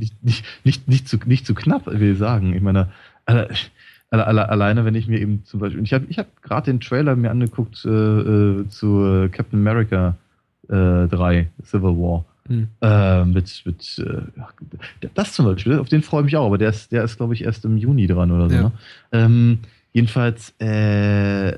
nicht, 0.01 0.23
nicht, 0.65 0.89
nicht, 0.89 1.09
zu, 1.09 1.19
nicht 1.27 1.47
zu 1.47 1.55
knapp, 1.55 1.87
will 1.87 2.13
ich 2.13 2.19
sagen. 2.19 2.55
Ich 2.55 2.63
meine, 2.63 2.93
alle, 3.25 3.49
alle, 4.15 4.27
alle, 4.27 4.49
alleine, 4.49 4.85
wenn 4.85 4.95
ich 4.95 5.09
mir 5.09 5.21
eben 5.21 5.45
zum 5.45 5.61
Beispiel, 5.61 5.83
ich 5.83 5.93
habe 5.93 6.07
ich 6.09 6.19
hab 6.19 6.43
gerade 6.43 6.71
den 6.71 6.81
Trailer 6.81 7.17
mir 7.17 7.31
angeguckt 7.31 7.85
äh, 7.85 7.89
äh, 7.89 8.69
zu 8.69 9.05
äh, 9.05 9.29
Captain 9.29 9.59
America 9.59 10.15
äh, 10.69 11.09
3, 11.09 11.49
Civil 11.65 11.97
War. 11.97 12.25
Hm. 12.47 12.69
Äh, 12.81 13.25
mit, 13.25 13.63
mit 13.65 13.99
äh, 13.99 15.09
das 15.15 15.33
zum 15.33 15.47
Beispiel, 15.47 15.79
auf 15.79 15.89
den 15.89 16.03
freue 16.03 16.21
ich 16.21 16.27
mich 16.27 16.37
auch, 16.37 16.47
aber 16.47 16.59
der 16.59 16.69
ist, 16.69 16.93
der 16.93 17.03
ist, 17.03 17.17
glaube 17.17 17.35
ich, 17.35 17.43
erst 17.43 17.65
im 17.65 17.77
Juni 17.77 18.07
dran 18.07 18.31
oder 18.31 18.49
so. 18.49 18.55
Ja. 18.55 18.63
Ne? 18.63 18.73
Ähm, 19.13 19.59
jedenfalls, 19.93 20.55
äh, 20.61 21.57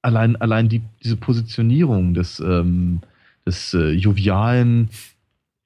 allein, 0.00 0.36
allein 0.36 0.68
die, 0.68 0.82
diese 1.02 1.16
Positionierung 1.16 2.14
des, 2.14 2.40
ähm, 2.40 3.00
des 3.44 3.74
äh, 3.74 3.90
jovialen 3.90 4.88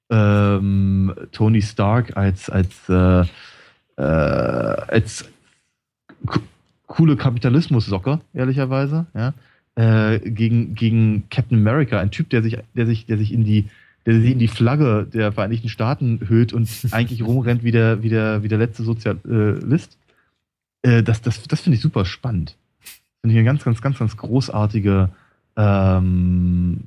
ähm, 0.09 1.13
Tony 1.31 1.61
Stark 1.61 2.17
als, 2.17 2.49
als, 2.49 2.89
als 3.97 5.25
coole 6.87 7.15
Kapitalismus-Socker, 7.15 8.21
ehrlicherweise, 8.33 9.05
ja, 9.13 9.33
äh, 9.75 10.19
gegen, 10.19 10.75
gegen 10.75 11.29
Captain 11.29 11.59
America, 11.59 11.99
ein 11.99 12.11
Typ, 12.11 12.29
der 12.29 12.41
sich, 12.41 12.57
der 12.75 12.85
sich, 12.85 13.05
der 13.05 13.17
sich 13.17 13.31
in 13.31 13.43
die 13.43 13.69
der 14.07 14.21
sich 14.21 14.31
in 14.31 14.39
die 14.39 14.47
Flagge 14.47 15.05
der 15.13 15.33
Vereinigten 15.33 15.67
Staaten 15.67 16.21
hüllt 16.29 16.53
und 16.53 16.69
eigentlich 16.91 17.23
rumrennt 17.23 17.63
wie 17.63 17.71
der, 17.71 18.01
wie 18.03 18.09
der, 18.09 18.41
wie 18.41 18.47
der 18.47 18.57
letzte 18.57 18.83
Sozialist. 18.83 19.97
Äh, 20.81 21.03
das 21.03 21.21
das, 21.21 21.43
das 21.43 21.59
finde 21.59 21.75
ich 21.75 21.81
super 21.81 22.05
spannend. 22.05 22.55
Finde 23.21 23.33
ich 23.33 23.39
eine 23.39 23.43
ganz, 23.43 23.65
ganz, 23.65 23.81
ganz, 23.81 23.99
ganz 23.99 24.15
großartige, 24.15 25.09
ähm, 25.57 26.85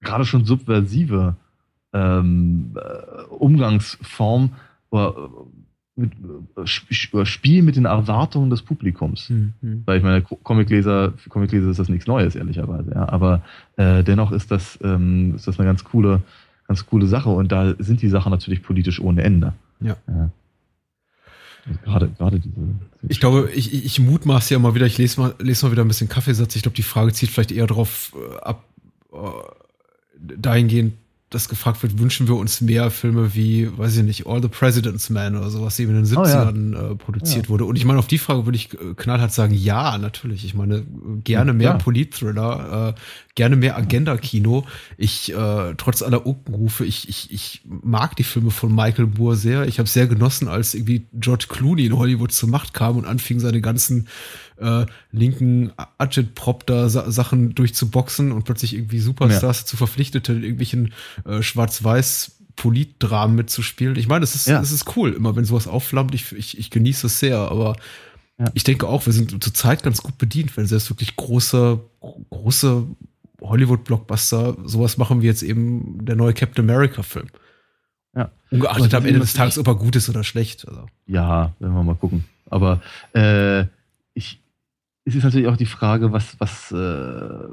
gerade 0.00 0.24
schon 0.24 0.46
subversive 0.46 1.36
ähm, 1.92 2.74
äh, 2.76 3.22
Umgangsform 3.24 4.54
mit, 6.00 6.12
äh, 6.56 7.24
Spiel 7.26 7.62
mit 7.62 7.76
den 7.76 7.84
Erwartungen 7.84 8.50
des 8.50 8.62
Publikums. 8.62 9.30
Mhm. 9.30 9.82
Weil 9.84 9.98
ich 9.98 10.02
meine, 10.02 10.22
Comicleser, 10.22 11.12
für 11.16 11.30
Comicleser 11.30 11.70
ist 11.70 11.78
das 11.78 11.88
nichts 11.88 12.06
Neues, 12.06 12.34
ehrlicherweise. 12.34 12.92
Ja. 12.92 13.08
Aber 13.08 13.42
äh, 13.76 14.02
dennoch 14.02 14.32
ist 14.32 14.50
das, 14.50 14.78
ähm, 14.82 15.34
ist 15.36 15.46
das 15.46 15.58
eine 15.58 15.68
ganz 15.68 15.84
coole, 15.84 16.22
ganz 16.66 16.86
coole 16.86 17.06
Sache 17.06 17.30
und 17.30 17.52
da 17.52 17.74
sind 17.78 18.02
die 18.02 18.08
Sachen 18.08 18.30
natürlich 18.30 18.62
politisch 18.62 19.00
ohne 19.00 19.22
Ende. 19.22 19.52
Ja. 19.80 19.96
ja. 20.08 20.30
Gerade, 21.84 22.08
gerade 22.08 22.40
diese. 22.40 22.56
Ich 23.08 23.20
glaube, 23.20 23.50
ich, 23.54 23.72
ich 23.72 24.00
mutmaße 24.00 24.54
ja 24.54 24.58
mal 24.58 24.74
wieder, 24.74 24.86
ich 24.86 24.98
lese 24.98 25.20
mal, 25.20 25.34
lese 25.38 25.66
mal 25.66 25.72
wieder 25.72 25.84
ein 25.84 25.88
bisschen 25.88 26.08
Kaffeesatz. 26.08 26.56
Ich 26.56 26.62
glaube, 26.62 26.76
die 26.76 26.82
Frage 26.82 27.12
zieht 27.12 27.30
vielleicht 27.30 27.52
eher 27.52 27.66
darauf 27.66 28.14
äh, 28.14 28.40
ab, 28.40 28.64
äh, 29.12 29.16
dahingehend, 30.18 30.94
dass 31.30 31.48
gefragt 31.48 31.80
wird, 31.84 32.00
wünschen 32.00 32.26
wir 32.26 32.34
uns 32.34 32.60
mehr 32.60 32.90
Filme 32.90 33.36
wie, 33.36 33.70
weiß 33.78 33.98
ich 33.98 34.02
nicht, 34.02 34.26
All 34.26 34.42
the 34.42 34.48
President's 34.48 35.10
Man 35.10 35.36
oder 35.36 35.48
sowas, 35.48 35.76
die 35.76 35.84
in 35.84 35.94
den 35.94 36.04
70ern 36.04 36.74
oh, 36.74 36.82
ja. 36.82 36.90
äh, 36.90 36.94
produziert 36.96 37.46
ja. 37.46 37.48
wurde. 37.50 37.66
Und 37.66 37.76
ich 37.76 37.84
meine, 37.84 38.00
auf 38.00 38.08
die 38.08 38.18
Frage 38.18 38.46
würde 38.46 38.56
ich 38.56 38.74
äh, 38.74 38.94
knallhart 38.96 39.32
sagen, 39.32 39.54
ja, 39.54 39.96
natürlich. 39.96 40.44
Ich 40.44 40.54
meine, 40.54 40.84
gerne 41.22 41.52
mehr 41.52 41.70
ja. 41.70 41.76
Polit-Thriller, 41.76 42.94
äh, 42.96 43.00
gerne 43.36 43.54
mehr 43.54 43.76
Agenda-Kino. 43.76 44.66
Ich, 44.98 45.32
äh, 45.32 45.74
trotz 45.76 46.02
aller 46.02 46.26
Unkenrufe, 46.26 46.84
ich, 46.84 47.08
ich, 47.08 47.32
ich 47.32 47.62
mag 47.64 48.16
die 48.16 48.24
Filme 48.24 48.50
von 48.50 48.74
Michael 48.74 49.06
Moore 49.06 49.36
sehr. 49.36 49.68
Ich 49.68 49.78
habe 49.78 49.88
sehr 49.88 50.08
genossen, 50.08 50.48
als 50.48 50.74
irgendwie 50.74 51.06
George 51.12 51.46
Clooney 51.48 51.86
in 51.86 51.96
Hollywood 51.96 52.32
zur 52.32 52.48
Macht 52.48 52.74
kam 52.74 52.96
und 52.96 53.06
anfing, 53.06 53.38
seine 53.38 53.60
ganzen 53.60 54.08
äh, 54.60 54.86
linken 55.12 55.72
Agitprop 55.98 56.66
da 56.66 56.88
Sachen 56.88 57.54
durchzuboxen 57.54 58.32
und 58.32 58.44
plötzlich 58.44 58.74
irgendwie 58.74 59.00
Superstars 59.00 59.58
ja. 59.58 59.62
dazu 59.62 59.76
verpflichtete, 59.76 60.32
in 60.32 60.42
irgendwelchen 60.42 60.92
äh, 61.24 61.42
schwarz-weiß 61.42 62.36
Politdramen 62.56 63.36
mitzuspielen. 63.36 63.96
Ich 63.96 64.08
meine, 64.08 64.24
es 64.24 64.34
ist, 64.34 64.46
ja. 64.46 64.60
es 64.60 64.72
ist 64.72 64.96
cool, 64.96 65.12
immer 65.12 65.34
wenn 65.36 65.44
sowas 65.44 65.66
aufflammt. 65.66 66.14
Ich, 66.14 66.32
ich, 66.32 66.58
ich 66.58 66.70
genieße 66.70 67.06
es 67.06 67.18
sehr, 67.18 67.38
aber 67.38 67.76
ja. 68.38 68.46
ich 68.54 68.64
denke 68.64 68.86
auch, 68.86 69.06
wir 69.06 69.12
sind 69.12 69.42
zurzeit 69.42 69.82
ganz 69.82 70.02
gut 70.02 70.18
bedient, 70.18 70.56
wenn 70.56 70.66
selbst 70.66 70.90
wirklich 70.90 71.16
große, 71.16 71.80
große 72.30 72.86
Hollywood-Blockbuster 73.40 74.58
sowas 74.64 74.98
machen 74.98 75.22
wie 75.22 75.26
jetzt 75.26 75.42
eben 75.42 76.04
der 76.04 76.16
neue 76.16 76.34
Captain 76.34 76.68
America-Film. 76.68 77.28
Ja. 78.14 78.30
Ungeachtet 78.50 78.92
am 78.94 79.06
Ende 79.06 79.20
des 79.20 79.32
Tages, 79.32 79.56
ob 79.58 79.66
er 79.66 79.76
gut 79.76 79.96
ist 79.96 80.08
oder 80.08 80.24
schlecht. 80.24 80.66
Also. 80.68 80.86
Ja, 81.06 81.54
werden 81.60 81.74
wir 81.74 81.82
mal 81.82 81.94
gucken. 81.94 82.24
Aber 82.50 82.82
äh, 83.14 83.64
ich, 84.14 84.40
es 85.04 85.14
ist 85.14 85.24
natürlich 85.24 85.48
auch 85.48 85.56
die 85.56 85.66
Frage, 85.66 86.12
was, 86.12 86.38
was, 86.38 86.72
äh, 86.72 87.48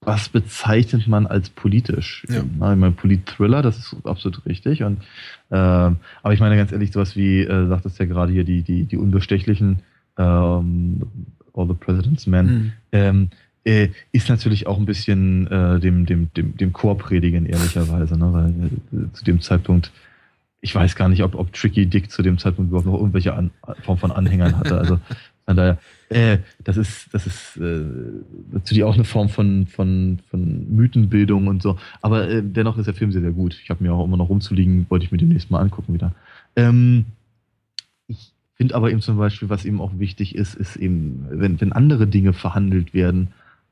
was 0.00 0.28
bezeichnet 0.28 1.08
man 1.08 1.26
als 1.26 1.50
politisch? 1.50 2.24
Ja. 2.28 2.42
Ich 2.42 2.56
meine, 2.58 2.92
Polit-Thriller, 2.92 3.62
das 3.62 3.78
ist 3.78 3.96
absolut 4.04 4.46
richtig. 4.46 4.82
Und, 4.82 5.02
äh, 5.50 5.56
aber 5.56 6.32
ich 6.32 6.40
meine 6.40 6.56
ganz 6.56 6.72
ehrlich, 6.72 6.92
sowas 6.92 7.16
wie, 7.16 7.40
äh, 7.40 7.66
sagt 7.68 7.86
es 7.86 7.98
ja 7.98 8.06
gerade 8.06 8.32
hier, 8.32 8.44
die, 8.44 8.62
die, 8.62 8.84
die 8.84 8.96
Unbestechlichen, 8.96 9.80
ähm, 10.18 11.02
All 11.54 11.66
the 11.66 11.74
President's 11.74 12.26
Men, 12.26 12.46
mhm. 12.46 12.72
ähm, 12.92 13.30
äh, 13.64 13.88
ist 14.12 14.28
natürlich 14.28 14.66
auch 14.66 14.78
ein 14.78 14.86
bisschen 14.86 15.48
äh, 15.48 15.80
dem, 15.80 16.06
dem, 16.06 16.32
dem, 16.34 16.56
dem 16.56 16.72
Chor 16.72 16.96
predigen, 16.96 17.46
ehrlicherweise, 17.46 18.16
ne? 18.16 18.32
weil 18.32 18.50
äh, 18.92 19.12
zu 19.12 19.24
dem 19.24 19.40
Zeitpunkt 19.40 19.90
ich 20.66 20.74
weiß 20.74 20.96
gar 20.96 21.08
nicht, 21.08 21.22
ob, 21.22 21.34
ob 21.36 21.52
Tricky 21.52 21.86
Dick 21.86 22.10
zu 22.10 22.22
dem 22.22 22.38
Zeitpunkt 22.38 22.70
überhaupt 22.70 22.86
noch 22.86 22.98
irgendwelche 22.98 23.34
An 23.34 23.50
Form 23.82 23.98
von 23.98 24.10
Anhängern 24.10 24.58
hatte. 24.58 24.76
Also 24.78 24.98
von 25.44 25.56
daher, 25.56 25.78
äh, 26.08 26.38
das 26.62 26.76
ist, 26.76 27.12
das 27.12 27.26
ist 27.26 27.56
äh, 27.56 27.84
natürlich 28.52 28.84
auch 28.84 28.94
eine 28.94 29.04
Form 29.04 29.28
von, 29.28 29.66
von, 29.66 30.20
von 30.30 30.74
Mythenbildung 30.74 31.48
und 31.48 31.62
so. 31.62 31.78
Aber 32.00 32.28
äh, 32.28 32.42
dennoch 32.44 32.78
ist 32.78 32.86
der 32.86 32.94
Film 32.94 33.12
sehr, 33.12 33.22
sehr 33.22 33.32
gut. 33.32 33.58
Ich 33.62 33.70
habe 33.70 33.82
mir 33.82 33.92
auch 33.92 34.04
immer 34.04 34.16
noch 34.16 34.28
rumzuliegen, 34.28 34.86
wollte 34.88 35.04
ich 35.04 35.12
mir 35.12 35.18
demnächst 35.18 35.50
mal 35.50 35.60
angucken 35.60 35.94
wieder. 35.94 36.12
Ähm, 36.54 37.06
ich 38.06 38.32
finde 38.54 38.74
aber 38.74 38.90
eben 38.90 39.00
zum 39.00 39.18
Beispiel, 39.18 39.48
was 39.48 39.64
eben 39.64 39.80
auch 39.80 39.98
wichtig 39.98 40.34
ist, 40.34 40.54
ist 40.54 40.76
eben, 40.76 41.26
wenn, 41.30 41.60
wenn 41.60 41.72
andere 41.72 42.06
Dinge 42.06 42.32
verhandelt 42.32 42.94
werden, 42.94 43.28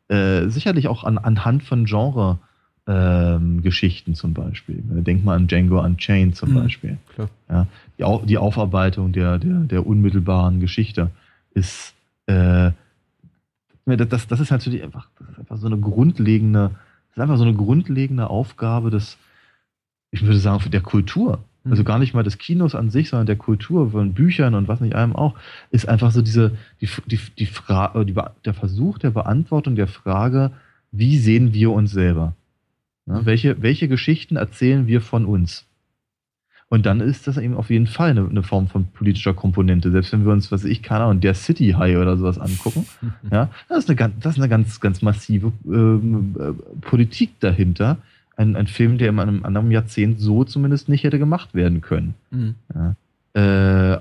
äh, 0.08 0.48
sicherlich 0.48 0.88
auch 0.88 1.04
an, 1.04 1.18
anhand 1.18 1.62
von 1.62 1.84
Genre 1.84 2.38
ähm, 2.86 3.62
Geschichten 3.62 4.14
zum 4.14 4.34
Beispiel. 4.34 4.82
Denk 4.82 5.24
mal 5.24 5.36
an 5.36 5.46
Django 5.46 5.80
Unchained 5.80 6.36
zum 6.36 6.50
mhm, 6.50 6.54
Beispiel. 6.54 6.98
Ja, 7.48 7.66
die, 7.98 8.26
die, 8.26 8.38
Aufarbeitung 8.38 9.12
der, 9.12 9.38
der, 9.38 9.60
der 9.60 9.86
unmittelbaren 9.86 10.60
Geschichte 10.60 11.10
ist, 11.54 11.94
äh, 12.26 12.72
das, 13.86 14.26
das 14.26 14.40
ist 14.40 14.50
natürlich 14.50 14.82
einfach, 14.82 15.08
das 15.18 15.28
ist 15.30 15.38
einfach 15.38 15.56
so 15.56 15.66
eine 15.66 15.78
grundlegende, 15.78 16.70
das 17.08 17.16
ist 17.16 17.22
einfach 17.22 17.36
so 17.36 17.44
eine 17.44 17.54
grundlegende 17.54 18.28
Aufgabe 18.30 18.90
des, 18.90 19.18
ich 20.10 20.22
würde 20.22 20.38
sagen, 20.38 20.70
der 20.70 20.80
Kultur. 20.80 21.44
Mhm. 21.64 21.72
Also 21.72 21.84
gar 21.84 21.98
nicht 21.98 22.14
mal 22.14 22.22
des 22.22 22.38
Kinos 22.38 22.74
an 22.74 22.90
sich, 22.90 23.10
sondern 23.10 23.26
der 23.26 23.36
Kultur 23.36 23.90
von 23.90 24.14
Büchern 24.14 24.54
und 24.54 24.68
was 24.68 24.80
nicht 24.80 24.94
allem 24.94 25.14
auch, 25.14 25.34
ist 25.70 25.88
einfach 25.88 26.12
so 26.12 26.22
diese, 26.22 26.56
die, 26.80 26.88
die, 27.06 27.20
die 27.38 27.46
Frage, 27.46 28.06
der 28.44 28.54
Versuch 28.54 28.98
der 28.98 29.10
Beantwortung 29.10 29.76
der 29.76 29.88
Frage, 29.88 30.52
wie 30.92 31.18
sehen 31.18 31.52
wir 31.52 31.72
uns 31.72 31.90
selber? 31.90 32.34
Ja, 33.06 33.20
mhm. 33.20 33.26
welche, 33.26 33.62
welche 33.62 33.88
Geschichten 33.88 34.36
erzählen 34.36 34.86
wir 34.86 35.00
von 35.00 35.26
uns? 35.26 35.66
Und 36.68 36.86
dann 36.86 37.00
ist 37.00 37.26
das 37.26 37.36
eben 37.36 37.54
auf 37.54 37.70
jeden 37.70 37.86
Fall 37.86 38.10
eine, 38.10 38.28
eine, 38.28 38.42
Form 38.42 38.68
von 38.68 38.86
politischer 38.86 39.34
Komponente. 39.34 39.90
Selbst 39.90 40.12
wenn 40.12 40.24
wir 40.24 40.32
uns, 40.32 40.50
was 40.50 40.64
ich, 40.64 40.82
keine 40.82 41.04
Ahnung, 41.04 41.20
der 41.20 41.34
City 41.34 41.72
High 41.72 41.98
oder 41.98 42.16
sowas 42.16 42.38
angucken, 42.38 42.86
ja, 43.30 43.50
das 43.68 43.80
ist 43.80 43.90
eine 43.90 43.96
ganz, 43.96 44.14
das 44.20 44.32
ist 44.34 44.38
eine 44.40 44.48
ganz, 44.48 44.80
ganz 44.80 45.02
massive 45.02 45.52
ähm, 45.66 46.34
äh, 46.38 46.52
Politik 46.80 47.38
dahinter. 47.40 47.98
Ein, 48.36 48.56
ein 48.56 48.66
Film, 48.66 48.98
der 48.98 49.10
in 49.10 49.20
einem 49.20 49.44
anderen 49.44 49.70
Jahrzehnt 49.70 50.20
so 50.20 50.42
zumindest 50.42 50.88
nicht 50.88 51.04
hätte 51.04 51.20
gemacht 51.20 51.54
werden 51.54 51.80
können. 51.80 52.14
Mhm. 52.30 52.54
Ja. 52.74 53.92
Äh, 53.94 54.00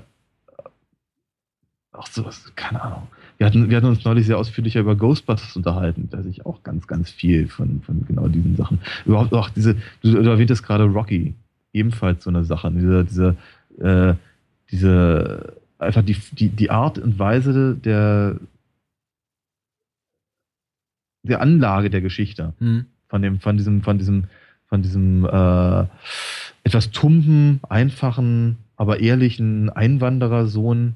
auch 1.92 2.06
sowas, 2.08 2.50
keine 2.56 2.82
Ahnung. 2.82 3.08
Wir 3.38 3.46
hatten, 3.46 3.68
wir 3.68 3.76
hatten 3.76 3.86
uns 3.86 4.04
neulich 4.04 4.26
sehr 4.26 4.38
ausführlicher 4.38 4.80
über 4.80 4.96
Ghostbusters 4.96 5.56
unterhalten, 5.56 6.08
da 6.10 6.20
ich 6.28 6.46
auch 6.46 6.62
ganz, 6.62 6.86
ganz 6.86 7.10
viel 7.10 7.48
von, 7.48 7.82
von 7.82 8.04
genau 8.06 8.28
diesen 8.28 8.56
Sachen. 8.56 8.80
Überhaupt 9.04 9.32
auch 9.32 9.50
diese, 9.50 9.74
du, 10.02 10.12
du 10.12 10.28
erwähntest 10.28 10.64
gerade 10.64 10.84
Rocky, 10.84 11.34
ebenfalls 11.74 12.24
so 12.24 12.30
eine 12.30 12.44
Sache. 12.44 12.70
Diese, 12.70 13.04
diese, 13.04 13.36
äh, 13.78 14.14
diese, 14.70 15.56
einfach 15.78 16.02
die, 16.02 16.16
die, 16.32 16.48
die 16.48 16.70
Art 16.70 16.98
und 16.98 17.18
Weise 17.18 17.74
der, 17.74 18.36
der 21.22 21.40
Anlage 21.40 21.90
der 21.90 22.00
Geschichte. 22.00 22.54
Mhm. 22.60 22.86
Von 23.08 23.22
dem, 23.22 23.40
von 23.40 23.56
diesem, 23.56 23.82
von 23.82 23.98
diesem, 23.98 24.24
von 24.66 24.82
diesem 24.82 25.24
äh, 25.24 25.84
etwas 26.64 26.90
tumpen, 26.90 27.60
einfachen, 27.68 28.58
aber 28.76 29.00
ehrlichen 29.00 29.70
Einwanderersohn, 29.70 30.94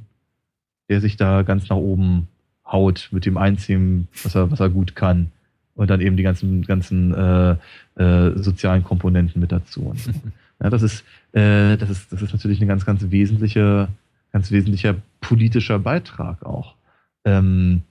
der 0.88 1.00
sich 1.00 1.16
da 1.16 1.42
ganz 1.42 1.68
nach 1.68 1.76
oben 1.76 2.28
haut 2.66 3.09
mit 3.12 3.26
dem 3.26 3.36
Einziehen, 3.36 4.09
was 4.22 4.34
er, 4.34 4.50
was 4.50 4.60
er 4.60 4.70
gut 4.70 4.96
kann. 4.96 5.30
Und 5.74 5.90
dann 5.90 6.00
eben 6.00 6.16
die 6.16 6.24
ganzen, 6.24 6.62
ganzen 6.62 7.14
äh, 7.14 7.56
äh, 7.96 8.36
sozialen 8.36 8.82
Komponenten 8.82 9.40
mit 9.40 9.52
dazu. 9.52 9.82
Und 9.82 9.98
so. 10.00 10.10
Ja, 10.62 10.70
das 10.70 10.82
ist, 10.82 11.05
äh, 11.32 11.76
das 11.76 11.90
ist, 11.90 12.12
das 12.12 12.22
ist 12.22 12.32
natürlich 12.32 12.60
ein 12.60 12.68
ganz, 12.68 12.85
ganz 12.85 13.10
wesentlicher, 13.10 13.89
ganz 14.32 14.51
wesentlicher 14.51 14.97
politischer 15.20 15.78
Beitrag 15.78 16.44
auch. 16.44 16.74
Ähm, 17.24 17.82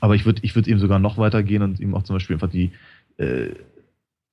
aber 0.00 0.14
ich 0.14 0.26
würde, 0.26 0.40
ich 0.42 0.54
würde 0.54 0.70
eben 0.70 0.80
sogar 0.80 0.98
noch 0.98 1.16
weitergehen 1.16 1.62
und 1.62 1.80
eben 1.80 1.94
auch 1.94 2.02
zum 2.02 2.16
Beispiel 2.16 2.36
einfach 2.36 2.50
die 2.50 2.72
äh, 3.16 3.48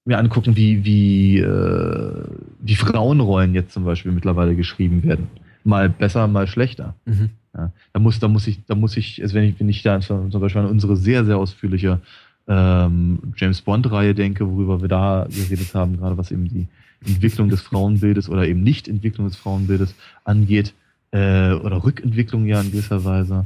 mir 0.03 0.17
angucken, 0.17 0.55
wie, 0.55 0.83
wie, 0.83 1.37
äh, 1.37 2.23
wie 2.59 2.75
Frauenrollen 2.75 3.53
jetzt 3.53 3.73
zum 3.73 3.85
Beispiel 3.85 4.11
mittlerweile 4.11 4.55
geschrieben 4.55 5.03
werden. 5.03 5.27
Mal 5.63 5.89
besser, 5.89 6.27
mal 6.27 6.47
schlechter. 6.47 6.95
Mhm. 7.05 7.29
Ja, 7.55 7.71
da 7.93 7.99
muss, 7.99 8.19
da 8.19 8.27
muss 8.27 8.47
ich, 8.47 8.65
da 8.65 8.75
muss 8.75 8.97
ich, 8.97 9.21
also 9.21 9.35
wenn 9.35 9.43
ich, 9.43 9.59
wenn 9.59 9.69
ich 9.69 9.83
da 9.83 9.99
zum 9.99 10.29
Beispiel 10.29 10.61
an 10.61 10.69
unsere 10.69 10.95
sehr, 10.95 11.25
sehr 11.25 11.37
ausführliche 11.37 11.99
ähm, 12.47 13.19
James 13.35 13.61
Bond-Reihe 13.61 14.15
denke, 14.15 14.49
worüber 14.49 14.81
wir 14.81 14.87
da 14.87 15.27
geredet 15.29 15.73
haben, 15.75 15.97
gerade 15.97 16.17
was 16.17 16.31
eben 16.31 16.47
die 16.47 16.67
Entwicklung 17.05 17.49
des 17.49 17.61
Frauenbildes 17.61 18.29
oder 18.29 18.47
eben 18.47 18.63
Nicht-Entwicklung 18.63 19.27
des 19.27 19.35
Frauenbildes 19.35 19.95
angeht, 20.23 20.73
äh, 21.11 21.53
oder 21.53 21.83
Rückentwicklung 21.83 22.45
ja 22.47 22.61
in 22.61 22.71
gewisser 22.71 23.03
Weise. 23.03 23.45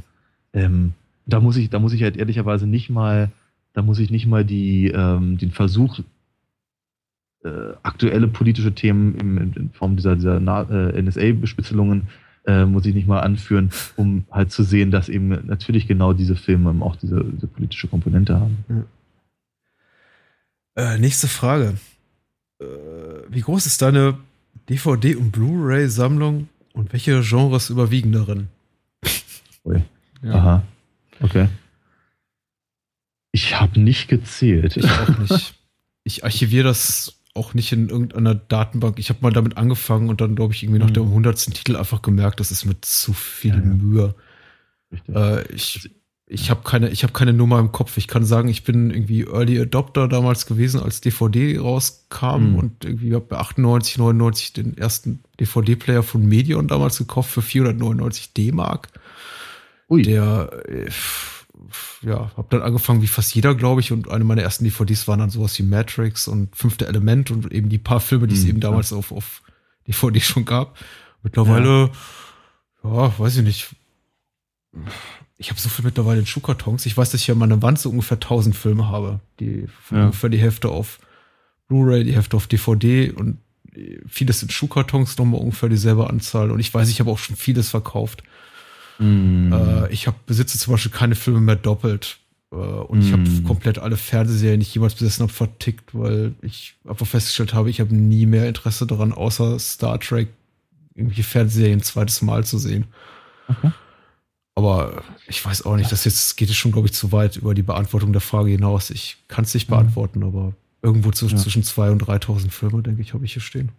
Ähm, 0.52 0.92
da 1.26 1.40
muss 1.40 1.56
ich, 1.56 1.70
da 1.70 1.78
muss 1.78 1.92
ich 1.92 2.02
halt 2.02 2.16
ehrlicherweise 2.16 2.66
nicht 2.66 2.88
mal, 2.90 3.30
da 3.72 3.82
muss 3.82 3.98
ich 3.98 4.10
nicht 4.10 4.26
mal 4.26 4.44
die, 4.44 4.88
ähm, 4.88 5.38
den 5.38 5.50
Versuch, 5.50 6.00
äh, 7.44 7.72
aktuelle 7.82 8.28
politische 8.28 8.74
Themen 8.74 9.52
in, 9.54 9.70
Form 9.70 9.96
dieser, 9.96 10.14
dieser 10.14 10.36
äh, 10.38 11.02
NSA-Bespitzelungen 11.02 12.08
äh, 12.46 12.64
muss 12.64 12.86
ich 12.86 12.94
nicht 12.94 13.08
mal 13.08 13.20
anführen, 13.20 13.70
um 13.96 14.24
halt 14.30 14.52
zu 14.52 14.62
sehen, 14.62 14.92
dass 14.92 15.08
eben 15.08 15.28
natürlich 15.46 15.88
genau 15.88 16.12
diese 16.12 16.36
Filme 16.36 16.84
auch 16.84 16.96
diese, 16.96 17.24
diese 17.24 17.48
politische 17.48 17.88
Komponente 17.88 18.38
haben. 18.38 18.64
Ja. 20.76 20.94
Äh, 20.94 20.98
nächste 20.98 21.26
Frage. 21.26 21.74
Äh, 22.60 22.64
wie 23.28 23.40
groß 23.40 23.66
ist 23.66 23.82
deine 23.82 24.18
DVD- 24.68 25.16
und 25.16 25.32
Blu-ray-Sammlung 25.32 26.48
und 26.72 26.92
welche 26.92 27.20
Genres 27.22 27.70
überwiegen 27.70 28.12
darin? 28.12 28.48
Ui. 29.64 29.82
Ja. 30.22 30.34
Aha. 30.34 30.62
Okay. 31.20 31.48
Ich 33.32 33.58
habe 33.58 33.80
nicht 33.80 34.08
gezählt. 34.08 34.76
Ich 34.76 34.90
auch 34.90 35.18
nicht. 35.18 35.54
Ich 36.04 36.24
archiviere 36.24 36.64
das 36.64 37.16
auch 37.34 37.52
nicht 37.52 37.72
in 37.72 37.88
irgendeiner 37.88 38.34
Datenbank. 38.34 38.98
Ich 38.98 39.10
habe 39.10 39.18
mal 39.22 39.32
damit 39.32 39.56
angefangen 39.56 40.08
und 40.08 40.20
dann, 40.20 40.36
glaube 40.36 40.54
ich, 40.54 40.62
irgendwie 40.62 40.78
nach 40.78 40.88
mhm. 40.88 40.94
dem 40.94 41.10
hundertsten 41.10 41.52
Titel 41.52 41.76
einfach 41.76 42.00
gemerkt, 42.00 42.40
das 42.40 42.50
ist 42.50 42.64
mit 42.64 42.84
zu 42.84 43.12
viel 43.12 43.50
ja, 43.50 43.56
ja. 43.56 43.64
Mühe. 43.64 44.14
Äh, 45.08 45.52
ich 45.52 45.90
ich 46.28 46.50
habe 46.50 46.62
keine, 46.64 46.90
ich 46.90 47.04
habe 47.04 47.12
keine 47.12 47.32
Nummer 47.32 47.60
im 47.60 47.70
Kopf. 47.70 47.96
Ich 47.98 48.08
kann 48.08 48.24
sagen, 48.24 48.48
ich 48.48 48.64
bin 48.64 48.90
irgendwie 48.90 49.22
Early 49.22 49.60
Adopter 49.60 50.08
damals 50.08 50.46
gewesen, 50.46 50.80
als 50.80 51.00
DVD 51.00 51.58
rauskam 51.58 52.50
mhm. 52.50 52.54
und 52.56 52.84
irgendwie 52.84 53.14
habe 53.14 53.24
bei 53.24 53.36
98, 53.36 53.98
99 53.98 54.52
den 54.52 54.76
ersten 54.76 55.20
DVD-Player 55.38 56.02
von 56.02 56.26
Medion 56.26 56.66
damals 56.66 56.98
gekauft 56.98 57.30
für 57.30 57.42
499 57.42 58.32
D-Mark. 58.32 58.88
Der, 60.02 60.50
äh, 60.68 60.90
ja, 62.02 62.32
habe 62.36 62.48
dann 62.50 62.62
angefangen 62.62 63.02
wie 63.02 63.06
fast 63.06 63.32
jeder, 63.32 63.54
glaube 63.54 63.80
ich, 63.80 63.92
und 63.92 64.10
eine 64.10 64.24
meiner 64.24 64.42
ersten 64.42 64.64
DVDs 64.64 65.06
waren 65.06 65.20
dann 65.20 65.30
sowas 65.30 65.56
wie 65.60 65.62
Matrix 65.62 66.26
und 66.26 66.56
Fünfte 66.56 66.88
Element 66.88 67.30
und 67.30 67.52
eben 67.52 67.68
die 67.68 67.78
paar 67.78 68.00
Filme, 68.00 68.26
die 68.26 68.34
es 68.34 68.42
mhm, 68.42 68.50
eben 68.50 68.60
damals 68.60 68.92
auf, 68.92 69.12
auf 69.12 69.42
DVD 69.86 70.20
schon 70.20 70.44
gab. 70.44 70.76
Mittlerweile, 71.22 71.92
ja, 72.82 73.06
ja 73.06 73.18
weiß 73.18 73.36
ich 73.36 73.44
nicht. 73.44 73.68
Ich 75.38 75.50
habe 75.50 75.60
so 75.60 75.68
viel 75.68 75.84
mittlerweile 75.84 76.20
in 76.20 76.26
Schuhkartons. 76.26 76.86
Ich 76.86 76.96
weiß, 76.96 77.10
dass 77.10 77.20
ich 77.20 77.26
ja 77.26 77.34
meine 77.34 77.60
Wand 77.62 77.78
so 77.78 77.90
ungefähr 77.90 78.16
1000 78.16 78.56
Filme 78.56 78.88
habe, 78.88 79.20
die 79.38 79.66
ja. 79.90 80.04
ungefähr 80.04 80.30
die 80.30 80.38
Hälfte 80.38 80.70
auf 80.70 80.98
Blu-ray, 81.68 82.04
die 82.04 82.14
Hälfte 82.14 82.36
auf 82.36 82.46
DVD 82.46 83.10
und 83.10 83.38
vieles 84.06 84.42
in 84.42 84.50
Schuhkartons 84.50 85.18
nochmal 85.18 85.40
ungefähr 85.40 85.68
dieselbe 85.68 86.08
Anzahl. 86.08 86.50
Und 86.50 86.60
ich 86.60 86.72
weiß, 86.72 86.88
ich 86.88 87.00
habe 87.00 87.10
auch 87.10 87.18
schon 87.18 87.36
vieles 87.36 87.70
verkauft. 87.70 88.22
Mm. 88.98 89.52
Äh, 89.52 89.92
ich 89.92 90.06
hab, 90.06 90.26
besitze 90.26 90.58
zum 90.58 90.72
Beispiel 90.72 90.92
keine 90.92 91.14
Filme 91.14 91.40
mehr 91.40 91.56
doppelt. 91.56 92.18
Äh, 92.50 92.56
und 92.56 93.00
mm. 93.00 93.02
ich 93.02 93.12
habe 93.12 93.42
komplett 93.46 93.78
alle 93.78 93.96
Fernsehserien, 93.96 94.60
die 94.60 94.66
ich 94.66 94.74
jemals 94.74 94.94
besessen 94.94 95.24
habe, 95.24 95.32
vertickt, 95.32 95.94
weil 95.94 96.34
ich 96.42 96.76
einfach 96.88 97.06
festgestellt 97.06 97.54
habe, 97.54 97.70
ich 97.70 97.80
habe 97.80 97.94
nie 97.94 98.26
mehr 98.26 98.48
Interesse 98.48 98.86
daran, 98.86 99.12
außer 99.12 99.58
Star 99.58 100.00
Trek 100.00 100.28
irgendwelche 100.94 101.24
Fernsehserien 101.24 101.80
ein 101.80 101.82
zweites 101.82 102.22
Mal 102.22 102.44
zu 102.44 102.58
sehen. 102.58 102.86
Okay. 103.48 103.70
Aber 104.56 105.02
ich 105.28 105.44
weiß 105.44 105.66
auch 105.66 105.76
nicht, 105.76 105.92
das 105.92 106.06
jetzt 106.06 106.36
geht 106.36 106.48
es 106.48 106.56
schon, 106.56 106.72
glaube 106.72 106.88
ich, 106.88 106.94
zu 106.94 107.12
weit 107.12 107.36
über 107.36 107.54
die 107.54 107.62
Beantwortung 107.62 108.12
der 108.12 108.22
Frage 108.22 108.50
hinaus. 108.50 108.90
Ich 108.90 109.18
kann 109.28 109.44
es 109.44 109.52
nicht 109.52 109.68
mhm. 109.68 109.74
beantworten, 109.74 110.24
aber 110.24 110.54
irgendwo 110.82 111.10
zu, 111.10 111.26
ja. 111.26 111.36
zwischen 111.36 111.62
2.000 111.62 111.90
und 111.92 112.02
3.000 112.04 112.50
Filme, 112.50 112.82
denke 112.82 113.02
ich, 113.02 113.12
habe 113.12 113.24
ich 113.24 113.34
hier 113.34 113.42
stehen. 113.42 113.70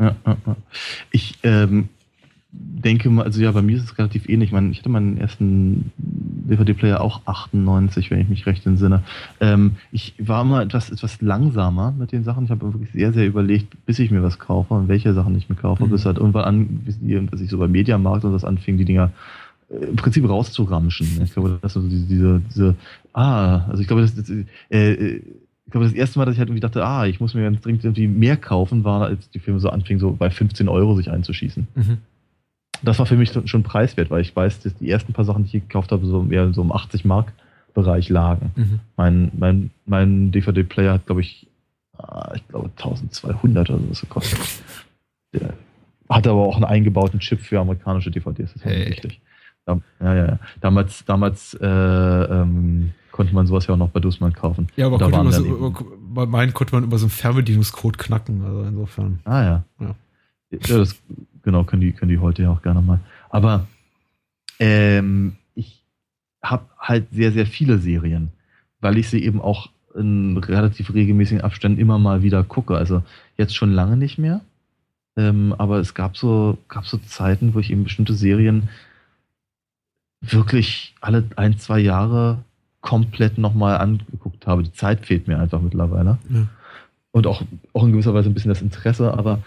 Ja, 0.00 0.16
ja, 0.26 0.36
ja. 0.44 0.56
Ich 1.12 1.38
ähm, 1.44 1.88
denke 2.50 3.10
mal, 3.10 3.24
also 3.24 3.40
ja, 3.40 3.52
bei 3.52 3.62
mir 3.62 3.76
ist 3.76 3.84
es 3.84 3.98
relativ 3.98 4.28
ähnlich. 4.28 4.48
Ich, 4.48 4.52
meine, 4.52 4.70
ich 4.70 4.78
hatte 4.78 4.88
meinen 4.88 5.18
ersten 5.18 5.92
DVD-Player 5.98 7.00
auch 7.00 7.22
98, 7.26 8.10
wenn 8.10 8.20
ich 8.20 8.28
mich 8.28 8.46
recht 8.46 8.66
entsinne. 8.66 9.04
Ähm, 9.40 9.76
ich 9.92 10.14
war 10.18 10.44
mal 10.44 10.64
etwas, 10.64 10.90
etwas 10.90 11.20
langsamer 11.20 11.92
mit 11.92 12.10
den 12.10 12.24
Sachen. 12.24 12.44
Ich 12.44 12.50
habe 12.50 12.72
wirklich 12.72 12.90
sehr, 12.92 13.12
sehr 13.12 13.26
überlegt, 13.26 13.84
bis 13.86 14.00
ich 14.00 14.10
mir 14.10 14.22
was 14.24 14.40
kaufe 14.40 14.74
und 14.74 14.88
welche 14.88 15.14
Sachen 15.14 15.36
ich 15.36 15.48
mir 15.48 15.56
kaufe, 15.56 15.84
mhm. 15.84 15.90
bis 15.90 16.06
halt 16.06 16.16
irgendwann 16.16 16.44
an, 16.44 16.66
bis 16.84 17.40
ich 17.40 17.50
so 17.50 17.58
bei 17.58 17.68
Mediamarkt 17.68 18.24
und 18.24 18.32
das 18.32 18.44
anfing, 18.44 18.78
die 18.78 18.84
Dinger 18.84 19.12
im 19.68 19.96
Prinzip 19.96 20.28
rauszuramschen. 20.28 21.20
Ich 21.22 21.32
glaube, 21.32 21.58
das 21.60 21.76
ist 21.76 21.82
so 21.82 21.88
diese, 21.88 22.06
diese, 22.06 22.42
diese 22.48 22.76
ah, 23.12 23.66
also 23.68 23.80
ich 23.80 23.86
glaube, 23.86 24.02
das, 24.02 24.14
das 24.14 24.30
äh, 24.30 24.44
äh 24.70 25.22
ich 25.66 25.72
glaube, 25.72 25.84
das 25.84 25.94
erste 25.94 26.18
Mal, 26.18 26.24
dass 26.24 26.32
ich 26.32 26.38
halt 26.38 26.48
irgendwie 26.48 26.62
dachte, 26.62 26.82
ah, 26.82 27.04
ich 27.04 27.20
muss 27.20 27.34
mir 27.34 27.42
ganz 27.42 27.60
dringend 27.60 27.84
irgendwie 27.84 28.08
mehr 28.08 28.38
kaufen, 28.38 28.84
war, 28.84 29.02
als 29.02 29.28
die 29.28 29.38
Filme 29.38 29.60
so 29.60 29.68
anfingen, 29.68 30.00
so 30.00 30.12
bei 30.12 30.30
15 30.30 30.66
Euro 30.66 30.96
sich 30.96 31.10
einzuschießen. 31.10 31.68
Mhm 31.74 31.98
das 32.82 32.98
war 32.98 33.06
für 33.06 33.16
mich 33.16 33.32
schon 33.46 33.62
preiswert, 33.62 34.10
weil 34.10 34.20
ich 34.20 34.34
weiß, 34.34 34.60
dass 34.60 34.74
die 34.76 34.90
ersten 34.90 35.12
paar 35.12 35.24
Sachen, 35.24 35.44
die 35.44 35.56
ich 35.56 35.62
gekauft 35.64 35.92
habe, 35.92 36.06
so 36.06 36.26
eher 36.30 36.52
so 36.52 36.62
im 36.62 36.72
80 36.72 37.04
Mark 37.04 37.32
Bereich 37.74 38.08
lagen. 38.08 38.52
Mhm. 38.56 38.80
Mein, 38.96 39.30
mein, 39.38 39.70
mein 39.86 40.32
DVD-Player 40.32 40.94
hat, 40.94 41.06
glaube 41.06 41.20
ich, 41.20 41.46
ah, 41.96 42.32
ich 42.34 42.46
glaube 42.48 42.70
1200 42.76 43.70
oder 43.70 43.78
so 43.92 44.06
gekostet. 44.06 44.40
Der 45.34 45.52
hat 46.08 46.26
aber 46.26 46.40
auch 46.40 46.56
einen 46.56 46.64
eingebauten 46.64 47.20
Chip 47.20 47.40
für 47.40 47.60
amerikanische 47.60 48.10
DVDs, 48.10 48.52
das 48.52 48.56
ist 48.56 48.64
hey. 48.64 48.88
wichtig. 48.88 49.20
Ja, 49.68 50.14
ja, 50.14 50.26
ja. 50.26 50.38
Damals, 50.60 51.04
damals 51.04 51.54
äh, 51.54 51.66
ähm, 51.66 52.92
konnte 53.12 53.34
man 53.34 53.46
sowas 53.46 53.66
ja 53.66 53.74
auch 53.74 53.78
noch 53.78 53.90
bei 53.90 54.00
Dussmann 54.00 54.32
kaufen. 54.32 54.68
Ja, 54.76 54.86
aber 54.86 54.98
konnte 54.98 55.32
so, 55.32 55.44
über, 55.44 55.72
bei 56.00 56.26
meinen 56.26 56.54
konnte 56.54 56.74
man 56.74 56.84
über 56.84 56.98
so 56.98 57.06
einen 57.06 57.10
Fernbedienungscode 57.10 57.98
knacken, 57.98 58.44
also 58.44 58.62
insofern. 58.62 59.20
Ah 59.24 59.42
ja. 59.42 59.64
Ja, 59.80 59.94
ja 60.50 60.78
das 60.78 60.96
Genau, 61.48 61.64
können 61.64 61.80
die, 61.80 61.92
können 61.92 62.10
die 62.10 62.18
heute 62.18 62.42
ja 62.42 62.50
auch 62.50 62.60
gerne 62.60 62.82
mal. 62.82 63.00
Aber 63.30 63.66
ähm, 64.58 65.36
ich 65.54 65.82
habe 66.42 66.66
halt 66.78 67.06
sehr, 67.10 67.32
sehr 67.32 67.46
viele 67.46 67.78
Serien, 67.78 68.32
weil 68.80 68.98
ich 68.98 69.08
sie 69.08 69.24
eben 69.24 69.40
auch 69.40 69.70
in 69.94 70.36
relativ 70.36 70.92
regelmäßigen 70.92 71.42
Abständen 71.42 71.80
immer 71.80 71.98
mal 71.98 72.22
wieder 72.22 72.44
gucke. 72.44 72.76
Also 72.76 73.02
jetzt 73.38 73.56
schon 73.56 73.72
lange 73.72 73.96
nicht 73.96 74.18
mehr. 74.18 74.42
Ähm, 75.16 75.54
aber 75.56 75.78
es 75.78 75.94
gab 75.94 76.16
so, 76.18 76.58
gab 76.68 76.86
so 76.86 76.98
Zeiten, 76.98 77.54
wo 77.54 77.60
ich 77.60 77.70
eben 77.70 77.84
bestimmte 77.84 78.12
Serien 78.12 78.68
wirklich 80.20 80.94
alle 81.00 81.24
ein, 81.36 81.58
zwei 81.58 81.78
Jahre 81.78 82.38
komplett 82.80 83.38
nochmal 83.38 83.78
angeguckt 83.78 84.46
habe. 84.46 84.62
Die 84.62 84.72
Zeit 84.72 85.06
fehlt 85.06 85.28
mir 85.28 85.38
einfach 85.38 85.60
mittlerweile. 85.60 86.18
Ja. 86.30 86.46
Und 87.10 87.26
auch, 87.26 87.42
auch 87.72 87.84
in 87.84 87.92
gewisser 87.92 88.14
Weise 88.14 88.28
ein 88.28 88.34
bisschen 88.34 88.50
das 88.50 88.62
Interesse, 88.62 89.12
aber 89.14 89.42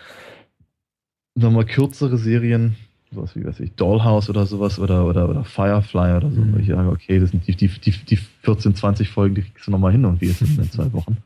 nochmal 1.35 1.65
kürzere 1.65 2.18
Serien, 2.18 2.76
sowas 3.11 3.35
wie, 3.35 3.45
weiß 3.45 3.60
ich, 3.61 3.73
Dollhouse 3.76 4.30
oder 4.30 4.45
sowas 4.45 4.80
oder, 4.80 5.06
oder, 5.06 5.30
oder 5.30 5.43
Firefly 5.43 6.18
oder 6.18 6.31
so, 6.31 6.41
mhm. 6.41 6.53
wo 6.53 6.57
ich 6.57 6.68
sage, 6.68 6.89
okay, 6.89 7.19
das 7.19 7.31
sind 7.31 7.48
die, 7.48 7.56
die, 7.56 7.68
die, 7.68 7.91
die 7.91 8.18
14, 8.43 8.76
20 8.76 9.10
Folgen, 9.10 9.35
die 9.35 9.41
kriegst 9.43 9.68
du 9.68 9.72
nochmal 9.72 9.91
hin 9.91 10.06
und 10.06 10.22
wie 10.22 10.27
ist 10.27 10.41
es 10.41 10.57
in 10.57 10.69
zwei 10.72 10.91
Wochen. 10.93 11.18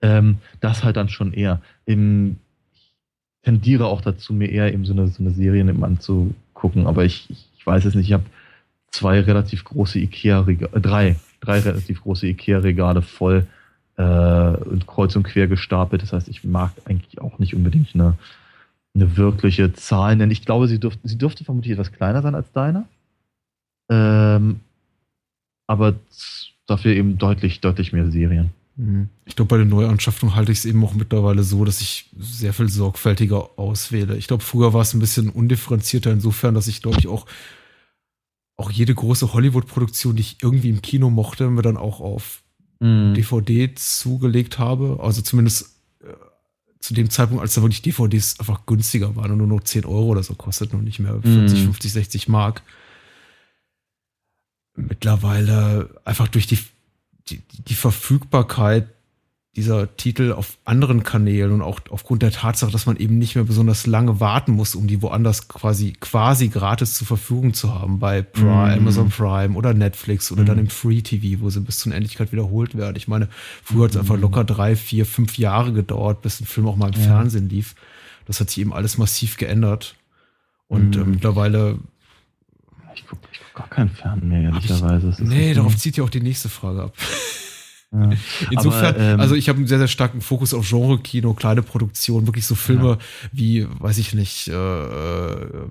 Ähm, 0.00 0.38
das 0.60 0.82
halt 0.82 0.96
dann 0.96 1.08
schon 1.08 1.32
eher. 1.32 1.60
Im, 1.84 2.36
ich 2.72 2.92
tendiere 3.44 3.86
auch 3.86 4.00
dazu, 4.00 4.32
mir 4.32 4.50
eher 4.50 4.72
eben 4.72 4.84
so 4.84 4.92
eine, 4.92 5.08
so 5.08 5.22
eine 5.22 5.32
Serie 5.32 5.64
anzugucken, 5.82 6.86
aber 6.86 7.04
ich, 7.04 7.28
ich 7.30 7.66
weiß 7.66 7.84
es 7.84 7.94
nicht, 7.94 8.06
ich 8.06 8.12
habe 8.12 8.24
zwei 8.92 9.20
relativ 9.20 9.64
große 9.64 9.98
Ikea-Regale, 9.98 10.80
drei, 10.80 11.16
drei 11.40 11.58
relativ 11.60 12.02
große 12.02 12.28
Ikea-Regale 12.28 13.02
voll 13.02 13.46
äh, 13.96 14.02
und 14.02 14.86
kreuz 14.86 15.16
und 15.16 15.24
quer 15.24 15.48
gestapelt. 15.48 16.02
Das 16.02 16.12
heißt, 16.12 16.28
ich 16.28 16.44
mag 16.44 16.72
eigentlich 16.84 17.20
auch 17.20 17.38
nicht 17.38 17.54
unbedingt 17.54 17.94
eine 17.94 18.16
eine 18.94 19.16
wirkliche 19.16 19.72
Zahl 19.72 20.16
nennen. 20.16 20.32
Ich 20.32 20.44
glaube, 20.44 20.68
sie, 20.68 20.78
dürft, 20.78 21.00
sie 21.02 21.18
dürfte 21.18 21.44
vermutlich 21.44 21.72
etwas 21.72 21.92
kleiner 21.92 22.22
sein 22.22 22.34
als 22.34 22.52
deine. 22.52 22.86
Ähm, 23.90 24.60
aber 25.66 25.94
dafür 26.66 26.94
eben 26.94 27.18
deutlich, 27.18 27.60
deutlich 27.60 27.92
mehr 27.92 28.10
Serien. 28.10 28.50
Mhm. 28.76 29.08
Ich 29.24 29.36
glaube, 29.36 29.48
bei 29.48 29.56
der 29.56 29.66
Neuanschaffung 29.66 30.34
halte 30.34 30.52
ich 30.52 30.58
es 30.58 30.64
eben 30.64 30.84
auch 30.84 30.94
mittlerweile 30.94 31.42
so, 31.42 31.64
dass 31.64 31.80
ich 31.80 32.10
sehr 32.18 32.52
viel 32.52 32.68
sorgfältiger 32.68 33.58
auswähle. 33.58 34.16
Ich 34.16 34.28
glaube, 34.28 34.42
früher 34.42 34.72
war 34.72 34.82
es 34.82 34.94
ein 34.94 35.00
bisschen 35.00 35.30
undifferenzierter 35.30 36.10
insofern, 36.10 36.54
dass 36.54 36.68
ich, 36.68 36.82
glaube 36.82 36.98
ich, 36.98 37.08
auch, 37.08 37.26
auch 38.62 38.70
jede 38.70 38.94
große 38.94 39.32
Hollywood-Produktion, 39.32 40.16
die 40.16 40.22
ich 40.22 40.36
irgendwie 40.42 40.70
im 40.70 40.82
Kino 40.82 41.10
mochte, 41.10 41.50
mir 41.50 41.62
dann 41.62 41.76
auch 41.76 42.00
auf 42.00 42.42
mhm. 42.80 43.14
DVD 43.14 43.74
zugelegt 43.74 44.58
habe. 44.58 44.98
Also 45.02 45.22
zumindest 45.22 45.72
zu 46.82 46.94
dem 46.94 47.10
Zeitpunkt, 47.10 47.40
als 47.40 47.54
da 47.54 47.62
wirklich 47.62 47.82
DVDs 47.82 48.40
einfach 48.40 48.66
günstiger 48.66 49.14
waren 49.14 49.30
und 49.30 49.38
nur 49.38 49.46
noch 49.46 49.62
10 49.62 49.84
Euro 49.84 50.06
oder 50.06 50.22
so 50.22 50.34
kostet 50.34 50.74
und 50.74 50.84
nicht 50.84 50.98
mehr 50.98 51.20
40, 51.22 51.60
mm. 51.60 51.64
50, 51.64 51.92
60 51.92 52.28
Mark. 52.28 52.62
Mittlerweile 54.74 56.00
einfach 56.04 56.26
durch 56.26 56.48
die, 56.48 56.58
die, 57.28 57.40
die 57.68 57.74
Verfügbarkeit 57.74 58.88
dieser 59.54 59.96
Titel 59.96 60.32
auf 60.32 60.56
anderen 60.64 61.02
Kanälen 61.02 61.52
und 61.52 61.60
auch 61.60 61.80
aufgrund 61.90 62.22
der 62.22 62.30
Tatsache, 62.30 62.72
dass 62.72 62.86
man 62.86 62.96
eben 62.96 63.18
nicht 63.18 63.34
mehr 63.34 63.44
besonders 63.44 63.86
lange 63.86 64.18
warten 64.18 64.52
muss, 64.52 64.74
um 64.74 64.86
die 64.86 65.02
woanders 65.02 65.48
quasi 65.48 65.92
quasi 66.00 66.48
gratis 66.48 66.94
zur 66.94 67.06
Verfügung 67.06 67.52
zu 67.52 67.74
haben, 67.74 67.98
bei 67.98 68.22
Prime, 68.22 68.76
mm. 68.76 68.78
Amazon 68.78 69.10
Prime 69.10 69.54
oder 69.54 69.74
Netflix 69.74 70.32
oder 70.32 70.44
mm. 70.44 70.46
dann 70.46 70.58
im 70.58 70.68
Free 70.68 71.02
TV, 71.02 71.42
wo 71.42 71.50
sie 71.50 71.60
bis 71.60 71.80
zur 71.80 71.92
Endlichkeit 71.92 72.32
wiederholt 72.32 72.78
werden. 72.78 72.96
Ich 72.96 73.08
meine, 73.08 73.28
früher 73.62 73.84
hat 73.84 73.90
es 73.90 73.96
mm. 73.96 74.00
einfach 74.00 74.18
locker 74.18 74.44
drei, 74.44 74.74
vier, 74.74 75.04
fünf 75.04 75.36
Jahre 75.36 75.74
gedauert, 75.74 76.22
bis 76.22 76.40
ein 76.40 76.46
Film 76.46 76.66
auch 76.66 76.76
mal 76.76 76.94
im 76.94 77.00
ja. 77.00 77.06
Fernsehen 77.06 77.50
lief. 77.50 77.74
Das 78.24 78.40
hat 78.40 78.48
sich 78.48 78.58
eben 78.58 78.72
alles 78.72 78.96
massiv 78.96 79.36
geändert. 79.36 79.96
Und 80.66 80.96
äh, 80.96 81.00
mittlerweile 81.00 81.78
ich 82.94 83.06
gucke 83.06 83.28
guck 83.52 83.54
gar 83.54 83.68
keinen 83.68 83.90
Fern 83.90 84.26
mehr, 84.26 84.44
ehrlicherweise. 84.44 85.14
Nee, 85.18 85.52
darauf 85.52 85.76
zieht 85.76 85.98
ja 85.98 86.04
auch 86.04 86.10
die 86.10 86.20
nächste 86.20 86.48
Frage 86.48 86.84
ab. 86.84 86.94
Ja. 87.92 88.10
Insofern, 88.50 88.94
Aber, 88.94 88.98
ähm, 88.98 89.20
also 89.20 89.34
ich 89.34 89.48
habe 89.48 89.58
einen 89.58 89.66
sehr, 89.66 89.78
sehr 89.78 89.88
starken 89.88 90.22
Fokus 90.22 90.54
auf 90.54 90.66
Genre-Kino, 90.66 91.34
kleine 91.34 91.62
Produktion, 91.62 92.26
wirklich 92.26 92.46
so 92.46 92.54
Filme 92.54 92.88
ja. 92.90 92.98
wie, 93.32 93.66
weiß 93.68 93.98
ich 93.98 94.14
nicht, 94.14 94.48
äh, 94.48 94.54
äh, 94.54 95.66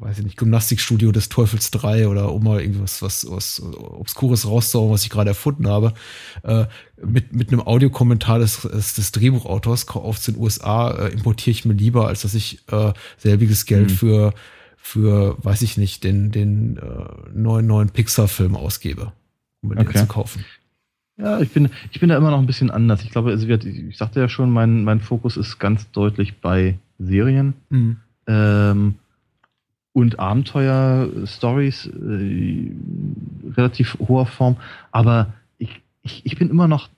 weiß 0.00 0.18
ich 0.18 0.24
nicht, 0.24 0.36
Gymnastikstudio 0.36 1.12
des 1.12 1.30
Teufels 1.30 1.70
3 1.70 2.08
oder 2.08 2.32
um 2.32 2.44
mal 2.44 2.60
irgendwas 2.60 3.00
was, 3.00 3.26
was 3.30 3.62
Obskures 3.62 4.46
rauszuhauen, 4.46 4.90
was 4.92 5.04
ich 5.04 5.10
gerade 5.10 5.30
erfunden 5.30 5.66
habe, 5.66 5.94
äh, 6.42 6.66
mit, 7.02 7.34
mit 7.34 7.48
einem 7.48 7.62
Audiokommentar 7.62 8.38
des, 8.38 8.60
des 8.60 9.12
Drehbuchautors 9.12 9.88
aus 9.88 10.22
den 10.22 10.36
USA 10.36 10.90
äh, 10.90 11.08
importiere 11.08 11.52
ich 11.52 11.64
mir 11.64 11.74
lieber, 11.74 12.06
als 12.06 12.22
dass 12.22 12.34
ich 12.34 12.60
äh, 12.70 12.92
selbiges 13.16 13.64
Geld 13.64 13.90
mhm. 13.90 13.94
für 13.94 14.34
für, 14.76 15.38
weiß 15.42 15.62
ich 15.62 15.78
nicht, 15.78 16.04
den, 16.04 16.30
den 16.30 16.76
äh, 16.76 16.80
neuen, 17.32 17.66
neuen 17.66 17.88
Pixar-Film 17.88 18.54
ausgebe 18.54 19.12
um 19.70 19.78
okay. 19.78 19.98
zu 19.98 20.06
kaufen. 20.06 20.44
Ja, 21.16 21.40
ich 21.40 21.50
bin, 21.50 21.70
ich 21.92 22.00
bin 22.00 22.08
da 22.08 22.16
immer 22.16 22.30
noch 22.30 22.38
ein 22.38 22.46
bisschen 22.46 22.70
anders. 22.70 23.02
Ich 23.04 23.10
glaube, 23.10 23.30
also 23.30 23.46
ich 23.48 23.96
sagte 23.96 24.20
ja 24.20 24.28
schon, 24.28 24.50
mein, 24.50 24.82
mein 24.82 25.00
Fokus 25.00 25.36
ist 25.36 25.58
ganz 25.58 25.90
deutlich 25.92 26.40
bei 26.40 26.76
Serien 26.98 27.54
mhm. 27.70 27.96
ähm, 28.26 28.94
und 29.92 30.18
Abenteuer-Stories, 30.18 31.86
äh, 31.86 32.72
relativ 33.56 33.96
hoher 34.00 34.26
Form. 34.26 34.56
Aber 34.90 35.32
ich, 35.58 35.80
ich, 36.02 36.26
ich 36.26 36.36
bin 36.36 36.50
immer 36.50 36.66
noch 36.66 36.88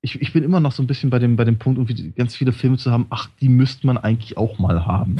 ich, 0.00 0.20
ich 0.22 0.32
bin 0.32 0.44
immer 0.44 0.60
noch 0.60 0.72
so 0.72 0.82
ein 0.82 0.86
bisschen 0.86 1.10
bei 1.10 1.18
dem, 1.18 1.36
bei 1.36 1.44
dem 1.44 1.58
Punkt, 1.58 1.78
irgendwie 1.78 2.12
ganz 2.12 2.36
viele 2.36 2.52
Filme 2.52 2.78
zu 2.78 2.90
haben, 2.90 3.06
ach, 3.10 3.28
die 3.40 3.48
müsste 3.48 3.86
man 3.86 3.98
eigentlich 3.98 4.36
auch 4.36 4.58
mal 4.58 4.86
haben. 4.86 5.16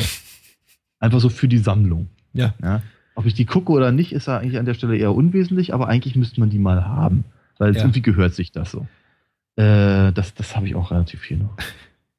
Einfach 1.00 1.20
so 1.20 1.28
für 1.28 1.48
die 1.48 1.58
Sammlung. 1.58 2.08
Ja. 2.32 2.54
ja? 2.62 2.82
Ob 3.18 3.26
ich 3.26 3.34
die 3.34 3.46
gucke 3.46 3.72
oder 3.72 3.90
nicht, 3.90 4.12
ist 4.12 4.28
ja 4.28 4.38
eigentlich 4.38 4.60
an 4.60 4.64
der 4.64 4.74
Stelle 4.74 4.96
eher 4.96 5.12
unwesentlich, 5.12 5.74
aber 5.74 5.88
eigentlich 5.88 6.14
müsste 6.14 6.38
man 6.38 6.50
die 6.50 6.60
mal 6.60 6.86
haben. 6.86 7.24
Weil 7.58 7.74
ja. 7.74 7.80
irgendwie 7.80 8.00
gehört 8.00 8.32
sich 8.32 8.52
das 8.52 8.70
so. 8.70 8.86
Äh, 9.56 10.12
das 10.12 10.34
das 10.34 10.54
habe 10.54 10.68
ich 10.68 10.76
auch 10.76 10.92
relativ 10.92 11.22
viel 11.22 11.38
noch. 11.38 11.56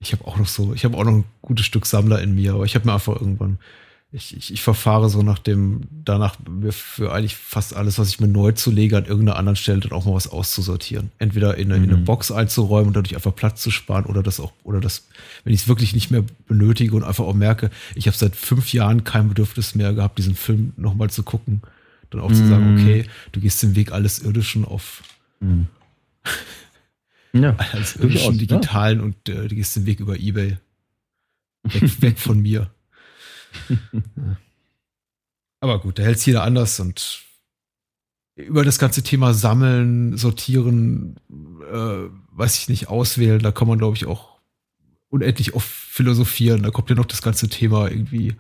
Ich 0.02 0.12
habe 0.12 0.26
auch 0.26 0.38
noch 0.38 0.48
so, 0.48 0.74
ich 0.74 0.84
habe 0.84 0.98
auch 0.98 1.06
noch 1.06 1.14
ein 1.14 1.24
gutes 1.42 1.66
Stück 1.66 1.86
Sammler 1.86 2.22
in 2.22 2.36
mir, 2.36 2.54
aber 2.54 2.66
ich 2.66 2.76
habe 2.76 2.86
mir 2.86 2.94
einfach 2.94 3.16
irgendwann 3.16 3.60
ich, 4.12 4.36
ich, 4.36 4.52
ich 4.52 4.62
verfahre 4.64 5.08
so 5.08 5.22
nach 5.22 5.38
dem, 5.38 5.82
danach 6.04 6.38
mir 6.50 6.74
für 6.74 7.14
eigentlich 7.14 7.36
fast 7.36 7.76
alles, 7.76 8.00
was 8.00 8.10
ich 8.10 8.20
mir 8.20 8.28
neu 8.28 8.54
zulege, 8.54 8.98
an 8.98 9.06
irgendeiner 9.06 9.38
anderen 9.38 9.56
Stelle 9.56 9.82
dann 9.82 9.92
auch 9.92 10.06
mal 10.06 10.16
was 10.16 10.28
auszusortieren. 10.28 11.12
Entweder 11.20 11.58
in 11.58 11.72
eine, 11.72 11.78
mhm. 11.78 11.84
in 11.84 11.90
eine 11.92 12.00
mhm. 12.00 12.06
Box 12.06 12.32
einzuräumen 12.32 12.88
und 12.88 12.96
dadurch 12.96 13.16
einfach 13.16 13.36
Platz 13.36 13.62
zu 13.62 13.70
sparen 13.70 14.06
oder 14.06 14.24
das 14.24 14.40
auch, 14.40 14.52
oder 14.64 14.82
das, 14.82 15.08
wenn 15.44 15.54
ich 15.54 15.62
es 15.62 15.68
wirklich 15.68 15.94
nicht 15.94 16.10
mehr 16.10 16.24
benötige 16.48 16.96
und 16.96 17.04
einfach 17.04 17.26
auch 17.26 17.36
merke, 17.36 17.70
ich 17.94 18.08
habe 18.08 18.18
seit 18.18 18.36
fünf 18.36 18.74
Jahren 18.74 19.04
kein 19.04 19.30
Bedürfnis 19.30 19.76
mehr 19.76 19.94
gehabt, 19.94 20.18
diesen 20.18 20.36
Film 20.36 20.74
nochmal 20.76 21.12
zu 21.12 21.22
gucken, 21.22 21.62
dann 22.10 22.22
auch 22.22 22.30
mhm. 22.30 22.36
zu 22.36 22.48
sagen, 22.48 22.74
mhm. 22.74 22.82
okay, 22.82 23.06
du 23.32 23.40
gehst 23.42 23.62
den 23.62 23.76
Weg 23.76 23.92
alles 23.92 24.20
Irdischen 24.20 24.66
auf. 24.66 25.04
Mhm. 25.40 25.68
Ja, 27.32 27.56
als 27.74 27.96
irdischen 27.96 28.40
digitalen 28.40 28.98
ja. 28.98 29.06
und 29.06 29.30
äh, 29.30 29.48
du 29.48 29.54
gehst 29.54 29.76
den 29.76 29.86
Weg 29.86 30.00
über 30.00 30.18
Ebay. 30.18 30.58
Weg, 31.62 32.02
weg 32.02 32.18
von 32.18 32.42
mir. 32.42 32.72
Aber 35.62 35.80
gut, 35.80 36.00
da 36.00 36.04
hält 36.04 36.18
es 36.18 36.26
jeder 36.26 36.44
anders 36.44 36.80
und 36.80 37.24
über 38.36 38.64
das 38.64 38.80
ganze 38.80 39.04
Thema 39.04 39.34
Sammeln, 39.34 40.18
Sortieren, 40.18 41.20
äh, 41.72 42.10
weiß 42.32 42.58
ich 42.58 42.70
nicht, 42.70 42.88
auswählen, 42.88 43.42
da 43.42 43.52
kann 43.52 43.68
man, 43.68 43.78
glaube 43.78 43.98
ich, 43.98 44.06
auch 44.06 44.40
unendlich 45.10 45.56
oft 45.56 45.68
philosophieren. 45.68 46.64
Da 46.64 46.70
kommt 46.70 46.90
ja 46.90 46.96
noch 46.96 47.06
das 47.06 47.22
ganze 47.22 47.50
Thema 47.50 47.90
irgendwie, 47.90 48.30
wie 48.30 48.38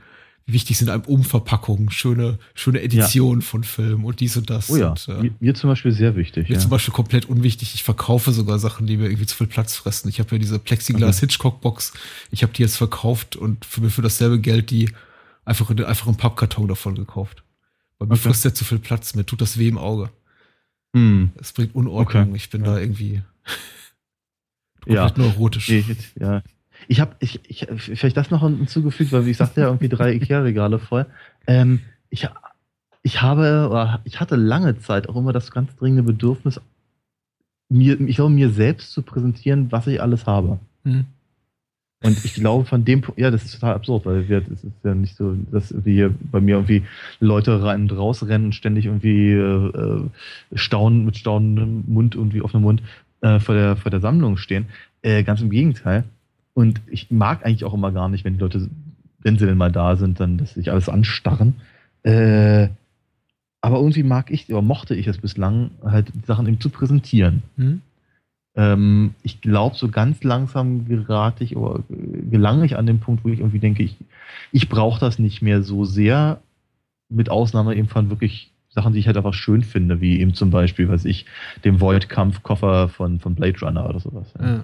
wichtig 0.51 0.77
sind 0.77 0.89
einem 0.89 1.03
Umverpackungen, 1.03 1.89
schöne, 1.91 2.39
schöne 2.53 2.81
Editionen 2.81 3.41
ja. 3.41 3.47
von 3.47 3.63
Filmen 3.63 4.05
und 4.05 4.19
dies 4.19 4.37
und 4.37 4.49
das. 4.49 4.69
Oh 4.69 4.77
ja, 4.77 4.89
und, 4.89 5.07
äh, 5.07 5.21
mir, 5.21 5.31
mir, 5.39 5.55
zum 5.55 5.69
Beispiel 5.69 5.91
sehr 5.91 6.15
wichtig. 6.15 6.49
Mir 6.49 6.55
ja. 6.55 6.59
zum 6.59 6.69
Beispiel 6.69 6.93
komplett 6.93 7.25
unwichtig. 7.25 7.75
Ich 7.75 7.83
verkaufe 7.83 8.31
sogar 8.31 8.59
Sachen, 8.59 8.87
die 8.87 8.97
mir 8.97 9.05
irgendwie 9.05 9.25
zu 9.25 9.35
viel 9.35 9.47
Platz 9.47 9.75
fressen. 9.75 10.09
Ich 10.09 10.19
habe 10.19 10.31
ja 10.31 10.37
diese 10.39 10.59
Plexiglas-Hitchcock-Box. 10.59 11.93
Ich 12.31 12.43
habe 12.43 12.53
die 12.53 12.61
jetzt 12.61 12.77
verkauft 12.77 13.35
und 13.35 13.65
für, 13.65 13.89
für 13.89 14.01
dasselbe 14.01 14.39
Geld 14.39 14.71
die 14.71 14.89
einfach, 15.45 15.69
einfach 15.69 16.07
einen 16.07 16.17
Pappkarton 16.17 16.67
davon 16.67 16.95
gekauft. 16.95 17.43
Weil 17.97 18.07
mir 18.07 18.13
okay. 18.13 18.23
frisst 18.23 18.45
der 18.45 18.53
zu 18.53 18.63
viel 18.63 18.79
Platz, 18.79 19.15
mir 19.15 19.25
tut 19.25 19.41
das 19.41 19.57
weh 19.57 19.67
im 19.67 19.77
Auge. 19.77 20.09
Hm. 20.95 21.31
Es 21.39 21.53
bringt 21.53 21.75
Unordnung. 21.75 22.29
Okay. 22.29 22.35
Ich 22.35 22.49
bin 22.49 22.63
da 22.63 22.79
irgendwie 22.79 23.21
ja. 24.85 25.11
neurotisch. 25.15 25.69
Nee, 25.69 25.85
ja. 26.19 26.41
Ich 26.89 26.99
habe, 26.99 27.15
ich, 27.19 27.39
ich, 27.47 27.67
vielleicht 27.69 28.17
das 28.17 28.31
noch 28.31 28.41
hinzugefügt, 28.41 29.11
weil 29.11 29.27
ich 29.27 29.37
sagte 29.37 29.61
ja 29.61 29.67
irgendwie 29.67 29.89
drei 29.89 30.11
Ikea-Regale 30.13 30.79
voll. 30.79 31.05
Ähm, 31.45 31.81
ich, 32.09 32.27
ich 33.03 33.21
habe, 33.21 34.01
ich 34.05 34.19
hatte 34.19 34.35
lange 34.35 34.79
Zeit 34.79 35.07
auch 35.07 35.15
immer 35.15 35.31
das 35.31 35.51
ganz 35.51 35.75
dringende 35.75 36.01
Bedürfnis, 36.01 36.59
mir, 37.69 38.01
ich 38.01 38.15
glaube, 38.15 38.31
mir 38.31 38.49
selbst 38.49 38.91
zu 38.91 39.03
präsentieren, 39.03 39.71
was 39.71 39.85
ich 39.85 40.01
alles 40.01 40.25
habe. 40.25 40.59
Hm. 40.83 41.05
Und 42.01 42.25
ich 42.25 42.33
glaube, 42.33 42.65
von 42.65 42.85
dem 42.85 43.01
Punkt, 43.01 43.19
ja, 43.19 43.29
das 43.29 43.43
ist 43.43 43.59
total 43.59 43.75
absurd, 43.75 44.05
weil 44.05 44.27
wir, 44.27 44.37
es 44.51 44.63
ist 44.63 44.73
ja 44.83 44.95
nicht 44.95 45.15
so, 45.17 45.35
dass 45.51 45.73
wir 45.85 45.93
hier 45.93 46.15
bei 46.31 46.39
mir 46.39 46.55
irgendwie 46.55 46.83
Leute 47.19 47.61
rein 47.61 47.81
und 47.81 47.91
rausrennen 47.91 48.45
und 48.45 48.55
ständig 48.55 48.85
irgendwie 48.85 49.33
äh, 49.33 50.09
staunen, 50.53 51.05
mit 51.05 51.17
staunendem 51.17 51.83
Mund, 51.87 52.15
irgendwie 52.15 52.41
offenem 52.41 52.63
Mund 52.63 52.81
äh, 53.21 53.39
vor, 53.39 53.53
der, 53.53 53.75
vor 53.75 53.91
der 53.91 53.99
Sammlung 53.99 54.37
stehen. 54.37 54.67
Äh, 55.01 55.23
ganz 55.23 55.41
im 55.41 55.49
Gegenteil. 55.49 56.05
Und 56.53 56.81
ich 56.87 57.11
mag 57.11 57.45
eigentlich 57.45 57.65
auch 57.65 57.73
immer 57.73 57.91
gar 57.91 58.09
nicht, 58.09 58.25
wenn 58.25 58.33
die 58.33 58.39
Leute, 58.39 58.69
wenn 59.21 59.37
sie 59.37 59.45
denn 59.45 59.57
mal 59.57 59.71
da 59.71 59.95
sind, 59.95 60.19
dann, 60.19 60.37
dass 60.37 60.53
sich 60.53 60.71
alles 60.71 60.89
anstarren. 60.89 61.55
Äh, 62.03 62.69
aber 63.61 63.77
irgendwie 63.77 64.03
mag 64.03 64.31
ich, 64.31 64.49
oder 64.49 64.61
mochte 64.61 64.95
ich 64.95 65.07
es 65.07 65.17
bislang, 65.17 65.71
halt 65.83 66.13
die 66.13 66.25
Sachen 66.25 66.47
eben 66.47 66.59
zu 66.59 66.69
präsentieren. 66.69 67.43
Mhm. 67.57 67.81
Ähm, 68.55 69.15
ich 69.21 69.41
glaube, 69.41 69.75
so 69.75 69.89
ganz 69.89 70.23
langsam 70.23 70.85
gerate 70.87 71.43
ich 71.43 71.55
oder 71.55 71.83
gelange 72.29 72.65
ich 72.65 72.77
an 72.77 72.85
den 72.85 72.99
Punkt, 72.99 73.23
wo 73.23 73.29
ich 73.29 73.39
irgendwie 73.39 73.59
denke, 73.59 73.83
ich, 73.83 73.95
ich 74.51 74.69
brauche 74.69 74.99
das 74.99 75.19
nicht 75.19 75.41
mehr 75.41 75.61
so 75.61 75.85
sehr, 75.85 76.41
mit 77.09 77.29
Ausnahme 77.29 77.75
eben 77.75 77.87
von 77.87 78.09
wirklich 78.09 78.51
Sachen, 78.69 78.93
die 78.93 78.99
ich 78.99 79.07
halt 79.07 79.17
einfach 79.17 79.33
schön 79.33 79.63
finde, 79.63 79.99
wie 79.99 80.19
eben 80.19 80.35
zum 80.35 80.51
Beispiel, 80.51 80.89
was 80.89 81.05
ich, 81.05 81.25
dem 81.65 81.81
Void-Kampf-Koffer 81.81 82.87
von, 82.89 83.19
von 83.19 83.35
Blade 83.35 83.59
Runner 83.61 83.89
oder 83.89 83.99
sowas. 83.99 84.31
Ja. 84.39 84.47
Ja. 84.47 84.63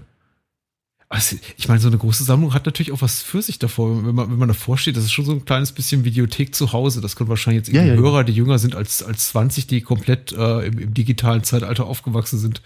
Also, 1.07 1.35
ich 1.55 1.67
meine, 1.67 1.79
so 1.79 1.87
eine 1.87 1.97
große 1.97 2.23
Sammlung 2.23 2.53
hat 2.53 2.65
natürlich 2.65 2.91
auch 2.91 3.01
was 3.01 3.21
für 3.21 3.41
sich 3.41 3.59
davor, 3.59 4.05
wenn 4.05 4.15
man, 4.15 4.31
wenn 4.31 4.39
man 4.39 4.47
davor 4.47 4.77
steht. 4.77 4.97
Das 4.97 5.03
ist 5.03 5.11
schon 5.11 5.25
so 5.25 5.33
ein 5.33 5.45
kleines 5.45 5.71
bisschen 5.71 6.03
Videothek 6.03 6.55
zu 6.55 6.73
Hause. 6.73 6.99
Das 6.99 7.15
können 7.15 7.29
wahrscheinlich 7.29 7.67
jetzt 7.67 7.75
ja, 7.75 7.83
ja, 7.83 7.93
Hörer, 7.93 8.23
die 8.23 8.33
jünger 8.33 8.57
sind 8.57 8.75
als, 8.75 9.03
als 9.03 9.29
20, 9.29 9.67
die 9.67 9.81
komplett 9.81 10.31
äh, 10.31 10.65
im, 10.65 10.79
im 10.79 10.93
digitalen 10.93 11.43
Zeitalter 11.43 11.85
aufgewachsen 11.85 12.39
sind, 12.39 12.61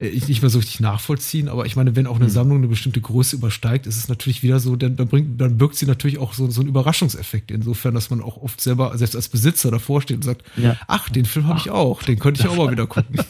äh, 0.00 0.08
ich 0.08 0.28
nicht 0.28 0.42
mehr 0.42 0.50
so 0.50 0.58
richtig 0.58 0.80
nachvollziehen, 0.80 1.48
aber 1.48 1.66
ich 1.66 1.76
meine, 1.76 1.94
wenn 1.94 2.06
auch 2.06 2.16
eine 2.16 2.24
mhm. 2.24 2.30
Sammlung 2.30 2.58
eine 2.58 2.68
bestimmte 2.68 3.00
Größe 3.00 3.36
übersteigt, 3.36 3.86
ist 3.86 3.96
es 3.96 4.08
natürlich 4.08 4.42
wieder 4.42 4.58
so, 4.58 4.74
dann, 4.76 4.96
dann, 4.96 5.08
bringt, 5.08 5.40
dann 5.40 5.58
birgt 5.58 5.76
sie 5.76 5.86
natürlich 5.86 6.18
auch 6.18 6.32
so, 6.32 6.50
so 6.50 6.60
einen 6.60 6.70
Überraschungseffekt, 6.70 7.50
insofern, 7.50 7.94
dass 7.94 8.10
man 8.10 8.22
auch 8.22 8.38
oft 8.38 8.60
selber, 8.60 8.96
selbst 8.96 9.14
als 9.14 9.28
Besitzer 9.28 9.70
davor 9.70 10.02
steht 10.02 10.16
und 10.16 10.24
sagt, 10.24 10.42
ja. 10.56 10.76
ach, 10.88 11.08
den 11.10 11.26
Film 11.26 11.46
habe 11.46 11.58
ich 11.58 11.70
auch, 11.70 12.02
den 12.02 12.18
könnte 12.18 12.40
ich 12.42 12.48
auch 12.48 12.56
mal 12.56 12.70
wieder 12.70 12.86
gucken. 12.86 13.20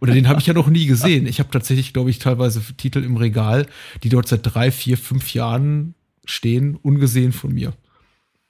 Oder 0.00 0.14
den 0.14 0.28
habe 0.28 0.40
ich 0.40 0.46
ja 0.46 0.54
noch 0.54 0.68
nie 0.68 0.86
gesehen. 0.86 1.26
Ich 1.26 1.38
habe 1.38 1.50
tatsächlich, 1.50 1.92
glaube 1.92 2.10
ich, 2.10 2.18
teilweise 2.18 2.60
Titel 2.76 3.04
im 3.04 3.16
Regal, 3.16 3.66
die 4.02 4.08
dort 4.08 4.28
seit 4.28 4.40
drei, 4.42 4.70
vier, 4.70 4.96
fünf 4.96 5.34
Jahren 5.34 5.94
stehen, 6.24 6.76
ungesehen 6.76 7.32
von 7.32 7.52
mir. 7.52 7.72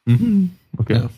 Mhm. 0.04 0.50
Okay. 0.76 0.94
Ja. 0.94 1.10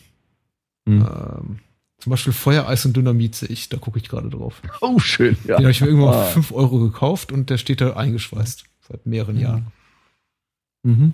Mhm. 0.85 1.01
Ähm, 1.01 1.59
zum 1.99 2.11
Beispiel 2.11 2.33
Feuer, 2.33 2.67
Eis 2.67 2.85
und 2.85 2.95
Dynamit 2.95 3.35
sehe 3.35 3.49
ich, 3.49 3.69
da 3.69 3.77
gucke 3.77 3.97
ich 3.97 4.09
gerade 4.09 4.29
drauf. 4.29 4.61
Oh, 4.81 4.99
schön, 4.99 5.37
ja. 5.45 5.57
Den 5.57 5.65
habe 5.65 5.71
ich 5.71 5.81
mir 5.81 5.87
irgendwann 5.87 6.13
ah. 6.13 6.23
für 6.23 6.33
5 6.33 6.51
Euro 6.51 6.79
gekauft 6.79 7.31
und 7.31 7.49
der 7.49 7.57
steht 7.57 7.81
da 7.81 7.93
eingeschweißt. 7.93 8.65
Seit 8.87 9.05
mehreren 9.07 9.39
Jahren. 9.39 9.67
Mhm. 10.83 11.13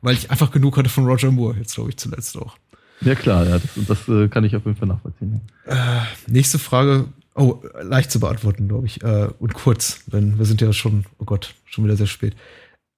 Weil 0.00 0.14
ich 0.14 0.30
einfach 0.30 0.50
genug 0.50 0.78
hatte 0.78 0.88
von 0.88 1.04
Roger 1.04 1.30
Moore, 1.30 1.58
jetzt 1.58 1.74
glaube 1.74 1.90
ich 1.90 1.98
zuletzt 1.98 2.38
auch. 2.38 2.56
Ja, 3.02 3.14
klar, 3.14 3.46
ja, 3.46 3.58
das, 3.58 3.70
das 3.86 4.08
äh, 4.08 4.28
kann 4.28 4.44
ich 4.44 4.56
auf 4.56 4.64
jeden 4.64 4.76
Fall 4.76 4.88
nachvollziehen. 4.88 5.40
Äh, 5.66 6.00
nächste 6.26 6.58
Frage, 6.58 7.08
oh, 7.40 7.62
leicht 7.82 8.10
zu 8.10 8.20
beantworten, 8.20 8.68
glaube 8.68 8.86
ich. 8.86 9.02
Äh, 9.02 9.28
und 9.38 9.54
kurz, 9.54 10.04
denn 10.06 10.38
wir 10.38 10.44
sind 10.44 10.60
ja 10.60 10.72
schon, 10.72 11.04
oh 11.18 11.24
Gott, 11.24 11.54
schon 11.64 11.84
wieder 11.84 11.96
sehr 11.96 12.06
spät. 12.06 12.36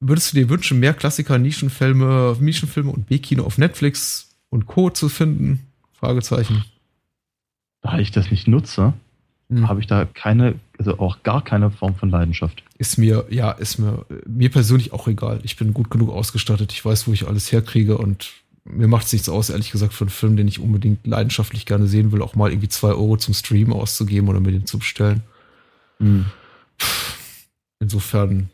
Würdest 0.01 0.33
du 0.33 0.37
dir 0.37 0.49
wünschen, 0.49 0.81
mehr 0.81 0.95
Klassiker, 0.95 1.39
Nischenfilme, 1.39 2.37
Nischenfilme 2.41 2.91
und 2.91 3.07
B-Kino 3.07 3.45
auf 3.45 3.57
Netflix 3.57 4.37
und 4.51 4.67
Co. 4.67 4.91
zu 4.91 5.09
finden? 5.09 5.61
Fragezeichen 5.93 6.65
da 7.83 7.99
ich 7.99 8.13
das 8.13 8.31
nicht 8.31 8.49
nutze, 8.49 8.95
hm. 9.51 9.69
habe 9.69 9.81
ich 9.81 9.87
da 9.87 10.07
keine, 10.07 10.55
also 10.79 10.99
auch 10.99 11.23
gar 11.23 11.45
keine 11.45 11.71
Form 11.71 11.97
von 11.97 12.09
Leidenschaft. 12.09 12.63
Ist 12.79 12.97
mir, 12.97 13.27
ja, 13.29 13.51
ist 13.51 13.79
mir, 13.79 14.07
mir 14.27 14.51
persönlich 14.51 14.93
auch 14.93 15.09
egal. 15.09 15.41
Ich 15.43 15.57
bin 15.57 15.75
gut 15.75 15.91
genug 15.91 16.11
ausgestattet, 16.11 16.73
ich 16.73 16.85
weiß, 16.85 17.07
wo 17.07 17.13
ich 17.13 17.27
alles 17.27 17.53
herkriege 17.53 17.99
und 17.99 18.31
mir 18.65 18.89
macht 18.89 19.07
es 19.07 19.13
nichts 19.13 19.29
aus, 19.29 19.51
ehrlich 19.51 19.73
gesagt, 19.73 19.93
für 19.93 20.05
einen 20.05 20.11
Film, 20.11 20.37
den 20.37 20.49
ich 20.49 20.61
unbedingt 20.61 21.07
leidenschaftlich 21.07 21.67
gerne 21.67 21.87
sehen 21.87 22.13
will, 22.13 22.23
auch 22.23 22.35
mal 22.35 22.51
irgendwie 22.51 22.69
zwei 22.69 22.91
Euro 22.91 23.17
zum 23.17 23.35
Stream 23.35 23.73
auszugeben 23.73 24.29
oder 24.29 24.41
mir 24.41 24.53
den 24.53 24.67
zu 24.67 24.79
bestellen. 24.79 25.23
Mhm. 25.99 26.27
Insofern, 27.81 28.51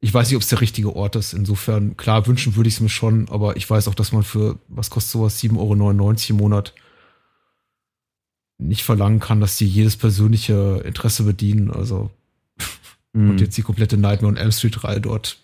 ich 0.00 0.12
weiß 0.12 0.28
nicht, 0.28 0.36
ob 0.36 0.42
es 0.42 0.48
der 0.48 0.60
richtige 0.60 0.96
Ort 0.96 1.16
ist. 1.16 1.34
Insofern, 1.34 1.96
klar, 1.96 2.26
wünschen 2.26 2.56
würde 2.56 2.68
ich 2.68 2.74
es 2.76 2.80
mir 2.80 2.88
schon, 2.88 3.28
aber 3.28 3.56
ich 3.56 3.68
weiß 3.68 3.88
auch, 3.88 3.94
dass 3.94 4.12
man 4.12 4.22
für, 4.22 4.58
was 4.68 4.90
kostet 4.90 5.12
sowas, 5.12 5.42
7,99 5.42 5.58
Euro 5.58 6.30
im 6.30 6.36
Monat, 6.36 6.74
nicht 8.58 8.82
verlangen 8.82 9.20
kann, 9.20 9.40
dass 9.40 9.56
die 9.56 9.66
jedes 9.66 9.96
persönliche 9.96 10.82
Interesse 10.84 11.24
bedienen. 11.24 11.70
Also, 11.70 12.10
mhm. 13.12 13.30
und 13.30 13.40
jetzt 13.40 13.56
die 13.58 13.62
komplette 13.62 13.98
Nightmare 13.98 14.32
on 14.32 14.38
Elm 14.38 14.52
Street 14.52 14.82
Reihe 14.84 15.00
dort 15.00 15.38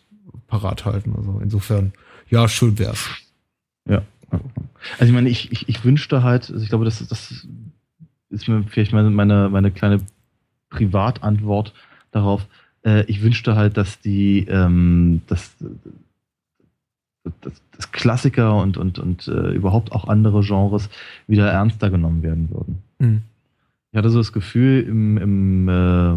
parat 0.46 0.86
halten. 0.86 1.14
Also, 1.16 1.40
insofern, 1.42 1.92
ja, 2.30 2.48
schön 2.48 2.78
wär's. 2.78 3.00
Ja. 3.88 4.02
Also 4.98 5.06
ich 5.06 5.12
meine, 5.12 5.28
ich, 5.28 5.52
ich, 5.52 5.68
ich 5.68 5.84
wünschte 5.84 6.22
halt, 6.22 6.50
also 6.50 6.62
ich 6.62 6.68
glaube, 6.68 6.84
das, 6.84 7.06
das 7.06 7.46
ist 8.30 8.48
mir 8.48 8.62
vielleicht 8.64 8.92
meine, 8.92 9.10
meine, 9.10 9.48
meine 9.48 9.70
kleine 9.70 10.00
Privatantwort 10.70 11.74
darauf. 12.12 12.46
Äh, 12.84 13.04
ich 13.06 13.22
wünschte 13.22 13.56
halt, 13.56 13.76
dass 13.76 14.00
die 14.00 14.46
ähm, 14.48 15.22
dass, 15.26 15.56
dass, 17.40 17.62
dass 17.76 17.92
Klassiker 17.92 18.56
und, 18.56 18.76
und, 18.76 18.98
und 18.98 19.28
äh, 19.28 19.52
überhaupt 19.52 19.92
auch 19.92 20.08
andere 20.08 20.40
Genres 20.42 20.88
wieder 21.26 21.50
ernster 21.50 21.90
genommen 21.90 22.22
werden 22.22 22.50
würden. 22.50 22.82
Mhm. 22.98 23.22
Ich 23.92 23.98
hatte 23.98 24.10
so 24.10 24.18
das 24.18 24.32
Gefühl, 24.32 24.82
im, 24.82 25.18
im, 25.18 25.68
äh, 25.68 26.12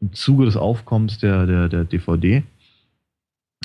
im 0.00 0.12
Zuge 0.12 0.46
des 0.46 0.56
Aufkommens 0.56 1.18
der, 1.18 1.46
der, 1.46 1.68
der 1.68 1.84
DVD, 1.84 2.42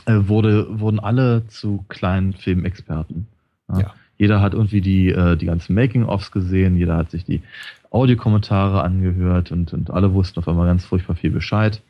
wurde, 0.07 0.79
wurden 0.79 0.99
alle 0.99 1.47
zu 1.47 1.85
kleinen 1.87 2.33
Filmexperten. 2.33 3.27
Ja. 3.69 3.79
ja. 3.79 3.93
Jeder 4.17 4.41
hat 4.41 4.53
irgendwie 4.53 4.81
die, 4.81 5.09
äh, 5.09 5.35
die 5.35 5.47
ganzen 5.47 5.73
Making-ofs 5.73 6.31
gesehen, 6.31 6.77
jeder 6.77 6.97
hat 6.97 7.11
sich 7.11 7.25
die 7.25 7.41
Audiokommentare 7.89 8.81
angehört 8.83 9.51
und, 9.51 9.73
und 9.73 9.91
alle 9.91 10.13
wussten 10.13 10.39
auf 10.39 10.47
einmal 10.47 10.67
ganz 10.67 10.85
furchtbar 10.85 11.15
viel 11.15 11.31
Bescheid. 11.31 11.81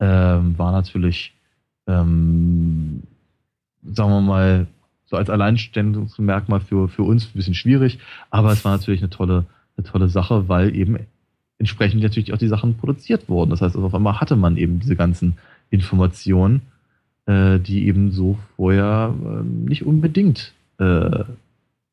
Ähm, 0.00 0.56
war 0.58 0.72
natürlich, 0.72 1.34
ähm, 1.86 3.02
sagen 3.82 4.10
wir 4.10 4.20
mal, 4.20 4.66
so 5.06 5.16
als 5.16 5.30
Alleinstellungsmerkmal 5.30 6.60
für, 6.60 6.88
für 6.88 7.02
uns 7.02 7.26
ein 7.26 7.32
bisschen 7.34 7.54
schwierig, 7.54 7.98
aber 8.30 8.52
es 8.52 8.64
war 8.64 8.72
natürlich 8.72 9.00
eine 9.00 9.10
tolle, 9.10 9.46
eine 9.76 9.86
tolle 9.86 10.08
Sache, 10.08 10.48
weil 10.48 10.76
eben 10.76 10.98
entsprechend 11.58 12.02
natürlich 12.02 12.32
auch 12.32 12.38
die 12.38 12.48
Sachen 12.48 12.76
produziert 12.76 13.28
wurden. 13.28 13.50
Das 13.50 13.62
heißt, 13.62 13.74
also 13.74 13.86
auf 13.86 13.94
einmal 13.94 14.20
hatte 14.20 14.36
man 14.36 14.56
eben 14.56 14.80
diese 14.80 14.96
ganzen 14.96 15.38
Informationen 15.70 16.62
äh, 17.28 17.60
die 17.60 17.86
eben 17.86 18.10
so 18.10 18.38
vorher 18.56 19.14
äh, 19.22 19.42
nicht 19.44 19.84
unbedingt 19.84 20.54
äh, 20.78 21.24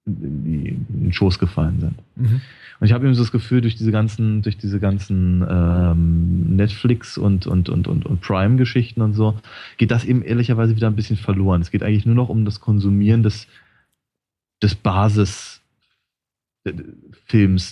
in, 0.05 0.85
den 0.89 1.13
Schoß 1.13 1.39
gefallen 1.39 1.81
sind. 1.81 1.95
Mhm. 2.15 2.41
Und 2.79 2.87
ich 2.87 2.93
habe 2.93 3.05
eben 3.05 3.15
so 3.15 3.21
das 3.21 3.33
Gefühl, 3.33 3.59
durch 3.61 3.75
diese 3.75 3.91
ganzen, 3.91 4.41
durch 4.43 4.57
diese 4.57 4.79
ganzen 4.79 5.45
ähm, 5.47 6.55
Netflix 6.55 7.17
und, 7.17 7.47
und, 7.47 7.67
und, 7.69 7.87
und, 7.87 8.05
und 8.05 8.21
Prime-Geschichten 8.21 9.01
und 9.01 9.13
so, 9.13 9.37
geht 9.77 9.91
das 9.91 10.05
eben 10.05 10.21
ehrlicherweise 10.21 10.75
wieder 10.75 10.87
ein 10.87 10.95
bisschen 10.95 11.17
verloren. 11.17 11.61
Es 11.61 11.71
geht 11.71 11.83
eigentlich 11.83 12.05
nur 12.05 12.15
noch 12.15 12.29
um 12.29 12.45
das 12.45 12.61
Konsumieren 12.61 13.23
des, 13.23 13.47
des 14.63 14.75
Basisfilms, 14.75 15.61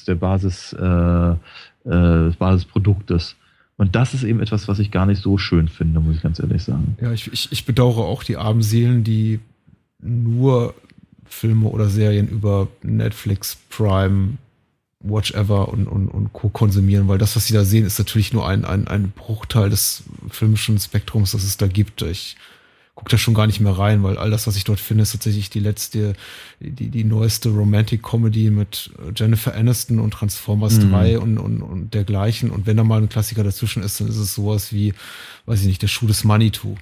der 0.05 0.15
Basis, 0.15 0.73
äh, 0.73 1.31
äh, 1.31 1.37
des 1.85 2.35
Basisproduktes. 2.35 3.37
Und 3.83 3.97
das 3.97 4.13
ist 4.13 4.23
eben 4.23 4.39
etwas, 4.39 4.69
was 4.69 4.79
ich 4.79 4.91
gar 4.91 5.05
nicht 5.05 5.21
so 5.21 5.37
schön 5.37 5.67
finde, 5.67 5.99
muss 5.99 6.15
ich 6.15 6.21
ganz 6.21 6.39
ehrlich 6.39 6.63
sagen. 6.63 6.95
Ja, 7.01 7.11
ich, 7.11 7.29
ich, 7.33 7.51
ich 7.51 7.65
bedauere 7.65 8.05
auch 8.05 8.23
die 8.23 8.37
armen 8.37 8.61
Seelen, 8.61 9.03
die 9.03 9.41
nur 9.99 10.73
Filme 11.25 11.67
oder 11.67 11.89
Serien 11.89 12.29
über 12.29 12.69
Netflix, 12.81 13.57
Prime, 13.69 14.37
Watch 15.01 15.33
Ever 15.33 15.67
und, 15.67 15.87
und, 15.87 16.07
und 16.07 16.31
Co. 16.31 16.47
konsumieren, 16.47 17.09
weil 17.09 17.17
das, 17.17 17.35
was 17.35 17.47
sie 17.47 17.53
da 17.53 17.65
sehen, 17.65 17.85
ist 17.85 17.99
natürlich 17.99 18.31
nur 18.31 18.47
ein, 18.47 18.63
ein, 18.63 18.87
ein 18.87 19.11
Bruchteil 19.11 19.69
des 19.69 20.03
filmischen 20.29 20.79
Spektrums, 20.79 21.31
das 21.31 21.43
es 21.43 21.57
da 21.57 21.67
gibt. 21.67 22.03
Ich 22.03 22.37
gucke 22.95 23.09
da 23.09 23.17
schon 23.17 23.33
gar 23.33 23.47
nicht 23.47 23.59
mehr 23.59 23.77
rein, 23.77 24.03
weil 24.03 24.17
all 24.17 24.29
das, 24.29 24.45
was 24.45 24.55
ich 24.55 24.65
dort 24.65 24.79
finde, 24.79 25.01
ist 25.01 25.13
tatsächlich 25.13 25.49
die 25.49 25.59
letzte, 25.59 26.13
die, 26.59 26.89
die 26.89 27.03
neueste 27.03 27.49
Romantic 27.49 28.03
Comedy 28.03 28.51
mit 28.51 28.91
Jennifer 29.15 29.55
Aniston 29.55 29.99
und 29.99 30.11
Transformers 30.11 30.77
mhm. 30.77 30.91
3 30.91 31.19
und, 31.19 31.37
und, 31.39 31.61
und 31.61 31.93
dergleichen. 31.93 32.51
Und 32.51 32.67
wenn 32.67 32.77
da 32.77 32.83
mal 32.83 33.01
ein 33.01 33.09
Klassiker 33.09 33.43
dazwischen 33.43 33.81
ist, 33.81 33.99
dann 33.99 34.07
ist 34.07 34.17
es 34.17 34.35
sowas 34.35 34.71
wie, 34.71 34.93
weiß 35.47 35.61
ich 35.61 35.67
nicht, 35.67 35.81
der 35.81 35.87
Schuh 35.87 36.05
des 36.05 36.23
Manitou. 36.23 36.75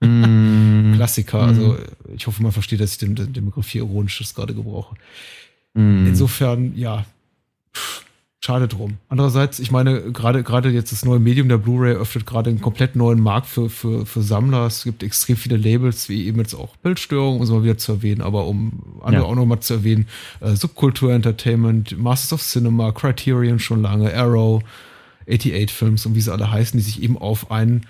Mm. 0.00 0.92
Klassiker. 0.96 1.42
Also 1.42 1.78
ich 2.14 2.26
hoffe, 2.26 2.42
man 2.42 2.52
versteht, 2.52 2.80
dass 2.80 2.92
ich 2.92 2.98
den, 2.98 3.14
den 3.14 3.44
Begriff 3.44 3.68
hier 3.68 3.82
ironisch 3.82 4.22
gerade 4.34 4.52
gebrauche. 4.52 4.96
Mm. 5.74 6.08
Insofern, 6.08 6.76
ja, 6.76 7.06
Schade 8.46 8.68
drum. 8.68 8.98
Andererseits, 9.08 9.58
ich 9.58 9.72
meine, 9.72 10.12
gerade 10.12 10.44
gerade 10.44 10.70
jetzt 10.70 10.92
das 10.92 11.04
neue 11.04 11.18
Medium 11.18 11.48
der 11.48 11.58
Blu-ray 11.58 11.96
öffnet 11.96 12.26
gerade 12.26 12.48
einen 12.48 12.60
komplett 12.60 12.94
neuen 12.94 13.18
Markt 13.18 13.48
für, 13.48 13.68
für, 13.68 14.06
für 14.06 14.22
Sammler. 14.22 14.66
Es 14.66 14.84
gibt 14.84 15.02
extrem 15.02 15.34
viele 15.34 15.56
Labels, 15.56 16.08
wie 16.08 16.26
eben 16.26 16.38
jetzt 16.38 16.54
auch 16.54 16.76
Bildstörung, 16.76 17.38
um 17.38 17.42
es 17.42 17.50
mal 17.50 17.64
wieder 17.64 17.76
zu 17.76 17.94
erwähnen, 17.94 18.22
aber 18.22 18.46
um 18.46 19.00
andere 19.02 19.24
ja. 19.24 19.28
auch 19.28 19.34
nochmal 19.34 19.58
zu 19.58 19.74
erwähnen, 19.74 20.06
äh, 20.38 20.54
Subkultur 20.54 21.12
Entertainment, 21.12 21.98
Masters 21.98 22.34
of 22.34 22.40
Cinema, 22.40 22.92
Criterion 22.92 23.58
schon 23.58 23.82
lange, 23.82 24.14
Arrow, 24.14 24.62
88 25.28 25.72
Films 25.72 26.06
und 26.06 26.14
wie 26.14 26.20
sie 26.20 26.32
alle 26.32 26.48
heißen, 26.48 26.78
die 26.78 26.84
sich 26.84 27.02
eben 27.02 27.18
auf 27.18 27.50
einen 27.50 27.84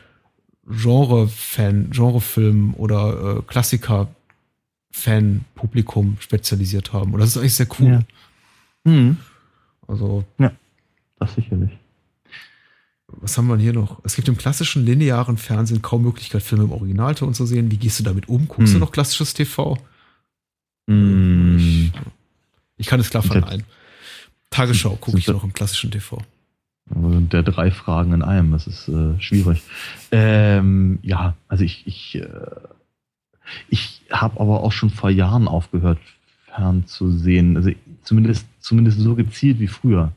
Genre-Fan, 0.71 1.91
Genre-Film 1.91 2.73
oder 2.79 3.41
äh, 3.41 3.43
Klassiker-Fan-Publikum 3.47 6.17
spezialisiert 6.19 6.95
haben. 6.95 7.13
Und 7.13 7.21
das 7.21 7.29
ist 7.29 7.37
eigentlich 7.37 7.57
sehr 7.57 7.69
cool. 7.79 7.87
Ja. 7.87 8.01
Mhm. 8.91 9.19
Also. 9.87 10.25
Ja, 10.39 10.53
das 11.19 11.35
sicherlich. 11.35 11.71
Was 13.09 13.39
haben 13.39 13.47
wir 13.47 13.57
hier 13.57 13.73
noch? 13.73 14.01
Es 14.05 14.17
gibt 14.17 14.29
im 14.29 14.37
klassischen 14.37 14.85
linearen 14.85 15.37
Fernsehen 15.37 15.81
kaum 15.81 16.03
Möglichkeit, 16.03 16.43
Filme 16.43 16.65
im 16.65 16.73
Originalton 16.73 17.35
zu 17.35 17.47
sehen. 17.47 17.71
Wie 17.71 17.77
gehst 17.77 18.01
du 18.01 18.05
damit 18.05 18.29
um? 18.29 18.49
Guckst 18.49 18.73
hm. 18.73 18.81
du 18.81 18.85
noch 18.85 18.93
klassisches 18.93 19.33
TV? 19.33 19.79
Hm. 20.89 21.57
Ich, 21.57 21.93
ich, 22.79 22.87
kann 22.87 23.01
es 23.01 23.11
klar 23.11 23.23
verneinen. 23.23 23.65
Tagesschau 24.51 24.97
gucke 24.97 25.19
ich 25.19 25.29
noch 25.29 25.45
im 25.45 25.53
klassischen 25.53 25.91
TV. 25.91 26.19
Der 26.89 27.43
drei 27.43 27.71
Fragen 27.71 28.13
in 28.13 28.23
einem, 28.23 28.53
das 28.53 28.67
ist 28.67 28.89
äh, 28.89 29.21
schwierig. 29.21 29.63
Ähm, 30.13 31.01
ja, 31.03 31.35
also 31.49 31.65
ich, 31.65 31.87
ich, 31.87 32.15
äh, 32.15 32.29
ich 33.69 34.03
habe 34.11 34.41
aber 34.41 34.63
auch 34.63 34.73
schon 34.73 34.91
vor 34.91 35.11
Jahren 35.11 35.49
aufgehört, 35.49 35.99
fernzusehen. 36.47 37.57
Also 37.57 37.71
zumindest, 38.03 38.47
zumindest 38.67 38.99
so 38.99 39.15
gezielt 39.15 39.61
wie 39.61 39.69
früher. 39.69 40.13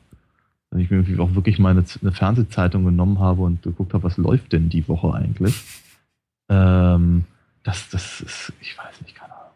Wenn 0.70 0.80
ich 0.80 0.90
mir 0.90 0.98
irgendwie 0.98 1.18
auch 1.20 1.34
wirklich 1.34 1.58
mal 1.58 1.70
eine, 1.70 1.84
eine 2.02 2.12
Fernsehzeitung 2.12 2.84
genommen 2.84 3.20
habe 3.20 3.42
und 3.42 3.62
geguckt 3.62 3.94
habe, 3.94 4.02
was 4.04 4.16
läuft 4.16 4.52
denn 4.52 4.68
die 4.68 4.86
Woche 4.88 5.14
eigentlich. 5.14 5.54
Ähm, 6.48 7.24
das, 7.62 7.88
das 7.90 8.20
ist, 8.20 8.52
ich 8.60 8.76
weiß 8.76 9.02
nicht, 9.02 9.14
keine 9.14 9.34
Ahnung. 9.34 9.52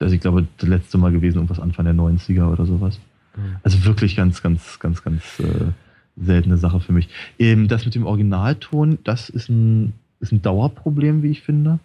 Also 0.00 0.14
ich 0.14 0.20
glaube, 0.20 0.46
das 0.58 0.68
letzte 0.68 0.98
Mal 0.98 1.12
gewesen, 1.12 1.36
irgendwas 1.36 1.60
Anfang 1.60 1.84
der 1.84 1.94
90er 1.94 2.50
oder 2.50 2.66
sowas. 2.66 2.98
Mhm. 3.36 3.56
Also 3.62 3.84
wirklich 3.84 4.16
ganz, 4.16 4.42
ganz, 4.42 4.80
ganz, 4.80 5.04
ganz 5.04 5.38
äh, 5.38 5.70
seltene 6.16 6.56
Sache 6.56 6.80
für 6.80 6.92
mich. 6.92 7.08
Ähm, 7.38 7.68
das 7.68 7.84
mit 7.84 7.94
dem 7.94 8.06
Originalton, 8.06 8.98
das 9.04 9.28
ist 9.28 9.48
ein, 9.48 9.92
ist 10.18 10.32
ein 10.32 10.42
Dauerproblem, 10.42 11.22
wie 11.22 11.30
ich 11.30 11.42
finde. 11.42 11.78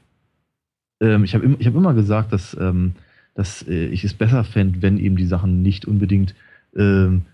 Ähm, 1.01 1.23
ich 1.23 1.35
habe 1.35 1.55
ich 1.59 1.67
hab 1.67 1.75
immer 1.75 1.93
gesagt, 1.93 2.33
dass 2.33 2.55
ähm, 2.59 2.95
dass 3.35 3.67
äh, 3.67 3.85
ich 3.87 4.03
es 4.03 4.13
besser 4.13 4.43
fände, 4.43 4.81
wenn 4.81 4.97
eben 4.97 5.17
die 5.17 5.27
Sachen 5.27 5.61
nicht 5.61 5.85
unbedingt 5.85 6.33
ähm, 6.75 7.25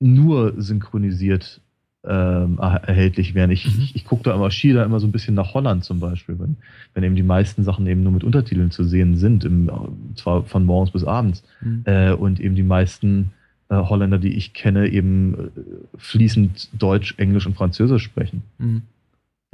nur 0.00 0.60
synchronisiert 0.60 1.60
ähm, 2.04 2.58
erhältlich 2.58 3.34
wären. 3.34 3.50
Ich, 3.50 3.64
mhm. 3.64 3.82
ich, 3.82 3.96
ich 3.96 4.04
gucke 4.04 4.24
da 4.24 4.34
immer, 4.34 4.50
schiele 4.50 4.80
da 4.80 4.84
immer 4.84 5.00
so 5.00 5.06
ein 5.06 5.12
bisschen 5.12 5.34
nach 5.34 5.54
Holland 5.54 5.84
zum 5.84 6.00
Beispiel, 6.00 6.38
wenn, 6.38 6.56
wenn 6.92 7.04
eben 7.04 7.16
die 7.16 7.22
meisten 7.22 7.64
Sachen 7.64 7.86
eben 7.86 8.02
nur 8.02 8.12
mit 8.12 8.24
Untertiteln 8.24 8.70
zu 8.70 8.84
sehen 8.84 9.16
sind, 9.16 9.44
im, 9.44 9.70
zwar 10.14 10.44
von 10.44 10.66
morgens 10.66 10.90
bis 10.90 11.04
abends, 11.04 11.42
mhm. 11.62 11.82
äh, 11.86 12.12
und 12.12 12.40
eben 12.40 12.56
die 12.56 12.62
meisten 12.62 13.30
äh, 13.70 13.76
Holländer, 13.76 14.18
die 14.18 14.36
ich 14.36 14.52
kenne, 14.52 14.88
eben 14.88 15.34
äh, 15.34 15.50
fließend 15.96 16.68
Deutsch, 16.78 17.14
Englisch 17.16 17.46
und 17.46 17.54
Französisch 17.54 18.02
sprechen. 18.02 18.42
Mhm 18.58 18.82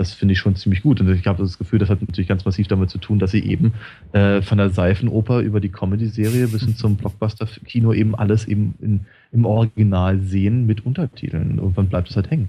das 0.01 0.14
finde 0.14 0.32
ich 0.32 0.39
schon 0.39 0.56
ziemlich 0.56 0.82
gut. 0.82 0.98
Und 1.02 1.12
ich 1.12 1.27
habe 1.27 1.43
das 1.43 1.59
Gefühl, 1.59 1.78
das 1.78 1.90
hat 1.90 2.01
natürlich 2.01 2.27
ganz 2.27 2.47
massiv 2.47 2.66
damit 2.68 2.89
zu 2.89 2.97
tun, 2.97 3.18
dass 3.18 3.32
sie 3.32 3.44
eben 3.44 3.74
äh, 4.12 4.40
von 4.40 4.56
der 4.56 4.70
Seifenoper 4.70 5.40
über 5.40 5.60
die 5.60 5.68
Comedy-Serie 5.68 6.48
bis 6.48 6.64
hin 6.64 6.74
zum 6.74 6.97
Blockbuster-Kino 6.97 7.93
eben 7.93 8.14
alles 8.14 8.48
eben 8.48 8.74
in, 8.81 9.01
im 9.31 9.44
Original 9.44 10.18
sehen 10.20 10.64
mit 10.64 10.86
Untertiteln. 10.86 11.59
Irgendwann 11.59 11.89
bleibt 11.89 12.09
es 12.09 12.16
halt 12.16 12.31
hängen. 12.31 12.48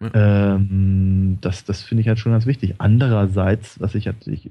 Ja. 0.00 0.56
Ähm, 0.56 1.38
das 1.40 1.64
das 1.64 1.82
finde 1.82 2.02
ich 2.02 2.08
halt 2.08 2.18
schon 2.18 2.32
ganz 2.32 2.46
wichtig. 2.46 2.74
Andererseits, 2.78 3.80
was 3.80 3.94
ich, 3.94 4.06
ich 4.26 4.48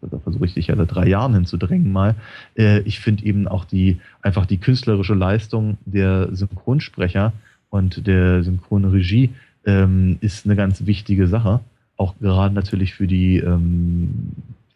da 0.00 0.18
versuche 0.18 0.46
ich 0.46 0.54
dich 0.54 0.68
ja 0.68 0.76
seit 0.76 0.94
drei 0.94 1.06
Jahren 1.06 1.34
hinzudrängen 1.34 1.92
mal, 1.92 2.14
äh, 2.56 2.80
ich 2.80 3.00
finde 3.00 3.26
eben 3.26 3.48
auch 3.48 3.66
die 3.66 4.00
einfach 4.22 4.46
die 4.46 4.58
künstlerische 4.58 5.14
Leistung 5.14 5.76
der 5.84 6.34
Synchronsprecher 6.34 7.34
und 7.68 8.06
der 8.06 8.42
synchrone 8.42 8.92
Regie 8.92 9.30
ähm, 9.66 10.16
ist 10.20 10.46
eine 10.46 10.56
ganz 10.56 10.86
wichtige 10.86 11.26
Sache. 11.26 11.60
Auch 11.96 12.14
gerade 12.20 12.54
natürlich 12.54 12.94
für 12.94 13.06
die, 13.06 13.38
ähm, 13.38 14.32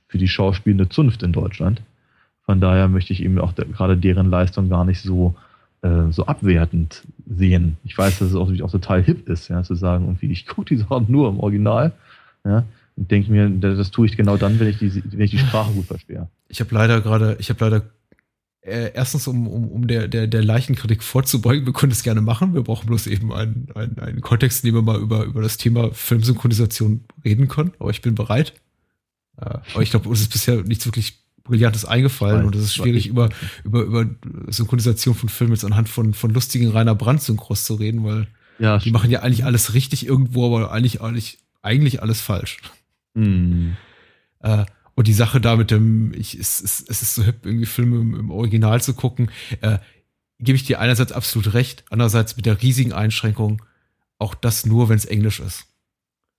für 0.08 0.18
die 0.18 0.28
schauspielende 0.28 0.88
Zunft 0.88 1.22
in 1.22 1.32
Deutschland. 1.32 1.82
Von 2.44 2.60
daher 2.60 2.88
möchte 2.88 3.12
ich 3.12 3.22
eben 3.22 3.38
auch 3.38 3.52
de 3.52 3.66
gerade 3.66 3.96
deren 3.96 4.30
Leistung 4.30 4.68
gar 4.68 4.84
nicht 4.84 5.00
so, 5.00 5.34
äh, 5.82 6.10
so 6.10 6.26
abwertend 6.26 7.02
sehen. 7.28 7.76
Ich 7.84 7.96
weiß, 7.98 8.20
dass 8.20 8.28
es 8.28 8.34
auch, 8.34 8.50
auch 8.62 8.70
total 8.70 9.02
hip 9.02 9.28
ist, 9.28 9.48
ja, 9.48 9.62
zu 9.62 9.74
sagen, 9.74 10.04
irgendwie, 10.04 10.30
ich 10.30 10.46
gucke 10.46 10.74
die 10.74 10.76
Sachen 10.76 11.06
nur 11.08 11.28
im 11.28 11.40
Original. 11.40 11.92
Ja, 12.44 12.64
und 12.96 13.10
denke 13.10 13.30
mir, 13.30 13.48
das 13.48 13.90
tue 13.90 14.06
ich 14.06 14.16
genau 14.16 14.36
dann, 14.36 14.58
wenn 14.58 14.68
ich 14.68 14.78
die, 14.78 15.02
wenn 15.12 15.20
ich 15.20 15.32
die 15.32 15.38
Sprache 15.38 15.72
gut 15.72 15.86
verstehe. 15.86 16.28
Ich 16.48 16.60
habe 16.60 16.74
leider 16.74 17.00
gerade, 17.00 17.36
ich 17.40 17.50
habe 17.50 17.64
leider 17.64 17.82
äh, 18.66 18.92
erstens, 18.94 19.28
um, 19.28 19.46
um, 19.46 19.68
um 19.68 19.86
der, 19.86 20.08
der, 20.08 20.26
der 20.26 20.42
Leichenkritik 20.42 21.02
vorzubeugen, 21.02 21.66
wir 21.66 21.72
können 21.72 21.92
es 21.92 22.02
gerne 22.02 22.20
machen. 22.20 22.52
Wir 22.52 22.62
brauchen 22.62 22.86
bloß 22.86 23.06
eben 23.06 23.32
einen, 23.32 23.68
einen, 23.74 23.98
einen 23.98 24.20
Kontext, 24.20 24.64
in 24.64 24.68
dem 24.68 24.74
wir 24.74 24.82
mal 24.82 25.00
über, 25.00 25.24
über 25.24 25.40
das 25.40 25.56
Thema 25.56 25.92
Filmsynchronisation 25.92 27.04
reden 27.24 27.46
können. 27.46 27.72
Aber 27.78 27.90
ich 27.90 28.02
bin 28.02 28.16
bereit. 28.16 28.54
Äh, 29.40 29.58
aber 29.72 29.82
ich 29.82 29.90
glaube, 29.90 30.08
uns 30.08 30.20
ist 30.20 30.32
bisher 30.32 30.62
nichts 30.62 30.84
wirklich 30.84 31.20
Brillantes 31.44 31.84
eingefallen 31.84 32.44
und 32.44 32.56
es 32.56 32.64
ist 32.64 32.74
schwierig, 32.74 33.06
über, 33.06 33.28
über, 33.62 33.82
über 33.82 34.06
Synchronisation 34.48 35.14
von 35.14 35.28
Filmen 35.28 35.52
jetzt 35.52 35.64
anhand 35.64 35.88
von, 35.88 36.12
von 36.12 36.32
lustigen 36.32 36.70
Rainer 36.70 36.96
Brandt-Synchros 36.96 37.64
zu 37.64 37.74
reden, 37.74 38.02
weil 38.02 38.26
ja, 38.58 38.78
die 38.78 38.90
machen 38.90 39.10
ja 39.10 39.20
eigentlich 39.20 39.44
alles 39.44 39.72
richtig 39.74 40.06
irgendwo, 40.06 40.46
aber 40.46 40.72
eigentlich, 40.72 41.00
eigentlich, 41.00 41.38
eigentlich 41.62 42.02
alles 42.02 42.20
falsch. 42.20 42.58
Mhm. 43.14 43.76
Äh, 44.40 44.64
und 44.96 45.06
die 45.06 45.12
Sache 45.12 45.40
da 45.40 45.56
mit 45.56 45.70
dem, 45.70 46.12
ich, 46.14 46.34
es, 46.38 46.60
es, 46.60 46.84
es 46.88 47.02
ist 47.02 47.14
so 47.14 47.22
hip, 47.22 47.44
irgendwie 47.44 47.66
Filme 47.66 48.00
im, 48.00 48.14
im 48.14 48.30
Original 48.30 48.80
zu 48.80 48.94
gucken, 48.94 49.30
äh, 49.60 49.78
gebe 50.38 50.56
ich 50.56 50.64
dir 50.64 50.80
einerseits 50.80 51.12
absolut 51.12 51.54
recht, 51.54 51.84
andererseits 51.90 52.36
mit 52.36 52.46
der 52.46 52.62
riesigen 52.62 52.92
Einschränkung, 52.92 53.62
auch 54.18 54.34
das 54.34 54.66
nur, 54.66 54.88
wenn 54.88 54.96
es 54.96 55.04
Englisch 55.04 55.38
ist. 55.38 55.66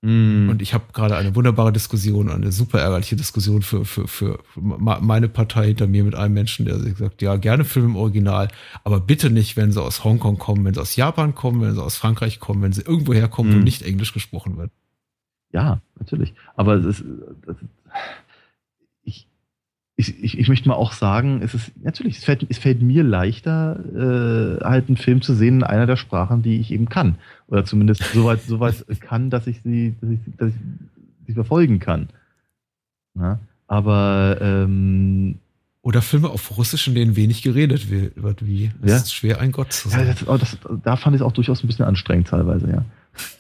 Mm. 0.02 0.50
Und 0.50 0.62
ich 0.62 0.74
habe 0.74 0.86
gerade 0.92 1.18
eine 1.18 1.36
wunderbare 1.36 1.72
Diskussion, 1.72 2.32
eine 2.32 2.52
super 2.52 2.80
ärgerliche 2.80 3.16
Diskussion 3.16 3.62
für, 3.62 3.86
für, 3.86 4.08
für 4.08 4.40
meine 4.56 5.30
Partei 5.30 5.68
hinter 5.68 5.86
mir 5.86 6.04
mit 6.04 6.16
einem 6.16 6.34
Menschen, 6.34 6.66
der 6.66 6.80
sagt, 6.80 7.22
ja, 7.22 7.36
gerne 7.38 7.64
Filme 7.64 7.90
im 7.90 7.96
Original, 7.96 8.48
aber 8.84 9.00
bitte 9.00 9.30
nicht, 9.30 9.56
wenn 9.56 9.72
sie 9.72 9.82
aus 9.82 10.04
Hongkong 10.04 10.40
kommen, 10.40 10.66
wenn 10.66 10.74
sie 10.74 10.82
aus 10.82 10.96
Japan 10.96 11.36
kommen, 11.36 11.62
wenn 11.62 11.76
sie 11.76 11.84
aus 11.84 11.98
Frankreich 11.98 12.40
kommen, 12.40 12.64
wenn 12.64 12.74
sie 12.74 12.82
irgendwo 12.82 13.14
herkommen, 13.14 13.54
mm. 13.54 13.56
wo 13.56 13.64
nicht 13.64 13.84
Englisch 13.84 14.14
gesprochen 14.14 14.58
wird. 14.58 14.72
Ja, 15.52 15.82
natürlich. 16.00 16.34
Aber 16.56 16.74
es 16.74 16.86
ist, 16.86 17.06
ich, 17.48 17.68
ich, 20.00 20.24
ich, 20.24 20.38
ich 20.38 20.48
möchte 20.48 20.70
mal 20.70 20.76
auch 20.76 20.94
sagen, 20.94 21.42
es 21.42 21.56
ist 21.56 21.72
natürlich, 21.84 22.20
es 22.20 22.24
fällt, 22.24 22.46
es 22.48 22.60
fällt 22.60 22.84
mir 22.84 23.04
leichter, 23.04 23.80
äh, 23.96 24.64
halt 24.64 24.88
einen 24.88 24.98
Film 24.98 25.24
zu 25.24 25.34
sehen 25.34 25.58
in 25.58 25.64
einer 25.64 25.88
der 25.88 25.98
Sprachen, 25.98 26.44
die 26.44 26.60
ich 26.60 26.72
eben 26.72 26.88
kann. 26.88 27.16
Oder 27.48 27.66
zumindest 27.66 28.04
soweit, 28.14 28.42
soweit 28.44 28.86
kann, 29.02 29.32
dass 29.32 29.48
ich 29.48 29.60
sie, 29.64 29.96
dass 30.00 30.12
ich, 30.12 30.20
dass 30.38 30.50
ich 30.50 30.56
sie 31.26 31.34
verfolgen 31.34 31.80
kann. 31.80 32.10
Ja? 33.16 33.40
Aber 33.66 34.38
ähm, 34.40 35.40
oder 35.82 36.04
Filme 36.04 36.30
auf 36.30 36.58
Russisch, 36.58 36.88
in 36.88 36.94
denen 36.94 37.16
wenig 37.16 37.42
geredet 37.42 37.90
wird, 37.90 38.46
wie 38.46 38.70
es 38.84 38.92
ja? 38.92 38.98
ist 38.98 39.14
schwer, 39.14 39.40
ein 39.42 39.52
Gott 39.52 39.74
zu 39.74 39.90
sein. 39.90 40.06
Ja, 40.06 40.14
das, 40.14 40.42
das, 40.42 40.58
da 40.84 40.96
fand 40.96 41.16
ich 41.16 41.22
es 41.22 41.26
auch 41.26 41.32
durchaus 41.32 41.64
ein 41.64 41.68
bisschen 41.68 41.86
anstrengend 41.86 42.28
teilweise, 42.28 42.70
ja. 42.70 42.86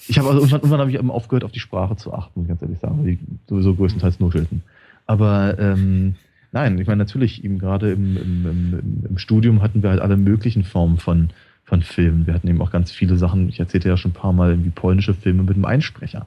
Ich 0.08 0.18
habe 0.18 0.30
also 0.30 0.40
irgendwann, 0.40 0.62
irgendwann 0.62 0.80
habe 0.80 0.90
ich 0.90 0.98
eben 0.98 1.12
aufgehört, 1.12 1.44
auf 1.44 1.52
die 1.52 1.60
Sprache 1.60 1.98
zu 1.98 2.14
achten, 2.14 2.32
muss 2.40 2.46
ich 2.46 2.50
ganz 2.50 2.62
ehrlich 2.64 2.80
sagen, 2.80 2.98
weil 2.98 3.16
die 3.16 3.20
sowieso 3.48 3.76
größtenteils 3.76 4.20
nuschelten. 4.20 4.64
Aber 5.06 5.60
ähm, 5.60 6.16
nein, 6.52 6.78
ich 6.80 6.88
meine 6.88 6.98
natürlich, 7.00 7.44
eben 7.44 7.60
gerade 7.60 7.92
im, 7.92 8.18
im, 8.18 9.06
im, 9.10 9.18
Studium 9.18 9.62
hatten 9.62 9.84
wir 9.84 9.90
halt 9.90 10.02
alle 10.02 10.18
möglichen 10.18 10.64
Formen 10.64 10.98
von, 10.98 11.30
von 11.64 11.82
Filmen. 11.82 12.28
Wir 12.28 12.34
hatten 12.34 12.48
eben 12.48 12.62
auch 12.62 12.72
ganz 12.72 12.92
viele 12.92 13.18
Sachen, 13.18 13.50
ich 13.50 13.60
erzählte 13.60 13.90
ja 13.90 13.98
schon 13.98 14.12
ein 14.12 14.16
paar 14.16 14.34
Mal, 14.34 14.64
wie 14.64 14.70
polnische 14.70 15.14
Filme 15.14 15.44
mit 15.44 15.56
einem 15.56 15.66
Einsprecher. 15.66 16.26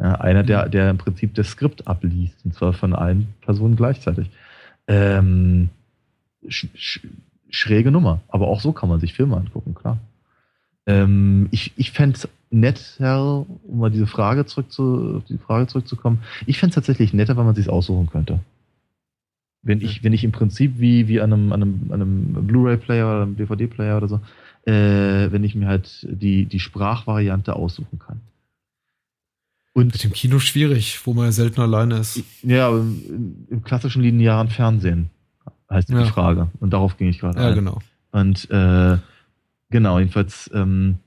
Ja, 0.00 0.14
einer, 0.14 0.44
der, 0.44 0.66
mhm. 0.66 0.70
der 0.70 0.90
im 0.90 0.98
Prinzip 0.98 1.34
das 1.34 1.48
Skript 1.48 1.86
abliest, 1.86 2.44
und 2.44 2.54
zwar 2.54 2.72
von 2.72 2.94
allen 2.94 3.28
Personen 3.40 3.76
gleichzeitig. 3.76 4.30
Ähm, 4.86 5.70
sch 6.48 6.66
sch 6.76 7.00
schräge 7.50 7.90
Nummer, 7.90 8.20
aber 8.28 8.48
auch 8.48 8.60
so 8.60 8.72
kann 8.72 8.88
man 8.88 9.00
sich 9.00 9.14
Filme 9.14 9.36
angucken, 9.36 9.74
klar. 9.74 9.98
Ähm, 10.86 11.48
ich 11.50 11.72
ich 11.76 11.92
fände 11.92 12.16
es 12.16 12.28
netter, 12.50 13.46
um 13.64 13.78
mal 13.78 13.90
diese 13.90 14.06
Frage 14.06 14.46
zurück 14.46 14.70
zu, 14.70 15.22
die 15.28 15.38
Frage 15.38 15.66
zurückzukommen, 15.66 16.20
ich 16.46 16.58
fände 16.58 16.70
es 16.70 16.74
tatsächlich 16.76 17.12
netter, 17.12 17.36
wenn 17.36 17.46
man 17.46 17.54
sich 17.54 17.68
aussuchen 17.68 18.08
könnte. 18.08 18.40
Wenn 19.62 19.80
ich, 19.80 20.04
wenn 20.04 20.12
ich 20.12 20.24
im 20.24 20.32
Prinzip 20.32 20.78
wie, 20.78 21.08
wie 21.08 21.20
an 21.20 21.32
einem, 21.32 21.52
an 21.52 21.62
einem, 21.62 21.92
einem 21.92 22.46
Blu-ray-Player 22.46 23.06
oder 23.06 23.22
einem 23.22 23.36
DVD-Player 23.36 23.96
oder 23.96 24.08
so, 24.08 24.20
äh, 24.64 25.32
wenn 25.32 25.44
ich 25.44 25.54
mir 25.54 25.66
halt 25.66 26.06
die, 26.08 26.46
die 26.46 26.60
Sprachvariante 26.60 27.56
aussuchen 27.56 27.98
kann. 27.98 28.20
Und 29.74 29.92
mit 29.92 30.02
dem 30.02 30.12
Kino 30.12 30.38
schwierig, 30.38 31.00
wo 31.04 31.14
man 31.14 31.26
ja 31.26 31.32
selten 31.32 31.60
alleine 31.60 31.98
ist. 31.98 32.22
Ja, 32.42 32.68
im, 32.70 33.46
im 33.50 33.62
klassischen 33.62 34.02
linearen 34.02 34.48
Fernsehen 34.48 35.10
heißt 35.70 35.90
ja. 35.90 36.02
die 36.02 36.08
Frage. 36.08 36.48
Und 36.60 36.72
darauf 36.72 36.96
ging 36.96 37.08
ich 37.08 37.18
gerade. 37.18 37.38
Ja, 37.38 37.48
ein. 37.48 37.54
genau. 37.54 37.80
Und 38.10 38.50
äh, 38.50 38.98
genau, 39.70 39.98
jedenfalls 39.98 40.50
ähm, 40.54 40.98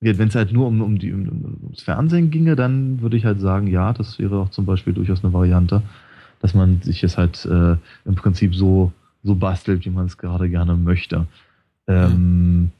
wenn 0.00 0.28
es 0.28 0.34
halt 0.34 0.52
nur 0.52 0.66
um, 0.66 0.80
um 0.80 0.98
die, 0.98 1.12
um, 1.12 1.58
ums 1.62 1.82
Fernsehen 1.82 2.30
ginge, 2.30 2.56
dann 2.56 3.02
würde 3.02 3.16
ich 3.16 3.24
halt 3.24 3.40
sagen, 3.40 3.66
ja, 3.66 3.92
das 3.92 4.18
wäre 4.18 4.38
auch 4.38 4.50
zum 4.50 4.64
Beispiel 4.64 4.94
durchaus 4.94 5.22
eine 5.22 5.32
Variante, 5.32 5.82
dass 6.40 6.54
man 6.54 6.82
sich 6.82 7.02
es 7.04 7.16
halt 7.16 7.44
äh, 7.44 7.76
im 8.04 8.14
Prinzip 8.16 8.54
so, 8.54 8.92
so 9.22 9.34
bastelt, 9.34 9.84
wie 9.84 9.90
man 9.90 10.06
es 10.06 10.18
gerade 10.18 10.48
gerne 10.48 10.74
möchte. 10.74 11.26
Ähm, 11.86 12.70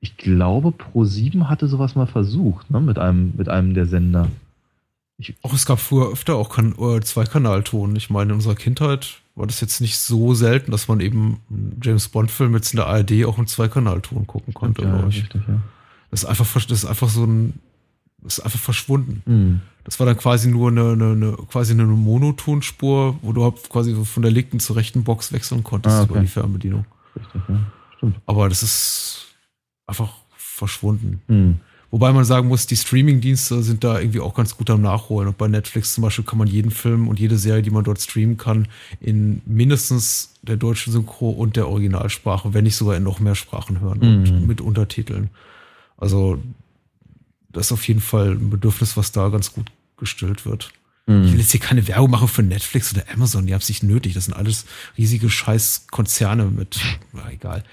ich 0.00 0.16
glaube, 0.16 0.70
Pro7 0.70 1.48
hatte 1.48 1.68
sowas 1.68 1.94
mal 1.94 2.06
versucht, 2.06 2.70
ne, 2.70 2.80
mit 2.80 2.98
einem, 2.98 3.34
mit 3.36 3.48
einem 3.48 3.74
der 3.74 3.86
Sender. 3.86 4.28
Ich, 5.18 5.34
auch 5.42 5.52
es 5.52 5.66
gab 5.66 5.78
früher 5.78 6.10
öfter 6.10 6.34
auch 6.36 6.50
kan 6.50 6.74
äh, 6.78 7.00
Zwei-Kanal-Ton. 7.00 7.94
Ich 7.96 8.10
meine, 8.10 8.30
in 8.30 8.36
unserer 8.36 8.56
Kindheit 8.56 9.20
war 9.34 9.46
das 9.46 9.60
jetzt 9.60 9.80
nicht 9.80 9.98
so 9.98 10.34
selten, 10.34 10.70
dass 10.72 10.88
man 10.88 11.00
eben 11.00 11.40
einen 11.48 11.80
James 11.82 12.08
Bond-Film 12.08 12.54
jetzt 12.54 12.72
in 12.72 12.78
der 12.78 12.86
ARD 12.86 13.24
auch 13.24 13.38
im 13.38 13.46
Zwei-Kanal-Ton 13.46 14.26
gucken 14.26 14.54
konnte, 14.54 14.82
ja, 14.82 14.96
richtig, 15.00 15.42
ja. 15.46 15.60
Das 16.10 16.24
ist 16.24 16.28
einfach, 16.28 16.46
das 16.52 16.64
ist 16.70 16.84
einfach 16.84 17.08
so 17.08 17.24
ein, 17.24 17.54
ist 18.26 18.40
einfach 18.40 18.58
verschwunden. 18.58 19.22
Mhm. 19.26 19.60
Das 19.84 19.98
war 19.98 20.06
dann 20.06 20.16
quasi 20.16 20.48
nur 20.48 20.70
eine, 20.70 20.92
eine, 20.92 21.12
eine 21.12 21.32
quasi 21.50 21.72
eine 21.72 21.84
Monotonspur, 21.84 23.18
wo 23.20 23.32
du 23.32 23.42
halt 23.42 23.68
quasi 23.68 23.94
von 24.04 24.22
der 24.22 24.30
linken 24.30 24.60
zur 24.60 24.76
rechten 24.76 25.02
Box 25.02 25.32
wechseln 25.32 25.64
konntest 25.64 25.96
ah, 25.96 26.02
okay. 26.02 26.10
über 26.12 26.20
die 26.20 26.28
Fernbedienung. 26.28 26.84
Richtig, 27.16 27.42
ja. 27.48 27.58
Stimmt. 27.96 28.16
Aber 28.26 28.48
das 28.48 28.62
ist 28.62 29.26
einfach 29.86 30.12
verschwunden. 30.36 31.20
Mhm. 31.26 31.60
Wobei 31.92 32.10
man 32.10 32.24
sagen 32.24 32.48
muss, 32.48 32.66
die 32.66 32.76
Streaming-Dienste 32.76 33.62
sind 33.62 33.84
da 33.84 34.00
irgendwie 34.00 34.20
auch 34.20 34.34
ganz 34.34 34.56
gut 34.56 34.70
am 34.70 34.80
Nachholen. 34.80 35.28
Und 35.28 35.36
bei 35.36 35.46
Netflix 35.46 35.92
zum 35.92 36.02
Beispiel 36.02 36.24
kann 36.24 36.38
man 36.38 36.48
jeden 36.48 36.70
Film 36.70 37.06
und 37.06 37.20
jede 37.20 37.36
Serie, 37.36 37.60
die 37.60 37.70
man 37.70 37.84
dort 37.84 38.00
streamen 38.00 38.38
kann, 38.38 38.66
in 38.98 39.42
mindestens 39.44 40.32
der 40.40 40.56
deutschen 40.56 40.90
Synchro 40.90 41.28
und 41.28 41.56
der 41.56 41.68
Originalsprache, 41.68 42.54
wenn 42.54 42.64
nicht 42.64 42.76
sogar 42.76 42.96
in 42.96 43.02
noch 43.02 43.20
mehr 43.20 43.34
Sprachen 43.34 43.80
hören 43.80 43.98
mhm. 43.98 44.36
und 44.36 44.46
mit 44.46 44.62
Untertiteln. 44.62 45.28
Also, 45.98 46.38
das 47.52 47.66
ist 47.66 47.72
auf 47.72 47.86
jeden 47.88 48.00
Fall 48.00 48.32
ein 48.32 48.50
Bedürfnis, 48.50 48.96
was 48.96 49.12
da 49.12 49.28
ganz 49.28 49.52
gut 49.52 49.70
gestillt 49.96 50.46
wird. 50.46 50.72
Mhm. 51.06 51.24
Ich 51.24 51.32
will 51.32 51.40
jetzt 51.40 51.50
hier 51.50 51.60
keine 51.60 51.86
Werbung 51.88 52.10
machen 52.10 52.28
für 52.28 52.42
Netflix 52.42 52.92
oder 52.92 53.04
Amazon, 53.12 53.46
die 53.46 53.54
haben 53.54 53.60
es 53.60 53.68
nicht 53.68 53.82
nötig. 53.82 54.14
Das 54.14 54.26
sind 54.26 54.34
alles 54.34 54.66
riesige 54.96 55.28
Scheißkonzerne 55.28 56.46
mit, 56.46 56.80
na, 57.12 57.30
egal. 57.30 57.64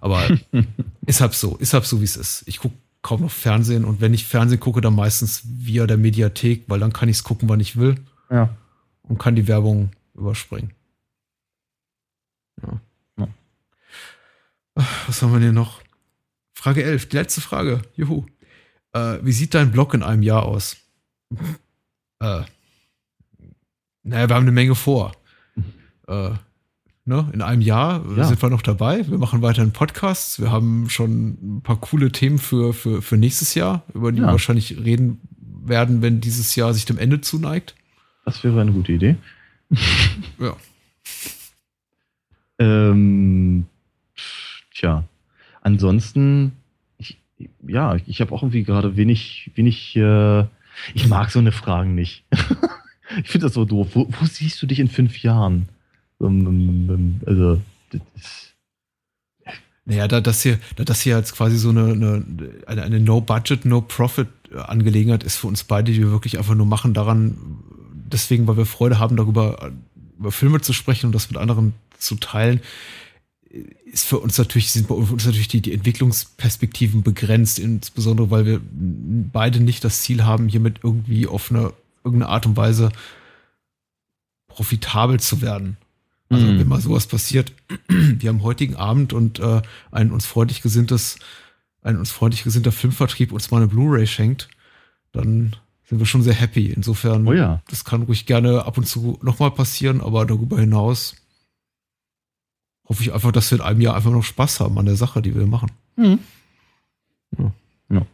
Aber 0.00 0.28
ist 1.06 1.20
halt 1.20 1.34
so, 1.34 1.56
ist 1.56 1.74
halt 1.74 1.84
so, 1.84 2.00
wie 2.00 2.04
es 2.04 2.16
ist. 2.16 2.42
Ich 2.46 2.58
gucke 2.58 2.76
kaum 3.02 3.22
noch 3.22 3.30
Fernsehen 3.30 3.84
und 3.84 4.00
wenn 4.00 4.14
ich 4.14 4.24
Fernsehen 4.24 4.60
gucke, 4.60 4.80
dann 4.80 4.94
meistens 4.94 5.42
via 5.44 5.86
der 5.86 5.96
Mediathek, 5.96 6.64
weil 6.68 6.80
dann 6.80 6.92
kann 6.92 7.08
ich 7.08 7.16
es 7.16 7.24
gucken, 7.24 7.48
wann 7.48 7.60
ich 7.60 7.76
will. 7.76 7.96
Ja. 8.30 8.56
Und 9.02 9.18
kann 9.18 9.34
die 9.34 9.48
Werbung 9.48 9.90
überspringen. 10.14 10.72
Ja. 12.62 12.80
ja. 13.18 13.28
Was 15.06 15.20
haben 15.22 15.32
wir 15.32 15.40
denn 15.40 15.54
noch? 15.54 15.82
Frage 16.54 16.84
11, 16.84 17.08
die 17.08 17.16
letzte 17.16 17.40
Frage. 17.40 17.82
Juhu. 17.96 18.24
Äh, 18.92 19.18
wie 19.22 19.32
sieht 19.32 19.54
dein 19.54 19.70
Blog 19.70 19.94
in 19.94 20.02
einem 20.02 20.22
Jahr 20.22 20.44
aus? 20.44 20.76
äh, 22.20 22.42
naja, 24.02 24.28
wir 24.28 24.34
haben 24.34 24.42
eine 24.42 24.52
Menge 24.52 24.74
vor. 24.74 25.12
Äh, 26.08 26.30
ne? 27.04 27.30
In 27.32 27.42
einem 27.42 27.62
Jahr 27.62 28.04
ja. 28.16 28.24
sind 28.24 28.42
wir 28.42 28.50
noch 28.50 28.62
dabei. 28.62 29.08
Wir 29.08 29.18
machen 29.18 29.42
weiterhin 29.42 29.72
Podcasts. 29.72 30.40
Wir 30.40 30.50
haben 30.50 30.90
schon 30.90 31.58
ein 31.58 31.62
paar 31.62 31.80
coole 31.80 32.10
Themen 32.12 32.38
für, 32.38 32.74
für, 32.74 33.02
für 33.02 33.16
nächstes 33.16 33.54
Jahr, 33.54 33.82
über 33.94 34.12
die 34.12 34.18
ja. 34.18 34.26
wir 34.26 34.32
wahrscheinlich 34.32 34.78
reden 34.78 35.20
werden, 35.64 36.02
wenn 36.02 36.20
dieses 36.20 36.56
Jahr 36.56 36.74
sich 36.74 36.84
dem 36.84 36.98
Ende 36.98 37.20
zuneigt. 37.20 37.74
Das 38.24 38.42
wäre 38.44 38.60
eine 38.60 38.72
gute 38.72 38.92
Idee. 38.92 39.16
ja. 40.38 40.56
Ähm, 42.58 43.66
tja, 44.72 45.02
Ansonsten, 45.62 46.52
ja, 47.66 47.96
ich 48.06 48.20
habe 48.20 48.32
auch 48.32 48.42
irgendwie 48.42 48.64
gerade 48.64 48.96
wenig, 48.96 49.50
wenig, 49.54 49.96
äh, 49.96 50.44
ich 50.94 51.08
mag 51.08 51.30
so 51.30 51.38
eine 51.38 51.52
Fragen 51.52 51.94
nicht. 51.94 52.24
ich 53.22 53.28
finde 53.28 53.46
das 53.46 53.54
so 53.54 53.64
doof. 53.64 53.88
Wo, 53.94 54.08
wo, 54.08 54.26
siehst 54.26 54.60
du 54.62 54.66
dich 54.66 54.80
in 54.80 54.88
fünf 54.88 55.22
Jahren? 55.22 55.68
Also, 56.18 57.60
das 57.90 58.54
Naja, 59.84 60.08
da 60.08 60.20
das 60.20 60.42
hier, 60.42 60.58
da 60.76 60.84
das 60.84 61.00
hier 61.00 61.16
als 61.16 61.32
quasi 61.34 61.58
so 61.58 61.70
eine, 61.70 61.92
eine, 62.66 62.82
eine, 62.82 63.00
No-Budget, 63.00 63.64
No-Profit-Angelegenheit 63.64 65.24
ist 65.24 65.36
für 65.36 65.48
uns 65.48 65.64
beide, 65.64 65.92
die 65.92 65.98
wir 65.98 66.10
wirklich 66.10 66.38
einfach 66.38 66.54
nur 66.54 66.66
machen 66.66 66.94
daran, 66.94 67.36
deswegen, 67.92 68.46
weil 68.46 68.56
wir 68.56 68.66
Freude 68.66 68.98
haben, 68.98 69.16
darüber 69.16 69.72
über 70.22 70.30
Filme 70.30 70.60
zu 70.60 70.72
sprechen 70.72 71.06
und 71.06 71.14
das 71.14 71.30
mit 71.30 71.38
anderen 71.38 71.74
zu 71.98 72.14
teilen, 72.14 72.60
ist 73.84 74.06
für 74.06 74.18
uns 74.18 74.38
natürlich, 74.38 74.70
sind 74.70 74.88
bei 74.88 74.94
uns 74.94 75.26
natürlich 75.26 75.48
die, 75.48 75.60
die 75.60 75.74
Entwicklungsperspektiven 75.74 77.02
begrenzt, 77.02 77.58
insbesondere 77.58 78.30
weil 78.30 78.46
wir 78.46 78.60
beide 78.70 79.60
nicht 79.60 79.84
das 79.84 80.02
Ziel 80.02 80.24
haben, 80.24 80.48
hiermit 80.48 80.80
irgendwie 80.82 81.26
auf 81.26 81.50
eine 81.50 81.72
irgendeine 82.02 82.32
Art 82.32 82.46
und 82.46 82.56
Weise 82.56 82.90
profitabel 84.48 85.20
zu 85.20 85.42
werden. 85.42 85.76
Also 86.30 86.46
mhm. 86.46 86.58
wenn 86.58 86.68
mal 86.68 86.80
sowas 86.80 87.06
passiert, 87.06 87.52
wir 87.88 88.28
haben 88.28 88.42
heutigen 88.42 88.76
Abend 88.76 89.12
und 89.12 89.38
äh, 89.38 89.60
ein 89.90 90.12
uns 90.12 90.24
freundlich 90.24 90.62
gesinntes, 90.62 91.18
ein 91.82 91.98
uns 91.98 92.10
freundlich 92.10 92.44
gesinnter 92.44 92.72
Filmvertrieb 92.72 93.32
uns 93.32 93.50
mal 93.50 93.58
eine 93.58 93.68
Blu-ray 93.68 94.06
schenkt, 94.06 94.48
dann 95.12 95.54
sind 95.84 95.98
wir 95.98 96.06
schon 96.06 96.22
sehr 96.22 96.32
happy. 96.32 96.68
Insofern, 96.68 97.26
oh 97.28 97.34
ja. 97.34 97.60
das 97.68 97.84
kann 97.84 98.02
ruhig 98.02 98.24
gerne 98.24 98.64
ab 98.64 98.78
und 98.78 98.86
zu 98.86 99.18
nochmal 99.22 99.50
passieren, 99.50 100.00
aber 100.00 100.24
darüber 100.24 100.58
hinaus 100.58 101.16
hoffe 102.92 103.02
ich 103.02 103.14
einfach, 103.14 103.32
dass 103.32 103.50
wir 103.50 103.58
in 103.58 103.64
einem 103.64 103.80
Jahr 103.80 103.96
einfach 103.96 104.10
noch 104.10 104.22
Spaß 104.22 104.60
haben 104.60 104.78
an 104.78 104.84
der 104.84 104.96
Sache, 104.96 105.22
die 105.22 105.34
wir 105.34 105.46
machen. 105.46 105.70
Mhm. 105.96 106.18
Ja. 107.38 107.52
ja. 107.88 108.06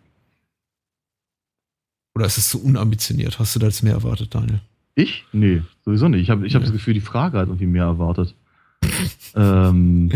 Oder 2.14 2.26
ist 2.26 2.38
es 2.38 2.48
zu 2.48 2.58
so 2.58 2.64
unambitioniert? 2.64 3.40
Hast 3.40 3.56
du 3.56 3.58
da 3.58 3.66
jetzt 3.66 3.82
mehr 3.82 3.94
erwartet, 3.94 4.32
Daniel? 4.32 4.60
Ich? 4.94 5.24
Nee, 5.32 5.62
sowieso 5.84 6.08
nicht. 6.08 6.22
Ich 6.22 6.30
habe 6.30 6.46
ich 6.46 6.54
hab 6.54 6.62
das 6.62 6.70
Gefühl, 6.70 6.94
die 6.94 7.00
Frage 7.00 7.38
hat 7.38 7.48
irgendwie 7.48 7.66
mehr 7.66 7.84
erwartet. 7.86 8.36
ähm, 9.34 10.12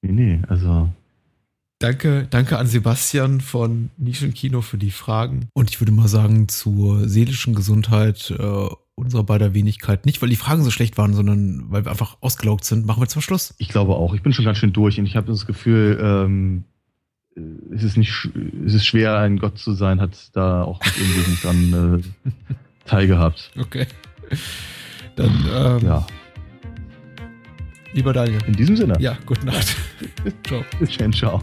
nee, 0.00 0.12
nee, 0.12 0.40
also. 0.48 0.88
Danke, 1.80 2.26
danke 2.30 2.58
an 2.58 2.66
Sebastian 2.66 3.42
von 3.42 3.90
Nischenkino 3.98 4.62
für 4.62 4.78
die 4.78 4.90
Fragen. 4.90 5.48
Und 5.52 5.68
ich 5.68 5.82
würde 5.82 5.92
mal 5.92 6.08
sagen, 6.08 6.48
zur 6.48 7.06
seelischen 7.06 7.54
Gesundheit 7.54 8.30
äh, 8.30 8.68
unserer 8.98 9.24
beider 9.24 9.54
Wenigkeit. 9.54 10.04
Nicht, 10.04 10.20
weil 10.20 10.28
die 10.28 10.36
Fragen 10.36 10.62
so 10.62 10.70
schlecht 10.70 10.98
waren, 10.98 11.14
sondern 11.14 11.64
weil 11.70 11.84
wir 11.84 11.90
einfach 11.90 12.16
ausgelaugt 12.20 12.64
sind. 12.64 12.86
Machen 12.86 13.02
wir 13.02 13.08
zum 13.08 13.22
Schluss. 13.22 13.54
Ich 13.58 13.68
glaube 13.68 13.94
auch. 13.94 14.14
Ich 14.14 14.22
bin 14.22 14.32
schon 14.32 14.44
ganz 14.44 14.58
schön 14.58 14.72
durch 14.72 14.98
und 14.98 15.06
ich 15.06 15.16
habe 15.16 15.28
das 15.28 15.46
Gefühl, 15.46 15.98
ähm, 16.02 16.64
es 17.72 17.84
ist 17.84 17.96
nicht, 17.96 18.28
es 18.66 18.74
ist 18.74 18.86
schwer, 18.86 19.18
ein 19.18 19.38
Gott 19.38 19.58
zu 19.58 19.72
sein, 19.72 20.00
hat 20.00 20.16
da 20.32 20.62
auch 20.62 20.80
nicht 20.84 20.98
irgendwie 20.98 21.42
dran 21.42 22.02
äh, 22.02 22.54
teilgehabt. 22.86 23.52
Okay. 23.56 23.86
Dann, 25.16 25.44
ähm, 25.52 25.86
ja. 25.86 26.06
Lieber 27.92 28.12
Daniel. 28.12 28.40
In 28.46 28.54
diesem 28.54 28.76
Sinne. 28.76 28.94
Ja, 29.00 29.16
gute 29.24 29.46
Nacht. 29.46 29.76
ciao. 30.46 30.64
Dann, 30.98 31.12
ciao. 31.12 31.42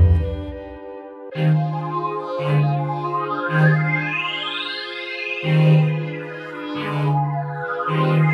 Thank 1.33 1.55
you. 7.89 8.30